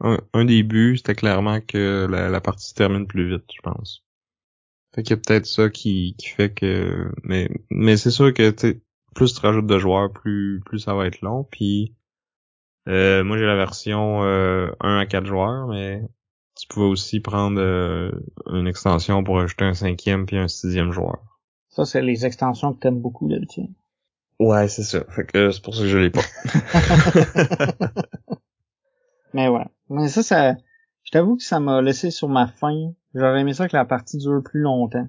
un, 0.00 0.18
un 0.32 0.44
des 0.44 0.64
buts, 0.64 0.96
c'était 0.96 1.14
clairement 1.14 1.60
que 1.60 2.08
la, 2.10 2.40
partie 2.40 2.68
se 2.68 2.74
termine 2.74 3.06
plus 3.06 3.28
vite, 3.28 3.44
je 3.54 3.60
pense. 3.62 4.04
Fait 4.94 5.04
qu'il 5.04 5.10
y 5.10 5.18
a 5.18 5.22
peut-être 5.24 5.46
ça 5.46 5.70
qui, 5.70 6.16
fait 6.36 6.52
que. 6.52 7.12
Mais, 7.22 7.48
mais 7.70 7.96
c'est 7.96 8.10
sûr 8.10 8.34
que 8.34 8.50
plus 9.14 9.34
tu 9.34 9.40
rajoutes 9.40 9.66
de 9.68 9.78
joueurs, 9.78 10.12
plus 10.12 10.60
plus 10.66 10.80
ça 10.80 10.94
va 10.94 11.06
être 11.06 11.20
long. 11.20 11.44
Puis 11.44 11.94
euh, 12.88 13.22
moi 13.22 13.38
j'ai 13.38 13.46
la 13.46 13.56
version 13.56 14.24
euh, 14.24 14.70
1 14.80 14.98
à 14.98 15.06
4 15.06 15.26
joueurs, 15.26 15.68
mais 15.68 16.02
tu 16.60 16.68
pouvais 16.68 16.86
aussi 16.86 17.20
prendre 17.20 17.60
euh, 17.60 18.10
une 18.52 18.66
extension 18.66 19.24
pour 19.24 19.40
ajouter 19.40 19.64
un 19.64 19.74
cinquième 19.74 20.26
puis 20.26 20.36
un 20.36 20.48
sixième 20.48 20.92
joueur. 20.92 21.18
Ça, 21.68 21.84
c'est 21.84 22.02
les 22.02 22.26
extensions 22.26 22.74
que 22.74 22.80
t'aimes 22.80 23.00
beaucoup 23.00 23.28
d'habitude. 23.28 23.70
Ouais, 24.38 24.68
c'est 24.68 24.82
ça. 24.82 25.04
Fait 25.08 25.24
que 25.24 25.50
c'est 25.50 25.62
pour 25.62 25.74
ça 25.74 25.82
que 25.82 25.88
je 25.88 25.98
l'ai 25.98 26.10
pas. 26.10 26.22
Mais 29.34 29.48
ouais. 29.48 29.66
Mais 29.88 30.08
ça, 30.08 30.22
ça, 30.22 30.54
je 31.04 31.10
t'avoue 31.10 31.36
que 31.36 31.42
ça 31.42 31.60
m'a 31.60 31.82
laissé 31.82 32.10
sur 32.10 32.28
ma 32.28 32.46
faim. 32.46 32.94
J'aurais 33.14 33.40
aimé 33.40 33.54
ça 33.54 33.68
que 33.68 33.76
la 33.76 33.84
partie 33.84 34.18
dure 34.18 34.42
plus 34.42 34.60
longtemps. 34.60 35.08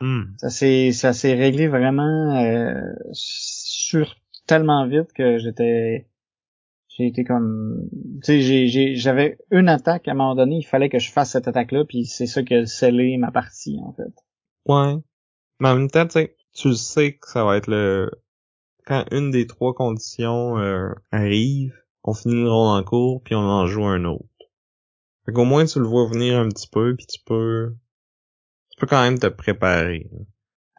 Hmm. 0.00 0.24
Ça 0.38 0.50
s'est, 0.50 0.92
ça 0.92 1.12
s'est 1.12 1.34
réglé 1.34 1.68
vraiment 1.68 2.36
euh, 2.36 2.80
sur 3.12 4.16
tellement 4.46 4.86
vite 4.86 5.12
que 5.12 5.38
j'étais, 5.38 6.06
J'ai 6.96 7.08
été 7.08 7.24
comme, 7.24 7.88
tu 8.22 8.40
sais, 8.40 8.94
j'avais 8.94 9.36
une 9.50 9.68
attaque 9.68 10.06
à 10.06 10.12
un 10.12 10.14
moment 10.14 10.36
donné, 10.36 10.58
il 10.58 10.64
fallait 10.64 10.88
que 10.88 11.00
je 11.00 11.10
fasse 11.10 11.32
cette 11.32 11.48
attaque-là, 11.48 11.84
puis 11.84 12.06
c'est 12.06 12.26
ça 12.26 12.44
qui 12.44 12.54
a 12.54 12.66
scellé 12.66 13.16
ma 13.16 13.32
partie 13.32 13.80
en 13.82 13.92
fait. 13.92 14.12
Ouais. 14.66 14.94
Mais 15.58 15.68
en 15.70 15.76
même 15.76 15.90
temps, 15.90 16.06
tu 16.06 16.12
sais, 16.12 16.36
tu 16.52 16.74
sais 16.74 17.14
que 17.14 17.28
ça 17.28 17.44
va 17.44 17.56
être 17.56 17.66
le 17.66 18.10
quand 18.86 19.04
une 19.10 19.32
des 19.32 19.46
trois 19.46 19.74
conditions 19.74 20.58
euh, 20.58 20.92
arrive, 21.10 21.74
on 22.04 22.14
finit 22.14 22.42
le 22.42 22.50
rôle 22.50 22.78
en 22.78 22.84
cours, 22.84 23.22
puis 23.24 23.34
on 23.34 23.40
en 23.40 23.66
joue 23.66 23.86
un 23.86 24.04
autre. 24.04 24.24
Fait 25.26 25.32
qu'au 25.32 25.44
moins 25.44 25.64
tu 25.64 25.80
le 25.80 25.86
vois 25.86 26.06
venir 26.06 26.38
un 26.38 26.48
petit 26.48 26.68
peu, 26.68 26.94
puis 26.94 27.06
tu 27.06 27.18
peux 27.24 27.74
tu 28.70 28.76
peux 28.78 28.86
quand 28.86 29.02
même 29.02 29.18
te 29.18 29.26
préparer. 29.26 30.08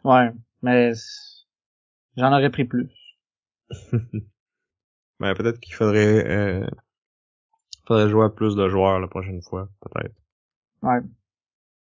Ouais, 0.02 0.30
mais 0.62 0.92
j'en 2.16 2.32
aurais 2.32 2.50
pris 2.50 2.64
plus. 2.64 2.88
ben 5.20 5.34
peut-être 5.34 5.60
qu'il 5.60 5.74
faudrait 5.74 6.26
euh, 6.26 6.66
faudrait 7.86 8.08
jouer 8.08 8.24
à 8.24 8.30
plus 8.30 8.56
de 8.56 8.68
joueurs 8.68 9.00
la 9.00 9.08
prochaine 9.08 9.42
fois, 9.42 9.68
peut-être. 9.80 10.14
Ouais. 10.82 11.00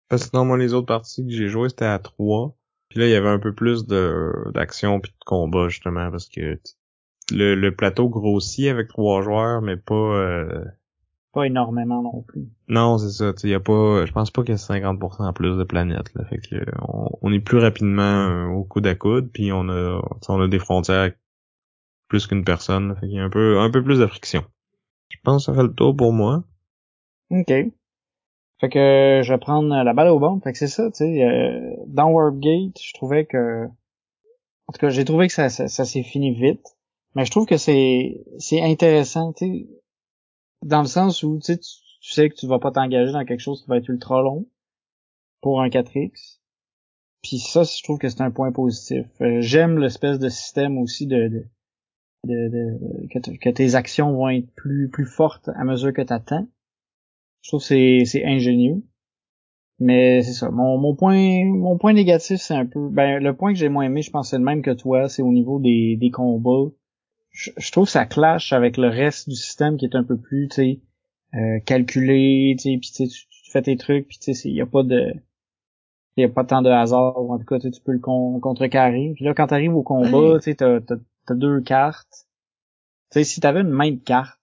Parce 0.09 0.23
que 0.23 0.29
sinon 0.29 0.45
moi 0.45 0.57
les 0.57 0.73
autres 0.73 0.87
parties 0.87 1.25
que 1.25 1.33
j'ai 1.33 1.47
jouées 1.47 1.69
c'était 1.69 1.85
à 1.85 1.99
trois. 1.99 2.55
Puis 2.89 2.99
là 2.99 3.07
il 3.07 3.11
y 3.11 3.15
avait 3.15 3.29
un 3.29 3.39
peu 3.39 3.53
plus 3.53 3.85
de 3.85 4.33
d'action 4.53 4.99
puis 4.99 5.11
de 5.11 5.25
combat 5.25 5.69
justement 5.69 6.11
parce 6.11 6.27
que 6.27 6.59
le, 7.31 7.55
le 7.55 7.75
plateau 7.75 8.09
grossit 8.09 8.67
avec 8.67 8.89
trois 8.89 9.21
joueurs 9.21 9.61
mais 9.61 9.77
pas 9.77 9.95
euh, 9.95 10.65
pas 11.31 11.45
énormément 11.45 12.01
non 12.01 12.23
plus. 12.23 12.49
Non, 12.67 12.97
c'est 12.97 13.09
ça. 13.09 13.31
Il 13.43 13.49
y 13.49 13.53
a 13.53 13.59
pas, 13.59 14.05
je 14.05 14.11
pense 14.11 14.31
pas 14.31 14.43
qu'il 14.43 14.51
y 14.51 14.53
a 14.53 14.57
50% 14.57 15.33
plus 15.33 15.57
de 15.57 15.63
planètes. 15.63 16.13
Là. 16.13 16.25
Fait 16.25 16.39
que 16.39 16.57
on, 17.21 17.31
est 17.31 17.39
plus 17.39 17.57
rapidement 17.57 18.01
euh, 18.01 18.45
au 18.47 18.63
coude 18.63 18.85
à 18.87 18.95
coude, 18.95 19.29
puis 19.31 19.51
on 19.53 19.69
a, 19.69 20.01
on 20.27 20.41
a 20.41 20.47
des 20.47 20.59
frontières 20.59 21.11
plus 22.11 22.27
qu'une 22.27 22.43
personne. 22.43 22.95
Fait 22.99 23.07
qu'il 23.07 23.15
y 23.15 23.19
a 23.19 23.23
un 23.23 23.29
peu, 23.29 23.59
un 23.59 23.71
peu 23.71 23.81
plus 23.83 23.99
de 23.99 24.05
friction. 24.05 24.43
Je 25.09 25.17
pense 25.23 25.45
que 25.45 25.51
ça 25.51 25.57
fait 25.57 25.65
le 25.65 25.73
tour 25.73 25.95
pour 25.95 26.13
moi. 26.13 26.43
Ok. 27.29 27.47
Fait 27.47 28.69
que 28.69 29.21
je 29.23 29.33
vais 29.33 29.39
prendre 29.39 29.69
la 29.69 29.93
balle 29.93 30.09
au 30.09 30.19
bon. 30.19 30.39
Fait 30.41 30.51
que 30.51 30.57
c'est 30.57 30.67
ça, 30.67 30.91
tu 30.91 30.97
sais. 30.97 31.23
Euh, 31.23 31.75
dans 31.87 32.11
Warpgate, 32.11 32.79
je 32.79 32.93
trouvais 32.93 33.25
que, 33.25 33.65
en 33.65 34.73
tout 34.73 34.79
cas, 34.79 34.89
j'ai 34.89 35.05
trouvé 35.05 35.27
que 35.27 35.33
ça 35.33 35.49
s'est 35.49 36.03
fini 36.03 36.33
vite. 36.33 36.75
Mais 37.15 37.25
je 37.25 37.31
trouve 37.31 37.45
que 37.45 37.57
c'est, 37.57 38.23
c'est 38.37 38.61
intéressant, 38.61 39.33
tu 39.33 39.45
sais 39.45 39.67
dans 40.63 40.81
le 40.81 40.87
sens 40.87 41.23
où 41.23 41.39
tu 41.39 41.53
sais, 41.53 41.57
tu 41.57 42.13
sais 42.13 42.29
que 42.29 42.35
tu 42.35 42.47
vas 42.47 42.59
pas 42.59 42.71
t'engager 42.71 43.11
dans 43.11 43.25
quelque 43.25 43.39
chose 43.39 43.63
qui 43.63 43.69
va 43.69 43.77
être 43.77 43.89
ultra 43.89 44.21
long 44.21 44.47
pour 45.41 45.61
un 45.61 45.69
4X. 45.69 46.39
Puis 47.21 47.39
ça, 47.39 47.63
je 47.63 47.83
trouve 47.83 47.99
que 47.99 48.09
c'est 48.09 48.21
un 48.21 48.31
point 48.31 48.51
positif. 48.51 49.05
Euh, 49.21 49.41
j'aime 49.41 49.77
l'espèce 49.77 50.19
de 50.19 50.29
système 50.29 50.77
aussi 50.79 51.05
de, 51.05 51.27
de, 51.27 51.45
de, 52.23 52.77
que, 53.09 53.49
tes 53.49 53.75
actions 53.75 54.13
vont 54.13 54.29
être 54.29 54.51
plus 54.55 54.89
plus 54.89 55.05
fortes 55.05 55.49
à 55.55 55.63
mesure 55.63 55.93
que 55.93 56.01
t'attends. 56.01 56.47
Je 57.41 57.49
trouve 57.49 57.61
que 57.61 57.67
c'est 57.67 58.03
c'est 58.05 58.25
ingénieux. 58.25 58.83
Mais 59.79 60.21
c'est 60.21 60.33
ça. 60.33 60.51
Mon, 60.51 60.77
mon 60.77 60.95
point 60.95 61.45
mon 61.45 61.77
point 61.77 61.93
négatif, 61.93 62.39
c'est 62.39 62.53
un 62.53 62.65
peu 62.65 62.89
ben 62.89 63.21
le 63.21 63.35
point 63.35 63.53
que 63.53 63.59
j'ai 63.59 63.69
moins 63.69 63.85
aimé, 63.85 64.01
je 64.01 64.11
pense 64.11 64.29
c'est 64.29 64.37
le 64.37 64.43
même 64.43 64.61
que 64.61 64.71
toi, 64.71 65.09
c'est 65.09 65.23
au 65.23 65.31
niveau 65.31 65.59
des, 65.59 65.97
des 65.97 66.11
combats 66.11 66.71
je, 67.31 67.71
trouve 67.71 67.85
que 67.85 67.91
ça 67.91 68.05
clash 68.05 68.53
avec 68.53 68.77
le 68.77 68.89
reste 68.89 69.29
du 69.29 69.35
système 69.35 69.77
qui 69.77 69.85
est 69.85 69.95
un 69.95 70.03
peu 70.03 70.17
plus, 70.17 70.47
tu 70.49 70.55
sais, 70.55 70.79
euh, 71.35 71.59
calculé, 71.65 72.55
tu 72.57 72.73
sais, 72.73 72.77
puis 72.77 72.91
tu, 72.91 73.07
tu 73.07 73.51
fais 73.51 73.61
tes 73.61 73.77
trucs, 73.77 74.07
puis 74.07 74.17
tu 74.19 74.33
sais, 74.33 74.49
il 74.49 74.55
y 74.55 74.61
a 74.61 74.65
pas 74.65 74.83
de 74.83 75.13
il 76.17 76.21
y 76.21 76.25
a 76.25 76.29
pas 76.29 76.43
tant 76.43 76.61
de 76.61 76.69
hasard, 76.69 77.23
ou 77.23 77.33
en 77.33 77.39
tout 77.39 77.45
cas, 77.45 77.57
tu 77.57 77.71
peux 77.85 77.93
le 77.93 77.99
contrecarrer. 77.99 79.13
Puis 79.15 79.23
là, 79.23 79.33
quand 79.33 79.47
t'arrives 79.47 79.75
au 79.75 79.81
combat, 79.81 80.39
tu 80.39 80.51
sais, 80.51 80.55
t'as, 80.55 80.79
as, 81.27 81.35
deux 81.35 81.61
cartes. 81.61 82.27
Tu 83.11 83.19
sais, 83.19 83.23
si 83.23 83.41
t'avais 83.41 83.61
une 83.61 83.69
main 83.69 83.91
de 83.91 83.99
cartes, 83.99 84.39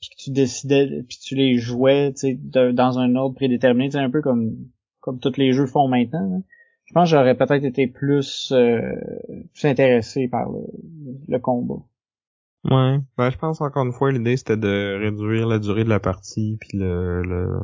puis 0.00 0.10
que 0.10 0.22
tu 0.22 0.30
décidais, 0.30 1.02
puis 1.08 1.18
tu 1.18 1.34
les 1.34 1.58
jouais, 1.58 2.12
tu 2.12 2.20
sais, 2.20 2.34
dans 2.34 2.98
un 2.98 3.14
ordre 3.16 3.34
prédéterminé, 3.34 3.90
c'est 3.90 3.98
un 3.98 4.10
peu 4.10 4.22
comme 4.22 4.56
comme 5.00 5.20
tous 5.20 5.36
les 5.36 5.52
jeux 5.52 5.66
font 5.66 5.88
maintenant. 5.88 6.42
Je 6.84 6.94
pense 6.94 7.10
que 7.10 7.16
j'aurais 7.16 7.34
peut-être 7.34 7.64
été 7.64 7.86
plus, 7.86 8.52
euh, 8.52 8.80
plus 9.54 9.64
intéressé 9.66 10.28
par 10.28 10.50
le, 10.50 10.60
le 11.28 11.38
combat. 11.38 11.82
Ouais, 12.64 12.98
ben, 13.16 13.30
je 13.30 13.38
pense 13.38 13.60
encore 13.60 13.84
une 13.84 13.92
fois 13.92 14.10
l'idée 14.10 14.36
c'était 14.36 14.56
de 14.56 14.98
réduire 14.98 15.46
la 15.46 15.58
durée 15.58 15.84
de 15.84 15.88
la 15.88 16.00
partie 16.00 16.58
puis 16.60 16.76
le, 16.76 17.22
le... 17.22 17.60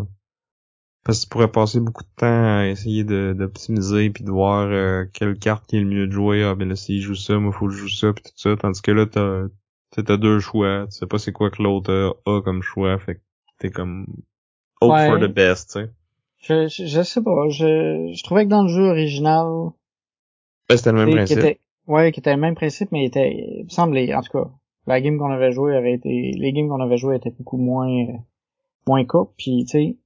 parce 1.04 1.18
que 1.18 1.24
tu 1.24 1.28
pourrais 1.28 1.50
passer 1.50 1.80
beaucoup 1.80 2.02
de 2.02 2.08
temps 2.16 2.58
à 2.58 2.66
essayer 2.66 3.04
d'optimiser 3.04 4.10
puis 4.10 4.24
de 4.24 4.30
voir 4.30 4.66
euh, 4.68 5.04
quelle 5.12 5.38
carte 5.38 5.66
qui 5.66 5.76
est 5.76 5.80
le 5.80 5.86
mieux 5.86 6.06
de 6.06 6.12
jouer. 6.12 6.42
Ah 6.44 6.54
ben 6.54 6.68
là 6.68 6.76
s'il 6.76 7.00
joue 7.00 7.14
ça, 7.14 7.38
moi 7.38 7.52
faut 7.52 7.66
que 7.66 7.72
je 7.72 7.78
joue 7.78 7.88
ça 7.88 8.12
puis 8.12 8.24
tout 8.24 8.32
ça. 8.36 8.56
Tandis 8.56 8.80
que 8.80 8.90
là 8.90 9.06
t'as 9.06 9.44
t'as 10.02 10.16
deux 10.16 10.40
choix, 10.40 10.86
tu 10.90 10.98
sais 10.98 11.06
pas 11.06 11.18
c'est 11.18 11.32
quoi 11.32 11.50
que 11.50 11.62
l'autre 11.62 12.16
a, 12.26 12.42
comme 12.42 12.62
choix, 12.62 12.98
fait 12.98 13.16
que 13.16 13.20
t'es 13.58 13.70
comme 13.70 14.06
hope 14.80 14.96
for 14.96 15.18
the 15.18 15.32
best, 15.32 15.72
tu 15.72 15.80
sais. 15.80 15.90
Je, 16.46 16.68
je, 16.68 17.02
sais 17.02 17.22
pas, 17.22 17.48
je, 17.48 18.12
je 18.14 18.22
trouvais 18.22 18.44
que 18.44 18.50
dans 18.50 18.64
le 18.64 18.68
jeu 18.68 18.82
original. 18.82 19.46
Ben, 20.68 20.76
c'était 20.76 20.92
le 20.92 21.06
même 21.06 21.14
principe. 21.14 21.58
ouais, 21.86 22.12
qui 22.12 22.20
était 22.20 22.34
le 22.34 22.40
même 22.40 22.54
principe, 22.54 22.92
mais 22.92 23.02
il 23.02 23.06
était, 23.06 23.32
il 23.32 23.64
me 23.64 23.70
semble, 23.70 23.96
en 23.96 24.20
tout 24.20 24.32
cas, 24.32 24.50
la 24.86 25.00
game 25.00 25.18
qu'on 25.18 25.30
avait 25.30 25.52
joué 25.52 25.74
avait 25.74 25.94
été, 25.94 26.32
les 26.36 26.52
games 26.52 26.68
qu'on 26.68 26.82
avait 26.82 26.98
joué 26.98 27.16
étaient 27.16 27.30
beaucoup 27.30 27.56
moins, 27.56 27.88
moins 28.86 29.04
courtes. 29.06 29.32
Puis, 29.38 29.64
tu 29.64 29.70
sais, 29.70 29.96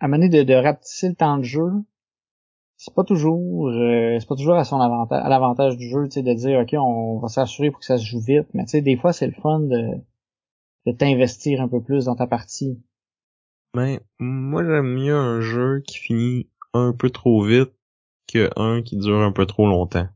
à 0.00 0.08
mener 0.08 0.28
de, 0.28 0.42
de 0.42 0.54
rapetisser 0.54 1.08
le 1.08 1.14
temps 1.14 1.38
de 1.38 1.44
jeu, 1.44 1.70
c'est 2.76 2.94
pas 2.94 3.04
toujours, 3.04 3.68
euh, 3.68 4.16
c'est 4.20 4.28
pas 4.28 4.36
toujours 4.36 4.56
à 4.56 4.64
son 4.64 4.80
avantage, 4.80 5.22
à 5.24 5.28
l'avantage 5.28 5.76
du 5.76 5.88
jeu, 5.88 6.04
tu 6.04 6.12
sais, 6.12 6.22
de 6.22 6.34
dire, 6.34 6.60
ok, 6.60 6.74
on 6.74 7.18
va 7.18 7.28
s'assurer 7.28 7.70
pour 7.70 7.80
que 7.80 7.86
ça 7.86 7.98
se 7.98 8.04
joue 8.04 8.20
vite. 8.20 8.48
Mais 8.54 8.64
tu 8.64 8.72
sais, 8.72 8.82
des 8.82 8.96
fois, 8.96 9.12
c'est 9.12 9.26
le 9.26 9.32
fun 9.32 9.60
de, 9.60 9.92
de 10.86 10.92
t'investir 10.92 11.60
un 11.60 11.68
peu 11.68 11.80
plus 11.80 12.04
dans 12.04 12.16
ta 12.16 12.26
partie. 12.26 12.78
Ben, 13.74 14.00
moi, 14.18 14.62
j'aime 14.64 14.94
mieux 14.94 15.14
un 15.14 15.40
jeu 15.40 15.82
qui 15.86 15.98
finit 15.98 16.48
un 16.74 16.92
peu 16.92 17.10
trop 17.10 17.42
vite 17.42 17.72
que 18.28 18.50
un 18.56 18.82
qui 18.82 18.96
dure 18.96 19.20
un 19.20 19.32
peu 19.32 19.46
trop 19.46 19.66
longtemps. 19.66 20.08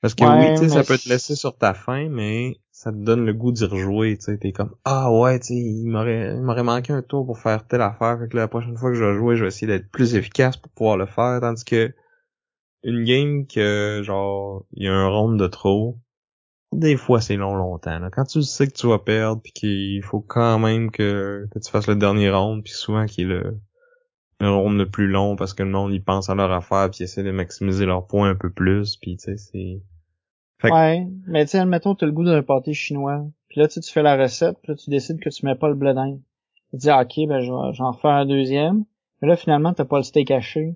Parce 0.00 0.14
que 0.14 0.24
oui, 0.24 0.58
tu 0.58 0.68
sais, 0.68 0.68
ça 0.68 0.84
peut 0.84 0.98
te 0.98 1.08
laisser 1.08 1.36
sur 1.36 1.56
ta 1.56 1.74
fin, 1.74 2.08
mais 2.08 2.56
ça 2.72 2.90
te 2.90 2.96
donne 2.96 3.26
le 3.26 3.34
goût 3.34 3.52
d'y 3.52 3.66
rejouer, 3.66 4.16
tu 4.16 4.24
sais, 4.24 4.38
t'es 4.38 4.52
comme 4.52 4.74
ah 4.84 5.12
ouais, 5.12 5.38
tu 5.38 5.48
sais, 5.48 5.54
il 5.54 5.86
m'aurait 5.86 6.34
il 6.34 6.42
m'aurait 6.42 6.62
manqué 6.62 6.92
un 6.92 7.02
tour 7.02 7.26
pour 7.26 7.38
faire 7.38 7.66
telle 7.66 7.82
affaire, 7.82 8.18
fait 8.18 8.28
que 8.28 8.36
la 8.36 8.48
prochaine 8.48 8.76
fois 8.76 8.90
que 8.90 8.96
je 8.96 9.04
vais 9.04 9.14
jouer, 9.14 9.36
je 9.36 9.42
vais 9.42 9.48
essayer 9.48 9.66
d'être 9.66 9.90
plus 9.90 10.14
efficace 10.14 10.56
pour 10.56 10.72
pouvoir 10.72 10.96
le 10.96 11.06
faire, 11.06 11.40
tandis 11.40 11.64
que 11.64 11.94
une 12.82 13.04
game 13.04 13.46
que 13.46 14.02
genre 14.04 14.64
il 14.72 14.84
y 14.84 14.88
a 14.88 14.94
un 14.94 15.08
round 15.08 15.38
de 15.38 15.46
trop, 15.46 15.98
des 16.72 16.96
fois 16.96 17.20
c'est 17.20 17.36
long 17.36 17.54
longtemps. 17.54 18.08
Quand 18.10 18.24
tu 18.24 18.42
sais 18.42 18.66
que 18.66 18.72
tu 18.72 18.88
vas 18.88 18.98
perdre 18.98 19.42
puis 19.42 19.52
qu'il 19.52 20.02
faut 20.02 20.20
quand 20.20 20.58
même 20.58 20.90
que, 20.90 21.46
que 21.52 21.58
tu 21.58 21.70
fasses 21.70 21.86
le 21.86 21.96
dernier 21.96 22.30
round, 22.30 22.64
puis 22.64 22.72
souvent 22.72 23.06
qui 23.06 23.22
est 23.22 23.26
le 23.26 23.60
le 24.40 24.50
round 24.50 24.76
le 24.78 24.90
plus 24.90 25.08
long 25.08 25.36
parce 25.36 25.54
que 25.54 25.62
le 25.62 25.70
monde 25.70 25.92
il 25.92 26.02
pense 26.02 26.28
à 26.30 26.34
leur 26.34 26.50
affaire 26.50 26.90
puis 26.90 27.04
essaie 27.04 27.22
de 27.22 27.30
maximiser 27.30 27.86
leurs 27.86 28.06
points 28.06 28.30
un 28.30 28.34
peu 28.34 28.50
plus 28.50 28.96
puis 28.96 29.16
tu 29.16 29.24
sais 29.24 29.36
c'est 29.36 29.82
Ouais, 30.64 31.06
mais 31.26 31.44
tu 31.44 31.52
sais, 31.52 31.58
admettons, 31.58 31.94
t'as 31.94 32.06
le 32.06 32.12
goût 32.12 32.24
d'un 32.24 32.42
pâté 32.42 32.72
chinois. 32.72 33.24
Puis 33.48 33.60
là, 33.60 33.68
tu 33.68 33.80
fais 33.82 34.02
la 34.02 34.16
recette, 34.16 34.56
puis 34.62 34.72
là, 34.72 34.76
tu 34.76 34.90
décides 34.90 35.20
que 35.20 35.28
tu 35.28 35.44
mets 35.44 35.54
pas 35.54 35.68
le 35.68 35.74
blé 35.74 35.92
d'Inde. 35.94 36.20
Tu 36.70 36.76
dis, 36.76 36.90
ah, 36.90 37.02
ok, 37.02 37.28
ben, 37.28 37.40
j'en 37.40 37.90
refais 37.92 38.08
un 38.08 38.26
deuxième. 38.26 38.84
Mais 39.20 39.28
là, 39.28 39.36
finalement, 39.36 39.72
t'as 39.72 39.84
pas 39.84 39.98
le 39.98 40.04
steak 40.04 40.30
haché. 40.30 40.74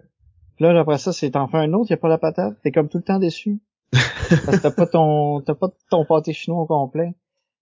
Puis 0.57 0.64
là, 0.64 0.78
après 0.78 0.99
ça, 0.99 1.12
c'est 1.12 1.30
t'en 1.30 1.49
fais 1.49 1.59
un 1.59 1.72
autre, 1.72 1.91
y 1.91 1.95
a 1.95 1.99
pas 1.99 2.09
la 2.09 2.18
patate. 2.18 2.57
T'es 2.62 2.72
comme 2.72 2.89
tout 2.89 2.99
le 2.99 3.05
temps 3.05 3.18
déçu. 3.18 3.59
parce 3.93 4.59
que 4.59 4.62
t'as 4.62 4.70
pas 4.70 4.87
ton, 4.87 5.41
t'as 5.41 5.55
pas 5.55 5.68
ton 5.91 6.05
pâté 6.05 6.32
chinois 6.32 6.62
au 6.62 6.66
complet. 6.66 7.14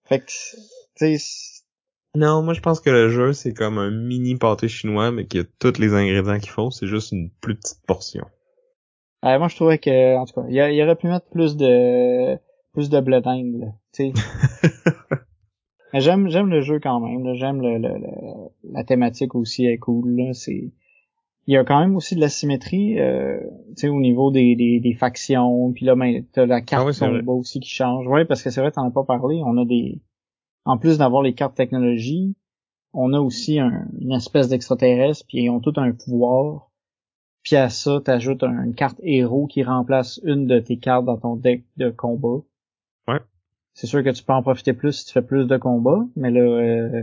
Fait 0.05 0.21
que, 0.21 0.27
tu 0.97 1.19
sais, 1.19 1.63
non, 2.17 2.43
moi 2.43 2.55
je 2.55 2.61
pense 2.61 2.81
que 2.81 2.91
le 2.91 3.09
jeu 3.09 3.33
c'est 3.33 3.53
comme 3.53 3.77
un 3.77 3.91
mini 3.91 4.37
pâté 4.37 4.69
chinois 4.69 5.11
mais 5.11 5.27
qui 5.27 5.41
a 5.41 5.45
tous 5.59 5.79
les 5.79 5.95
ingrédients 5.95 6.39
qu'il 6.39 6.51
faut, 6.51 6.71
c'est 6.71 6.87
juste 6.87 7.11
une 7.11 7.29
plus 7.41 7.57
petite 7.57 7.85
portion. 7.87 8.25
Euh, 9.25 9.39
moi, 9.39 9.49
je 9.49 9.57
trouvais 9.57 9.79
que, 9.79 10.17
en 10.17 10.25
tout 10.27 10.35
cas, 10.35 10.47
il 10.49 10.55
y, 10.55 10.83
aurait 10.83 10.97
pu 10.97 11.07
mettre 11.07 11.27
plus 11.31 11.57
de 11.57 12.37
plus 12.73 12.91
de 12.91 13.01
tu 13.93 14.13
sais. 14.13 14.13
J'aime 15.95 16.29
j'aime 16.29 16.51
le 16.51 16.61
jeu 16.61 16.81
quand 16.81 16.99
même. 16.99 17.35
J'aime 17.35 17.61
le, 17.61 17.79
le, 17.79 17.91
la 18.73 18.83
thématique 18.83 19.37
aussi 19.37 19.65
est 19.67 19.79
cool. 19.79 20.17
Là. 20.17 20.33
C'est 20.33 20.73
il 21.47 21.55
y 21.55 21.57
a 21.57 21.65
quand 21.65 21.79
même 21.79 21.95
aussi 21.95 22.15
de 22.15 22.21
la 22.21 22.29
symétrie, 22.29 22.99
euh, 22.99 23.39
tu 23.77 23.83
sais, 23.83 23.89
au 23.89 24.01
niveau 24.01 24.31
des, 24.31 24.57
des, 24.57 24.81
des 24.81 24.95
factions. 24.95 25.73
Puis 25.73 25.85
là, 25.85 25.95
ben, 25.95 26.25
t'as 26.33 26.47
la 26.47 26.63
carte 26.63 26.97
ah 27.01 27.11
oui, 27.11 27.23
aussi 27.27 27.61
qui 27.61 27.69
change. 27.69 28.07
Ouais, 28.07 28.25
parce 28.25 28.43
que 28.43 28.51
c'est 28.51 28.61
vrai, 28.61 28.71
t'en 28.71 28.87
as 28.87 28.91
pas 28.91 29.05
parlé. 29.05 29.43
On 29.45 29.59
a 29.59 29.65
des, 29.65 30.01
en 30.65 30.79
plus 30.79 30.99
d'avoir 30.99 31.23
les 31.23 31.35
cartes 31.35 31.55
technologie, 31.55 32.35
on 32.93 33.13
a 33.13 33.21
aussi 33.21 33.59
un, 33.59 33.87
une 34.01 34.13
espèce 34.13 34.49
d'extraterrestre, 34.49 35.27
puis 35.29 35.43
ils 35.43 35.51
ont 35.51 35.61
tout 35.61 35.75
un 35.77 35.93
pouvoir. 35.93 36.71
Puis 37.45 37.57
à 37.57 37.69
ça, 37.69 38.01
t'ajoutes 38.03 38.43
une 38.43 38.75
carte 38.75 38.99
héros 39.03 39.47
qui 39.47 39.63
remplace 39.63 40.19
une 40.25 40.47
de 40.47 40.59
tes 40.59 40.79
cartes 40.79 41.05
dans 41.05 41.19
ton 41.19 41.37
deck 41.37 41.65
de 41.77 41.91
combat. 41.91 42.43
Ouais. 43.07 43.21
C'est 43.75 43.87
sûr 43.87 44.03
que 44.03 44.11
tu 44.11 44.25
peux 44.25 44.33
en 44.33 44.43
profiter 44.43 44.73
plus 44.73 44.93
si 44.93 45.07
tu 45.07 45.13
fais 45.13 45.23
plus 45.23 45.47
de 45.47 45.57
combats, 45.59 46.05
mais 46.17 46.31
là, 46.31 46.41
euh, 46.41 47.03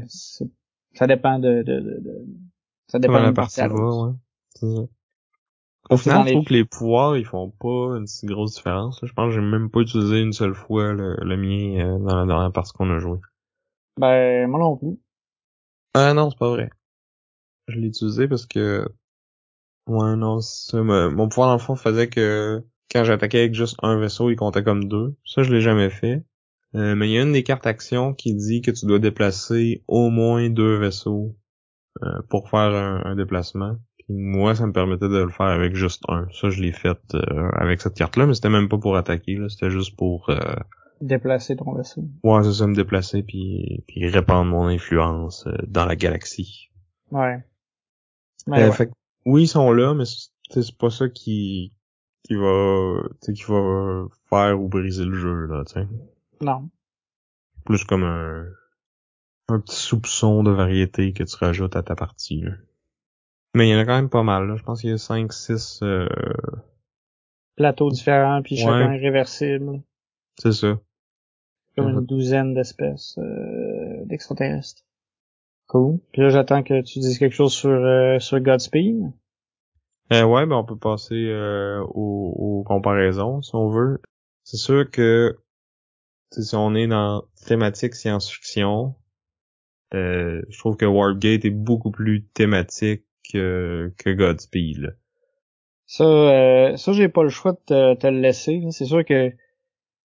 ça 0.93 1.07
dépend 1.07 1.37
de, 1.37 1.61
de, 1.61 1.79
de, 1.79 2.25
ça 2.87 2.99
dépend 2.99 3.19
de 3.19 3.25
la 3.25 3.33
partie 3.33 3.61
ouais. 3.61 4.87
Au 5.89 5.97
final, 5.97 6.27
je 6.27 6.33
trouve 6.33 6.45
que 6.45 6.53
les 6.53 6.65
pouvoirs, 6.65 7.17
ils 7.17 7.25
font 7.25 7.49
pas 7.49 7.97
une 7.97 8.07
si 8.07 8.25
grosse 8.25 8.55
différence. 8.55 8.99
Je 9.03 9.13
pense 9.13 9.29
que 9.29 9.35
j'ai 9.35 9.45
même 9.45 9.69
pas 9.69 9.81
utilisé 9.81 10.21
une 10.21 10.33
seule 10.33 10.53
fois 10.53 10.93
le, 10.93 11.15
le 11.21 11.37
mien 11.37 11.85
euh, 11.85 11.99
dans, 11.99 12.25
la, 12.25 12.43
la 12.43 12.51
partie 12.51 12.73
qu'on 12.73 12.89
a 12.91 12.99
joué. 12.99 13.19
Ben, 13.97 14.47
moi 14.47 14.59
non 14.59 14.77
plus. 14.77 14.99
Ah 15.93 16.13
non, 16.13 16.29
c'est 16.29 16.39
pas 16.39 16.49
vrai. 16.49 16.69
Je 17.67 17.77
l'ai 17.79 17.87
utilisé 17.87 18.27
parce 18.27 18.45
que... 18.45 18.87
Ouais, 19.91 20.15
non, 20.15 20.39
ça, 20.39 20.81
mon 20.81 21.27
pouvoir 21.27 21.61
fond 21.61 21.75
faisait 21.75 22.07
que 22.07 22.63
quand 22.89 23.03
j'attaquais 23.03 23.39
avec 23.39 23.53
juste 23.53 23.75
un 23.83 23.99
vaisseau, 23.99 24.29
il 24.29 24.37
comptait 24.37 24.63
comme 24.63 24.85
deux. 24.87 25.15
Ça, 25.25 25.43
je 25.43 25.51
l'ai 25.51 25.59
jamais 25.59 25.89
fait. 25.89 26.23
Euh, 26.75 26.95
mais 26.95 27.09
il 27.09 27.11
y 27.11 27.17
a 27.17 27.23
une 27.23 27.33
des 27.33 27.43
cartes 27.43 27.67
actions 27.67 28.13
qui 28.13 28.33
dit 28.33 28.61
que 28.61 28.71
tu 28.71 28.85
dois 28.85 28.99
déplacer 28.99 29.83
au 29.89 30.09
moins 30.09 30.49
deux 30.49 30.77
vaisseaux 30.77 31.35
euh, 32.03 32.21
pour 32.29 32.49
faire 32.49 32.73
un, 32.73 33.15
déplacement. 33.17 33.75
Puis 33.97 34.15
moi, 34.15 34.55
ça 34.55 34.65
me 34.65 34.71
permettait 34.71 35.09
de 35.09 35.23
le 35.23 35.29
faire 35.29 35.47
avec 35.47 35.75
juste 35.75 36.03
un. 36.07 36.25
Ça, 36.31 36.49
je 36.49 36.61
l'ai 36.61 36.71
fait 36.71 36.99
euh, 37.13 37.49
avec 37.55 37.81
cette 37.81 37.95
carte-là, 37.95 38.27
mais 38.27 38.33
c'était 38.33 38.49
même 38.49 38.69
pas 38.69 38.77
pour 38.77 38.95
attaquer, 38.95 39.35
là. 39.35 39.49
C'était 39.49 39.71
juste 39.71 39.97
pour 39.97 40.31
déplacer 41.01 41.57
ton 41.57 41.73
vaisseau. 41.73 42.05
Ouais, 42.23 42.43
c'est 42.45 42.53
ça, 42.53 42.65
me 42.65 42.75
déplacer 42.75 43.23
puis, 43.23 43.83
puis 43.87 44.07
répandre 44.07 44.49
mon 44.49 44.67
influence 44.67 45.49
dans 45.67 45.85
la 45.85 45.97
galaxie. 45.97 46.69
Ouais. 47.11 47.43
Fait, 48.71 48.89
oui, 49.25 49.43
ils 49.43 49.47
sont 49.47 49.71
là, 49.71 49.93
mais 49.93 50.05
c'est 50.05 50.77
pas 50.77 50.89
ça 50.89 51.09
qui 51.09 51.73
qui 52.23 52.35
va 52.35 53.01
qui 53.21 53.43
va 53.47 54.05
faire 54.29 54.61
ou 54.61 54.67
briser 54.67 55.05
le 55.05 55.15
jeu 55.15 55.45
là, 55.47 55.63
tu 55.65 55.73
sais. 55.73 55.87
Non. 56.41 56.69
Plus 57.65 57.83
comme 57.83 58.03
un, 58.03 58.45
un 59.47 59.59
petit 59.59 59.75
soupçon 59.75 60.43
de 60.43 60.51
variété 60.51 61.13
que 61.13 61.23
tu 61.23 61.35
rajoutes 61.35 61.75
à 61.75 61.83
ta 61.83 61.95
partie. 61.95 62.43
Mais 63.53 63.67
il 63.67 63.71
y 63.71 63.75
en 63.75 63.79
a 63.79 63.85
quand 63.85 63.95
même 63.95 64.09
pas 64.09 64.23
mal. 64.23 64.47
Là. 64.47 64.55
Je 64.55 64.63
pense 64.63 64.81
qu'il 64.81 64.89
y 64.89 64.93
a 64.93 64.97
5, 64.97 65.31
6... 65.31 65.79
Euh... 65.83 66.07
Plateaux 67.55 67.91
différents, 67.91 68.41
puis 68.41 68.55
chacun 68.55 68.97
réversible. 68.97 69.81
C'est 70.37 70.53
ça. 70.53 70.79
Comme 71.75 71.89
une 71.89 72.05
douzaine 72.05 72.53
d'espèces 72.53 73.17
euh, 73.17 74.05
d'extraterrestres. 74.05 74.83
Cool. 75.71 75.99
Puis 76.11 76.21
là, 76.21 76.29
j'attends 76.29 76.63
que 76.63 76.81
tu 76.81 76.99
dises 76.99 77.17
quelque 77.17 77.33
chose 77.33 77.53
sur, 77.53 77.69
euh, 77.69 78.19
sur 78.19 78.41
Godspeed. 78.41 79.13
Euh, 80.11 80.23
ouais, 80.23 80.45
ben 80.45 80.57
on 80.57 80.65
peut 80.65 80.77
passer 80.77 81.29
euh, 81.29 81.81
aux, 81.93 82.33
aux 82.37 82.63
comparaisons, 82.63 83.41
si 83.41 83.55
on 83.55 83.69
veut. 83.69 84.01
C'est 84.43 84.57
sûr 84.57 84.91
que 84.91 85.37
si 86.31 86.55
on 86.57 86.75
est 86.75 86.87
dans 86.87 87.23
thématique 87.47 87.95
science-fiction, 87.95 88.95
euh, 89.93 90.41
je 90.49 90.59
trouve 90.59 90.75
que 90.75 90.85
Wargate 90.85 91.45
est 91.45 91.51
beaucoup 91.51 91.91
plus 91.91 92.25
thématique 92.33 93.05
que, 93.31 93.93
que 93.97 94.09
Godspeed. 94.09 94.97
Ça, 95.85 96.03
euh, 96.03 96.75
ça 96.75 96.91
j'ai 96.91 97.07
pas 97.07 97.23
le 97.23 97.29
choix 97.29 97.53
de 97.53 97.95
te, 97.95 98.07
le 98.07 98.19
laisser. 98.19 98.61
C'est 98.71 98.83
sûr 98.83 99.05
que 99.05 99.31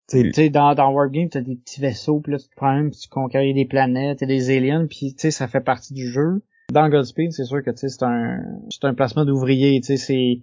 tu 0.08 0.32
sais 0.32 0.50
dans, 0.50 0.74
dans 0.74 0.92
Wargame, 0.92 1.28
t'as 1.28 1.40
des 1.40 1.56
petits 1.56 1.80
vaisseaux, 1.80 2.20
puis 2.20 2.32
là 2.32 2.38
tu 2.38 2.48
te 2.48 2.54
prends 2.56 2.88
tu 2.90 3.08
conquéris 3.08 3.54
des 3.54 3.64
planètes 3.64 4.22
et 4.22 4.26
des 4.26 4.56
aliens, 4.56 4.86
puis 4.86 5.14
tu 5.14 5.20
sais 5.20 5.30
ça 5.30 5.48
fait 5.48 5.60
partie 5.60 5.94
du 5.94 6.08
jeu. 6.08 6.42
Dans 6.72 6.88
Godspeed, 6.88 7.32
c'est 7.32 7.44
sûr 7.44 7.62
que 7.62 7.70
tu 7.70 7.78
sais 7.78 7.88
c'est 7.88 8.04
un 8.04 8.42
c'est 8.70 8.84
un 8.84 8.94
placement 8.94 9.24
d'ouvrier, 9.24 9.80
tu 9.80 9.86
sais 9.86 9.96
c'est 9.96 10.42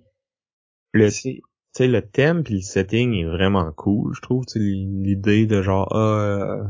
le 0.93 1.09
sais, 1.09 1.41
le 1.87 2.01
thème 2.01 2.43
puis 2.43 2.55
le 2.55 2.61
setting 2.61 3.13
est 3.13 3.25
vraiment 3.25 3.71
cool, 3.71 4.13
je 4.15 4.21
trouve. 4.21 4.43
L'idée 4.55 5.45
de 5.45 5.61
genre, 5.61 5.87
ah, 5.91 5.97
euh, 5.97 6.63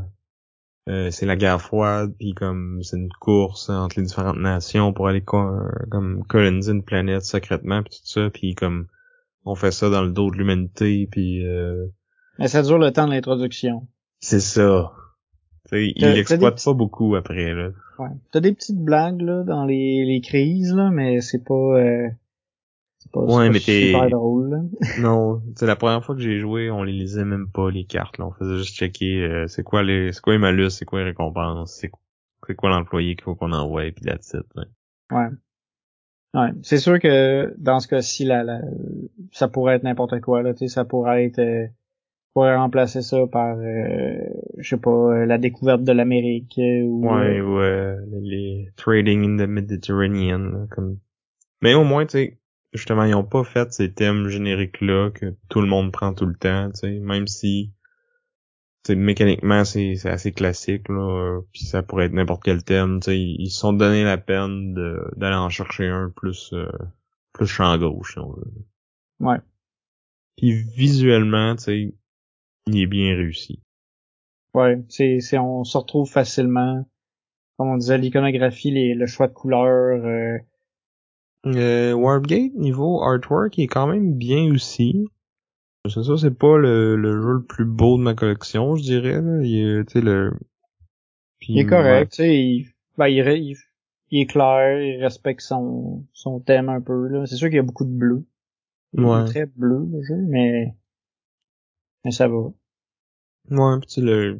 euh, 0.88 1.10
c'est 1.10 1.26
la 1.26 1.36
guerre 1.36 1.60
froide, 1.60 2.14
puis 2.18 2.32
comme 2.32 2.80
c'est 2.82 2.96
une 2.96 3.12
course 3.20 3.68
entre 3.70 3.98
les 3.98 4.06
différentes 4.06 4.38
nations 4.38 4.92
pour 4.92 5.08
aller 5.08 5.22
comme 5.22 6.24
coloniser 6.28 6.72
une 6.72 6.84
planète 6.84 7.22
secrètement, 7.22 7.82
puis 7.82 7.94
tout 7.94 8.06
ça, 8.06 8.30
puis 8.30 8.54
comme 8.54 8.86
on 9.44 9.54
fait 9.54 9.72
ça 9.72 9.90
dans 9.90 10.02
le 10.02 10.12
dos 10.12 10.30
de 10.30 10.36
l'humanité, 10.36 11.08
puis... 11.10 11.44
Euh... 11.46 11.86
Mais 12.38 12.48
ça 12.48 12.62
dure 12.62 12.78
le 12.78 12.92
temps 12.92 13.06
de 13.06 13.12
l'introduction. 13.12 13.86
C'est 14.20 14.40
ça. 14.40 14.92
T'sais, 15.66 15.92
il 15.94 16.04
l'exploite 16.04 16.62
pas 16.62 16.72
beaucoup 16.72 17.14
après, 17.14 17.54
là. 17.54 17.70
Ouais. 17.98 18.08
T'as 18.32 18.40
des 18.40 18.52
petites 18.52 18.78
blagues, 18.78 19.20
là, 19.20 19.44
dans 19.44 19.64
les, 19.64 20.04
les 20.04 20.20
crises, 20.20 20.74
là, 20.74 20.90
mais 20.90 21.20
c'est 21.20 21.44
pas... 21.44 21.54
Euh 21.54 22.08
ouais, 23.14 23.50
mais 23.50 23.60
t'es... 23.60 23.92
non, 25.00 25.42
c'est 25.56 25.66
la 25.66 25.76
première 25.76 26.04
fois 26.04 26.14
que 26.14 26.20
j'ai 26.20 26.38
joué, 26.38 26.70
on 26.70 26.82
les 26.82 26.92
lisait 26.92 27.24
même 27.24 27.48
pas 27.48 27.70
les 27.70 27.84
cartes. 27.84 28.18
Là. 28.18 28.26
On 28.26 28.32
faisait 28.32 28.58
juste 28.58 28.74
checker 28.74 29.22
euh, 29.22 29.46
c'est 29.48 29.62
quoi 29.62 29.82
les, 29.82 30.12
c'est 30.12 30.20
quoi 30.20 30.32
les 30.34 30.38
malus, 30.38 30.70
c'est 30.70 30.84
quoi 30.84 31.00
les 31.00 31.06
récompenses, 31.06 31.74
c'est, 31.80 31.90
c'est 32.46 32.54
quoi 32.54 32.70
l'employé 32.70 33.14
qu'il 33.14 33.24
faut 33.24 33.34
qu'on 33.34 33.52
envoie, 33.52 33.90
puis 33.90 34.04
la 34.04 34.18
titre. 34.18 34.46
Ouais. 35.10 35.28
Ouais, 36.34 36.48
c'est 36.62 36.78
sûr 36.78 36.98
que 36.98 37.54
dans 37.58 37.78
ce 37.78 37.88
cas-ci, 37.88 38.24
là, 38.24 38.60
ça 39.32 39.48
pourrait 39.48 39.76
être 39.76 39.82
n'importe 39.82 40.18
quoi 40.20 40.42
là, 40.42 40.54
tu 40.54 40.60
sais, 40.60 40.68
ça 40.68 40.86
pourrait 40.86 41.26
être, 41.26 41.40
euh, 41.40 41.66
pourrait 42.32 42.56
remplacer 42.56 43.02
ça 43.02 43.26
par, 43.26 43.56
euh, 43.58 44.16
je 44.58 44.68
sais 44.68 44.80
pas, 44.80 44.90
euh, 44.90 45.26
la 45.26 45.38
découverte 45.38 45.84
de 45.84 45.92
l'Amérique 45.92 46.54
ou. 46.58 47.08
Ouais, 47.08 47.40
ouais, 47.40 47.96
les 48.20 48.68
trading 48.76 49.24
in 49.24 49.44
the 49.44 49.48
Mediterranean, 49.48 50.66
comme. 50.70 50.98
Mais 51.60 51.74
au 51.74 51.84
moins, 51.84 52.06
tu 52.06 52.12
sais, 52.12 52.38
justement, 52.72 53.04
ils 53.04 53.14
ont 53.14 53.24
pas 53.24 53.44
fait 53.44 53.72
ces 53.72 53.92
thèmes 53.92 54.28
génériques-là 54.28 55.10
que 55.10 55.34
tout 55.48 55.60
le 55.60 55.68
monde 55.68 55.92
prend 55.92 56.14
tout 56.14 56.26
le 56.26 56.34
temps, 56.34 56.70
tu 56.70 56.80
sais, 56.80 56.98
même 56.98 57.26
si 57.26 57.72
mécaniquement 58.90 59.64
c'est 59.64 59.94
assez 60.06 60.32
classique 60.32 60.88
là 60.88 61.00
euh, 61.00 61.40
puis 61.52 61.64
ça 61.64 61.82
pourrait 61.82 62.06
être 62.06 62.12
n'importe 62.12 62.42
quel 62.42 62.64
thème 62.64 62.98
tu 62.98 63.12
sais 63.12 63.20
ils 63.20 63.50
se 63.50 63.60
sont 63.60 63.72
donné 63.72 64.02
la 64.02 64.18
peine 64.18 64.74
d'aller 65.16 65.36
en 65.36 65.48
chercher 65.48 65.86
un 65.86 66.10
plus 66.10 66.52
euh, 66.52 66.66
plus 67.32 67.46
champ 67.46 67.78
gauche 67.78 68.14
si 68.14 68.18
on 68.18 68.32
veut 68.32 68.52
ouais 69.20 69.38
puis 70.36 70.52
visuellement 70.52 71.54
tu 71.54 71.62
sais 71.62 71.94
il 72.66 72.80
est 72.80 72.86
bien 72.86 73.14
réussi 73.14 73.60
ouais 74.54 74.82
c'est 74.88 75.20
c'est 75.20 75.38
on 75.38 75.64
se 75.64 75.78
retrouve 75.78 76.10
facilement 76.10 76.84
comme 77.58 77.68
on 77.68 77.76
disait 77.76 77.98
l'iconographie 77.98 78.70
les 78.70 78.94
le 78.94 79.06
choix 79.06 79.28
de 79.28 79.32
couleurs 79.32 80.04
euh, 80.04 80.38
euh, 81.46 81.92
Warpgate, 81.92 82.54
niveau 82.54 83.02
artwork, 83.02 83.58
il 83.58 83.64
est 83.64 83.68
quand 83.68 83.86
même 83.86 84.14
bien 84.14 84.52
aussi. 84.52 85.08
C'est 85.88 86.04
ça, 86.04 86.16
c'est 86.16 86.38
pas 86.38 86.56
le, 86.58 86.94
le 86.94 87.20
jeu 87.20 87.32
le 87.34 87.42
plus 87.42 87.64
beau 87.64 87.98
de 87.98 88.02
ma 88.02 88.14
collection, 88.14 88.76
je 88.76 88.82
dirais. 88.82 89.20
Il 89.42 89.58
est, 89.58 89.94
le... 89.96 90.32
il 91.48 91.58
est 91.58 91.66
correct, 91.66 92.12
tu 92.12 92.16
sais, 92.16 92.38
il, 92.38 92.68
ben, 92.96 93.08
il, 93.08 93.56
il, 94.10 94.20
est 94.20 94.26
clair, 94.26 94.80
il 94.80 95.02
respecte 95.02 95.40
son, 95.40 96.06
son 96.12 96.38
thème 96.38 96.68
un 96.68 96.80
peu. 96.80 97.08
là. 97.08 97.26
C'est 97.26 97.34
sûr 97.34 97.48
qu'il 97.48 97.56
y 97.56 97.60
a 97.60 97.64
beaucoup 97.64 97.84
de 97.84 97.90
bleu. 97.90 98.24
Il 98.92 99.02
est 99.02 99.24
très 99.24 99.46
bleu 99.46 99.88
le 99.90 100.02
jeu, 100.02 100.22
mais 100.28 100.76
mais 102.04 102.10
ça 102.10 102.28
va. 102.28 102.52
Ouais, 103.50 103.80
pis 103.80 104.00
le 104.00 104.38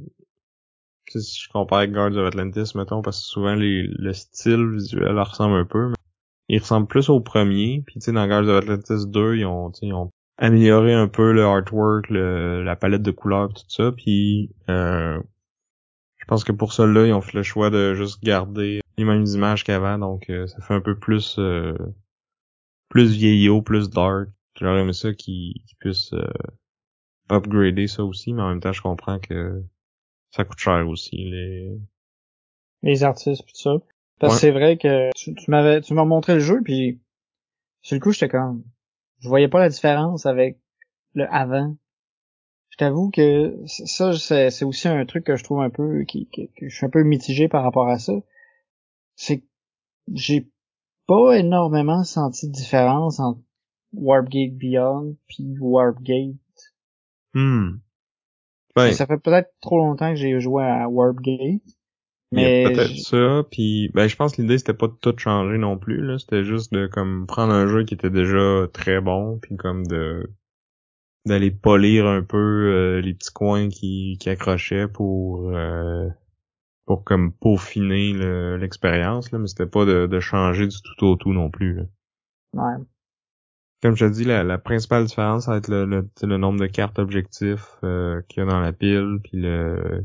si 1.08 1.42
je 1.42 1.48
compare 1.48 1.78
avec 1.78 1.92
Guards 1.92 2.16
of 2.16 2.26
Atlantis, 2.26 2.72
mettons, 2.74 3.02
parce 3.02 3.20
que 3.20 3.26
souvent 3.26 3.54
les, 3.54 3.82
le 3.82 4.12
style 4.12 4.70
visuel 4.72 5.18
ressemble 5.18 5.56
un 5.56 5.64
peu, 5.64 5.88
mais 5.88 5.96
il 6.48 6.58
ressemble 6.60 6.86
plus 6.86 7.08
au 7.10 7.20
premier. 7.20 7.82
Puis 7.86 7.96
tu 7.96 8.00
sais, 8.02 8.12
dans 8.12 8.26
Guardians 8.26 8.54
of 8.54 8.64
Atlantis 8.64 9.06
2, 9.06 9.36
ils 9.36 9.46
ont, 9.46 9.70
ils 9.82 9.92
ont 9.92 10.10
amélioré 10.38 10.94
un 10.94 11.08
peu 11.08 11.32
le 11.32 11.44
artwork, 11.44 12.08
le, 12.10 12.62
la 12.62 12.76
palette 12.76 13.02
de 13.02 13.10
couleurs, 13.10 13.52
tout 13.52 13.64
ça. 13.68 13.92
Puis 13.92 14.54
euh, 14.68 15.20
je 16.16 16.24
pense 16.26 16.44
que 16.44 16.52
pour 16.52 16.72
cela, 16.72 17.06
ils 17.06 17.12
ont 17.12 17.20
fait 17.20 17.36
le 17.36 17.42
choix 17.42 17.70
de 17.70 17.94
juste 17.94 18.22
garder 18.22 18.80
les 18.96 19.04
mêmes 19.04 19.26
images 19.26 19.64
qu'avant. 19.64 19.98
Donc 19.98 20.30
euh, 20.30 20.46
ça 20.46 20.60
fait 20.60 20.74
un 20.74 20.80
peu 20.80 20.98
plus 20.98 21.36
euh, 21.38 21.74
plus 22.88 23.12
vieillot, 23.12 23.62
plus 23.62 23.90
dark. 23.90 24.28
J'aurais 24.58 24.82
aimé 24.82 24.92
ça 24.92 25.12
qu'ils 25.14 25.54
puissent 25.80 26.12
euh, 26.12 26.30
upgrader 27.30 27.86
ça 27.86 28.04
aussi, 28.04 28.32
mais 28.32 28.42
en 28.42 28.48
même 28.48 28.60
temps, 28.60 28.72
je 28.72 28.82
comprends 28.82 29.18
que 29.18 29.62
ça 30.30 30.44
coûte 30.44 30.58
cher 30.58 30.86
aussi 30.88 31.16
les 31.16 31.78
les 32.82 33.04
artistes 33.04 33.42
tout 33.46 33.54
ça. 33.54 33.76
Parce 34.18 34.34
que 34.34 34.40
c'est 34.40 34.50
vrai 34.52 34.76
que 34.76 35.10
tu, 35.16 35.34
m'avais, 35.48 35.80
tu 35.80 35.94
m'as 35.94 36.04
montré 36.04 36.34
le 36.34 36.40
jeu, 36.40 36.60
puis 36.62 37.00
sur 37.80 37.96
le 37.96 38.00
coup, 38.00 38.12
j'étais 38.12 38.28
comme, 38.28 38.62
je 39.18 39.28
voyais 39.28 39.48
pas 39.48 39.58
la 39.58 39.68
différence 39.68 40.26
avec 40.26 40.60
le 41.14 41.26
avant. 41.32 41.76
Je 42.70 42.76
t'avoue 42.76 43.10
que 43.10 43.58
ça, 43.66 44.12
c'est, 44.16 44.64
aussi 44.64 44.88
un 44.88 45.04
truc 45.06 45.24
que 45.24 45.36
je 45.36 45.42
trouve 45.42 45.60
un 45.60 45.70
peu, 45.70 46.04
qui, 46.04 46.28
que 46.30 46.68
je 46.68 46.74
suis 46.74 46.86
un 46.86 46.90
peu 46.90 47.02
mitigé 47.02 47.48
par 47.48 47.64
rapport 47.64 47.88
à 47.88 47.98
ça. 47.98 48.12
C'est 49.16 49.40
que 49.40 49.46
j'ai 50.14 50.48
pas 51.06 51.36
énormément 51.36 52.04
senti 52.04 52.46
de 52.46 52.52
différence 52.52 53.18
entre 53.18 53.40
Warpgate 53.92 54.54
Beyond 54.54 55.16
puis 55.26 55.56
Warpgate. 55.58 56.36
Hmm. 57.34 57.78
Ça 58.76 59.06
fait 59.06 59.18
peut-être 59.18 59.50
trop 59.60 59.78
longtemps 59.78 60.10
que 60.10 60.16
j'ai 60.16 60.40
joué 60.40 60.64
à 60.64 60.88
Warpgate. 60.88 61.62
Mais 62.32 62.64
peut-être 62.64 62.96
ça, 62.96 63.44
puis 63.50 63.90
ben 63.92 64.08
je 64.08 64.16
pense 64.16 64.34
que 64.34 64.40
l'idée 64.40 64.56
c'était 64.56 64.72
pas 64.72 64.86
de 64.86 64.94
tout 64.94 65.14
changer 65.18 65.58
non 65.58 65.76
plus 65.76 66.00
là, 66.02 66.18
c'était 66.18 66.44
juste 66.44 66.72
de 66.72 66.86
comme 66.86 67.26
prendre 67.26 67.52
un 67.52 67.66
jeu 67.66 67.84
qui 67.84 67.92
était 67.92 68.08
déjà 68.08 68.66
très 68.72 69.02
bon, 69.02 69.38
puis 69.38 69.56
comme 69.56 69.86
de 69.86 70.30
d'aller 71.26 71.50
polir 71.50 72.06
un 72.06 72.22
peu 72.22 72.38
euh, 72.38 73.00
les 73.02 73.12
petits 73.12 73.32
coins 73.32 73.68
qui, 73.68 74.16
qui 74.18 74.30
accrochaient 74.30 74.88
pour 74.88 75.50
euh, 75.50 76.08
pour 76.86 77.04
comme 77.04 77.32
peaufiner 77.34 78.14
l'expérience 78.58 79.30
là, 79.30 79.38
mais 79.38 79.46
c'était 79.46 79.66
pas 79.66 79.84
de, 79.84 80.06
de 80.06 80.20
changer 80.20 80.66
du 80.66 80.76
tout 80.96 81.06
au 81.06 81.16
tout 81.16 81.34
non 81.34 81.50
plus. 81.50 81.74
Là. 81.74 81.82
Ouais. 82.54 82.84
Comme 83.82 83.96
je 83.96 84.06
te 84.06 84.12
dis, 84.12 84.24
la, 84.24 84.44
la 84.44 84.58
principale 84.58 85.06
différence 85.06 85.46
ça 85.46 85.52
va 85.52 85.56
être 85.58 85.68
le, 85.68 85.84
le, 85.84 86.08
le 86.22 86.36
nombre 86.36 86.60
de 86.60 86.66
cartes 86.66 86.98
objectifs 86.98 87.66
euh, 87.82 88.22
qu'il 88.28 88.42
y 88.42 88.46
a 88.46 88.48
dans 88.48 88.60
la 88.60 88.72
pile, 88.72 89.18
puis 89.22 89.38
le 89.38 90.04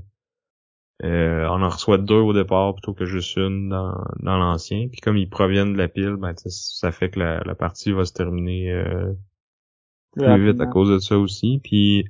euh, 1.04 1.46
on 1.46 1.62
en 1.62 1.70
reçoit 1.70 2.00
deux 2.00 2.16
au 2.16 2.34
départ 2.34 2.74
plutôt 2.74 2.94
que 2.96 3.06
juste 3.06 3.38
une 3.38 3.70
dans, 3.70 4.04
dans 4.20 4.38
l'ancien. 4.40 4.88
Puis 4.88 5.00
comme 5.00 5.16
ils 5.16 5.30
proviennent 5.30 5.74
de 5.74 5.78
la 5.78 5.88
pile, 5.88 6.16
ben 6.18 6.34
ça 6.36 6.92
fait 6.92 7.12
que 7.12 7.20
la, 7.20 7.42
la 7.44 7.54
partie 7.54 7.92
va 7.92 8.04
se 8.04 8.14
terminer 8.14 8.72
euh, 8.72 9.14
plus 10.16 10.52
vite 10.52 10.60
à 10.60 10.66
cause 10.66 10.90
de 10.90 10.98
ça 10.98 11.20
aussi. 11.20 11.60
Puis 11.64 12.08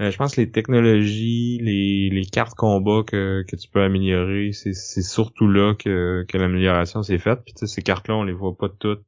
euh, 0.00 0.10
je 0.10 0.16
pense 0.16 0.34
que 0.34 0.40
les 0.40 0.50
technologies, 0.50 1.58
les, 1.60 2.08
les 2.08 2.24
cartes 2.24 2.54
combat 2.54 3.02
que, 3.06 3.44
que 3.46 3.56
tu 3.56 3.68
peux 3.68 3.82
améliorer, 3.82 4.52
c'est, 4.52 4.72
surtout 5.02 5.48
là 5.48 5.74
que, 5.74 6.24
que 6.26 6.38
l'amélioration 6.38 7.02
s'est 7.02 7.18
faite. 7.18 7.42
Puis 7.44 7.54
ces 7.66 7.82
cartes-là, 7.82 8.16
on 8.16 8.24
les 8.24 8.32
voit 8.32 8.56
pas 8.56 8.70
toutes 8.70 9.04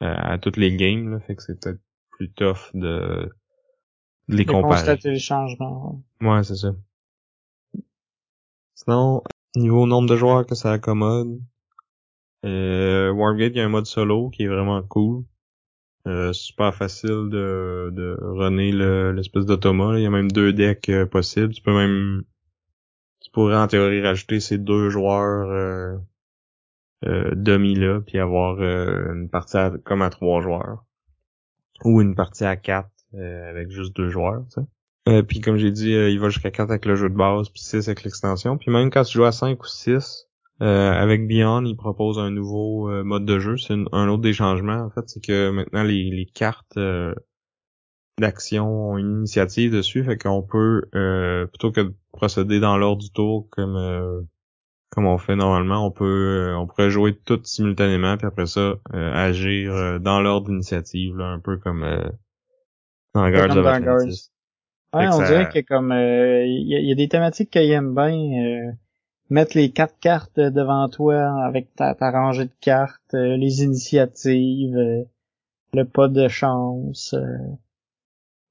à 0.00 0.38
toutes 0.38 0.56
les 0.56 0.74
games, 0.74 1.10
là, 1.10 1.20
fait 1.20 1.36
que 1.36 1.42
c'est 1.42 1.60
peut-être 1.60 1.80
plus 2.10 2.30
tough 2.30 2.70
de, 2.74 3.30
de 4.28 4.36
les, 4.36 4.46
comparer. 4.46 4.98
les 5.04 5.18
changements. 5.18 6.02
Ouais, 6.20 6.42
c'est 6.42 6.56
ça. 6.56 6.74
Sinon, 8.74 9.22
niveau 9.56 9.86
nombre 9.86 10.08
de 10.08 10.16
joueurs 10.16 10.46
que 10.46 10.54
ça 10.54 10.72
accommode, 10.72 11.40
euh, 12.44 13.10
Wargate, 13.10 13.52
il 13.54 13.58
y 13.58 13.60
a 13.60 13.64
un 13.64 13.68
mode 13.68 13.86
solo 13.86 14.30
qui 14.30 14.44
est 14.44 14.48
vraiment 14.48 14.82
cool. 14.82 15.24
Euh, 16.06 16.32
super 16.32 16.74
facile 16.74 17.28
de, 17.30 17.90
de 17.92 18.16
runner 18.20 18.72
l'espèce 19.12 19.44
d'automat. 19.44 19.98
Il 19.98 20.02
y 20.02 20.06
a 20.06 20.10
même 20.10 20.32
deux 20.32 20.52
decks 20.52 20.88
euh, 20.88 21.04
possibles. 21.04 21.52
Tu 21.52 21.60
peux 21.60 21.74
même 21.74 22.24
tu 23.20 23.30
pourrais 23.30 23.56
en 23.56 23.66
théorie 23.66 24.00
rajouter 24.00 24.40
ces 24.40 24.56
deux 24.56 24.88
joueurs 24.88 26.00
euh, 27.04 27.30
euh 27.30 27.34
demi 27.34 27.74
là 27.74 28.00
puis 28.00 28.18
avoir 28.18 28.60
une 28.60 29.28
partie 29.28 29.58
comme 29.84 30.02
à 30.02 30.10
trois 30.10 30.40
joueurs 30.40 30.84
ou 31.84 32.00
une 32.00 32.14
partie 32.14 32.44
à 32.44 32.56
quatre 32.56 32.90
avec 33.14 33.70
juste 33.70 33.96
deux 33.96 34.08
joueurs. 34.08 34.44
Euh, 35.08 35.22
puis 35.22 35.40
comme 35.40 35.56
j'ai 35.56 35.70
dit, 35.70 35.94
euh, 35.94 36.10
il 36.10 36.20
va 36.20 36.28
jusqu'à 36.28 36.50
4 36.50 36.70
avec 36.70 36.84
le 36.84 36.94
jeu 36.94 37.08
de 37.08 37.14
base, 37.14 37.48
puis 37.48 37.62
6 37.62 37.88
avec 37.88 38.04
l'extension. 38.04 38.58
Puis 38.58 38.70
même 38.70 38.90
quand 38.90 39.02
tu 39.04 39.14
joues 39.14 39.24
à 39.24 39.32
5 39.32 39.60
ou 39.62 39.66
6, 39.66 40.28
euh, 40.62 40.92
avec 40.92 41.26
Beyond, 41.26 41.64
il 41.64 41.76
propose 41.76 42.18
un 42.18 42.30
nouveau 42.30 42.88
mode 43.02 43.24
de 43.24 43.38
jeu. 43.38 43.56
C'est 43.56 43.74
un 43.92 44.08
autre 44.08 44.22
des 44.22 44.32
changements, 44.34 44.84
en 44.84 44.90
fait. 44.90 45.08
C'est 45.08 45.24
que 45.24 45.50
maintenant, 45.50 45.82
les, 45.82 46.10
les 46.10 46.26
cartes 46.26 46.78
d'action 48.18 48.90
ont 48.92 48.98
une 48.98 49.18
initiative 49.18 49.72
dessus. 49.72 50.04
Fait 50.04 50.18
qu'on 50.18 50.42
peut, 50.42 50.82
plutôt 51.50 51.72
que 51.72 51.80
de 51.80 51.94
procéder 52.12 52.60
dans 52.60 52.76
l'ordre 52.76 53.02
du 53.02 53.10
tour 53.10 53.48
comme 53.50 54.26
comme 54.90 55.06
on 55.06 55.18
fait 55.18 55.36
normalement, 55.36 55.86
on 55.86 55.90
peut 55.90 56.54
on 56.56 56.66
pourrait 56.66 56.90
jouer 56.90 57.16
toutes 57.16 57.46
simultanément, 57.46 58.16
puis 58.16 58.26
après 58.26 58.46
ça, 58.46 58.74
agir 58.92 60.00
dans 60.00 60.20
l'ordre 60.20 60.48
d'initiative, 60.48 61.20
un 61.20 61.38
peu 61.38 61.56
comme 61.58 61.84
dans 63.14 63.30
Guards 63.30 63.56
of 63.56 63.66
Atlantis. 63.66 64.30
Ouais, 64.92 65.06
on 65.08 65.18
dirait 65.18 65.48
que 65.48 65.60
comme 65.60 65.92
il 65.92 65.94
euh, 65.94 66.44
y, 66.46 66.92
a 66.92 66.94
des 66.94 67.08
thématiques 67.08 67.50
qu'ils 67.50 67.70
aiment 67.70 67.94
bien. 67.94 68.12
Euh, 68.12 68.72
mettre 69.28 69.56
les 69.56 69.70
quatre 69.70 69.96
cartes 70.00 70.40
devant 70.40 70.88
toi 70.88 71.44
avec 71.44 71.72
ta, 71.76 71.94
ta 71.94 72.10
rangée 72.10 72.46
de 72.46 72.54
cartes, 72.60 73.14
euh, 73.14 73.36
les 73.36 73.62
initiatives, 73.62 74.74
le 75.72 75.84
pas 75.84 76.08
de 76.08 76.26
chance. 76.26 77.14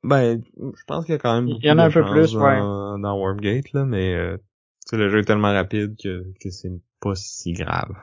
Ben, 0.03 0.41
je 0.57 0.83
pense 0.87 1.03
qu'il 1.03 1.15
y 1.15 1.17
a 1.17 1.19
quand 1.19 1.35
même 1.35 1.49
Il 1.49 1.65
y 1.65 1.69
en 1.69 1.77
a 1.77 1.87
un 1.87 1.91
peu 1.91 2.05
plus, 2.05 2.31
dans, 2.31 2.41
ouais. 2.41 3.01
dans 3.01 3.19
Warpgate, 3.19 3.73
là, 3.73 3.83
mais 3.83 4.15
euh, 4.93 4.97
le 4.97 5.09
jeu 5.09 5.19
est 5.19 5.25
tellement 5.25 5.53
rapide 5.53 5.95
que, 6.01 6.25
que 6.39 6.49
c'est 6.49 6.71
pas 6.99 7.15
si 7.15 7.53
grave. 7.53 7.95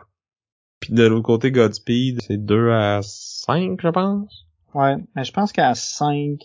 Puis 0.80 0.92
de 0.92 1.04
l'autre 1.04 1.24
côté, 1.24 1.50
Godspeed, 1.50 2.22
c'est 2.22 2.36
2 2.36 2.70
à 2.70 3.00
5, 3.02 3.80
je 3.80 3.88
pense. 3.88 4.46
Ouais, 4.74 4.96
mais 5.14 5.24
je 5.24 5.32
pense 5.32 5.52
qu'à 5.52 5.74
5, 5.74 6.38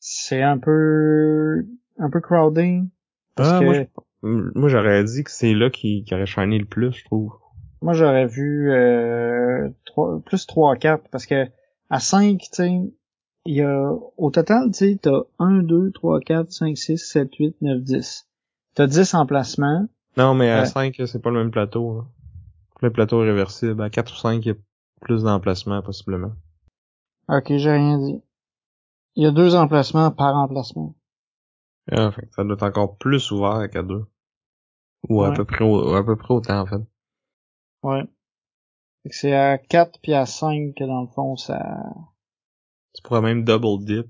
c'est 0.00 0.42
un 0.42 0.58
peu 0.58 1.64
un 1.98 2.10
peu 2.10 2.20
crowding. 2.20 2.88
Parce 3.34 3.50
ah, 3.52 3.60
que... 3.60 3.88
moi, 4.22 4.68
j'aurais 4.68 5.04
dit 5.04 5.22
que 5.24 5.30
c'est 5.30 5.54
là 5.54 5.70
qui, 5.70 6.04
qui 6.04 6.14
aurait 6.14 6.26
shiné 6.26 6.58
le 6.58 6.66
plus, 6.66 6.92
je 6.92 7.04
trouve. 7.04 7.32
Moi 7.80 7.92
j'aurais 7.92 8.26
vu 8.26 8.72
euh, 8.72 9.68
3, 9.84 10.20
plus 10.24 10.46
3 10.46 10.76
4 10.76 11.10
parce 11.10 11.26
que 11.26 11.46
à 11.90 12.00
5, 12.00 12.38
tu 12.40 12.48
sais, 12.52 12.70
il 13.44 13.54
y 13.54 13.62
a 13.62 13.92
au 14.16 14.30
total, 14.30 14.70
tu 14.72 14.78
sais, 14.78 14.98
t'as 15.00 15.22
1, 15.38 15.62
2, 15.62 15.92
3, 15.92 16.20
4, 16.20 16.50
5, 16.50 16.76
6, 16.76 16.98
7, 16.98 17.34
8, 17.36 17.56
9, 17.62 17.82
10. 17.82 18.28
T'as 18.78 18.86
10 18.86 19.14
emplacements. 19.14 19.88
Non, 20.16 20.34
mais 20.34 20.52
à 20.52 20.64
5, 20.64 20.94
c'est 21.04 21.20
pas 21.20 21.30
le 21.30 21.40
même 21.40 21.50
plateau. 21.50 21.96
Là. 21.96 22.04
Le 22.80 22.92
plateau 22.92 23.24
est 23.24 23.26
réversible. 23.26 23.82
À 23.82 23.90
4 23.90 24.12
ou 24.12 24.16
5, 24.16 24.46
il 24.46 24.48
y 24.48 24.50
a 24.52 24.54
plus 25.00 25.24
d'emplacements 25.24 25.82
possiblement. 25.82 26.30
Ok, 27.28 27.56
j'ai 27.56 27.72
rien 27.72 27.98
dit. 27.98 28.22
Il 29.16 29.24
y 29.24 29.26
a 29.26 29.32
deux 29.32 29.56
emplacements 29.56 30.12
par 30.12 30.36
emplacement. 30.36 30.94
Ah, 31.90 32.12
fait 32.12 32.28
ça 32.36 32.44
doit 32.44 32.54
être 32.54 32.62
encore 32.62 32.96
plus 32.98 33.32
ouvert 33.32 33.68
qu'à 33.68 33.82
deux. 33.82 34.06
Ou 35.08 35.24
à 35.24 35.34
peu 35.34 35.44
près 35.44 35.64
à 35.64 36.04
peu 36.04 36.14
près 36.14 36.34
autant 36.34 36.60
en 36.60 36.66
fait. 36.66 36.82
Ouais. 37.82 38.04
c'est 39.10 39.34
à 39.34 39.58
4 39.58 39.98
puis 40.00 40.14
à 40.14 40.24
5 40.24 40.74
que 40.76 40.84
dans 40.84 41.00
le 41.00 41.08
fond 41.08 41.34
ça. 41.34 41.82
Tu 42.94 43.02
pourrais 43.02 43.22
même 43.22 43.44
double 43.44 43.84
dip. 43.84 44.06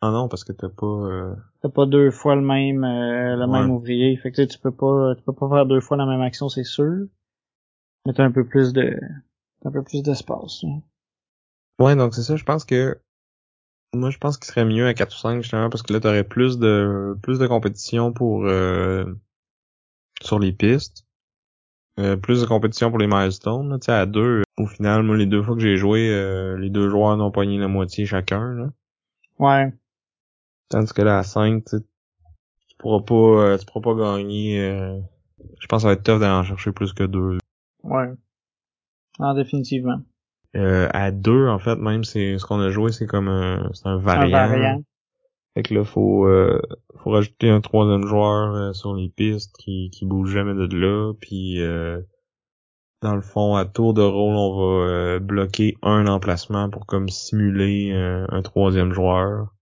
Ah 0.00 0.10
non, 0.10 0.28
parce 0.28 0.44
que 0.44 0.52
t'as 0.52 0.68
pas 0.68 0.86
euh... 0.86 1.34
T'as 1.60 1.68
pas 1.68 1.86
deux 1.86 2.10
fois 2.10 2.36
le 2.36 2.42
même 2.42 2.84
euh, 2.84 3.36
le 3.36 3.46
même 3.46 3.70
ouvrier. 3.70 4.16
Fait 4.16 4.30
que 4.30 4.42
tu 4.42 4.58
peux 4.58 4.70
pas 4.70 5.14
tu 5.16 5.22
peux 5.22 5.32
pas 5.32 5.48
faire 5.48 5.66
deux 5.66 5.80
fois 5.80 5.96
la 5.96 6.06
même 6.06 6.20
action, 6.20 6.48
c'est 6.48 6.64
sûr. 6.64 7.06
Mais 8.06 8.12
t'as 8.12 8.24
un 8.24 8.30
peu 8.30 8.46
plus 8.46 8.72
de 8.72 8.96
un 9.64 9.70
peu 9.72 9.82
plus 9.82 10.02
d'espace. 10.02 10.64
Ouais, 11.80 11.96
donc 11.96 12.14
c'est 12.14 12.22
ça, 12.22 12.36
je 12.36 12.44
pense 12.44 12.64
que 12.64 13.00
moi, 13.94 14.10
je 14.10 14.18
pense 14.18 14.36
qu'il 14.36 14.46
serait 14.46 14.64
mieux 14.64 14.86
à 14.86 14.94
4 14.94 15.14
ou 15.14 15.18
5, 15.18 15.42
justement, 15.42 15.70
parce 15.70 15.82
que 15.82 15.92
là, 15.92 16.00
t'aurais 16.00 16.24
plus 16.24 16.58
de 16.58 17.16
plus 17.22 17.38
de 17.38 17.46
compétition 17.46 18.12
pour 18.12 18.44
euh, 18.44 19.04
sur 20.20 20.38
les 20.38 20.52
pistes. 20.52 21.04
Euh, 21.98 22.16
plus 22.16 22.42
de 22.42 22.46
compétition 22.46 22.90
pour 22.90 22.98
les 22.98 23.08
milestones. 23.08 23.76
Tu 23.80 23.86
sais, 23.86 23.92
à 23.92 24.06
deux, 24.06 24.42
au 24.56 24.66
final, 24.66 25.02
moi, 25.02 25.16
les 25.16 25.26
deux 25.26 25.42
fois 25.42 25.56
que 25.56 25.60
j'ai 25.60 25.76
joué, 25.76 26.10
euh, 26.10 26.56
les 26.56 26.70
deux 26.70 26.88
joueurs 26.88 27.16
n'ont 27.16 27.32
pogné 27.32 27.58
la 27.58 27.66
moitié 27.66 28.06
chacun. 28.06 28.54
Là. 28.54 28.70
Ouais. 29.38 29.72
Tandis 30.68 30.92
que 30.92 31.02
là, 31.02 31.18
à 31.18 31.22
5, 31.22 31.64
tu 31.64 31.76
pourras 32.78 33.00
pas 33.00 33.58
tu 33.58 33.66
pourras 33.66 33.94
pas 33.94 34.16
gagner. 34.16 34.58
je 35.60 35.66
pense 35.66 35.78
que 35.78 35.82
ça 35.82 35.88
va 35.88 35.92
être 35.94 36.02
tough 36.02 36.20
d'aller 36.20 36.32
en 36.32 36.44
chercher 36.44 36.72
plus 36.72 36.92
que 36.92 37.04
deux. 37.04 37.38
Ouais. 37.82 38.12
Ah, 39.20 39.34
définitivement. 39.34 40.00
Euh, 40.56 40.88
à 40.92 41.10
deux, 41.10 41.48
en 41.48 41.58
fait, 41.58 41.76
même, 41.76 42.04
c'est 42.04 42.38
ce 42.38 42.46
qu'on 42.46 42.60
a 42.60 42.70
joué, 42.70 42.92
c'est 42.92 43.06
comme 43.06 43.28
un, 43.28 43.70
c'est 43.74 43.86
un 43.86 43.98
variant. 43.98 44.38
Un 44.38 44.46
variant. 44.48 44.82
Fait 45.54 45.62
que 45.62 45.74
là, 45.74 45.84
faut, 45.84 46.26
euh, 46.26 46.60
faut 46.96 47.10
rajouter 47.10 47.50
un 47.50 47.60
troisième 47.60 48.06
joueur 48.06 48.54
euh, 48.54 48.72
sur 48.72 48.94
les 48.94 49.08
pistes 49.08 49.56
qui, 49.58 49.90
qui 49.90 50.06
bouge 50.06 50.30
jamais 50.30 50.54
de 50.54 50.76
là, 50.76 51.12
puis 51.20 51.58
dans 53.00 53.14
le 53.14 53.22
fond, 53.22 53.54
à 53.54 53.64
tour 53.64 53.94
de 53.94 54.02
rôle, 54.02 54.34
on 54.34 54.58
va 54.58 55.18
bloquer 55.18 55.76
un 55.82 56.06
emplacement 56.06 56.68
pour 56.70 56.86
comme 56.86 57.08
simuler 57.08 57.92
un 57.92 58.42
troisième 58.42 58.92
joueur. 58.92 59.54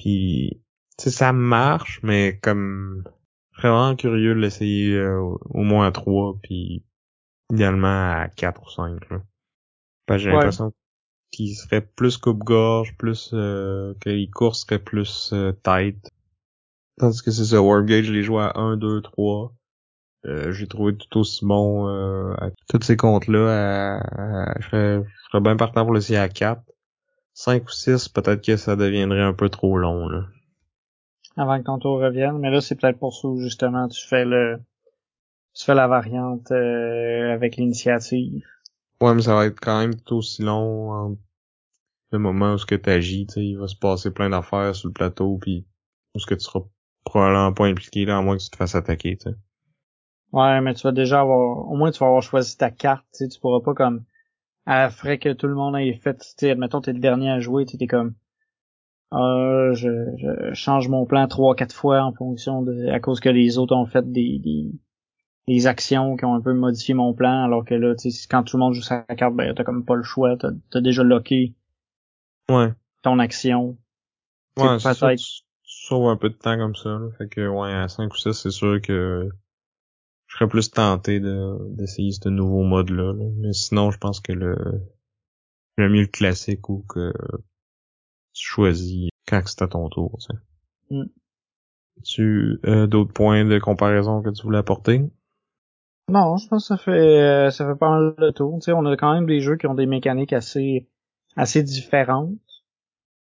Puis, 0.00 0.60
tu 0.98 1.10
ça 1.10 1.32
marche, 1.32 2.00
mais 2.02 2.40
comme 2.42 3.04
vraiment 3.56 3.94
curieux 3.94 4.34
de 4.34 4.40
l'essayer 4.40 5.00
au 5.00 5.62
moins 5.62 5.86
à 5.86 5.92
trois, 5.92 6.36
puis 6.42 6.82
idéalement 7.52 8.12
à 8.12 8.28
quatre 8.28 8.62
ou 8.62 8.70
cinq. 8.70 9.08
Là 9.10 9.20
j'ai 10.18 10.30
l'impression 10.30 10.72
qu'il 11.30 11.54
serait 11.54 11.80
plus 11.80 12.16
coupe-gorge, 12.16 12.96
plus 12.96 13.30
euh, 13.32 13.94
que 14.00 14.10
les 14.10 14.28
courses 14.28 14.62
seraient 14.62 14.80
plus 14.80 15.30
euh, 15.32 15.52
tight. 15.62 16.10
Tandis 16.98 17.22
que 17.22 17.30
c'est 17.30 17.44
ça, 17.44 17.62
Wargate, 17.62 18.04
je 18.04 18.12
l'ai 18.12 18.22
joué 18.22 18.42
à 18.42 18.52
1, 18.56 18.76
2, 18.76 19.00
3. 19.00 19.54
Euh, 20.26 20.52
j'ai 20.52 20.66
trouvé 20.66 20.96
tout 20.96 21.20
aussi 21.20 21.46
bon 21.46 21.88
euh, 21.88 22.34
à 22.34 22.50
tous 22.68 22.82
ces 22.82 22.96
comptes-là. 22.96 24.02
je, 24.60 24.66
serais, 24.66 25.40
bien 25.40 25.56
partant 25.56 25.84
pour 25.84 25.94
l'essayer 25.94 26.18
à 26.18 26.28
4. 26.28 26.60
5 27.40 27.64
ou 27.64 27.70
6, 27.70 28.10
peut-être 28.10 28.44
que 28.44 28.58
ça 28.58 28.76
deviendrait 28.76 29.22
un 29.22 29.32
peu 29.32 29.48
trop 29.48 29.78
long. 29.78 30.08
Là. 30.08 30.26
Avant 31.38 31.58
que 31.58 31.64
ton 31.64 31.78
tour 31.78 31.98
revienne, 31.98 32.36
mais 32.36 32.50
là 32.50 32.60
c'est 32.60 32.74
peut-être 32.74 32.98
pour 32.98 33.14
ça 33.14 33.28
où 33.28 33.40
justement 33.40 33.88
tu 33.88 34.06
fais 34.06 34.26
le 34.26 34.60
tu 35.54 35.64
fais 35.64 35.74
la 35.74 35.88
variante 35.88 36.50
euh, 36.52 37.32
avec 37.32 37.56
l'initiative. 37.56 38.44
Ouais, 39.00 39.14
mais 39.14 39.22
ça 39.22 39.34
va 39.34 39.46
être 39.46 39.58
quand 39.58 39.80
même 39.80 39.94
tout 39.94 40.16
aussi 40.16 40.42
long 40.42 40.90
entre 40.92 41.20
le 42.12 42.18
moment 42.18 42.52
où 42.52 42.58
ce 42.58 42.66
que 42.66 42.74
tu 42.74 43.32
sais, 43.32 43.40
il 43.42 43.56
va 43.56 43.68
se 43.68 43.76
passer 43.76 44.10
plein 44.10 44.28
d'affaires 44.28 44.74
sur 44.74 44.88
le 44.88 44.92
plateau, 44.92 45.38
puis 45.40 45.66
où 46.14 46.18
ce 46.18 46.26
que 46.26 46.34
tu 46.34 46.44
seras 46.44 46.60
probablement 47.04 47.54
pas 47.54 47.64
impliqué 47.64 48.04
là, 48.04 48.18
à 48.18 48.20
moins 48.20 48.36
que 48.36 48.42
tu 48.42 48.50
te 48.50 48.56
fasses 48.56 48.74
attaquer, 48.74 49.16
tu. 49.16 49.30
Ouais, 50.32 50.60
mais 50.60 50.74
tu 50.74 50.82
vas 50.82 50.92
déjà 50.92 51.22
avoir, 51.22 51.70
au 51.70 51.74
moins 51.74 51.90
tu 51.90 52.00
vas 52.00 52.06
avoir 52.06 52.22
choisi 52.22 52.58
ta 52.58 52.70
carte, 52.70 53.06
tu 53.14 53.26
tu 53.28 53.40
pourras 53.40 53.60
pas 53.60 53.72
comme, 53.72 54.04
frais 54.90 55.18
que 55.18 55.32
tout 55.32 55.46
le 55.46 55.54
monde 55.54 55.76
ait 55.76 55.94
fait, 55.94 56.18
tu 56.18 56.28
sais, 56.36 56.50
admettons 56.50 56.80
t'es 56.80 56.92
le 56.92 57.00
dernier 57.00 57.30
à 57.30 57.40
jouer, 57.40 57.66
tu 57.66 57.76
es 57.80 57.86
comme, 57.86 58.14
euh, 59.12 59.74
je, 59.74 59.88
je 60.16 60.54
change 60.54 60.88
mon 60.88 61.06
plan 61.06 61.26
trois, 61.26 61.54
quatre 61.54 61.74
fois 61.74 62.02
en 62.02 62.12
fonction 62.12 62.62
de, 62.62 62.88
à 62.88 63.00
cause 63.00 63.20
que 63.20 63.28
les 63.28 63.58
autres 63.58 63.74
ont 63.74 63.86
fait 63.86 64.10
des, 64.10 64.38
des, 64.38 64.70
des 65.48 65.66
actions 65.66 66.16
qui 66.16 66.24
ont 66.24 66.34
un 66.34 66.40
peu 66.40 66.52
modifié 66.52 66.94
mon 66.94 67.12
plan, 67.12 67.44
alors 67.44 67.64
que 67.64 67.74
là, 67.74 67.94
tu 67.96 68.10
sais, 68.10 68.26
quand 68.30 68.44
tout 68.44 68.56
le 68.56 68.60
monde 68.60 68.74
joue 68.74 68.82
sa 68.82 69.02
carte, 69.02 69.34
ben 69.34 69.52
t'as 69.54 69.64
comme 69.64 69.84
pas 69.84 69.96
le 69.96 70.02
choix, 70.02 70.36
t'as 70.36 70.50
as 70.74 70.80
déjà 70.80 71.02
locké 71.02 71.54
ouais. 72.50 72.72
ton 73.02 73.18
action. 73.18 73.76
Ouais, 74.56 74.78
c'est 74.78 74.94
ça, 74.94 75.16
tu, 75.16 75.24
sauve 75.64 76.08
un 76.08 76.16
peu 76.16 76.28
de 76.28 76.34
temps 76.34 76.56
comme 76.56 76.74
ça. 76.74 76.90
Là. 76.90 77.08
Fait 77.18 77.28
que 77.28 77.48
ouais, 77.48 77.72
à 77.72 77.88
5 77.88 78.12
ou 78.12 78.16
6, 78.16 78.32
c'est 78.32 78.50
sûr 78.50 78.80
que 78.82 79.28
je 80.30 80.36
serais 80.36 80.48
plus 80.48 80.70
tenté 80.70 81.18
de 81.18 81.56
d'essayer 81.74 82.12
ce 82.12 82.28
nouveau 82.28 82.62
mode-là. 82.62 83.14
Mais 83.14 83.52
sinon, 83.52 83.90
je 83.90 83.98
pense 83.98 84.20
que 84.20 84.32
le 84.32 84.56
j'aime 85.76 85.92
mieux 85.92 86.02
le 86.02 86.06
classique 86.06 86.68
ou 86.68 86.84
que 86.88 87.12
tu 88.32 88.46
choisis 88.46 89.08
quand 89.26 89.42
c'est 89.44 89.62
à 89.62 89.68
ton 89.68 89.88
tour. 89.88 90.16
Tu 90.20 90.26
sais. 90.26 90.40
Mm. 90.90 91.10
Tu 92.04 92.60
euh, 92.64 92.86
d'autres 92.86 93.12
points 93.12 93.44
de 93.44 93.58
comparaison 93.58 94.22
que 94.22 94.30
tu 94.30 94.42
voulais 94.42 94.58
apporter? 94.58 95.02
Non, 96.08 96.36
je 96.36 96.46
pense 96.48 96.68
que 96.68 96.76
ça 96.76 96.78
fait 96.78 96.90
euh, 96.90 97.50
ça 97.50 97.66
fait 97.66 97.78
pas 97.78 97.90
mal 97.90 98.14
le 98.16 98.30
tour. 98.30 98.56
Tu 98.60 98.66
sais, 98.66 98.72
on 98.72 98.86
a 98.86 98.96
quand 98.96 99.12
même 99.12 99.26
des 99.26 99.40
jeux 99.40 99.56
qui 99.56 99.66
ont 99.66 99.74
des 99.74 99.86
mécaniques 99.86 100.32
assez 100.32 100.88
assez 101.36 101.64
différentes. 101.64 102.38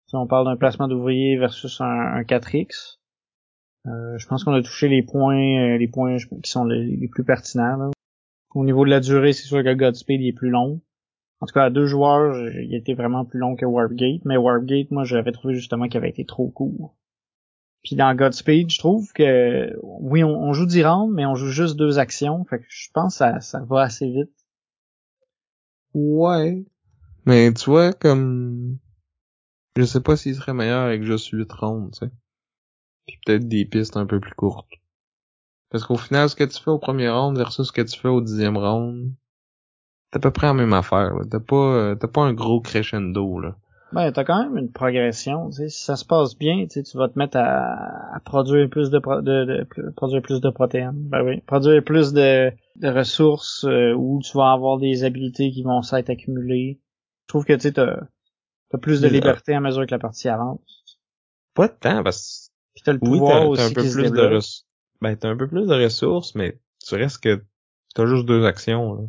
Si 0.08 0.14
on 0.14 0.26
parle 0.26 0.44
d'un 0.44 0.56
placement 0.58 0.88
d'ouvrier 0.88 1.38
versus 1.38 1.80
un, 1.80 1.86
un 1.86 2.22
4X. 2.22 2.97
Euh, 3.86 4.18
je 4.18 4.26
pense 4.26 4.44
qu'on 4.44 4.52
a 4.52 4.62
touché 4.62 4.88
les 4.88 5.02
points 5.02 5.74
euh, 5.74 5.78
les 5.78 5.88
points 5.88 6.16
qui 6.42 6.50
sont 6.50 6.64
les, 6.64 7.08
plus 7.08 7.24
pertinents. 7.24 7.76
là. 7.76 7.90
Au 8.54 8.64
niveau 8.64 8.84
de 8.84 8.90
la 8.90 9.00
durée, 9.00 9.32
c'est 9.32 9.46
sûr 9.46 9.62
que 9.62 9.74
Godspeed 9.74 10.20
il 10.20 10.28
est 10.28 10.32
plus 10.32 10.50
long. 10.50 10.80
En 11.40 11.46
tout 11.46 11.52
cas, 11.52 11.64
à 11.64 11.70
deux 11.70 11.86
joueurs, 11.86 12.36
il 12.60 12.74
était 12.74 12.94
vraiment 12.94 13.24
plus 13.24 13.38
long 13.38 13.54
que 13.54 13.64
Warpgate, 13.64 14.24
mais 14.24 14.36
Warpgate, 14.36 14.90
moi, 14.90 15.04
j'avais 15.04 15.30
trouvé 15.30 15.54
justement 15.54 15.86
qu'il 15.86 15.98
avait 15.98 16.08
été 16.08 16.24
trop 16.24 16.48
court. 16.48 16.96
Puis 17.84 17.94
dans 17.94 18.12
Godspeed, 18.14 18.70
je 18.70 18.78
trouve 18.78 19.12
que 19.12 19.72
oui, 19.82 20.24
on, 20.24 20.30
on 20.30 20.52
joue 20.52 20.66
10 20.66 20.84
rounds, 20.84 21.14
mais 21.14 21.26
on 21.26 21.36
joue 21.36 21.50
juste 21.50 21.76
deux 21.76 21.98
actions. 22.00 22.44
Fait 22.44 22.58
que 22.58 22.64
je 22.68 22.88
pense 22.92 23.14
que 23.14 23.18
ça, 23.18 23.40
ça 23.40 23.60
va 23.60 23.82
assez 23.82 24.10
vite. 24.10 24.32
Ouais. 25.94 26.64
Mais 27.24 27.52
tu 27.52 27.70
vois, 27.70 27.92
comme 27.92 28.78
je 29.76 29.84
sais 29.84 30.00
pas 30.00 30.16
s'il 30.16 30.34
serait 30.34 30.54
meilleur 30.54 30.82
avec 30.82 31.04
juste 31.04 31.28
8 31.28 31.52
rounds, 31.52 31.98
tu 31.98 32.06
sais. 32.06 32.12
Puis 33.08 33.18
peut-être 33.24 33.48
des 33.48 33.64
pistes 33.64 33.96
un 33.96 34.06
peu 34.06 34.20
plus 34.20 34.34
courtes. 34.34 34.70
Parce 35.70 35.84
qu'au 35.84 35.96
final, 35.96 36.28
ce 36.28 36.36
que 36.36 36.44
tu 36.44 36.62
fais 36.62 36.70
au 36.70 36.78
premier 36.78 37.08
round 37.08 37.36
versus 37.36 37.66
ce 37.66 37.72
que 37.72 37.82
tu 37.82 37.98
fais 37.98 38.08
au 38.08 38.20
dixième 38.20 38.56
round, 38.56 39.12
c'est 40.12 40.18
à 40.18 40.20
peu 40.20 40.30
près 40.30 40.46
la 40.46 40.54
même 40.54 40.72
affaire. 40.72 41.12
T'as 41.30 41.40
pas, 41.40 41.56
euh, 41.56 41.94
t'as 41.94 42.08
pas 42.08 42.22
un 42.22 42.32
gros 42.32 42.60
crescendo 42.60 43.40
là. 43.40 43.56
Ben, 43.92 44.12
t'as 44.12 44.24
quand 44.24 44.42
même 44.42 44.58
une 44.58 44.70
progression, 44.70 45.48
tu 45.48 45.56
sais. 45.56 45.68
Si 45.70 45.82
ça 45.82 45.96
se 45.96 46.04
passe 46.04 46.36
bien, 46.36 46.66
tu 46.66 46.82
vas 46.94 47.08
te 47.08 47.18
mettre 47.18 47.38
à, 47.38 48.14
à 48.14 48.20
produire 48.20 48.68
plus 48.68 48.90
de, 48.90 48.98
pro- 48.98 49.22
de, 49.22 49.44
de- 49.46 49.90
produire 49.96 50.20
plus 50.20 50.42
de 50.42 50.50
protéines. 50.50 51.08
Ben 51.08 51.22
oui. 51.22 51.40
Produire 51.40 51.82
plus 51.82 52.12
de, 52.12 52.52
de 52.76 52.88
ressources 52.88 53.64
euh, 53.64 53.94
où 53.94 54.20
tu 54.22 54.36
vas 54.36 54.52
avoir 54.52 54.76
des 54.76 55.04
habilités 55.04 55.50
qui 55.50 55.62
vont 55.62 55.80
s'être 55.80 56.10
accumulées. 56.10 56.80
Je 57.22 57.28
trouve 57.28 57.46
que, 57.46 57.54
tu 57.54 57.60
sais, 57.60 57.72
t'as, 57.72 57.96
t'as 58.68 58.78
plus 58.78 59.00
de 59.00 59.08
liberté 59.08 59.54
à 59.54 59.60
mesure 59.60 59.86
que 59.86 59.92
la 59.92 59.98
partie 59.98 60.28
avance. 60.28 60.98
Pas 61.54 61.68
de 61.68 61.72
temps 61.72 62.02
parce 62.02 62.47
Puis 62.78 62.84
t'as 62.84 62.92
le 62.92 63.00
oui, 63.00 63.18
pouvoir 63.18 63.40
t'as, 63.40 63.46
aussi 63.46 63.58
t'as 63.58 63.66
un 63.66 63.72
peu 63.74 63.82
qui 63.82 63.92
plus 63.92 64.12
de. 64.12 64.38
Ben 65.00 65.16
t'as 65.16 65.28
un 65.30 65.36
peu 65.36 65.48
plus 65.48 65.66
de 65.66 65.74
ressources, 65.74 66.36
mais 66.36 66.60
tu 66.86 66.94
restes 66.94 67.20
que 67.20 67.44
t'as 67.92 68.06
juste 68.06 68.24
deux 68.24 68.44
actions 68.46 68.94
là. 68.94 69.02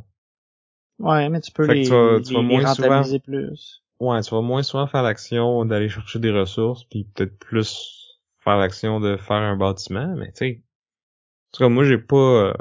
Ouais, 0.97 1.29
mais 1.29 1.39
tu 1.39 1.51
peux 1.51 1.67
Fait 1.67 1.75
les, 1.75 1.83
tu 1.83 1.89
vas- 1.91 2.19
tu 2.19 2.33
vas 2.33 2.41
les- 2.41 2.47
les 2.47 2.53
moins 2.61 2.73
souvent- 2.73 3.19
plus. 3.19 3.83
Ouais, 3.99 4.21
tu 4.21 4.31
vas 4.31 4.41
moins 4.41 4.63
souvent 4.63 4.87
faire 4.87 5.03
l'action 5.03 5.65
d'aller 5.65 5.87
chercher 5.87 6.17
des 6.17 6.31
ressources, 6.31 6.83
puis 6.85 7.03
peut-être 7.03 7.37
plus 7.37 8.17
faire 8.39 8.57
l'action 8.57 8.99
de 8.99 9.17
faire 9.17 9.37
un 9.37 9.55
bâtiment, 9.55 10.15
mais 10.15 10.31
tu 10.31 10.37
sais. 10.37 10.63
En 10.63 11.57
tout 11.57 11.63
cas, 11.63 11.69
moi 11.69 11.83
j'ai 11.83 11.99
pas. 11.99 12.15
euh, 12.17 12.53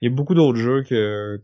Il 0.00 0.10
y 0.10 0.12
a 0.12 0.14
beaucoup 0.16 0.34
d'autres 0.34 0.58
jeux 0.58 0.82
que 0.82 1.40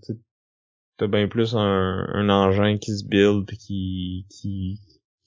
t'as 0.97 1.07
bien 1.07 1.29
plus 1.29 1.55
un, 1.55 2.07
un 2.13 2.29
engin 2.29 2.77
qui 2.79 2.97
se 2.97 3.05
build 3.07 3.47
puis 3.47 3.57
qui 3.57 4.27
qui 4.31 4.81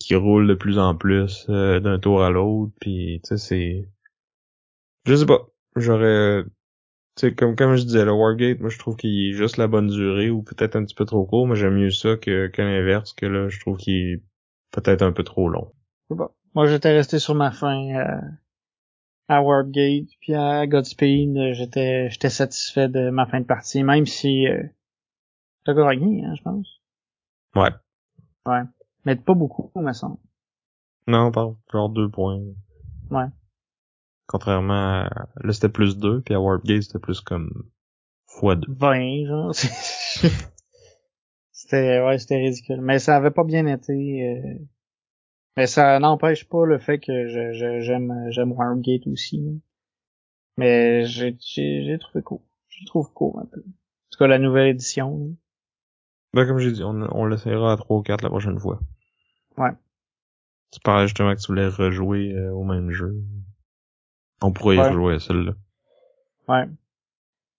qui 0.08 0.16
roule 0.16 0.48
de 0.48 0.54
plus 0.54 0.80
en 0.80 0.96
plus 0.96 1.46
euh, 1.50 1.82
d'un 1.82 2.00
tour 2.00 2.24
à 2.24 2.30
l'autre, 2.30 2.72
puis 2.80 3.20
tu 3.26 3.28
sais 3.28 3.38
c'est. 3.38 3.90
Je 5.06 5.16
sais 5.16 5.26
pas. 5.26 5.50
J'aurais. 5.76 6.46
Tu 7.18 7.28
sais, 7.28 7.36
comme, 7.36 7.58
comme 7.58 7.76
je 7.76 7.84
disais, 7.84 8.06
le 8.06 8.14
Wargate, 8.14 8.62
moi 8.62 8.70
je 8.70 8.80
trouve 8.80 8.96
qu'il 8.96 9.30
est 9.30 9.34
juste 9.34 9.58
la 9.58 9.68
bonne 9.68 9.88
durée 9.88 10.30
ou 10.30 10.44
peut-être 10.44 10.78
un 10.78 10.86
petit 10.86 10.96
peu 10.96 11.04
trop 11.04 11.26
court, 11.26 11.46
mais 11.46 11.58
j'aime 11.58 11.76
mieux 11.76 11.92
ça 11.92 12.16
que, 12.16 12.48
que 12.48 12.62
l'inverse, 12.62 13.12
que 13.12 13.26
là, 13.26 13.50
je 13.50 13.60
trouve 13.60 13.76
qu'il 13.78 13.96
est 13.96 14.24
peut-être 14.72 15.02
un 15.02 15.12
peu 15.12 15.24
trop 15.24 15.50
long. 15.50 15.74
Je 16.10 16.16
sais 16.16 16.18
pas. 16.18 16.34
Moi, 16.56 16.68
j'étais 16.68 16.94
resté 16.94 17.20
sur 17.20 17.36
ma 17.36 17.52
fin 17.52 17.96
euh, 17.96 18.22
à 19.28 19.42
Warpgate, 19.42 20.08
puis 20.22 20.36
à 20.36 20.66
Godspeed, 20.68 21.54
j'étais 21.54 22.10
j'étais 22.10 22.30
satisfait 22.30 22.88
de 22.88 23.10
ma 23.10 23.26
fin 23.26 23.42
de 23.42 23.46
partie, 23.46 23.84
même 23.84 24.06
si 24.06 24.48
euh, 24.48 24.64
t'as 25.66 25.74
gagné, 25.74 26.24
hein, 26.24 26.34
je 26.38 26.44
pense. 26.44 26.80
Ouais. 27.56 27.72
Ouais. 28.46 28.62
Mais 29.08 29.16
pas 29.16 29.34
beaucoup, 29.34 29.72
me 29.80 29.94
semble. 29.94 30.18
Non, 31.08 31.32
par 31.32 31.54
genre 31.72 31.88
deux 31.90 32.10
points. 32.10 32.42
Ouais. 33.10 33.28
Contrairement 34.26 34.74
à... 35.06 35.30
Là, 35.42 35.54
c'était 35.54 35.70
plus 35.70 35.98
deux, 35.98 36.20
puis 36.22 36.34
à 36.34 36.42
Warpgate, 36.42 36.82
c'était 36.84 37.00
plus 37.00 37.22
comme 37.22 37.50
fois 38.26 38.58
deux. 38.58 38.74
20, 38.74 39.26
genre. 39.26 39.56
c'était 41.52 42.02
ouais, 42.02 42.18
c'était 42.20 42.36
ridicule. 42.38 42.82
Mais 42.82 43.00
ça 43.00 43.16
avait 43.16 43.32
pas 43.32 43.46
bien 43.46 43.66
été. 43.68 43.94
euh, 44.28 44.56
Mais 45.56 45.68
ça 45.68 45.98
n'empêche 46.00 46.44
pas 46.50 46.66
le 46.66 46.78
fait 46.78 47.00
que 47.00 47.28
je- 47.30 47.54
je- 47.54 47.80
j'aime 47.80 48.14
j'aime 48.32 48.52
Warpgate 48.52 49.08
aussi. 49.08 49.40
là. 49.42 49.52
Mais 50.58 51.06
j'ai 51.06 51.38
j'ai 51.40 51.86
j'ai 51.86 51.98
trouvé 52.00 52.22
cool. 52.24 52.40
Je 52.68 52.86
trouve 52.86 53.12
cool 53.14 53.40
un 53.42 53.46
peu. 53.46 53.62
En 53.62 53.64
tout 54.12 54.20
cas, 54.20 54.28
la 54.28 54.40
nouvelle 54.40 54.68
édition. 54.68 55.18
là. 55.18 55.26
Ben, 56.34 56.46
comme 56.46 56.60
j'ai 56.60 56.74
dit, 56.74 56.84
on, 56.84 57.08
on 57.16 57.26
l'essayera 57.26 57.72
à 57.72 57.78
trois 57.78 57.98
ou 58.00 58.02
quatre 58.04 58.22
la 58.24 58.30
prochaine 58.30 58.60
fois. 58.60 58.80
Ouais. 59.58 59.72
Tu 60.72 60.80
parlais 60.82 61.08
justement 61.08 61.34
que 61.36 61.40
tu 61.42 61.48
voulais 61.48 61.68
rejouer 61.68 62.34
euh, 62.34 62.52
au 62.52 62.64
même 62.64 62.92
jeu. 62.92 63.16
On 64.42 64.52
pourrait 64.52 64.76
y 64.76 64.80
Ouais. 64.80 64.90
rejouer 64.90 65.16
à 65.16 65.20
celle-là. 65.20 65.54
Ouais. 66.48 66.66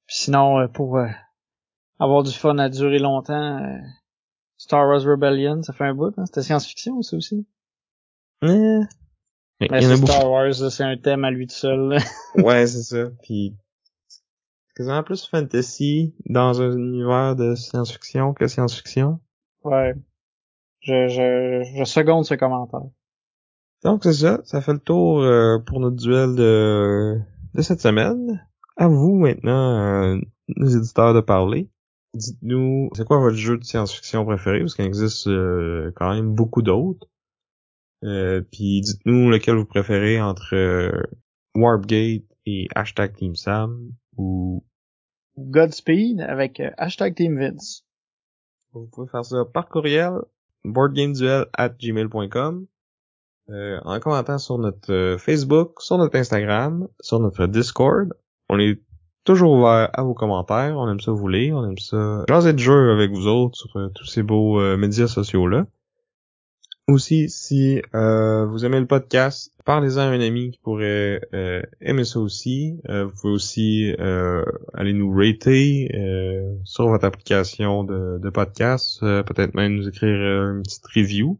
Puis 0.06 0.16
sinon, 0.16 0.60
euh, 0.60 0.68
pour 0.68 0.98
euh, 0.98 1.08
avoir 1.98 2.22
du 2.22 2.32
fun 2.32 2.58
à 2.58 2.68
durer 2.68 2.98
longtemps, 2.98 3.62
euh, 3.64 3.78
Star 4.56 4.86
Wars 4.86 5.02
Rebellion, 5.02 5.62
ça 5.62 5.72
fait 5.72 5.84
un 5.84 5.94
bout, 5.94 6.14
hein? 6.18 6.26
C'était 6.26 6.42
science-fiction, 6.42 7.02
ça 7.02 7.16
aussi? 7.16 7.46
Eh. 8.42 8.46
Mais 9.60 9.66
Mais 9.70 9.78
il 9.80 9.82
y 9.82 9.86
en 9.86 9.90
a 9.90 9.94
c'est 9.96 10.00
beaucoup. 10.00 10.12
Star 10.12 10.30
Wars, 10.30 10.44
là, 10.60 10.70
c'est 10.70 10.84
un 10.84 10.96
thème 10.96 11.24
à 11.24 11.30
lui 11.30 11.46
tout 11.46 11.54
seul. 11.54 11.98
Ouais, 12.36 12.66
c'est 12.66 12.82
ça. 12.82 13.10
Puis 13.22 13.56
c'est 14.06 14.20
quasiment 14.76 15.02
plus 15.02 15.26
fantasy 15.26 16.14
dans 16.26 16.60
un 16.62 16.70
univers 16.76 17.34
de 17.34 17.54
science-fiction 17.56 18.34
que 18.34 18.46
science-fiction. 18.46 19.18
ouais. 19.64 19.94
Je, 20.80 21.08
je, 21.08 21.62
je 21.76 21.84
seconde 21.84 22.24
ce 22.24 22.34
commentaire. 22.34 22.88
Donc 23.84 24.02
c'est 24.02 24.12
ça, 24.12 24.40
ça 24.44 24.60
fait 24.60 24.72
le 24.72 24.78
tour 24.80 25.20
euh, 25.20 25.58
pour 25.58 25.80
notre 25.80 25.96
duel 25.96 26.34
de, 26.34 27.18
de 27.54 27.62
cette 27.62 27.80
semaine. 27.80 28.44
À 28.76 28.88
vous 28.88 29.14
maintenant, 29.14 29.76
euh, 29.78 30.20
les 30.56 30.76
éditeurs, 30.76 31.14
de 31.14 31.20
parler. 31.20 31.68
Dites-nous, 32.14 32.90
c'est 32.94 33.04
quoi 33.06 33.18
votre 33.18 33.36
jeu 33.36 33.58
de 33.58 33.64
science-fiction 33.64 34.24
préféré, 34.24 34.60
parce 34.60 34.74
qu'il 34.74 34.84
existe 34.84 35.26
euh, 35.26 35.92
quand 35.94 36.14
même 36.14 36.34
beaucoup 36.34 36.62
d'autres. 36.62 37.06
Euh, 38.04 38.40
puis 38.40 38.80
dites-nous 38.80 39.30
lequel 39.30 39.56
vous 39.56 39.64
préférez 39.64 40.20
entre 40.20 40.54
euh, 40.54 41.02
Warpgate 41.54 42.24
et 42.46 42.68
hashtag 42.74 43.14
Team 43.14 43.34
Sam, 43.34 43.92
ou 44.16 44.64
Godspeed 45.36 46.20
avec 46.20 46.60
euh, 46.60 46.70
hashtag 46.78 47.14
Team 47.14 47.38
Vince. 47.38 47.84
Vous 48.72 48.86
pouvez 48.86 49.08
faire 49.08 49.24
ça 49.24 49.44
par 49.44 49.68
courriel, 49.68 50.12
boardgameduel 50.72 51.46
at 51.56 51.70
gmail.com, 51.70 52.66
euh, 53.50 53.80
en 53.84 53.98
commentant 54.00 54.38
sur 54.38 54.58
notre 54.58 54.92
euh, 54.92 55.18
Facebook, 55.18 55.80
sur 55.80 55.98
notre 55.98 56.16
Instagram, 56.16 56.88
sur 57.00 57.20
notre 57.20 57.46
Discord. 57.46 58.12
On 58.50 58.58
est 58.58 58.80
toujours 59.28 59.52
ouvert 59.52 59.90
à 59.92 60.02
vos 60.02 60.14
commentaires. 60.14 60.76
On 60.76 60.90
aime 60.90 61.00
ça 61.00 61.12
vous 61.12 61.28
lire. 61.28 61.56
On 61.56 61.68
aime 61.68 61.78
ça 61.78 62.24
jaser 62.28 62.54
de 62.54 62.58
jeux 62.58 62.92
avec 62.92 63.10
vous 63.10 63.26
autres 63.26 63.58
sur 63.58 63.76
euh, 63.76 63.88
tous 63.94 64.06
ces 64.06 64.22
beaux 64.22 64.60
euh, 64.60 64.76
médias 64.76 65.06
sociaux-là. 65.06 65.66
Aussi, 66.88 67.28
si 67.28 67.82
euh, 67.94 68.46
vous 68.46 68.64
aimez 68.64 68.80
le 68.80 68.86
podcast, 68.86 69.52
parlez-en 69.66 70.00
à 70.00 70.04
un 70.04 70.20
ami 70.20 70.52
qui 70.52 70.58
pourrait 70.58 71.20
euh, 71.34 71.60
aimer 71.82 72.04
ça 72.04 72.18
aussi. 72.18 72.80
Euh, 72.88 73.04
vous 73.04 73.12
pouvez 73.12 73.32
aussi 73.34 73.94
euh, 73.98 74.42
aller 74.72 74.94
nous 74.94 75.12
rater 75.12 75.90
euh, 75.94 76.50
sur 76.64 76.88
votre 76.88 77.04
application 77.04 77.84
de, 77.84 78.18
de 78.18 78.30
podcast, 78.30 79.02
euh, 79.02 79.22
peut-être 79.22 79.54
même 79.54 79.74
nous 79.74 79.86
écrire 79.86 80.16
une 80.16 80.62
petite 80.62 80.86
review 80.86 81.38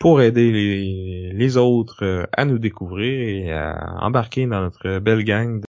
pour 0.00 0.20
aider 0.20 0.50
les, 0.50 1.32
les 1.32 1.56
autres 1.56 2.26
à 2.32 2.44
nous 2.44 2.58
découvrir 2.58 3.28
et 3.28 3.52
à 3.52 3.98
embarquer 4.00 4.44
dans 4.48 4.60
notre 4.60 4.98
belle 4.98 5.22
gang. 5.22 5.62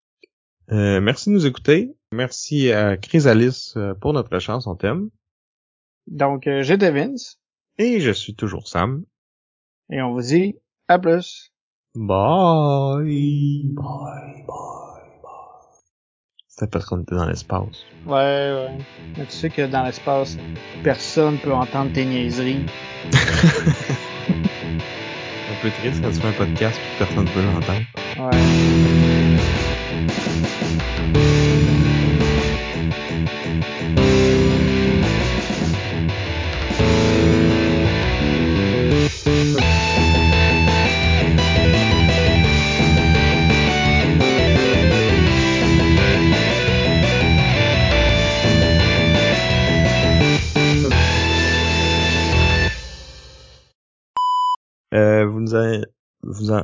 Euh, 0.71 1.01
merci 1.01 1.29
de 1.29 1.33
nous 1.35 1.45
écouter. 1.45 1.93
Merci 2.13 2.71
à 2.71 2.95
Chrysalis 2.95 3.73
pour 3.99 4.13
notre 4.13 4.39
chanson 4.39 4.75
thème. 4.75 5.09
Donc, 6.07 6.47
j'étais 6.61 6.91
Vince. 6.91 7.42
Et 7.77 7.99
je 7.99 8.11
suis 8.11 8.35
toujours 8.35 8.67
Sam. 8.67 9.03
Et 9.89 10.01
on 10.01 10.13
vous 10.13 10.21
dit 10.21 10.55
à 10.87 10.99
plus. 10.99 11.51
Bye. 11.95 13.73
Bye, 13.73 13.73
bye, 13.75 14.43
bye. 14.45 15.33
C'était 16.47 16.67
parce 16.67 16.85
qu'on 16.85 17.01
était 17.01 17.15
dans 17.15 17.25
l'espace. 17.25 17.83
Ouais, 18.05 18.13
ouais. 18.13 18.77
Mais 19.17 19.25
tu 19.25 19.31
sais 19.31 19.49
que 19.49 19.65
dans 19.67 19.83
l'espace, 19.83 20.37
personne 20.83 21.37
peut 21.39 21.53
entendre 21.53 21.91
tes 21.93 22.05
niaiseries. 22.05 22.65
Ok. 25.53 25.59
peu 25.61 25.71
triste 25.71 26.01
quand 26.01 26.11
tu 26.11 26.19
fais 26.19 26.27
un 26.27 26.33
podcast 26.33 26.77
et 26.77 26.97
personne 26.97 27.23
ne 27.23 27.29
peut 27.29 27.41
l'entendre. 27.41 27.85
Ouais. 28.19 29.12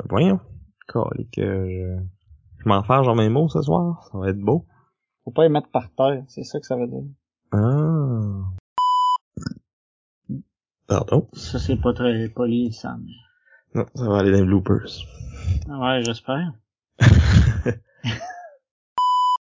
Voyons, 0.10 0.40
que 0.88 1.00
je, 1.70 2.00
je 2.58 2.68
m'en 2.68 2.84
fâche 2.84 3.06
dans 3.06 3.16
mes 3.16 3.30
mots 3.30 3.48
ce 3.48 3.62
soir, 3.62 4.10
ça 4.12 4.18
va 4.18 4.30
être 4.30 4.40
beau. 4.40 4.66
Faut 5.24 5.32
pas 5.32 5.44
les 5.44 5.50
mettre 5.50 5.70
par 5.70 5.94
terre, 5.94 6.24
c'est 6.28 6.44
ça 6.44 6.60
que 6.60 6.66
ça 6.66 6.76
veut 6.76 6.88
dire. 6.88 7.04
Ah. 7.52 8.44
Pardon? 10.88 11.30
Ça, 11.34 11.60
c'est 11.60 11.78
pas 11.78 11.94
très 11.94 12.30
poli, 12.30 12.74
Sam. 12.74 13.06
Non, 13.76 13.86
ça 13.94 14.10
va 14.10 14.20
aller 14.20 14.32
dans 14.32 14.40
les 14.40 14.46
bloopers. 14.46 15.06
Ouais, 15.68 16.02
j'espère. 16.04 16.54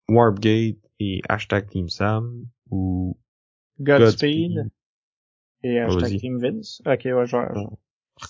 Warpgate 0.09 0.77
et 0.99 1.21
hashtag 1.27 1.67
Team 1.69 1.89
Sam 1.89 2.45
ou 2.69 3.17
Godspeed. 3.81 4.69
Et 5.63 5.79
hashtag. 5.79 6.19
Team 6.19 6.39
Vince. 6.39 6.81
Ok, 6.85 7.01
ouais, 7.05 7.25
genre. 7.25 7.77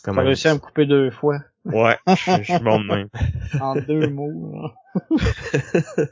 T'as 0.03 0.13
réussi 0.13 0.47
à 0.47 0.55
me 0.55 0.59
couper 0.59 0.87
deux 0.87 1.11
fois. 1.11 1.37
Ouais, 1.65 1.97
je 2.07 2.43
je 2.43 2.53
suis 2.53 2.63
bon 2.63 2.79
de 2.79 2.85
même. 2.87 3.09
En 3.61 3.75
deux 3.75 4.07
mots, 4.09 4.51
là. 4.53 4.73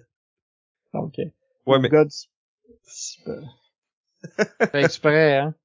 Ok. 0.94 1.18
Ouais, 1.66 1.80
mais 1.80 1.90
Godspeed. 1.90 2.30
Fait 4.72 4.84
exprès, 4.84 5.38
hein. 5.38 5.56